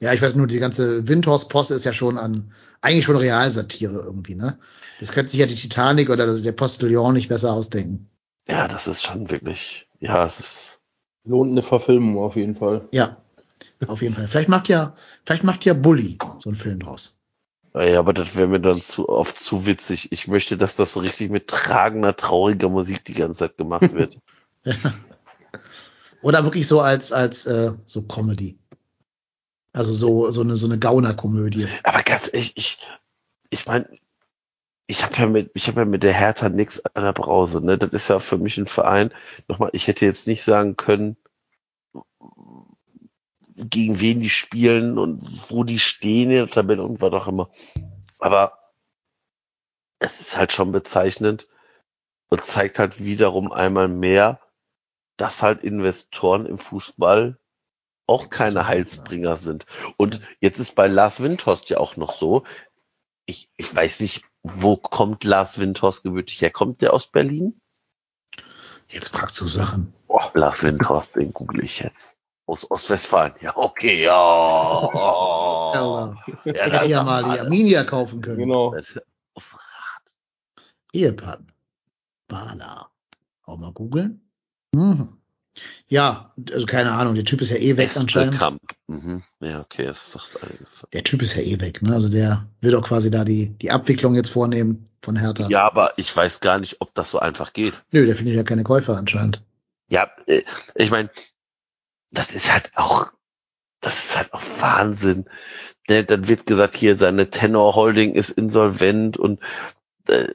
Ja, 0.00 0.12
ich 0.12 0.20
weiß 0.20 0.34
nur, 0.34 0.46
die 0.46 0.58
ganze 0.58 1.08
Windhorst-Posse 1.08 1.74
ist 1.74 1.84
ja 1.84 1.92
schon 1.92 2.18
an, 2.18 2.52
eigentlich 2.82 3.06
schon 3.06 3.16
Realsatire 3.16 3.94
irgendwie, 3.94 4.34
ne? 4.34 4.58
Das 5.00 5.12
könnte 5.12 5.30
sich 5.30 5.40
ja 5.40 5.46
die 5.46 5.54
Titanic 5.54 6.10
oder 6.10 6.38
der 6.38 6.52
Postillon 6.52 7.14
nicht 7.14 7.28
besser 7.28 7.52
ausdenken. 7.52 8.08
Ja, 8.48 8.68
das 8.68 8.86
ist 8.86 9.02
schon 9.02 9.30
wirklich, 9.30 9.88
ja, 10.00 10.24
es 10.24 10.38
ist, 10.38 10.82
Lohnt 11.24 11.50
eine 11.50 11.62
Verfilmung 11.62 12.18
auf 12.22 12.36
jeden 12.36 12.54
Fall. 12.54 12.88
Ja, 12.92 13.16
auf 13.88 14.00
jeden 14.00 14.14
Fall. 14.14 14.28
Vielleicht 14.28 14.48
macht 14.48 14.68
ja, 14.68 14.94
vielleicht 15.24 15.42
macht 15.42 15.64
ja 15.64 15.74
Bully 15.74 16.18
so 16.38 16.50
einen 16.50 16.56
Film 16.56 16.78
draus. 16.78 17.18
ja, 17.74 17.98
aber 17.98 18.12
das 18.12 18.36
wäre 18.36 18.46
mir 18.46 18.60
dann 18.60 18.80
zu 18.80 19.08
oft 19.08 19.36
zu 19.36 19.66
witzig. 19.66 20.12
Ich 20.12 20.28
möchte, 20.28 20.56
dass 20.56 20.76
das 20.76 20.92
so 20.92 21.00
richtig 21.00 21.30
mit 21.30 21.48
tragender, 21.48 22.16
trauriger 22.16 22.68
Musik 22.68 23.04
die 23.04 23.14
ganze 23.14 23.40
Zeit 23.40 23.56
gemacht 23.56 23.92
wird. 23.92 24.18
Oder 26.22 26.44
wirklich 26.44 26.68
so 26.68 26.80
als, 26.80 27.12
als 27.12 27.46
äh, 27.46 27.72
so 27.84 28.02
Comedy. 28.02 28.56
Also 29.76 29.92
so, 29.92 30.30
so 30.30 30.40
eine, 30.40 30.56
so 30.56 30.66
eine 30.66 30.78
Gauner-Komödie. 30.78 31.68
aber 31.84 32.02
ganz 32.02 32.30
ehrlich, 32.32 32.54
ich, 32.56 32.88
ich 33.50 33.66
meine, 33.66 33.86
ich 34.86 35.04
habe 35.04 35.14
ja 35.16 35.26
mit, 35.26 35.50
ich 35.52 35.68
habe 35.68 35.80
ja 35.80 35.84
mit 35.84 36.02
der 36.02 36.14
Hertha 36.14 36.48
nix 36.48 36.80
an 36.94 37.04
der 37.04 37.12
Brause, 37.12 37.62
ne? 37.62 37.76
Das 37.76 37.90
ist 37.90 38.08
ja 38.08 38.18
für 38.18 38.38
mich 38.38 38.56
ein 38.56 38.64
Verein. 38.64 39.12
Nochmal, 39.48 39.68
ich 39.74 39.86
hätte 39.86 40.06
jetzt 40.06 40.26
nicht 40.26 40.44
sagen 40.44 40.78
können, 40.78 41.18
gegen 43.54 44.00
wen 44.00 44.20
die 44.20 44.30
spielen 44.30 44.96
und 44.96 45.50
wo 45.50 45.62
die 45.62 45.78
stehen 45.78 46.30
in 46.30 46.38
der 46.38 46.48
Tabelle 46.48 46.82
und 46.82 47.02
was 47.02 47.12
auch 47.12 47.28
immer. 47.28 47.50
Aber 48.18 48.72
es 49.98 50.20
ist 50.20 50.38
halt 50.38 50.52
schon 50.52 50.72
bezeichnend 50.72 51.48
und 52.28 52.42
zeigt 52.42 52.78
halt 52.78 53.04
wiederum 53.04 53.52
einmal 53.52 53.88
mehr, 53.88 54.40
dass 55.18 55.42
halt 55.42 55.64
Investoren 55.64 56.46
im 56.46 56.58
Fußball 56.58 57.38
auch 58.06 58.28
keine 58.28 58.66
Heilsbringer 58.66 59.36
sind. 59.36 59.66
Und 59.96 60.20
jetzt 60.40 60.58
ist 60.58 60.74
bei 60.74 60.86
Lars 60.86 61.22
Windhorst 61.22 61.70
ja 61.70 61.78
auch 61.78 61.96
noch 61.96 62.12
so, 62.12 62.44
ich, 63.26 63.50
ich 63.56 63.74
weiß 63.74 64.00
nicht, 64.00 64.24
wo 64.42 64.76
kommt 64.76 65.24
Lars 65.24 65.58
Windhorst 65.58 66.04
gebürtig 66.04 66.40
her? 66.40 66.50
Kommt 66.50 66.80
der 66.80 66.94
aus 66.94 67.08
Berlin? 67.08 67.60
Jetzt 68.88 69.08
fragst 69.08 69.40
du 69.40 69.46
Sachen. 69.46 69.92
Oh, 70.06 70.20
Lars 70.34 70.62
Windhorst, 70.62 71.16
den 71.16 71.32
google 71.32 71.64
ich 71.64 71.80
jetzt. 71.80 72.16
Aus 72.46 72.70
Ostwestfalen. 72.70 73.34
Ja, 73.40 73.56
okay, 73.56 74.04
ja. 74.04 74.14
Alter. 75.72 76.16
ja 76.44 76.52
Hätte 76.52 76.86
ja 76.86 77.02
mal 77.02 77.24
die 77.24 77.40
Arminia 77.40 77.82
kaufen 77.82 78.20
können. 78.20 78.38
Genau. 78.38 78.72
Aus 79.34 79.54
Rat. 79.54 80.12
Ehepaar. 80.92 81.38
Bala. 82.28 82.88
Auch 83.42 83.58
mal 83.58 83.72
googeln. 83.72 84.30
Mhm. 84.72 85.15
Ja, 85.88 86.32
also 86.52 86.66
keine 86.66 86.92
Ahnung, 86.92 87.14
der 87.14 87.24
Typ 87.24 87.40
ist 87.40 87.50
ja 87.50 87.56
eh 87.56 87.76
weg 87.76 87.96
anscheinend. 87.96 88.34
Esbekamp. 88.34 88.60
Mhm. 88.88 89.22
Ja, 89.40 89.60
okay, 89.60 89.84
das 89.84 90.12
sagt 90.12 90.42
einiges. 90.42 90.86
Der 90.92 91.04
Typ 91.04 91.22
ist 91.22 91.34
ja 91.34 91.42
eh 91.42 91.60
weg, 91.60 91.82
ne? 91.82 91.92
Also 91.94 92.08
der 92.08 92.46
will 92.60 92.72
doch 92.72 92.82
quasi 92.82 93.10
da 93.10 93.24
die, 93.24 93.50
die 93.58 93.70
Abwicklung 93.70 94.14
jetzt 94.14 94.30
vornehmen 94.30 94.84
von 95.02 95.16
Hertha. 95.16 95.48
Ja, 95.48 95.64
aber 95.64 95.92
ich 95.96 96.14
weiß 96.14 96.40
gar 96.40 96.58
nicht, 96.58 96.80
ob 96.80 96.94
das 96.94 97.10
so 97.10 97.18
einfach 97.18 97.52
geht. 97.52 97.74
Nö, 97.92 98.04
der 98.06 98.16
findet 98.16 98.36
ja 98.36 98.42
keine 98.42 98.64
Käufer 98.64 98.96
anscheinend. 98.96 99.42
Ja, 99.88 100.10
äh, 100.26 100.42
ich 100.74 100.90
meine, 100.90 101.10
das 102.10 102.34
ist 102.34 102.52
halt 102.52 102.72
auch, 102.74 103.10
das 103.80 104.04
ist 104.04 104.16
halt 104.16 104.32
auch 104.32 104.42
Wahnsinn. 104.58 105.26
Ne, 105.88 106.04
Dann 106.04 106.28
wird 106.28 106.46
gesagt, 106.46 106.76
hier 106.76 106.96
seine 106.96 107.30
Tenor 107.30 107.74
Holding 107.76 108.14
ist 108.14 108.30
insolvent 108.30 109.16
und 109.16 109.40
äh, 110.08 110.28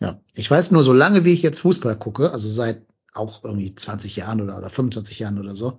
Ja, 0.00 0.20
ich 0.34 0.50
weiß 0.50 0.70
nur, 0.70 0.82
so 0.82 0.92
lange 0.92 1.24
wie 1.24 1.32
ich 1.32 1.42
jetzt 1.42 1.60
Fußball 1.60 1.96
gucke, 1.96 2.32
also 2.32 2.48
seit 2.48 2.82
auch 3.12 3.44
irgendwie 3.44 3.74
20 3.74 4.16
Jahren 4.16 4.40
oder, 4.40 4.58
oder 4.58 4.70
25 4.70 5.18
Jahren 5.18 5.38
oder 5.38 5.54
so, 5.54 5.78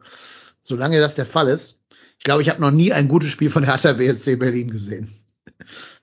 solange 0.64 1.00
das 1.00 1.16
der 1.16 1.26
Fall 1.26 1.48
ist, 1.48 1.82
ich 2.18 2.24
glaube, 2.24 2.44
ich 2.44 2.50
habe 2.50 2.62
noch 2.62 2.72
nie 2.72 2.94
ein 2.94 3.08
gutes 3.08 3.30
Spiel 3.30 3.50
von 3.50 3.64
der 3.64 3.72
Hertha 3.72 3.94
BSC 3.94 4.36
Berlin 4.36 4.70
gesehen. 4.70 5.10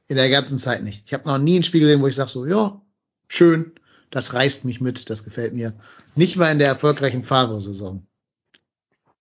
In 0.08 0.16
der 0.16 0.28
ganzen 0.30 0.58
Zeit 0.58 0.82
nicht. 0.82 1.02
Ich 1.06 1.14
habe 1.14 1.28
noch 1.28 1.38
nie 1.38 1.60
ein 1.60 1.62
Spiel 1.62 1.80
gesehen, 1.80 2.02
wo 2.02 2.08
ich 2.08 2.16
sage 2.16 2.30
so, 2.30 2.44
ja, 2.44 2.80
schön, 3.28 3.72
das 4.10 4.34
reißt 4.34 4.64
mich 4.64 4.80
mit, 4.80 5.10
das 5.10 5.22
gefällt 5.22 5.54
mir. 5.54 5.74
Nicht 6.16 6.36
mal 6.36 6.50
in 6.50 6.58
der 6.58 6.68
erfolgreichen 6.68 7.22
Favre-Saison. 7.22 8.04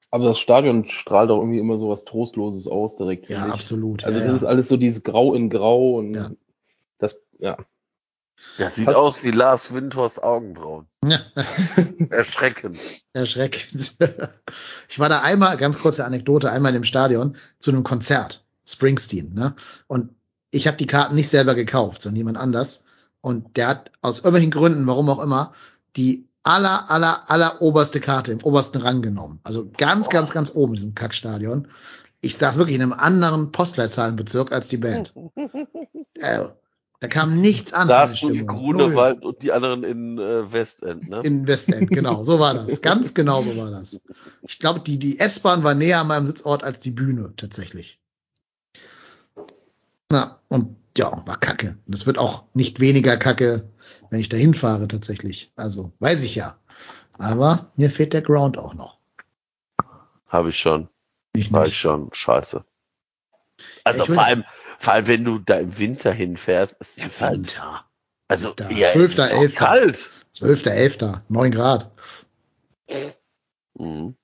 Aber 0.09 0.25
das 0.25 0.39
Stadion 0.39 0.85
strahlt 0.85 1.29
auch 1.29 1.39
irgendwie 1.39 1.59
immer 1.59 1.77
so 1.77 1.89
was 1.89 2.05
Trostloses 2.05 2.67
aus 2.67 2.95
direkt. 2.95 3.29
Ja, 3.29 3.45
ich. 3.45 3.53
absolut. 3.53 4.05
Also 4.05 4.17
ja, 4.17 4.23
das 4.23 4.31
ja. 4.31 4.37
ist 4.37 4.43
alles 4.45 4.67
so 4.67 4.77
dieses 4.77 5.03
Grau 5.03 5.33
in 5.35 5.49
Grau 5.49 5.97
und 5.97 6.13
Ja. 6.15 6.31
das, 6.97 7.21
ja. 7.37 7.57
Ja, 8.57 8.71
sieht 8.71 8.87
Hast- 8.87 8.95
aus 8.95 9.23
wie 9.23 9.31
Lars 9.31 9.73
Winters 9.73 10.19
Augenbrauen. 10.19 10.87
Ja, 11.03 11.19
Erschreckend. 12.09 12.79
erschreckend. 13.13 13.95
Ich 14.89 14.99
war 14.99 15.09
da 15.09 15.21
einmal, 15.21 15.57
ganz 15.57 15.79
kurze 15.79 16.05
Anekdote, 16.05 16.51
einmal 16.51 16.73
im 16.75 16.83
Stadion 16.83 17.35
zu 17.59 17.71
einem 17.71 17.83
Konzert, 17.83 18.45
Springsteen, 18.67 19.33
ne? 19.33 19.55
Und 19.87 20.11
ich 20.51 20.65
habe 20.67 20.77
die 20.77 20.87
Karten 20.87 21.15
nicht 21.15 21.29
selber 21.29 21.55
gekauft, 21.55 22.01
sondern 22.01 22.17
jemand 22.17 22.37
anders. 22.37 22.83
Und 23.21 23.57
der 23.57 23.67
hat 23.67 23.91
aus 24.01 24.19
irgendwelchen 24.19 24.51
Gründen, 24.51 24.87
warum 24.87 25.09
auch 25.09 25.21
immer, 25.21 25.51
die 25.97 26.27
aller, 26.43 26.89
aller, 26.89 27.29
aller 27.29 27.61
oberste 27.61 27.99
Karte 27.99 28.31
im 28.31 28.41
obersten 28.43 28.77
Rang 28.77 29.01
genommen. 29.01 29.39
Also 29.43 29.69
ganz, 29.77 30.07
ganz, 30.09 30.31
ganz 30.31 30.51
oben 30.55 30.73
in 30.73 30.75
diesem 30.77 30.95
Kackstadion. 30.95 31.67
Ich 32.21 32.37
saß 32.37 32.55
wirklich 32.55 32.77
in 32.77 32.81
einem 32.81 32.93
anderen 32.93 33.51
Postleitzahlenbezirk 33.51 34.51
als 34.53 34.69
die 34.69 34.77
Band. 34.77 35.13
äh, 36.15 36.45
da 36.99 37.07
kam 37.07 37.39
nichts 37.39 37.73
an. 37.73 37.87
Da 37.87 38.07
du 38.07 38.29
in. 38.29 38.47
Grunewald 38.47 39.23
und 39.23 39.43
die 39.43 39.51
anderen 39.51 39.83
in 39.83 40.17
äh, 40.17 40.51
Westend, 40.51 41.07
ne? 41.07 41.21
In 41.23 41.47
Westend, 41.47 41.91
genau, 41.91 42.23
so 42.23 42.39
war 42.39 42.55
das. 42.55 42.81
Ganz 42.81 43.13
genau 43.13 43.41
so 43.41 43.55
war 43.57 43.69
das. 43.69 44.01
Ich 44.41 44.59
glaube, 44.59 44.79
die, 44.79 44.97
die 44.97 45.19
S-Bahn 45.19 45.63
war 45.63 45.75
näher 45.75 45.99
an 45.99 46.07
meinem 46.07 46.25
Sitzort 46.25 46.63
als 46.63 46.79
die 46.79 46.91
Bühne, 46.91 47.33
tatsächlich. 47.37 47.99
Na, 50.11 50.39
und 50.47 50.75
ja, 50.97 51.21
war 51.27 51.39
kacke. 51.39 51.77
Und 51.85 51.93
es 51.93 52.07
wird 52.07 52.17
auch 52.17 52.45
nicht 52.53 52.79
weniger 52.79 53.17
kacke, 53.17 53.69
wenn 54.09 54.19
ich 54.19 54.29
dahin 54.29 54.55
fahre, 54.55 54.87
tatsächlich. 54.87 55.51
Also, 55.55 55.91
weiß 55.99 56.23
ich 56.23 56.35
ja. 56.35 56.57
Aber 57.19 57.71
mir 57.75 57.91
fehlt 57.91 58.13
der 58.13 58.21
Ground 58.21 58.57
auch 58.57 58.73
noch. 58.73 58.97
Habe 60.27 60.49
ich 60.49 60.59
schon. 60.59 60.89
Ich 61.35 61.51
War 61.51 61.67
ich 61.67 61.77
schon. 61.77 62.09
Scheiße. 62.11 62.63
Also 63.83 64.07
will- 64.07 64.15
vor 64.15 64.23
allem, 64.23 64.43
vor 64.79 64.93
allem, 64.93 65.07
wenn 65.07 65.23
du 65.25 65.39
da 65.39 65.57
im 65.57 65.77
Winter 65.77 66.11
hinfährst, 66.11 66.75
es 66.79 66.95
Der 66.95 67.07
ist 67.07 67.21
halt, 67.21 67.37
Winter. 67.37 67.85
also, 68.27 68.53
ja, 68.69 68.87
12., 68.87 68.95
es 68.95 69.09
ist 69.09 69.19
doch 69.19 69.29
11.. 69.29 69.55
kalt. 69.55 70.09
12.11., 70.35 71.21
9 71.29 71.51
Grad. 71.51 71.91
Mhm. 73.77 74.15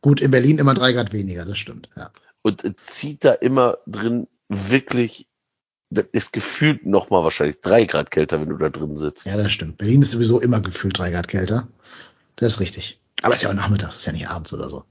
Gut, 0.00 0.20
in 0.20 0.30
Berlin 0.30 0.58
immer 0.58 0.74
3 0.74 0.92
Grad 0.92 1.12
weniger, 1.12 1.44
das 1.44 1.58
stimmt. 1.58 1.88
Ja. 1.96 2.10
Und 2.42 2.64
es 2.64 2.74
zieht 2.86 3.24
da 3.24 3.32
immer 3.34 3.78
drin 3.86 4.26
wirklich, 4.48 5.28
das 5.90 6.06
ist 6.12 6.32
gefühlt 6.32 6.84
noch 6.86 7.10
mal 7.10 7.22
wahrscheinlich 7.22 7.60
drei 7.60 7.84
Grad 7.84 8.10
kälter, 8.10 8.40
wenn 8.40 8.48
du 8.48 8.56
da 8.56 8.68
drin 8.68 8.96
sitzt. 8.96 9.26
ja, 9.26 9.36
das 9.36 9.52
stimmt. 9.52 9.78
Berlin 9.78 10.02
ist 10.02 10.10
sowieso 10.10 10.40
immer 10.40 10.60
gefühlt 10.60 10.98
3 10.98 11.10
Grad 11.12 11.28
kälter. 11.28 11.68
Das 12.36 12.54
ist 12.54 12.60
richtig. 12.60 13.00
Aber 13.22 13.34
ist 13.34 13.42
ja 13.42 13.50
auch 13.50 13.54
nachmittags, 13.54 13.98
ist 13.98 14.06
ja 14.06 14.12
nicht 14.12 14.28
abends 14.28 14.52
oder 14.52 14.68
so. 14.68 14.84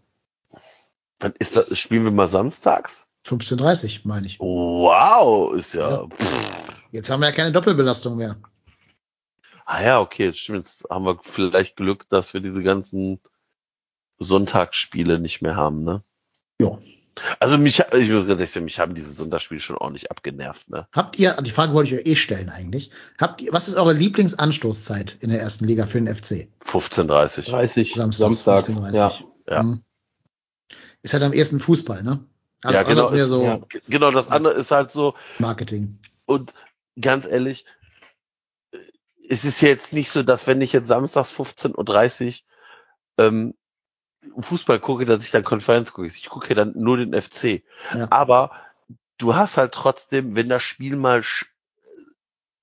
Wann 1.19 1.33
ist 1.37 1.57
das, 1.57 1.77
spielen 1.77 2.05
wir 2.05 2.11
mal 2.11 2.29
samstags? 2.29 3.07
15.30 3.25 4.01
meine 4.03 4.27
ich. 4.27 4.39
Wow, 4.39 5.53
ist 5.55 5.73
ja, 5.73 5.89
Ja. 5.89 6.09
Jetzt 6.91 7.09
haben 7.09 7.21
wir 7.21 7.27
ja 7.27 7.35
keine 7.35 7.51
Doppelbelastung 7.51 8.17
mehr. 8.17 8.35
Ah 9.65 9.81
ja, 9.81 10.01
okay, 10.01 10.25
jetzt 10.25 10.39
stimmt. 10.39 10.59
Jetzt 10.59 10.85
haben 10.89 11.05
wir 11.05 11.19
vielleicht 11.21 11.77
Glück, 11.77 12.09
dass 12.09 12.33
wir 12.33 12.41
diese 12.41 12.63
ganzen 12.63 13.21
Sonntagsspiele 14.19 15.19
nicht 15.19 15.41
mehr 15.41 15.55
haben, 15.55 15.83
ne? 15.83 16.03
Ja. 16.59 16.77
Also 17.39 17.57
mich, 17.57 17.79
ich 17.79 18.09
muss 18.09 18.27
ganz 18.27 18.39
ehrlich 18.39 18.51
sagen, 18.51 18.65
mich 18.65 18.79
haben 18.79 18.95
diese 18.95 19.11
Sonntagsspiele 19.11 19.59
schon 19.59 19.77
ordentlich 19.77 20.11
abgenervt, 20.11 20.69
ne? 20.69 20.87
Habt 20.93 21.19
ihr, 21.19 21.33
die 21.41 21.51
Frage 21.51 21.73
wollte 21.73 21.93
ich 21.95 22.01
euch 22.01 22.11
eh 22.11 22.15
stellen 22.15 22.49
eigentlich. 22.49 22.91
Habt 23.19 23.41
ihr, 23.41 23.53
was 23.53 23.67
ist 23.67 23.75
eure 23.75 23.93
Lieblingsanstoßzeit 23.93 25.17
in 25.21 25.29
der 25.29 25.39
ersten 25.39 25.65
Liga 25.65 25.85
für 25.85 26.01
den 26.01 26.13
FC? 26.13 26.47
15:30. 26.65 27.49
30 27.49 27.93
Samstags, 27.93 28.43
Samstags. 28.43 28.69
15:30. 28.69 28.95
Ja. 28.95 29.11
Ja. 29.47 29.63
Mhm. 29.63 29.83
Ist 31.01 31.13
halt 31.13 31.23
am 31.23 31.33
ehesten 31.33 31.59
Fußball, 31.59 32.03
ne? 32.03 32.25
Alles 32.63 32.81
Ja, 32.81 32.87
genau, 32.87 33.09
ist 33.09 33.27
so 33.27 33.43
ja. 33.43 33.59
Genau, 33.87 34.11
das 34.11 34.29
andere 34.29 34.53
ist 34.53 34.71
halt 34.71 34.91
so, 34.91 35.15
Marketing. 35.39 35.99
und 36.25 36.53
ganz 36.99 37.25
ehrlich, 37.25 37.65
äh, 38.71 38.77
es 39.29 39.45
ist 39.45 39.61
jetzt 39.61 39.93
nicht 39.93 40.09
so, 40.11 40.23
dass 40.23 40.47
wenn 40.47 40.61
ich 40.61 40.73
jetzt 40.73 40.87
samstags 40.87 41.31
15.30 41.33 42.41
Uhr 43.17 43.25
ähm, 43.25 43.53
Fußball 44.39 44.79
gucke, 44.79 45.05
dass 45.05 45.23
ich 45.23 45.31
dann 45.31 45.43
Konferenz 45.43 45.93
gucke. 45.93 46.07
Ich 46.07 46.29
gucke 46.29 46.53
dann 46.53 46.73
nur 46.75 46.97
den 46.97 47.19
FC. 47.19 47.63
Ja. 47.95 48.07
Aber 48.11 48.51
du 49.17 49.35
hast 49.35 49.57
halt 49.57 49.73
trotzdem, 49.73 50.35
wenn 50.35 50.47
das 50.49 50.61
Spiel 50.63 50.95
mal, 50.95 51.21
sch- 51.21 51.47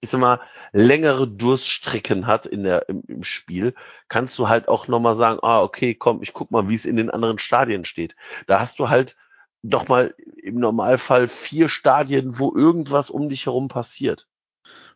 ich 0.00 0.10
sag 0.10 0.20
mal, 0.20 0.40
längere 0.72 1.26
Durststrecken 1.26 2.28
hat 2.28 2.46
in 2.46 2.62
der, 2.62 2.88
im, 2.88 3.02
im 3.08 3.24
Spiel, 3.24 3.74
kannst 4.06 4.38
du 4.38 4.48
halt 4.48 4.68
auch 4.68 4.86
nochmal 4.86 5.16
sagen, 5.16 5.40
ah, 5.42 5.60
okay, 5.60 5.94
komm, 5.96 6.22
ich 6.22 6.32
guck 6.32 6.52
mal, 6.52 6.68
wie 6.68 6.76
es 6.76 6.84
in 6.84 6.96
den 6.96 7.10
anderen 7.10 7.40
Stadien 7.40 7.84
steht. 7.84 8.14
Da 8.46 8.60
hast 8.60 8.78
du 8.78 8.88
halt 8.88 9.16
nochmal 9.62 10.14
im 10.42 10.56
Normalfall 10.56 11.26
vier 11.26 11.68
Stadien, 11.68 12.38
wo 12.38 12.54
irgendwas 12.54 13.10
um 13.10 13.28
dich 13.28 13.46
herum 13.46 13.68
passiert. 13.68 14.26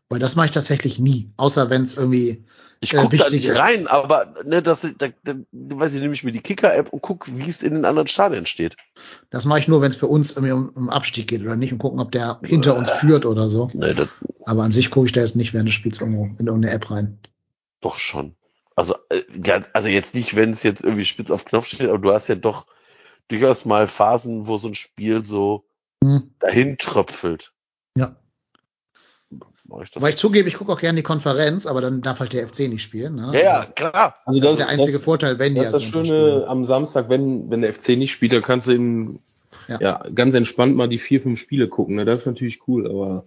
Weil 0.09 0.19
das 0.19 0.37
mache 0.37 0.47
ich 0.47 0.53
tatsächlich 0.53 0.99
nie. 0.99 1.33
Außer 1.37 1.71
wenn 1.71 1.83
es 1.83 1.97
irgendwie, 1.97 2.45
Ich 2.81 2.93
Äh, 2.93 2.97
guck 2.97 3.11
da 3.11 3.13
wichtig 3.13 3.33
nicht 3.33 3.49
ist- 3.49 3.59
rein, 3.59 3.87
aber 3.87 4.35
ne, 4.45 4.61
das, 4.63 4.81
da, 4.99 5.09
da, 5.25 5.35
weiß 5.53 5.95
ich, 5.95 6.01
nehme 6.01 6.15
ich 6.15 6.25
mir 6.25 6.33
die 6.33 6.41
Kicker-App 6.41 6.93
und 6.93 7.01
guck, 7.01 7.27
wie 7.35 7.49
es 7.49 7.63
in 7.63 7.75
den 7.75 7.85
anderen 7.85 8.09
Stadien 8.09 8.45
steht. 8.45 8.77
das 9.31 9.45
mache 9.45 9.61
ich 9.61 9.69
nur, 9.69 9.81
wenn 9.81 9.89
es 9.91 9.97
für 9.97 10.09
uns 10.09 10.33
irgendwie 10.33 10.53
um, 10.53 10.69
um 10.71 10.91
Abstieg 10.91 11.29
geht 11.29 11.43
oder 11.43 11.55
nicht 11.57 11.73
und 11.73 11.79
gucken, 11.79 12.01
ob 12.01 12.11
der 12.13 12.41
hinter 12.45 12.77
uns 12.77 12.91
führt 12.91 13.25
oder 13.25 13.49
so. 13.49 13.71
Ne, 13.73 13.95
das 13.95 14.09
Aber 14.47 14.65
an 14.65 14.73
sich 14.73 14.91
gucke 14.91 15.07
ich 15.07 15.13
da 15.13 15.21
jetzt 15.21 15.37
nicht 15.37 15.55
während 15.55 15.69
des 15.69 15.75
Spiels 15.75 16.01
irgendwo 16.01 16.25
in 16.25 16.47
irgendeine 16.47 16.71
App 16.75 16.91
rein. 16.91 17.19
doch 17.81 17.99
schon. 17.99 18.35
Also, 18.77 18.97
äh, 19.11 19.61
also 19.73 19.89
jetzt 19.89 20.15
nicht, 20.15 20.35
wenn 20.37 20.53
es 20.53 20.63
jetzt 20.63 20.83
irgendwie 20.83 21.05
spitz 21.05 21.31
auf 21.31 21.45
Knopf 21.45 21.67
steht, 21.69 21.89
aber 21.89 21.99
du 21.99 22.13
hast 22.13 22.29
ja 22.29 22.35
doch 22.35 22.67
durchaus 23.29 23.65
mal 23.65 23.87
Phasen, 23.89 24.47
wo 24.47 24.59
so 24.59 24.69
ein 24.69 24.75
Spiel 24.75 25.25
so 25.25 25.65
Hm. 26.05 26.35
dahin 26.41 26.79
tröpfelt. 26.79 27.53
Ja. 27.97 28.17
Ich 29.83 29.91
das? 29.91 30.03
Weil 30.03 30.11
ich 30.11 30.17
zugebe, 30.17 30.49
ich 30.49 30.57
gucke 30.59 30.73
auch 30.73 30.81
gerne 30.81 30.97
die 30.97 31.03
Konferenz, 31.03 31.65
aber 31.67 31.81
dann 31.81 32.03
darf 32.03 32.21
halt 32.21 32.33
der 32.35 32.47
FC 32.47 32.69
nicht 32.69 32.83
spielen. 32.83 33.15
Ne? 33.15 33.31
Ja, 33.33 33.41
ja, 33.41 33.65
klar. 33.67 34.17
Also 34.27 34.41
Das, 34.41 34.51
ist 34.53 34.59
der 34.59 34.69
einzige 34.69 34.93
das, 34.95 35.03
Vorteil, 35.05 35.39
wenn 35.39 35.55
die 35.55 35.61
Das 35.61 35.69
ist 35.69 35.73
das 35.75 35.83
als 35.83 35.91
Sonntag 35.93 36.07
Schöne 36.09 36.29
spielen. 36.31 36.45
am 36.45 36.65
Samstag, 36.67 37.09
wenn, 37.09 37.51
wenn 37.51 37.63
der 37.63 37.73
FC 37.73 37.91
nicht 37.91 38.13
spielt, 38.13 38.33
dann 38.33 38.43
kannst 38.43 38.67
du 38.67 38.73
in, 38.73 39.21
Ja. 39.69 39.81
ja. 39.81 40.05
ganz 40.15 40.35
entspannt 40.35 40.77
mal 40.77 40.89
die 40.89 40.99
vier, 40.99 41.23
fünf 41.23 41.41
Spiele 41.41 41.69
gucken. 41.69 41.97
Ne? 41.97 42.05
Das 42.05 42.21
ist 42.21 42.27
natürlich 42.27 42.67
cool, 42.69 42.87
aber 42.91 43.25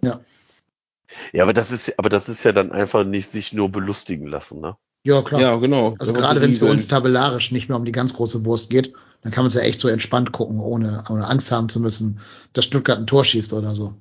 Ja, 1.32 1.42
aber 1.42 1.52
das 1.52 1.70
ist, 1.72 1.98
aber 1.98 2.08
das 2.10 2.28
ist 2.28 2.44
ja 2.44 2.52
dann 2.52 2.70
einfach 2.72 3.04
nicht 3.04 3.30
sich 3.30 3.52
nur 3.52 3.70
belustigen 3.70 4.26
lassen, 4.28 4.60
ne? 4.60 4.76
Ja, 5.06 5.22
klar. 5.22 5.40
ja, 5.40 5.56
genau. 5.56 5.94
Also 6.00 6.12
man 6.12 6.20
gerade 6.20 6.40
wenn 6.42 6.50
es 6.50 6.58
für 6.58 6.66
uns 6.66 6.88
tabellarisch 6.88 7.52
nicht 7.52 7.68
mehr 7.68 7.78
um 7.78 7.84
die 7.84 7.92
ganz 7.92 8.12
große 8.14 8.44
Wurst 8.44 8.70
geht, 8.70 8.92
dann 9.22 9.32
kann 9.32 9.44
man 9.44 9.48
es 9.48 9.54
ja 9.54 9.60
echt 9.60 9.78
so 9.80 9.86
entspannt 9.88 10.32
gucken, 10.32 10.58
ohne, 10.60 11.04
ohne 11.10 11.28
Angst 11.28 11.52
haben 11.52 11.68
zu 11.68 11.78
müssen, 11.80 12.18
dass 12.52 12.64
Stuttgart 12.64 12.98
ein 12.98 13.06
Tor 13.06 13.24
schießt 13.24 13.52
oder 13.52 13.74
so. 13.76 13.94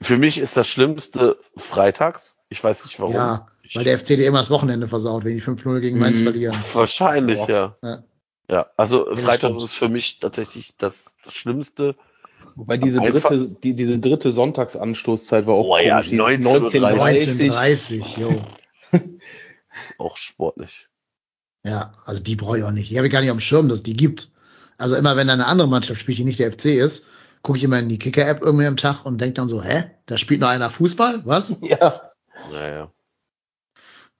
Für 0.00 0.16
mich 0.16 0.38
ist 0.38 0.56
das 0.56 0.68
Schlimmste 0.68 1.36
freitags. 1.56 2.36
Ich 2.48 2.62
weiß 2.62 2.84
nicht 2.84 2.98
warum. 3.00 3.14
Ja, 3.14 3.46
weil 3.74 3.84
der 3.84 3.98
FC 3.98 4.08
dir 4.16 4.26
immer 4.26 4.38
das 4.38 4.50
Wochenende 4.50 4.88
versaut, 4.88 5.24
wenn 5.24 5.34
die 5.34 5.42
5-0 5.42 5.80
gegen 5.80 5.98
Mainz 5.98 6.20
Mhm. 6.20 6.24
verlieren. 6.24 6.56
Wahrscheinlich, 6.72 7.46
ja. 7.46 7.76
Ja. 7.82 8.02
Ja, 8.50 8.66
also 8.78 9.04
das 9.10 9.20
Freitag 9.20 9.54
ist 9.56 9.74
für 9.74 9.90
mich 9.90 10.20
tatsächlich 10.20 10.74
das, 10.78 11.14
das 11.22 11.34
Schlimmste. 11.34 11.94
Wobei 12.56 12.78
diese 12.78 13.00
Einfach- 13.02 13.28
dritte, 13.28 13.46
die, 13.62 13.74
diese 13.74 13.98
dritte 13.98 14.32
Sonntagsanstoßzeit 14.32 15.46
war 15.46 15.54
auch 15.54 15.66
Oh 15.68 15.76
ja, 15.76 15.96
komisch. 16.00 16.08
Dieses 16.08 16.24
19:30. 16.46 16.86
1930, 16.86 18.16
jo. 18.16 18.40
Auch 19.98 20.16
sportlich. 20.16 20.88
Ja, 21.64 21.92
also 22.04 22.22
die 22.22 22.36
brauche 22.36 22.58
ich 22.58 22.64
auch 22.64 22.70
nicht. 22.70 22.90
Die 22.90 22.96
habe 22.96 23.06
ich 23.06 23.12
gar 23.12 23.20
nicht 23.20 23.30
auf 23.30 23.36
dem 23.36 23.40
Schirm, 23.42 23.68
dass 23.68 23.78
es 23.78 23.82
die 23.82 23.96
gibt. 23.96 24.30
Also 24.78 24.96
immer 24.96 25.16
wenn 25.16 25.26
da 25.26 25.32
eine 25.34 25.46
andere 25.46 25.68
Mannschaft 25.68 26.00
spielt, 26.00 26.18
die 26.18 26.24
nicht 26.24 26.38
der 26.38 26.52
FC 26.52 26.66
ist, 26.66 27.06
gucke 27.42 27.58
ich 27.58 27.64
immer 27.64 27.78
in 27.78 27.88
die 27.88 27.98
Kicker-App 27.98 28.42
irgendwie 28.42 28.66
am 28.66 28.76
Tag 28.76 29.04
und 29.04 29.20
denke 29.20 29.34
dann 29.34 29.48
so, 29.48 29.62
hä? 29.62 29.84
Da 30.06 30.16
spielt 30.18 30.40
noch 30.40 30.48
einer 30.48 30.70
Fußball? 30.70 31.22
Was? 31.26 31.56
Ja. 31.62 32.00
Naja. 32.52 32.92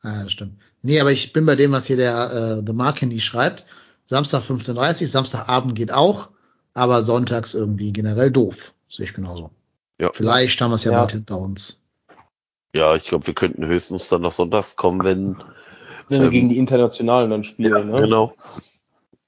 Ah, 0.03 0.23
das 0.25 0.33
stimmt. 0.33 0.61
Nee, 0.83 1.01
aber 1.01 1.13
ich 1.13 1.33
bin 1.33 1.47
bei 1.47 1.55
dem, 1.57 1.73
was 1.73 1.87
hier 1.87 1.97
der 1.97 2.33
äh, 2.61 2.63
The 2.67 2.73
Mark 2.73 3.01
Handy 3.01 3.21
schreibt. 3.21 3.67
Samstag 4.05 4.43
15.30 4.43 5.07
Samstagabend 5.07 5.75
geht 5.75 5.93
auch, 5.93 6.31
aber 6.75 7.03
sonntags 7.03 7.55
irgendwie 7.55 7.93
generell 7.93 8.31
doof. 8.31 8.75
Sehe 8.89 9.07
ich 9.07 9.15
genauso. 9.15 9.51
Ja. 9.99 10.11
Vielleicht 10.13 10.61
haben 10.61 10.71
wir 10.71 10.77
es 10.77 10.85
ja, 10.85 10.93
Ja. 10.93 10.99
bald 10.99 11.13
hinter 11.13 11.39
uns. 11.39 11.83
Ja, 12.79 12.95
ich 12.95 13.07
glaube, 13.07 13.27
wir 13.27 13.35
könnten 13.35 13.67
höchstens 13.67 14.07
dann 14.07 14.23
noch 14.23 14.31
sonntags 14.31 14.77
kommen, 14.77 15.03
wenn. 15.03 15.43
Wenn 16.09 16.21
wir 16.21 16.27
Ähm, 16.27 16.31
gegen 16.31 16.49
die 16.49 16.59
Internationalen 16.59 17.29
dann 17.29 17.43
spielen. 17.43 17.91
ne? 17.91 18.03
Genau. 18.03 18.35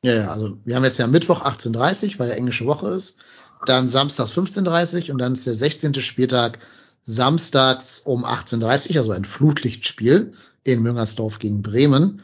Ja, 0.03 0.15
ja, 0.15 0.29
also 0.29 0.57
wir 0.65 0.77
haben 0.77 0.85
jetzt 0.85 0.99
ja 0.99 1.09
Mittwoch 1.09 1.43
18.30 1.45 2.21
weil 2.21 2.29
ja 2.29 2.37
englische 2.37 2.65
Woche 2.65 2.89
ist. 2.91 3.19
Dann 3.67 3.89
samstags 3.89 4.33
15.30 4.33 5.11
und 5.11 5.19
dann 5.19 5.33
ist 5.33 5.49
der 5.49 5.55
16. 5.55 5.95
Spieltag 5.95 6.61
samstags 7.03 7.99
um 7.99 8.25
18.30 8.25 8.97
also 8.99 9.11
ein 9.11 9.25
Flutlichtspiel 9.25 10.33
in 10.63 10.83
Müngersdorf 10.83 11.41
gegen 11.41 11.61
Bremen. 11.61 12.23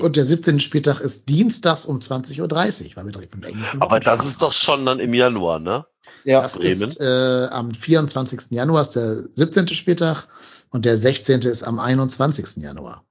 Und 0.00 0.16
der 0.16 0.24
17. 0.24 0.58
Spieltag 0.58 1.00
ist 1.00 1.28
dienstags 1.28 1.84
um 1.84 1.98
20.30 1.98 2.40
Uhr, 2.40 2.96
weil 2.96 3.04
wir 3.04 3.12
direkt 3.12 3.32
von 3.32 3.42
der 3.42 3.50
englischen 3.50 3.82
Aber 3.82 4.00
das 4.00 4.24
ist 4.24 4.40
doch 4.40 4.54
schon 4.54 4.86
dann 4.86 5.00
im 5.00 5.12
Januar, 5.12 5.58
ne? 5.58 5.86
Ja, 6.26 6.40
Das 6.42 6.58
Bremen. 6.58 6.70
ist 6.70 7.00
äh, 7.00 7.46
am 7.50 7.72
24. 7.72 8.50
Januar 8.50 8.82
ist 8.82 8.90
der 8.96 9.22
17. 9.32 9.68
Spieltag 9.68 10.26
und 10.70 10.84
der 10.84 10.98
16. 10.98 11.42
ist 11.42 11.62
am 11.62 11.78
21. 11.78 12.56
Januar. 12.56 13.04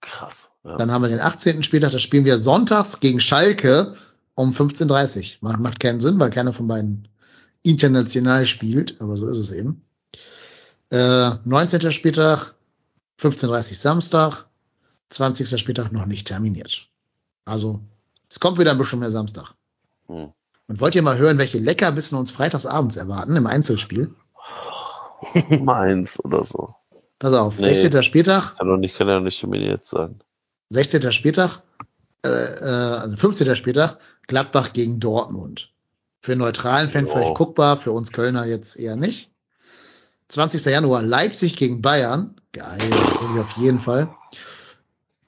Krass. 0.00 0.50
Ja. 0.64 0.76
Dann 0.78 0.90
haben 0.90 1.02
wir 1.02 1.10
den 1.10 1.20
18. 1.20 1.62
Spieltag, 1.62 1.90
da 1.90 1.98
spielen 1.98 2.24
wir 2.24 2.38
sonntags 2.38 3.00
gegen 3.00 3.20
Schalke 3.20 3.94
um 4.34 4.52
15.30 4.52 5.34
Uhr. 5.42 5.48
Macht, 5.50 5.60
macht 5.60 5.80
keinen 5.80 6.00
Sinn, 6.00 6.18
weil 6.18 6.30
keiner 6.30 6.54
von 6.54 6.66
beiden 6.66 7.08
international 7.62 8.46
spielt, 8.46 9.00
aber 9.02 9.18
so 9.18 9.28
ist 9.28 9.38
es 9.38 9.52
eben. 9.52 9.84
Äh, 10.90 11.32
19. 11.44 11.92
Spieltag, 11.92 12.54
15.30 13.20 13.48
Uhr 13.48 13.60
Samstag, 13.76 14.46
20. 15.10 15.58
Spieltag 15.60 15.92
noch 15.92 16.06
nicht 16.06 16.26
terminiert. 16.26 16.88
Also, 17.44 17.80
es 18.30 18.40
kommt 18.40 18.58
wieder 18.58 18.70
ein 18.70 18.78
bisschen 18.78 19.00
mehr 19.00 19.10
Samstag. 19.10 19.52
Hm. 20.06 20.32
Und 20.68 20.80
wollt 20.80 20.94
ihr 20.94 21.02
mal 21.02 21.16
hören, 21.18 21.38
welche 21.38 21.58
Leckerbissen 21.58 22.18
uns 22.18 22.30
freitagsabends 22.32 22.96
erwarten 22.96 23.36
im 23.36 23.46
Einzelspiel? 23.46 24.14
Mainz 25.60 26.18
oder 26.22 26.44
so. 26.44 26.74
Pass 27.18 27.32
auf, 27.32 27.58
Nee. 27.58 27.72
16. 27.72 28.02
Spieltag, 28.02 28.56
Kann 28.58 28.68
doch 28.68 28.76
nicht, 28.76 28.96
kann 28.96 29.08
ja 29.08 29.20
nicht 29.20 29.40
terminiert 29.40 29.84
sein. 29.84 30.20
16. 30.70 31.12
Spieltag, 31.12 31.62
äh, 32.24 32.28
äh, 32.28 33.16
15. 33.16 33.54
Spieltag, 33.56 33.98
Gladbach 34.26 34.72
gegen 34.72 35.00
Dortmund. 35.00 35.72
Für 36.20 36.32
einen 36.32 36.40
neutralen 36.40 36.88
Fan 36.90 37.06
Jo. 37.06 37.12
vielleicht 37.12 37.34
guckbar, 37.34 37.76
für 37.76 37.92
uns 37.92 38.12
Kölner 38.12 38.44
jetzt 38.46 38.76
eher 38.76 38.96
nicht. 38.96 39.30
20. 40.28 40.64
Januar, 40.66 41.02
Leipzig 41.02 41.56
gegen 41.56 41.80
Bayern. 41.80 42.34
Geil, 42.52 42.80
auf 43.40 43.52
jeden 43.58 43.78
Fall. 43.78 44.08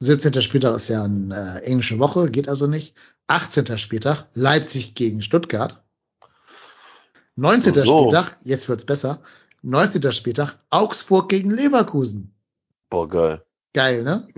17. 0.00 0.40
Spieltag 0.42 0.76
ist 0.76 0.88
ja 0.88 1.04
eine 1.04 1.60
äh, 1.60 1.64
englische 1.64 1.98
Woche, 1.98 2.30
geht 2.30 2.48
also 2.48 2.66
nicht. 2.66 2.94
18. 3.26 3.78
Spieltag, 3.78 4.26
Leipzig 4.34 4.94
gegen 4.94 5.22
Stuttgart. 5.22 5.82
19. 7.36 7.74
So. 7.74 7.82
Spieltag, 8.08 8.36
jetzt 8.44 8.68
wird's 8.68 8.84
besser. 8.84 9.20
19. 9.62 10.12
Spieltag, 10.12 10.58
Augsburg 10.70 11.28
gegen 11.28 11.50
Leverkusen. 11.50 12.34
Boah, 12.90 13.08
geil. 13.08 13.44
Geil, 13.74 14.02
ne? 14.02 14.28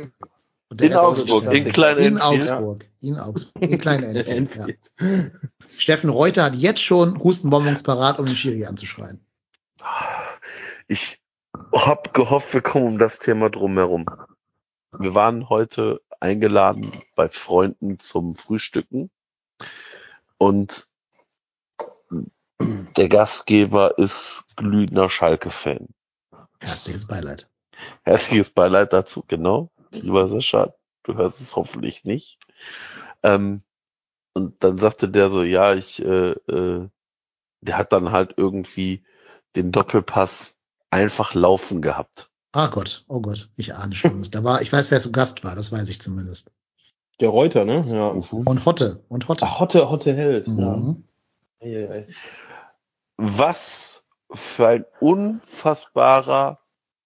Und 0.71 0.81
In 0.83 0.95
Augsburg, 0.95 1.53
in 1.53 1.65
kleinen 1.73 1.99
in 1.99 2.17
Enfield. 2.17 2.51
Augsburg, 2.51 2.87
in 3.01 3.19
Augsburg, 3.19 3.63
in 3.63 3.79
kleinen 3.79 4.17
Enfield. 4.17 4.93
ja. 5.01 5.31
Steffen 5.77 6.11
Reuter 6.11 6.45
hat 6.45 6.55
jetzt 6.57 6.81
schon 6.83 7.23
Hustenbonbons 7.23 7.83
parat, 7.83 8.19
um 8.19 8.27
den 8.27 8.37
Schiri 8.37 8.65
anzuschreien. 8.67 9.21
Ich 10.89 11.21
hab 11.73 12.15
gehofft, 12.15 12.55
wir 12.55 12.61
kommen 12.61 12.87
um 12.87 12.99
das 12.99 13.19
Thema 13.19 13.51
drumherum. 13.51 14.07
Wir 14.93 15.15
waren 15.15 15.49
heute 15.49 16.01
eingeladen 16.19 16.91
bei 17.15 17.29
Freunden 17.29 17.99
zum 17.99 18.35
Frühstücken 18.35 19.11
und 20.37 20.89
der 22.59 23.09
Gastgeber 23.09 23.99
ist 23.99 24.45
glühender 24.57 25.09
Schalke-Fan. 25.09 25.89
Herzliches 26.61 27.07
Beileid. 27.07 27.49
Herzliches 28.03 28.51
Beileid 28.51 28.93
dazu, 28.93 29.25
genau. 29.27 29.71
Lieber 29.93 30.29
Sascha, 30.29 30.75
du 31.05 31.15
hörst 31.15 31.41
es 31.41 31.57
hoffentlich 31.57 32.05
nicht. 32.05 32.39
Ähm, 33.23 33.63
und 34.35 34.63
dann 34.63 34.79
sagte 34.79 35.09
der 35.09 35.31
so, 35.31 35.43
ja, 35.43 35.75
ich, 35.75 36.03
äh, 36.05 36.31
äh, 36.33 36.89
der 37.61 37.79
hat 37.79 37.93
dann 37.93 38.13
halt 38.13 38.35
irgendwie 38.37 39.05
den 39.57 39.73
Doppelpass 39.73 40.59
einfach 40.91 41.35
laufen 41.35 41.83
gehabt. 41.83 42.30
Ah 42.53 42.67
Gott, 42.67 43.05
oh 43.07 43.21
Gott, 43.21 43.49
ich 43.57 43.77
ahne 43.77 43.95
schon. 43.95 44.23
Da 44.31 44.43
war, 44.43 44.61
ich 44.61 44.73
weiß, 44.73 44.91
wer 44.91 45.01
zu 45.01 45.13
Gast 45.13 45.45
war, 45.45 45.55
das 45.55 45.71
weiß 45.71 45.89
ich 45.89 46.01
zumindest. 46.01 46.51
Der 47.21 47.29
Reuter, 47.29 47.65
ne? 47.65 47.85
Ja. 47.87 48.09
Und 48.09 48.65
Hotte, 48.65 49.05
und 49.09 49.29
Hotte. 49.29 49.45
Ach, 49.47 49.61
Hotte, 49.61 49.89
Hotte 49.91 50.15
Held. 50.15 50.49
Mhm. 50.49 51.05
Ja. 51.61 51.67
Ei, 51.67 51.77
ei, 51.77 51.91
ei. 51.93 52.07
Was 53.17 54.05
für 54.33 54.67
ein 54.67 54.85
unfassbarer, 55.01 56.61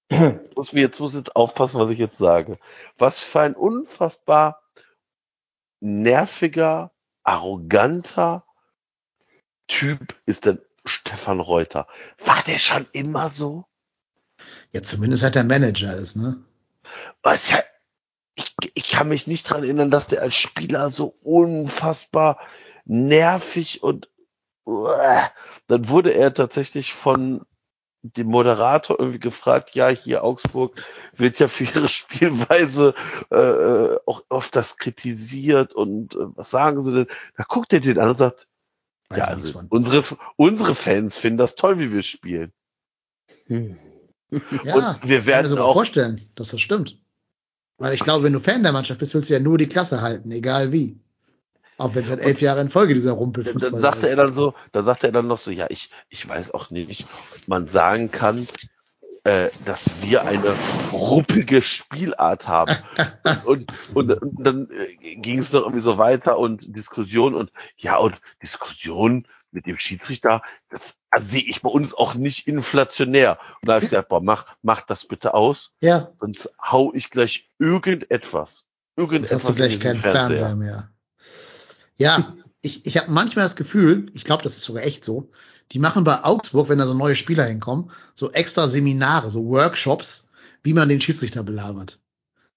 ich 0.08 0.18
muss 0.56 0.72
mir 0.72 0.82
jetzt, 0.82 1.00
muss 1.00 1.14
jetzt 1.14 1.34
aufpassen, 1.36 1.80
was 1.80 1.90
ich 1.90 1.98
jetzt 1.98 2.18
sage. 2.18 2.58
Was 2.96 3.20
für 3.20 3.40
ein 3.40 3.54
unfassbar 3.56 4.62
nerviger, 5.80 6.92
arroganter 7.22 8.44
Typ 9.66 10.14
ist 10.26 10.44
denn 10.44 10.60
Stefan 10.84 11.40
Reuter? 11.40 11.86
War 12.24 12.42
der 12.46 12.58
schon 12.58 12.86
immer 12.92 13.30
so? 13.30 13.64
Ja, 14.74 14.82
zumindest 14.82 15.22
seit 15.22 15.36
der 15.36 15.44
Manager 15.44 15.94
ist, 15.94 16.16
ne? 16.16 16.42
Was 17.22 17.50
ja, 17.50 17.62
ich, 18.34 18.56
ich 18.74 18.90
kann 18.90 19.08
mich 19.08 19.28
nicht 19.28 19.48
dran 19.48 19.62
erinnern, 19.62 19.92
dass 19.92 20.08
der 20.08 20.20
als 20.20 20.34
Spieler 20.34 20.90
so 20.90 21.14
unfassbar 21.22 22.40
nervig 22.84 23.84
und 23.84 24.10
uah. 24.66 25.30
dann 25.68 25.88
wurde 25.88 26.12
er 26.12 26.34
tatsächlich 26.34 26.92
von 26.92 27.46
dem 28.02 28.26
Moderator 28.26 28.98
irgendwie 28.98 29.20
gefragt, 29.20 29.76
ja, 29.76 29.88
hier 29.90 30.24
Augsburg 30.24 30.74
wird 31.12 31.38
ja 31.38 31.46
für 31.46 31.64
ihre 31.64 31.88
Spielweise 31.88 32.94
äh, 33.30 33.36
äh, 33.36 33.98
auch 34.06 34.24
oft 34.28 34.56
das 34.56 34.76
kritisiert 34.76 35.72
und 35.72 36.16
äh, 36.16 36.26
was 36.34 36.50
sagen 36.50 36.82
sie 36.82 36.92
denn? 36.92 37.06
Da 37.36 37.44
guckt 37.44 37.72
er 37.72 37.78
den 37.78 38.00
an 38.00 38.08
und 38.08 38.18
sagt, 38.18 38.48
Weiß 39.08 39.18
ja, 39.18 39.24
also 39.26 39.62
unsere, 39.68 40.02
unsere 40.34 40.74
Fans 40.74 41.16
finden 41.16 41.38
das 41.38 41.54
toll, 41.54 41.78
wie 41.78 41.92
wir 41.92 42.02
spielen. 42.02 42.52
Hm. 43.46 43.78
Ja, 44.64 44.74
und 44.74 44.74
wir 44.74 44.82
kann 44.82 45.08
mir 45.08 45.26
werden 45.26 45.46
sogar 45.46 45.64
auch 45.66 45.74
vorstellen, 45.74 46.20
dass 46.34 46.48
das 46.48 46.60
stimmt. 46.60 46.98
Weil 47.78 47.94
ich 47.94 48.00
glaube, 48.00 48.24
wenn 48.24 48.32
du 48.32 48.40
Fan 48.40 48.62
der 48.62 48.72
Mannschaft 48.72 49.00
bist, 49.00 49.14
willst 49.14 49.30
du 49.30 49.34
ja 49.34 49.40
nur 49.40 49.58
die 49.58 49.66
Klasse 49.68 50.00
halten, 50.00 50.30
egal 50.30 50.72
wie. 50.72 51.00
Auch 51.76 51.94
wenn 51.94 52.04
es 52.04 52.10
halt 52.10 52.20
elf 52.20 52.40
Jahre 52.40 52.60
in 52.60 52.70
Folge 52.70 52.94
dieser 52.94 53.12
Rumpelfußball 53.12 53.72
dann 53.72 53.82
sagte 53.82 54.06
ist. 54.06 54.10
er 54.10 54.16
dann 54.16 54.34
so, 54.34 54.54
dann 54.70 54.84
sagte 54.84 55.08
er 55.08 55.12
dann 55.12 55.26
noch 55.26 55.38
so, 55.38 55.50
ja, 55.50 55.66
ich, 55.70 55.90
ich 56.08 56.28
weiß 56.28 56.54
auch 56.54 56.70
nicht, 56.70 57.02
ob 57.02 57.48
man 57.48 57.66
sagen 57.66 58.12
kann, 58.12 58.38
äh, 59.24 59.48
dass 59.64 60.02
wir 60.02 60.24
eine 60.24 60.54
ruppige 60.92 61.62
Spielart 61.62 62.46
haben. 62.46 62.76
und, 63.44 63.72
und, 63.94 64.12
und 64.12 64.46
dann 64.46 64.68
äh, 64.70 65.16
ging 65.16 65.40
es 65.40 65.52
noch 65.52 65.62
irgendwie 65.62 65.80
so 65.80 65.98
weiter 65.98 66.38
und 66.38 66.76
Diskussion 66.76 67.34
und 67.34 67.50
ja, 67.76 67.96
und 67.96 68.20
Diskussion 68.40 69.26
mit 69.54 69.66
dem 69.66 69.78
Schiedsrichter, 69.78 70.42
das 70.68 70.96
also 71.10 71.30
sehe 71.30 71.42
ich 71.42 71.62
bei 71.62 71.70
uns 71.70 71.94
auch 71.94 72.14
nicht 72.14 72.46
inflationär. 72.48 73.38
Und 73.62 73.68
da 73.68 73.74
habe 73.74 73.84
ich 73.84 73.90
gesagt, 73.90 74.08
boah, 74.08 74.20
mach, 74.20 74.46
mach 74.62 74.82
das 74.82 75.06
bitte 75.06 75.34
aus, 75.34 75.72
Ja, 75.80 76.12
sonst 76.20 76.52
hau 76.60 76.92
ich 76.92 77.10
gleich 77.10 77.50
irgendetwas. 77.58 78.66
jetzt 78.96 78.98
Irgendetwas 78.98 79.32
hast 79.32 79.48
du 79.48 79.54
gleich 79.54 79.80
keinen 79.80 80.00
Fernseher 80.00 80.56
mehr. 80.56 80.90
Ja, 81.96 82.34
ich, 82.60 82.86
ich 82.86 82.96
habe 82.96 83.10
manchmal 83.10 83.44
das 83.44 83.56
Gefühl, 83.56 84.06
ich 84.14 84.24
glaube, 84.24 84.42
das 84.42 84.56
ist 84.56 84.64
sogar 84.64 84.82
echt 84.82 85.04
so, 85.04 85.30
die 85.72 85.78
machen 85.78 86.04
bei 86.04 86.24
Augsburg, 86.24 86.68
wenn 86.68 86.78
da 86.78 86.86
so 86.86 86.94
neue 86.94 87.14
Spieler 87.14 87.44
hinkommen, 87.44 87.90
so 88.14 88.30
extra 88.32 88.68
Seminare, 88.68 89.30
so 89.30 89.46
Workshops, 89.46 90.30
wie 90.62 90.72
man 90.72 90.88
den 90.88 91.00
Schiedsrichter 91.00 91.42
belabert. 91.42 92.00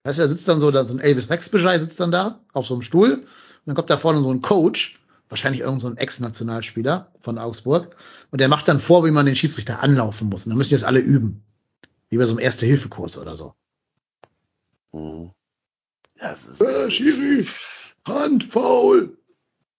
Weißt 0.03 0.19
du, 0.19 0.23
da 0.23 0.29
sitzt 0.29 0.47
dann 0.47 0.59
so, 0.59 0.71
da 0.71 0.85
so 0.85 0.95
ein 0.95 0.99
Elvis 0.99 1.29
Rexbejai 1.29 1.77
sitzt 1.79 1.99
dann 1.99 2.11
da 2.11 2.41
auf 2.53 2.65
so 2.65 2.73
einem 2.73 2.81
Stuhl 2.81 3.13
und 3.13 3.27
dann 3.65 3.75
kommt 3.75 3.89
da 3.89 3.97
vorne 3.97 4.19
so 4.19 4.31
ein 4.31 4.41
Coach, 4.41 4.97
wahrscheinlich 5.29 5.61
irgend 5.61 5.81
so 5.81 5.87
ein 5.87 5.97
Ex-Nationalspieler 5.97 7.11
von 7.21 7.37
Augsburg 7.37 7.95
und 8.31 8.39
der 8.41 8.47
macht 8.47 8.67
dann 8.67 8.79
vor, 8.79 9.05
wie 9.05 9.11
man 9.11 9.25
den 9.25 9.35
Schiedsrichter 9.35 9.81
anlaufen 9.83 10.29
muss 10.29 10.45
und 10.45 10.51
dann 10.51 10.57
müssen 10.57 10.69
die 10.69 10.75
das 10.75 10.83
alle 10.83 10.99
üben. 10.99 11.43
Wie 12.09 12.17
bei 12.17 12.25
so 12.25 12.31
einem 12.31 12.39
Erste-Hilfe-Kurs 12.39 13.17
oder 13.17 13.35
so. 13.35 13.53
Mhm. 14.93 15.31
Ja, 16.19 16.31
es 16.31 16.45
ist, 16.47 16.61
Äh, 16.61 16.89
Schiri, 16.89 17.45
Handfoul! 18.07 19.17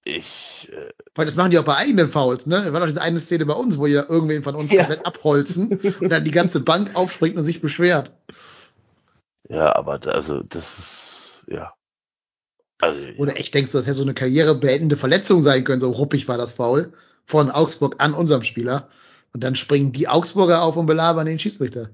ich, 0.05 0.71
äh, 0.73 0.91
Weil 1.15 1.27
das 1.27 1.37
machen 1.37 1.51
die 1.51 1.59
auch 1.59 1.65
bei 1.65 1.77
eigenen 1.77 2.09
Fouls, 2.09 2.47
ne? 2.47 2.63
Da 2.65 2.73
war 2.73 2.81
doch 2.81 2.87
diese 2.87 3.03
eine 3.03 3.19
Szene 3.19 3.45
bei 3.47 3.55
uns, 3.55 3.79
wo 3.79 3.87
ja 3.87 4.05
irgendwen 4.09 4.43
von 4.43 4.55
uns 4.55 4.71
Ja. 4.71 4.85
komplett 4.85 5.07
abholzen 5.07 5.79
und 6.01 6.11
dann 6.11 6.25
die 6.25 6.31
ganze 6.31 6.61
Bank 6.61 6.95
aufspringt 6.95 7.37
und 7.37 7.45
sich 7.45 7.61
beschwert. 7.61 8.13
ja, 9.49 9.75
aber 9.75 9.99
da, 9.99 10.11
also 10.13 10.43
das 10.43 10.79
ist, 10.79 11.45
ja. 11.49 11.73
Also, 12.81 13.01
Oder 13.19 13.37
echt 13.39 13.55
denkst 13.55 13.73
du, 13.73 13.79
das 13.79 13.87
hätte 13.87 13.97
so 13.99 14.03
eine 14.05 14.15
karrierebeendende 14.15 14.97
Verletzung 14.97 15.41
sein 15.41 15.65
können, 15.65 15.81
so 15.81 15.91
ruppig 15.91 16.29
war 16.29 16.39
das 16.39 16.53
Foul 16.53 16.93
von 17.25 17.51
Augsburg 17.51 17.97
an 17.99 18.15
unserem 18.15 18.43
Spieler. 18.43 18.89
Und 19.35 19.43
dann 19.45 19.57
springen 19.57 19.93
die 19.93 20.09
Augsburger 20.09 20.63
auf 20.63 20.77
und 20.77 20.87
belabern 20.87 21.27
den 21.27 21.39
Schiedsrichter. 21.39 21.89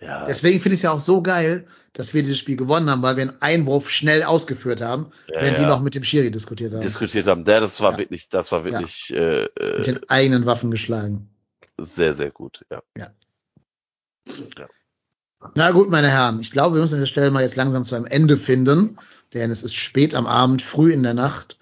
ja, 0.00 0.26
Deswegen 0.26 0.60
finde 0.60 0.74
ich 0.74 0.78
es 0.80 0.82
ja 0.82 0.92
auch 0.92 1.00
so 1.00 1.22
geil, 1.22 1.66
dass 1.94 2.12
wir 2.14 2.22
dieses 2.22 2.38
Spiel 2.38 2.56
gewonnen 2.56 2.90
haben, 2.90 3.02
weil 3.02 3.16
wir 3.16 3.22
einen 3.22 3.40
Einwurf 3.42 3.88
schnell 3.90 4.22
ausgeführt 4.22 4.80
haben, 4.82 5.06
Ja, 5.28 5.40
während 5.40 5.58
die 5.58 5.62
ja. 5.62 5.68
noch 5.68 5.80
mit 5.80 5.94
dem 5.94 6.04
Schiri 6.04 6.30
diskutiert 6.30 6.72
haben. 6.74 6.82
diskutiert 6.82 7.26
haben. 7.26 7.44
Der, 7.44 7.60
das 7.60 7.80
war 7.80 7.92
Ja. 7.92 7.98
wirklich, 7.98 8.28
das 8.28 8.52
war 8.52 8.64
wirklich 8.64 9.12
äh, 9.14 9.42
mit 9.42 9.58
äh, 9.60 9.82
den 9.82 10.08
eigenen 10.10 10.46
Waffen 10.46 10.70
geschlagen. 10.70 11.30
sehr, 11.80 12.14
sehr 12.14 12.30
gut, 12.30 12.64
ja. 12.70 12.82
Ja. 12.96 13.08
ja. 14.58 14.68
Na 15.54 15.72
gut, 15.72 15.90
meine 15.90 16.08
Herren, 16.08 16.40
ich 16.40 16.50
glaube, 16.52 16.76
wir 16.76 16.80
müssen 16.80 16.94
an 16.94 17.00
der 17.00 17.06
Stelle 17.06 17.30
mal 17.30 17.42
jetzt 17.42 17.56
langsam 17.56 17.84
zu 17.84 17.94
einem 17.94 18.06
Ende 18.06 18.38
finden, 18.38 18.96
denn 19.34 19.50
es 19.50 19.62
ist 19.62 19.74
spät 19.74 20.14
am 20.14 20.26
Abend, 20.26 20.62
früh 20.62 20.92
in 20.92 21.02
der 21.02 21.14
Nacht 21.14 21.58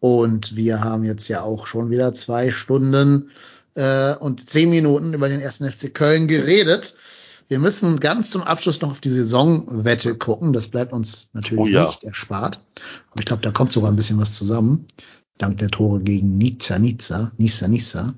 und 0.00 0.54
wir 0.56 0.82
haben 0.84 1.04
jetzt 1.04 1.28
ja 1.28 1.42
auch 1.42 1.66
schon 1.66 1.90
wieder 1.90 2.12
zwei 2.14 2.50
Stunden 2.50 3.30
äh, 3.74 4.14
und 4.14 4.48
zehn 4.48 4.70
Minuten 4.70 5.14
über 5.14 5.28
den 5.28 5.40
ersten 5.40 5.70
FC 5.70 5.92
Köln 5.94 6.28
geredet. 6.28 6.94
Wir 7.48 7.58
müssen 7.58 8.00
ganz 8.00 8.30
zum 8.30 8.42
Abschluss 8.42 8.80
noch 8.80 8.92
auf 8.92 9.00
die 9.00 9.10
Saisonwette 9.10 10.16
gucken. 10.16 10.52
Das 10.52 10.68
bleibt 10.68 10.92
uns 10.92 11.28
natürlich 11.34 11.64
Oh 11.64 11.66
ja. 11.66 11.86
nicht 11.86 12.02
erspart. 12.04 12.60
Aber 13.10 13.20
ich 13.20 13.26
glaube, 13.26 13.42
da 13.42 13.50
kommt 13.50 13.72
sogar 13.72 13.90
ein 13.90 13.96
bisschen 13.96 14.18
was 14.18 14.32
zusammen. 14.32 14.86
Dank 15.38 15.58
der 15.58 15.68
Tore 15.70 16.00
gegen 16.00 16.38
Nizza, 16.38 16.78
Nizza, 16.78 17.32
Nizza, 17.36 17.68
Nizza. 17.68 18.14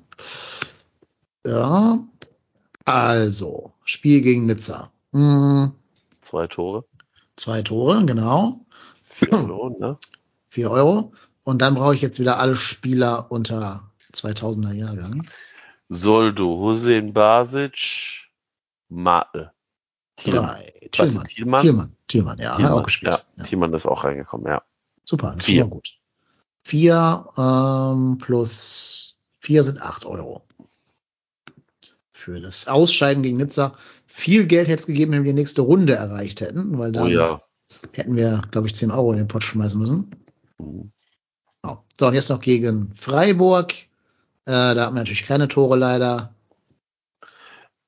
Ja. 1.46 2.04
Also, 2.84 3.72
Spiel 3.84 4.20
gegen 4.22 4.46
Nizza. 4.46 4.90
Hm, 5.12 5.72
Zwei 6.22 6.46
Tore. 6.46 6.84
zwei 7.36 7.62
Tore, 7.62 8.04
genau. 8.04 8.65
Vier 9.16 9.38
Millionen, 9.38 9.78
ne? 9.78 9.98
Vier 10.50 10.70
Euro. 10.70 11.12
Und 11.42 11.62
dann 11.62 11.74
brauche 11.74 11.94
ich 11.94 12.02
jetzt 12.02 12.18
wieder 12.20 12.38
alle 12.38 12.54
Spieler 12.54 13.30
unter 13.30 13.90
2000er 14.12 14.72
Jahrgang. 14.72 15.26
Soldo, 15.88 16.58
Hussein 16.58 17.14
Basic, 17.14 18.28
Matel. 18.90 19.52
Thielmann. 20.16 20.58
Thielmann. 20.90 21.24
Thielmann? 21.24 21.60
Thielmann. 21.62 21.96
Thielmann, 22.08 22.38
ja, 22.38 22.58
hat 22.58 22.70
auch 22.72 22.82
gespielt. 22.84 23.12
Ja, 23.14 23.20
Ja. 23.36 23.44
Thielmann 23.44 23.72
ist 23.72 23.86
auch 23.86 24.04
reingekommen, 24.04 24.46
ja. 24.48 24.62
Super, 25.04 25.32
das 25.34 25.44
Vier. 25.44 25.64
gut. 25.64 25.96
Vier 26.62 27.26
ähm, 27.38 28.18
plus 28.18 29.18
vier 29.40 29.62
sind 29.62 29.80
acht 29.80 30.04
Euro. 30.04 30.42
Für 32.12 32.40
das 32.40 32.66
Ausscheiden 32.68 33.22
gegen 33.22 33.36
Nizza. 33.38 33.72
Viel 34.06 34.46
Geld 34.46 34.68
hätte 34.68 34.80
es 34.80 34.86
gegeben, 34.86 35.12
wenn 35.12 35.24
wir 35.24 35.32
die 35.32 35.40
nächste 35.40 35.62
Runde 35.62 35.94
erreicht 35.94 36.40
hätten, 36.42 36.78
weil 36.78 36.90
Oh 36.90 36.92
dann 36.92 37.06
ja. 37.08 37.40
Hätten 37.92 38.16
wir, 38.16 38.42
glaube 38.50 38.66
ich, 38.66 38.74
10 38.74 38.90
Euro 38.90 39.12
in 39.12 39.18
den 39.18 39.28
Pott 39.28 39.44
schmeißen 39.44 39.80
müssen. 39.80 40.10
Mhm. 40.58 40.92
Genau. 41.62 41.84
So, 41.98 42.06
und 42.06 42.14
jetzt 42.14 42.30
noch 42.30 42.40
gegen 42.40 42.94
Freiburg. 42.96 43.72
Äh, 44.44 44.74
da 44.74 44.84
hatten 44.84 44.94
wir 44.94 45.00
natürlich 45.00 45.26
keine 45.26 45.48
Tore 45.48 45.76
leider. 45.76 46.34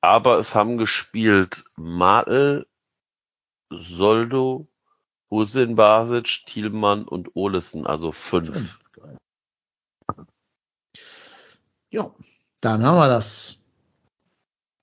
Aber 0.01 0.39
es 0.39 0.55
haben 0.55 0.77
gespielt 0.77 1.65
Matel, 1.75 2.67
Soldo, 3.69 4.67
Hussein 5.29 5.75
Basic, 5.75 6.45
Thielmann 6.45 7.05
und 7.05 7.35
Olesen, 7.35 7.85
also 7.85 8.11
fünf. 8.11 8.79
Ja, 11.91 12.13
dann 12.61 12.83
haben 12.83 12.97
wir 12.97 13.07
das. 13.07 13.63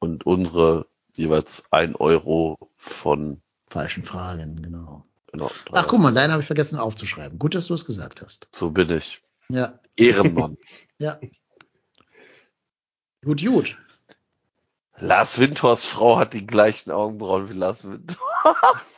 Und 0.01 0.27
unsere 0.27 0.87
jeweils 1.15 1.67
ein 1.71 1.95
Euro 1.97 2.71
von 2.77 3.43
Falschen 3.77 4.05
Fragen, 4.05 4.63
genau. 4.63 5.05
genau, 5.31 5.51
Ach, 5.73 5.87
guck 5.87 6.01
mal, 6.01 6.11
deinen 6.11 6.33
habe 6.33 6.41
ich 6.41 6.47
vergessen 6.47 6.79
aufzuschreiben. 6.79 7.39
Gut, 7.39 7.55
dass 7.55 7.67
du 7.67 7.75
es 7.75 7.85
gesagt 7.85 8.23
hast. 8.23 8.49
So 8.53 8.71
bin 8.71 8.91
ich. 8.91 9.21
Ja, 9.51 9.79
Ehrenmann. 9.97 10.57
ja. 10.99 11.21
Gut, 13.23 13.45
gut. 13.45 13.77
Lars 14.99 15.39
Winters 15.39 15.85
Frau 15.85 16.19
hat 16.19 16.33
die 16.33 16.47
gleichen 16.47 16.91
Augenbrauen 16.91 17.51
wie 17.51 17.53
Lars 17.53 17.85
Winters. 17.85 18.17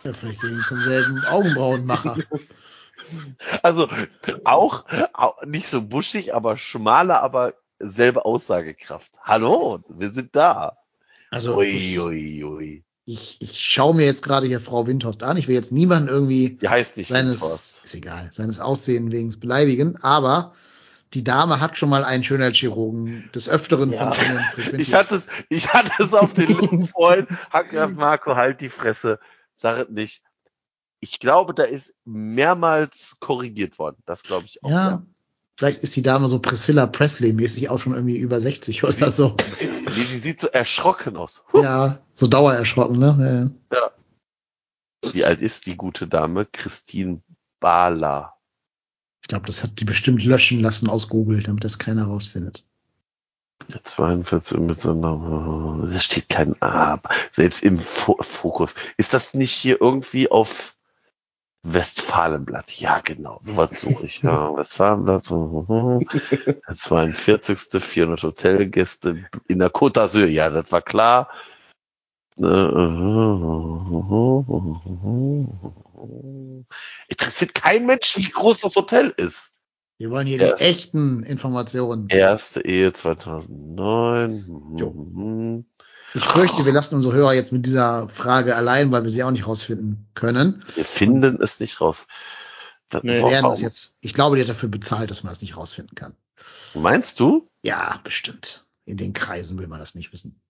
Ja, 0.05 0.13
vielleicht 0.13 0.41
gehen 0.43 0.57
wir 0.57 0.65
zum 0.65 0.79
selben 0.79 1.25
Augenbrauenmacher. 1.25 2.17
Also 3.63 3.89
auch, 4.45 4.85
auch 5.15 5.43
nicht 5.47 5.69
so 5.69 5.81
buschig, 5.81 6.35
aber 6.35 6.59
schmaler, 6.59 7.23
aber 7.23 7.55
selbe 7.79 8.27
Aussagekraft. 8.27 9.13
Hallo, 9.23 9.81
wir 9.89 10.11
sind 10.11 10.37
da. 10.37 10.77
Also 11.31 11.57
Ui, 11.57 11.99
ui, 11.99 12.45
ui. 12.45 12.85
Ich, 13.09 13.39
ich 13.41 13.59
schaue 13.61 13.95
mir 13.95 14.05
jetzt 14.05 14.23
gerade 14.23 14.47
hier 14.47 14.61
Frau 14.61 14.87
Windhorst 14.87 15.23
an. 15.23 15.37
Ich 15.39 15.49
will 15.49 15.55
jetzt 15.55 15.73
niemanden 15.73 16.09
irgendwie 16.09 16.57
Die 16.61 16.69
heißt 16.69 16.97
nicht 16.99 17.09
seines, 17.09 17.41
Windhorst. 17.41 17.81
ist 17.83 17.95
egal, 17.95 18.29
seines 18.33 18.61
Aussehen 18.61 19.11
wegen 19.13 19.31
beleidigen, 19.41 19.97
aber 20.03 20.53
die 21.15 21.25
Dame 21.25 21.59
hat 21.61 21.79
schon 21.79 21.89
mal 21.89 22.05
einen 22.05 22.23
Schönheitschirurgen 22.23 23.31
des 23.35 23.49
Öfteren 23.49 23.93
Ja. 23.95 24.13
von 24.13 24.27
Ihnen. 24.27 24.79
Ich 24.81 24.93
hatte 24.93 25.15
es, 25.17 25.27
ich 25.49 25.73
hatte 25.73 25.91
es 26.03 26.13
auf 26.13 26.35
den 26.35 26.47
Lippen 26.61 26.87
vorhin, 26.87 27.27
hab 27.51 27.71
gesagt, 27.71 27.97
Marco, 27.97 28.37
halt 28.37 28.61
die 28.61 28.69
Fresse, 28.69 29.19
sag 29.57 29.79
es 29.85 29.89
nicht. 29.89 30.23
Ich 31.01 31.19
glaube, 31.19 31.55
da 31.55 31.63
ist 31.63 31.95
mehrmals 32.05 33.17
korrigiert 33.21 33.79
worden. 33.79 33.97
Das 34.05 34.23
glaube 34.23 34.47
ich 34.47 34.63
auch. 34.63 34.69
ja, 34.71 35.03
vielleicht 35.59 35.83
ist 35.83 35.97
die 35.97 36.03
Dame 36.03 36.29
so 36.29 36.39
Priscilla 36.39 36.87
Presley-mäßig 36.87 37.69
auch 37.69 37.81
schon 37.81 37.93
irgendwie 37.93 38.17
über 38.17 38.41
60 38.41 38.85
oder 38.85 39.11
so. 39.11 39.35
Die, 39.61 39.91
die 39.93 40.19
sieht 40.21 40.41
so 40.41 40.47
erschrocken 40.47 41.17
aus. 41.17 41.43
ja, 41.53 41.99
so 42.15 42.29
dauererschrocken, 42.29 42.97
ne? 42.97 43.53
Ja. 43.73 43.91
Wie 45.13 45.25
alt 45.25 45.41
ist 45.41 45.67
die 45.67 45.77
gute 45.77 46.07
Dame? 46.07 46.47
Christine 46.47 47.23
Bahler. 47.59 48.35
Ich 49.21 49.29
glaube, 49.29 49.47
das 49.47 49.65
hat 49.65 49.81
die 49.81 49.85
bestimmt 49.85 50.25
löschen 50.25 50.61
lassen 50.61 50.89
aus 50.89 51.09
Google, 51.09 51.43
damit 51.43 51.65
das 51.65 51.81
keiner 51.81 52.05
rausfindet. 52.05 52.65
Ja, 53.67 53.83
42 53.83 54.59
mit 54.61 54.81
so 54.81 54.93
einer, 54.93 55.89
da 55.91 55.99
steht 55.99 56.29
kein 56.29 56.55
A, 56.63 57.01
selbst 57.33 57.65
im 57.65 57.81
Fo 57.81 58.17
Fokus. 58.21 58.77
Ist 58.97 59.13
das 59.13 59.35
nicht 59.35 59.51
hier 59.51 59.81
irgendwie 59.81 60.31
auf 60.31 60.78
Westfalenblatt? 61.63 62.79
Ja, 62.79 63.01
genau, 63.05 63.41
sowas 63.43 63.81
suche 63.81 64.07
ich. 64.07 64.23
Ja, 64.23 64.57
Westfalenblatt. 64.57 65.29
Der 65.31 66.77
42. 66.77 67.83
400 67.83 68.23
Hotelgäste 68.23 69.25
in 69.47 69.59
der 69.59 69.71
Côte 69.71 69.95
d'Azur. 70.01 70.27
Ja, 70.27 70.51
das 70.51 70.71
war 70.73 70.83
klar. 70.83 71.29
Interessiert 77.09 77.55
kein 77.55 77.87
Mensch, 77.87 78.17
wie 78.17 78.31
groß 78.31 78.61
das 78.61 78.77
Hotel 78.77 79.13
ist. 79.17 79.53
Wir 79.99 80.11
wollen 80.11 80.29
hier 80.29 80.39
Ja. 80.39 80.55
die 80.55 80.63
echten 80.63 81.25
Informationen. 81.25 82.07
Erste 82.09 82.65
Ehe 82.65 82.93
2009. 82.93 84.77
Jo. 84.79 85.65
Ich 86.15 86.25
fürchte, 86.25 86.65
wir 86.65 86.73
lassen 86.73 86.95
unsere 86.95 87.15
Hörer 87.15 87.35
jetzt 87.35 87.53
mit 87.53 87.67
dieser 87.67 88.09
Frage 88.09 88.57
allein, 88.57 88.91
weil 88.93 89.03
wir 89.03 89.11
sie 89.11 89.23
auch 89.23 89.31
nicht 89.31 89.47
rausfinden 89.47 90.07
können. 90.15 90.63
Wir 90.75 90.85
finden 90.85 91.41
es 91.43 91.61
nicht 91.61 91.81
raus. 91.81 92.07
Das, 92.89 93.03
Nee. 93.03 93.23
Werden 93.23 93.51
das 93.51 93.61
jetzt, 93.61 93.97
ich 94.01 94.15
glaube, 94.15 94.37
die 94.37 94.43
hat 94.43 94.49
dafür 94.49 94.71
bezahlt, 94.71 95.11
dass 95.11 95.23
man 95.23 95.33
das 95.33 95.43
nicht 95.43 95.57
rausfinden 95.57 95.95
kann. 95.95 96.15
Meinst 96.75 97.21
du? 97.21 97.49
Ja, 97.63 98.01
bestimmt. 98.03 98.65
In 98.87 98.97
den 98.97 99.13
Kreisen 99.13 99.59
will 99.59 99.67
man 99.67 99.81
das 99.81 99.95
nicht 99.95 100.13
wissen. 100.13 100.41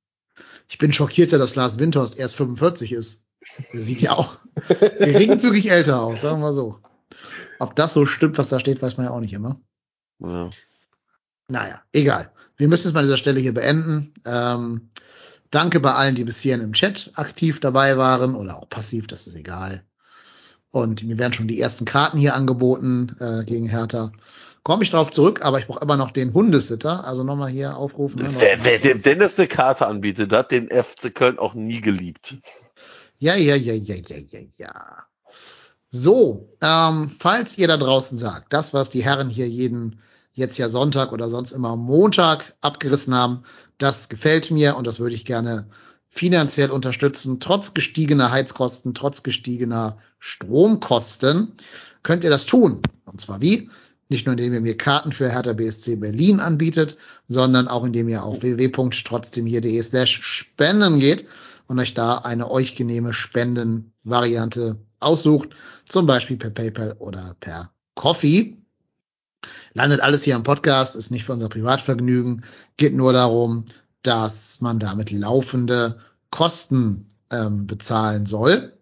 Ich 0.69 0.79
bin 0.79 0.93
schockierter, 0.93 1.39
dass 1.39 1.57
Lars 1.57 1.79
Windhorst 1.79 2.17
erst 2.17 2.37
45 2.37 2.93
ist. 2.93 3.25
Der 3.73 3.81
sieht 3.81 4.03
ja 4.03 4.13
auch 4.13 4.37
geringfügig 4.69 5.71
älter 5.71 6.01
aus, 6.03 6.21
sagen 6.21 6.41
wir 6.41 6.53
so. 6.53 6.79
Ob 7.59 7.75
das 7.75 7.95
so 7.95 8.07
stimmt, 8.07 8.39
was 8.39 8.49
da 8.49 8.61
steht, 8.61 8.81
weiß 8.81 8.97
man 8.97 9.07
ja 9.07 9.13
auch 9.13 9.21
nicht 9.21 9.33
immer. 9.33 9.61
Ja. 10.21 10.51
Naja, 11.49 11.83
egal. 11.93 12.31
Wir 12.57 12.69
müssen 12.69 12.89
es 12.89 12.95
mal 12.95 13.01
an 13.01 13.07
dieser 13.07 13.17
Stelle 13.17 13.41
hier 13.41 13.55
beenden. 13.55 14.13
Ähm, 14.27 14.91
danke 15.51 15.81
bei 15.81 15.93
allen, 15.93 16.15
die 16.15 16.25
bis 16.25 16.41
hierhin 16.41 16.63
im 16.63 16.73
Chat 16.73 17.13
aktiv 17.15 17.61
dabei 17.61 17.97
waren 17.97 18.35
oder 18.35 18.57
auch 18.57 18.69
passiv, 18.69 19.07
das 19.07 19.27
ist 19.27 19.35
egal. 19.35 19.83
Und 20.71 21.03
mir 21.03 21.19
werden 21.19 21.33
schon 21.33 21.49
die 21.49 21.61
ersten 21.61 21.85
Karten 21.85 22.19
hier 22.19 22.35
angeboten 22.35 23.17
äh, 23.21 23.45
gegen 23.45 23.69
Hertha. 23.69 24.13
Komme 24.63 24.85
ich 24.85 24.91
drauf 24.91 25.11
zurück, 25.11 25.45
aber 25.45 25.59
ich 25.59 25.67
brauche 25.67 25.83
immer 25.83 25.97
noch 25.97 26.11
den 26.11 26.35
Hundesitter. 26.35 27.07
Also 27.07 27.25
nochmal 27.25 27.51
hier 27.51 27.77
aufrufen. 27.77 28.23
Ne? 28.23 28.31
Wer, 28.39 28.65
wer 28.65 28.79
dem 28.79 29.01
Dennis 29.01 29.39
eine 29.39 29.49
Karte 29.49 29.87
anbietet, 29.87 30.33
hat 30.33 30.51
den 30.51 30.69
FC 30.69 31.15
Köln 31.15 31.39
auch 31.39 31.55
nie 31.55 31.81
geliebt. 31.81 32.37
Ja, 33.17 33.35
ja, 33.35 33.57
ja, 33.57 33.73
ja, 33.73 33.95
ja, 33.95 34.17
ja, 34.17 34.41
ja. 34.59 35.07
So, 35.91 36.51
ähm, 36.61 37.11
falls 37.19 37.57
ihr 37.57 37.67
da 37.67 37.79
draußen 37.79 38.19
sagt, 38.19 38.53
das, 38.53 38.75
was 38.75 38.91
die 38.91 39.03
Herren 39.03 39.31
hier 39.31 39.49
jeden, 39.49 40.01
jetzt 40.39 40.59
ja 40.59 40.69
Sonntag 40.69 41.13
oder 41.13 41.29
sonst 41.29 41.53
immer 41.53 41.77
Montag 41.77 42.55
abgerissen 42.61 43.15
haben, 43.15 43.43
das 43.77 44.09
gefällt 44.09 44.51
mir 44.51 44.77
und 44.77 44.87
das 44.87 45.01
würde 45.01 45.15
ich 45.15 45.25
gerne 45.25 45.69
finanziell 46.09 46.71
unterstützen, 46.71 47.39
trotz 47.39 47.75
gestiegener 47.75 48.31
Heizkosten, 48.31 48.95
trotz 48.95 49.23
gestiegener 49.23 49.99
Stromkosten, 50.19 51.53
könnt 52.03 52.25
ihr 52.25 52.31
das 52.31 52.47
tun. 52.47 52.83
Und 53.05 53.21
zwar 53.21 53.41
wie? 53.41 53.71
Nicht 54.09 54.27
nur 54.27 54.33
indem 54.33 54.55
ihr 54.55 54.61
mir 54.63 54.77
Karten 54.77 55.13
für 55.13 55.31
Hertha 55.31 55.53
BSC 55.53 55.97
Berlin 55.97 56.41
anbietet, 56.41 56.97
sondern 57.27 57.69
auch 57.69 57.85
indem 57.85 58.09
ihr 58.09 58.25
auf 58.25 58.41
www.trotzdemhier.de 58.41 59.83
slash 59.83 60.21
spenden 60.23 60.99
geht 60.99 61.27
und 61.67 61.79
euch 61.79 61.95
da 61.95 62.17
eine 62.17 62.51
euch 62.51 62.75
genehme 62.75 63.13
Spendenvariante 63.13 64.79
aussucht, 65.01 65.51
zum 65.85 66.07
Beispiel 66.07 66.39
per 66.39 66.51
PayPal 66.51 66.97
oder 66.99 67.37
per 67.39 67.71
Coffee. 67.95 68.58
Landet 69.75 70.01
alles 70.01 70.23
hier 70.25 70.37
im 70.37 70.43
Podcast, 70.43 70.97
ist 70.97 71.11
nicht 71.11 71.25
für 71.25 71.33
unser 71.33 71.49
Privatvergnügen, 71.49 72.45
geht 72.77 72.95
nur 72.95 73.13
darum, 73.13 73.65
dass 74.03 74.61
man 74.61 74.79
damit 74.79 75.11
laufende 75.11 75.99
Kosten 76.31 77.11
ähm, 77.31 77.67
bezahlen 77.67 78.27
soll. 78.27 78.73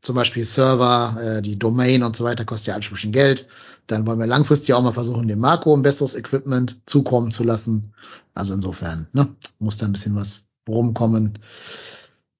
Zum 0.00 0.14
Beispiel 0.14 0.44
Server, 0.44 1.16
äh, 1.20 1.42
die 1.42 1.58
Domain 1.58 2.02
und 2.02 2.16
so 2.16 2.24
weiter 2.24 2.44
kostet 2.44 2.68
ja 2.68 2.74
alles 2.74 2.86
ein 2.86 2.94
bisschen 2.94 3.12
Geld. 3.12 3.48
Dann 3.88 4.06
wollen 4.06 4.18
wir 4.18 4.26
langfristig 4.26 4.74
auch 4.74 4.82
mal 4.82 4.92
versuchen, 4.92 5.28
dem 5.28 5.40
Marco 5.40 5.74
ein 5.74 5.82
besseres 5.82 6.14
Equipment 6.14 6.80
zukommen 6.86 7.30
zu 7.30 7.42
lassen. 7.42 7.94
Also 8.34 8.54
insofern, 8.54 9.08
ne, 9.12 9.34
muss 9.58 9.76
da 9.76 9.86
ein 9.86 9.92
bisschen 9.92 10.14
was 10.14 10.46
rumkommen. 10.68 11.38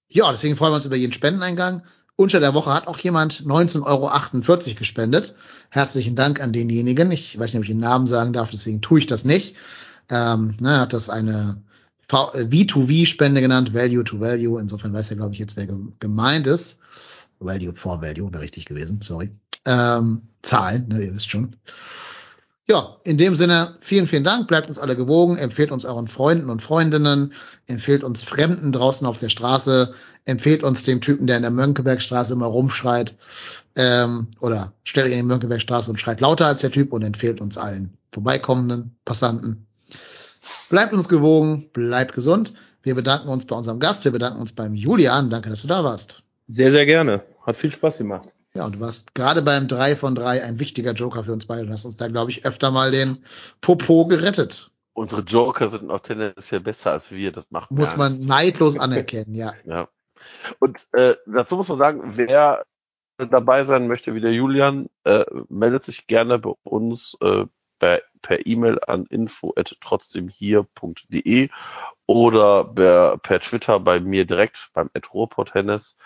ja, 0.08 0.30
deswegen 0.30 0.56
freuen 0.56 0.72
wir 0.72 0.76
uns 0.76 0.86
über 0.86 0.96
jeden 0.96 1.12
Spendeneingang. 1.12 1.82
Unter 2.20 2.40
der 2.40 2.52
Woche 2.52 2.74
hat 2.74 2.88
auch 2.88 2.98
jemand 2.98 3.44
19,48 3.46 3.84
Euro 3.86 4.74
gespendet. 4.74 5.36
Herzlichen 5.70 6.16
Dank 6.16 6.40
an 6.40 6.52
denjenigen. 6.52 7.12
Ich 7.12 7.38
weiß 7.38 7.52
nicht, 7.52 7.58
ob 7.58 7.62
ich 7.62 7.70
den 7.70 7.78
Namen 7.78 8.08
sagen 8.08 8.32
darf, 8.32 8.50
deswegen 8.50 8.80
tue 8.80 8.98
ich 8.98 9.06
das 9.06 9.24
nicht. 9.24 9.54
Ähm, 10.10 10.56
ne, 10.60 10.80
hat 10.80 10.92
das 10.92 11.10
eine 11.10 11.62
V2V-Spende 12.10 13.40
genannt, 13.40 13.72
Value 13.72 14.02
to 14.02 14.18
Value. 14.18 14.60
Insofern 14.60 14.92
weiß 14.92 15.10
er, 15.10 15.16
glaube 15.18 15.34
ich, 15.34 15.38
jetzt, 15.38 15.56
wer 15.56 15.68
gemeint 16.00 16.48
ist. 16.48 16.80
Value 17.38 17.72
for 17.72 18.02
Value 18.02 18.32
wäre 18.32 18.42
richtig 18.42 18.64
gewesen, 18.64 19.00
sorry. 19.00 19.30
Ähm, 19.64 20.22
Zahlen, 20.42 20.88
ne, 20.88 21.00
ihr 21.00 21.14
wisst 21.14 21.30
schon. 21.30 21.54
Ja, 22.70 22.98
in 23.02 23.16
dem 23.16 23.34
Sinne, 23.34 23.76
vielen, 23.80 24.06
vielen 24.06 24.24
Dank. 24.24 24.46
Bleibt 24.46 24.68
uns 24.68 24.78
alle 24.78 24.94
gewogen. 24.94 25.38
Empfehlt 25.38 25.72
uns 25.72 25.86
euren 25.86 26.06
Freunden 26.06 26.50
und 26.50 26.60
Freundinnen. 26.60 27.32
Empfehlt 27.66 28.04
uns 28.04 28.22
Fremden 28.24 28.72
draußen 28.72 29.06
auf 29.06 29.18
der 29.18 29.30
Straße. 29.30 29.94
Empfehlt 30.26 30.62
uns 30.62 30.82
dem 30.82 31.00
Typen, 31.00 31.26
der 31.26 31.38
in 31.38 31.42
der 31.42 31.50
Mönckebergstraße 31.50 32.34
immer 32.34 32.46
rumschreit. 32.46 33.16
Ähm, 33.74 34.28
oder 34.40 34.74
stellt 34.84 35.06
euch 35.06 35.12
in 35.12 35.20
die 35.20 35.24
Mönckebergstraße 35.24 35.90
und 35.90 35.98
schreit 35.98 36.20
lauter 36.20 36.46
als 36.46 36.60
der 36.60 36.70
Typ 36.70 36.92
und 36.92 37.02
empfehlt 37.02 37.40
uns 37.40 37.56
allen 37.56 37.96
vorbeikommenden 38.12 38.94
Passanten. 39.06 39.66
Bleibt 40.68 40.92
uns 40.92 41.08
gewogen. 41.08 41.70
Bleibt 41.72 42.14
gesund. 42.14 42.52
Wir 42.82 42.94
bedanken 42.94 43.28
uns 43.28 43.46
bei 43.46 43.56
unserem 43.56 43.80
Gast. 43.80 44.04
Wir 44.04 44.12
bedanken 44.12 44.40
uns 44.40 44.52
beim 44.52 44.74
Julian. 44.74 45.30
Danke, 45.30 45.48
dass 45.48 45.62
du 45.62 45.68
da 45.68 45.84
warst. 45.84 46.22
Sehr, 46.48 46.70
sehr 46.70 46.84
gerne. 46.84 47.22
Hat 47.46 47.56
viel 47.56 47.72
Spaß 47.72 47.96
gemacht. 47.96 48.28
Ja, 48.58 48.66
und 48.66 48.74
du 48.74 48.80
warst 48.80 49.14
gerade 49.14 49.40
beim 49.40 49.68
3 49.68 49.94
von 49.94 50.16
3 50.16 50.42
ein 50.42 50.58
wichtiger 50.58 50.90
Joker 50.90 51.22
für 51.22 51.32
uns 51.32 51.46
beide 51.46 51.62
und 51.62 51.72
hast 51.72 51.84
uns 51.84 51.96
da, 51.96 52.08
glaube 52.08 52.32
ich, 52.32 52.44
öfter 52.44 52.72
mal 52.72 52.90
den 52.90 53.22
Popo 53.60 54.08
gerettet. 54.08 54.72
Unsere 54.94 55.22
Joker 55.22 55.70
sind 55.70 55.92
auch 55.92 56.00
tendenziell 56.00 56.58
besser 56.58 56.90
als 56.90 57.12
wir, 57.12 57.30
das 57.30 57.44
macht 57.50 57.70
Muss 57.70 57.96
man 57.96 58.14
Angst. 58.14 58.24
neidlos 58.24 58.76
anerkennen, 58.80 59.36
ja. 59.36 59.52
ja. 59.64 59.88
Und 60.58 60.88
äh, 60.90 61.14
dazu 61.26 61.56
muss 61.56 61.68
man 61.68 61.78
sagen, 61.78 62.14
wer 62.16 62.64
dabei 63.16 63.62
sein 63.62 63.86
möchte 63.86 64.16
wie 64.16 64.20
der 64.20 64.32
Julian, 64.32 64.88
äh, 65.04 65.24
meldet 65.48 65.84
sich 65.84 66.08
gerne 66.08 66.40
bei 66.40 66.54
uns 66.64 67.16
äh, 67.20 67.44
per, 67.78 68.02
per 68.22 68.44
E-Mail 68.44 68.80
an 68.84 69.06
info@trotzdemhier.de 69.06 71.48
oder 72.06 72.64
per, 72.64 73.18
per 73.18 73.38
Twitter 73.38 73.78
bei 73.78 74.00
mir 74.00 74.24
direkt 74.24 74.70
beim 74.72 74.90
Ruhrpott-Hennes 75.14 75.96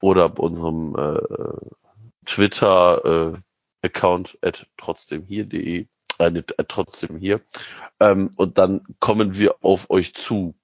oder 0.00 0.28
bei 0.28 0.42
unserem 0.42 0.94
äh, 0.94 1.18
Twitter-Account 2.26 4.38
äh, 4.42 4.48
at 4.48 4.66
trotzdem 4.76 5.24
hier.de, 5.24 5.86
äh, 6.18 6.24
äh, 6.24 6.42
trotzdem 6.68 7.16
hier. 7.18 7.40
Ähm, 8.00 8.30
und 8.36 8.58
dann 8.58 8.82
kommen 9.00 9.38
wir 9.38 9.56
auf 9.62 9.88
euch 9.90 10.14
zu. 10.14 10.54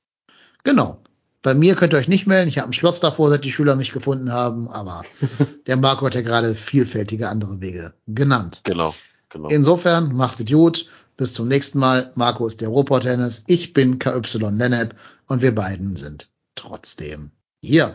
Genau. 0.64 1.00
Bei 1.42 1.54
mir 1.54 1.74
könnt 1.74 1.92
ihr 1.92 1.98
euch 1.98 2.06
nicht 2.06 2.28
melden. 2.28 2.48
Ich 2.48 2.58
habe 2.58 2.70
ein 2.70 2.72
Schloss 2.72 3.00
davor, 3.00 3.28
seit 3.28 3.44
die 3.44 3.50
Schüler 3.50 3.74
mich 3.74 3.90
gefunden 3.90 4.32
haben, 4.32 4.68
aber 4.68 5.02
der 5.66 5.76
Marco 5.76 6.06
hat 6.06 6.14
ja 6.14 6.20
gerade 6.20 6.54
vielfältige 6.54 7.28
andere 7.28 7.60
Wege 7.60 7.94
genannt. 8.06 8.60
Genau, 8.62 8.94
genau. 9.28 9.48
Insofern 9.48 10.14
macht 10.14 10.38
es 10.38 10.46
gut. 10.46 10.86
Bis 11.16 11.34
zum 11.34 11.48
nächsten 11.48 11.78
Mal. 11.78 12.12
Marco 12.14 12.46
ist 12.46 12.60
der 12.60 12.68
Robot-Tennis. 12.68 13.44
Ich 13.46 13.72
bin 13.72 13.98
KY 13.98 14.20
Lennep 14.50 14.94
und 15.26 15.42
wir 15.42 15.54
beiden 15.54 15.96
sind 15.96 16.30
trotzdem 16.54 17.32
hier. 17.60 17.94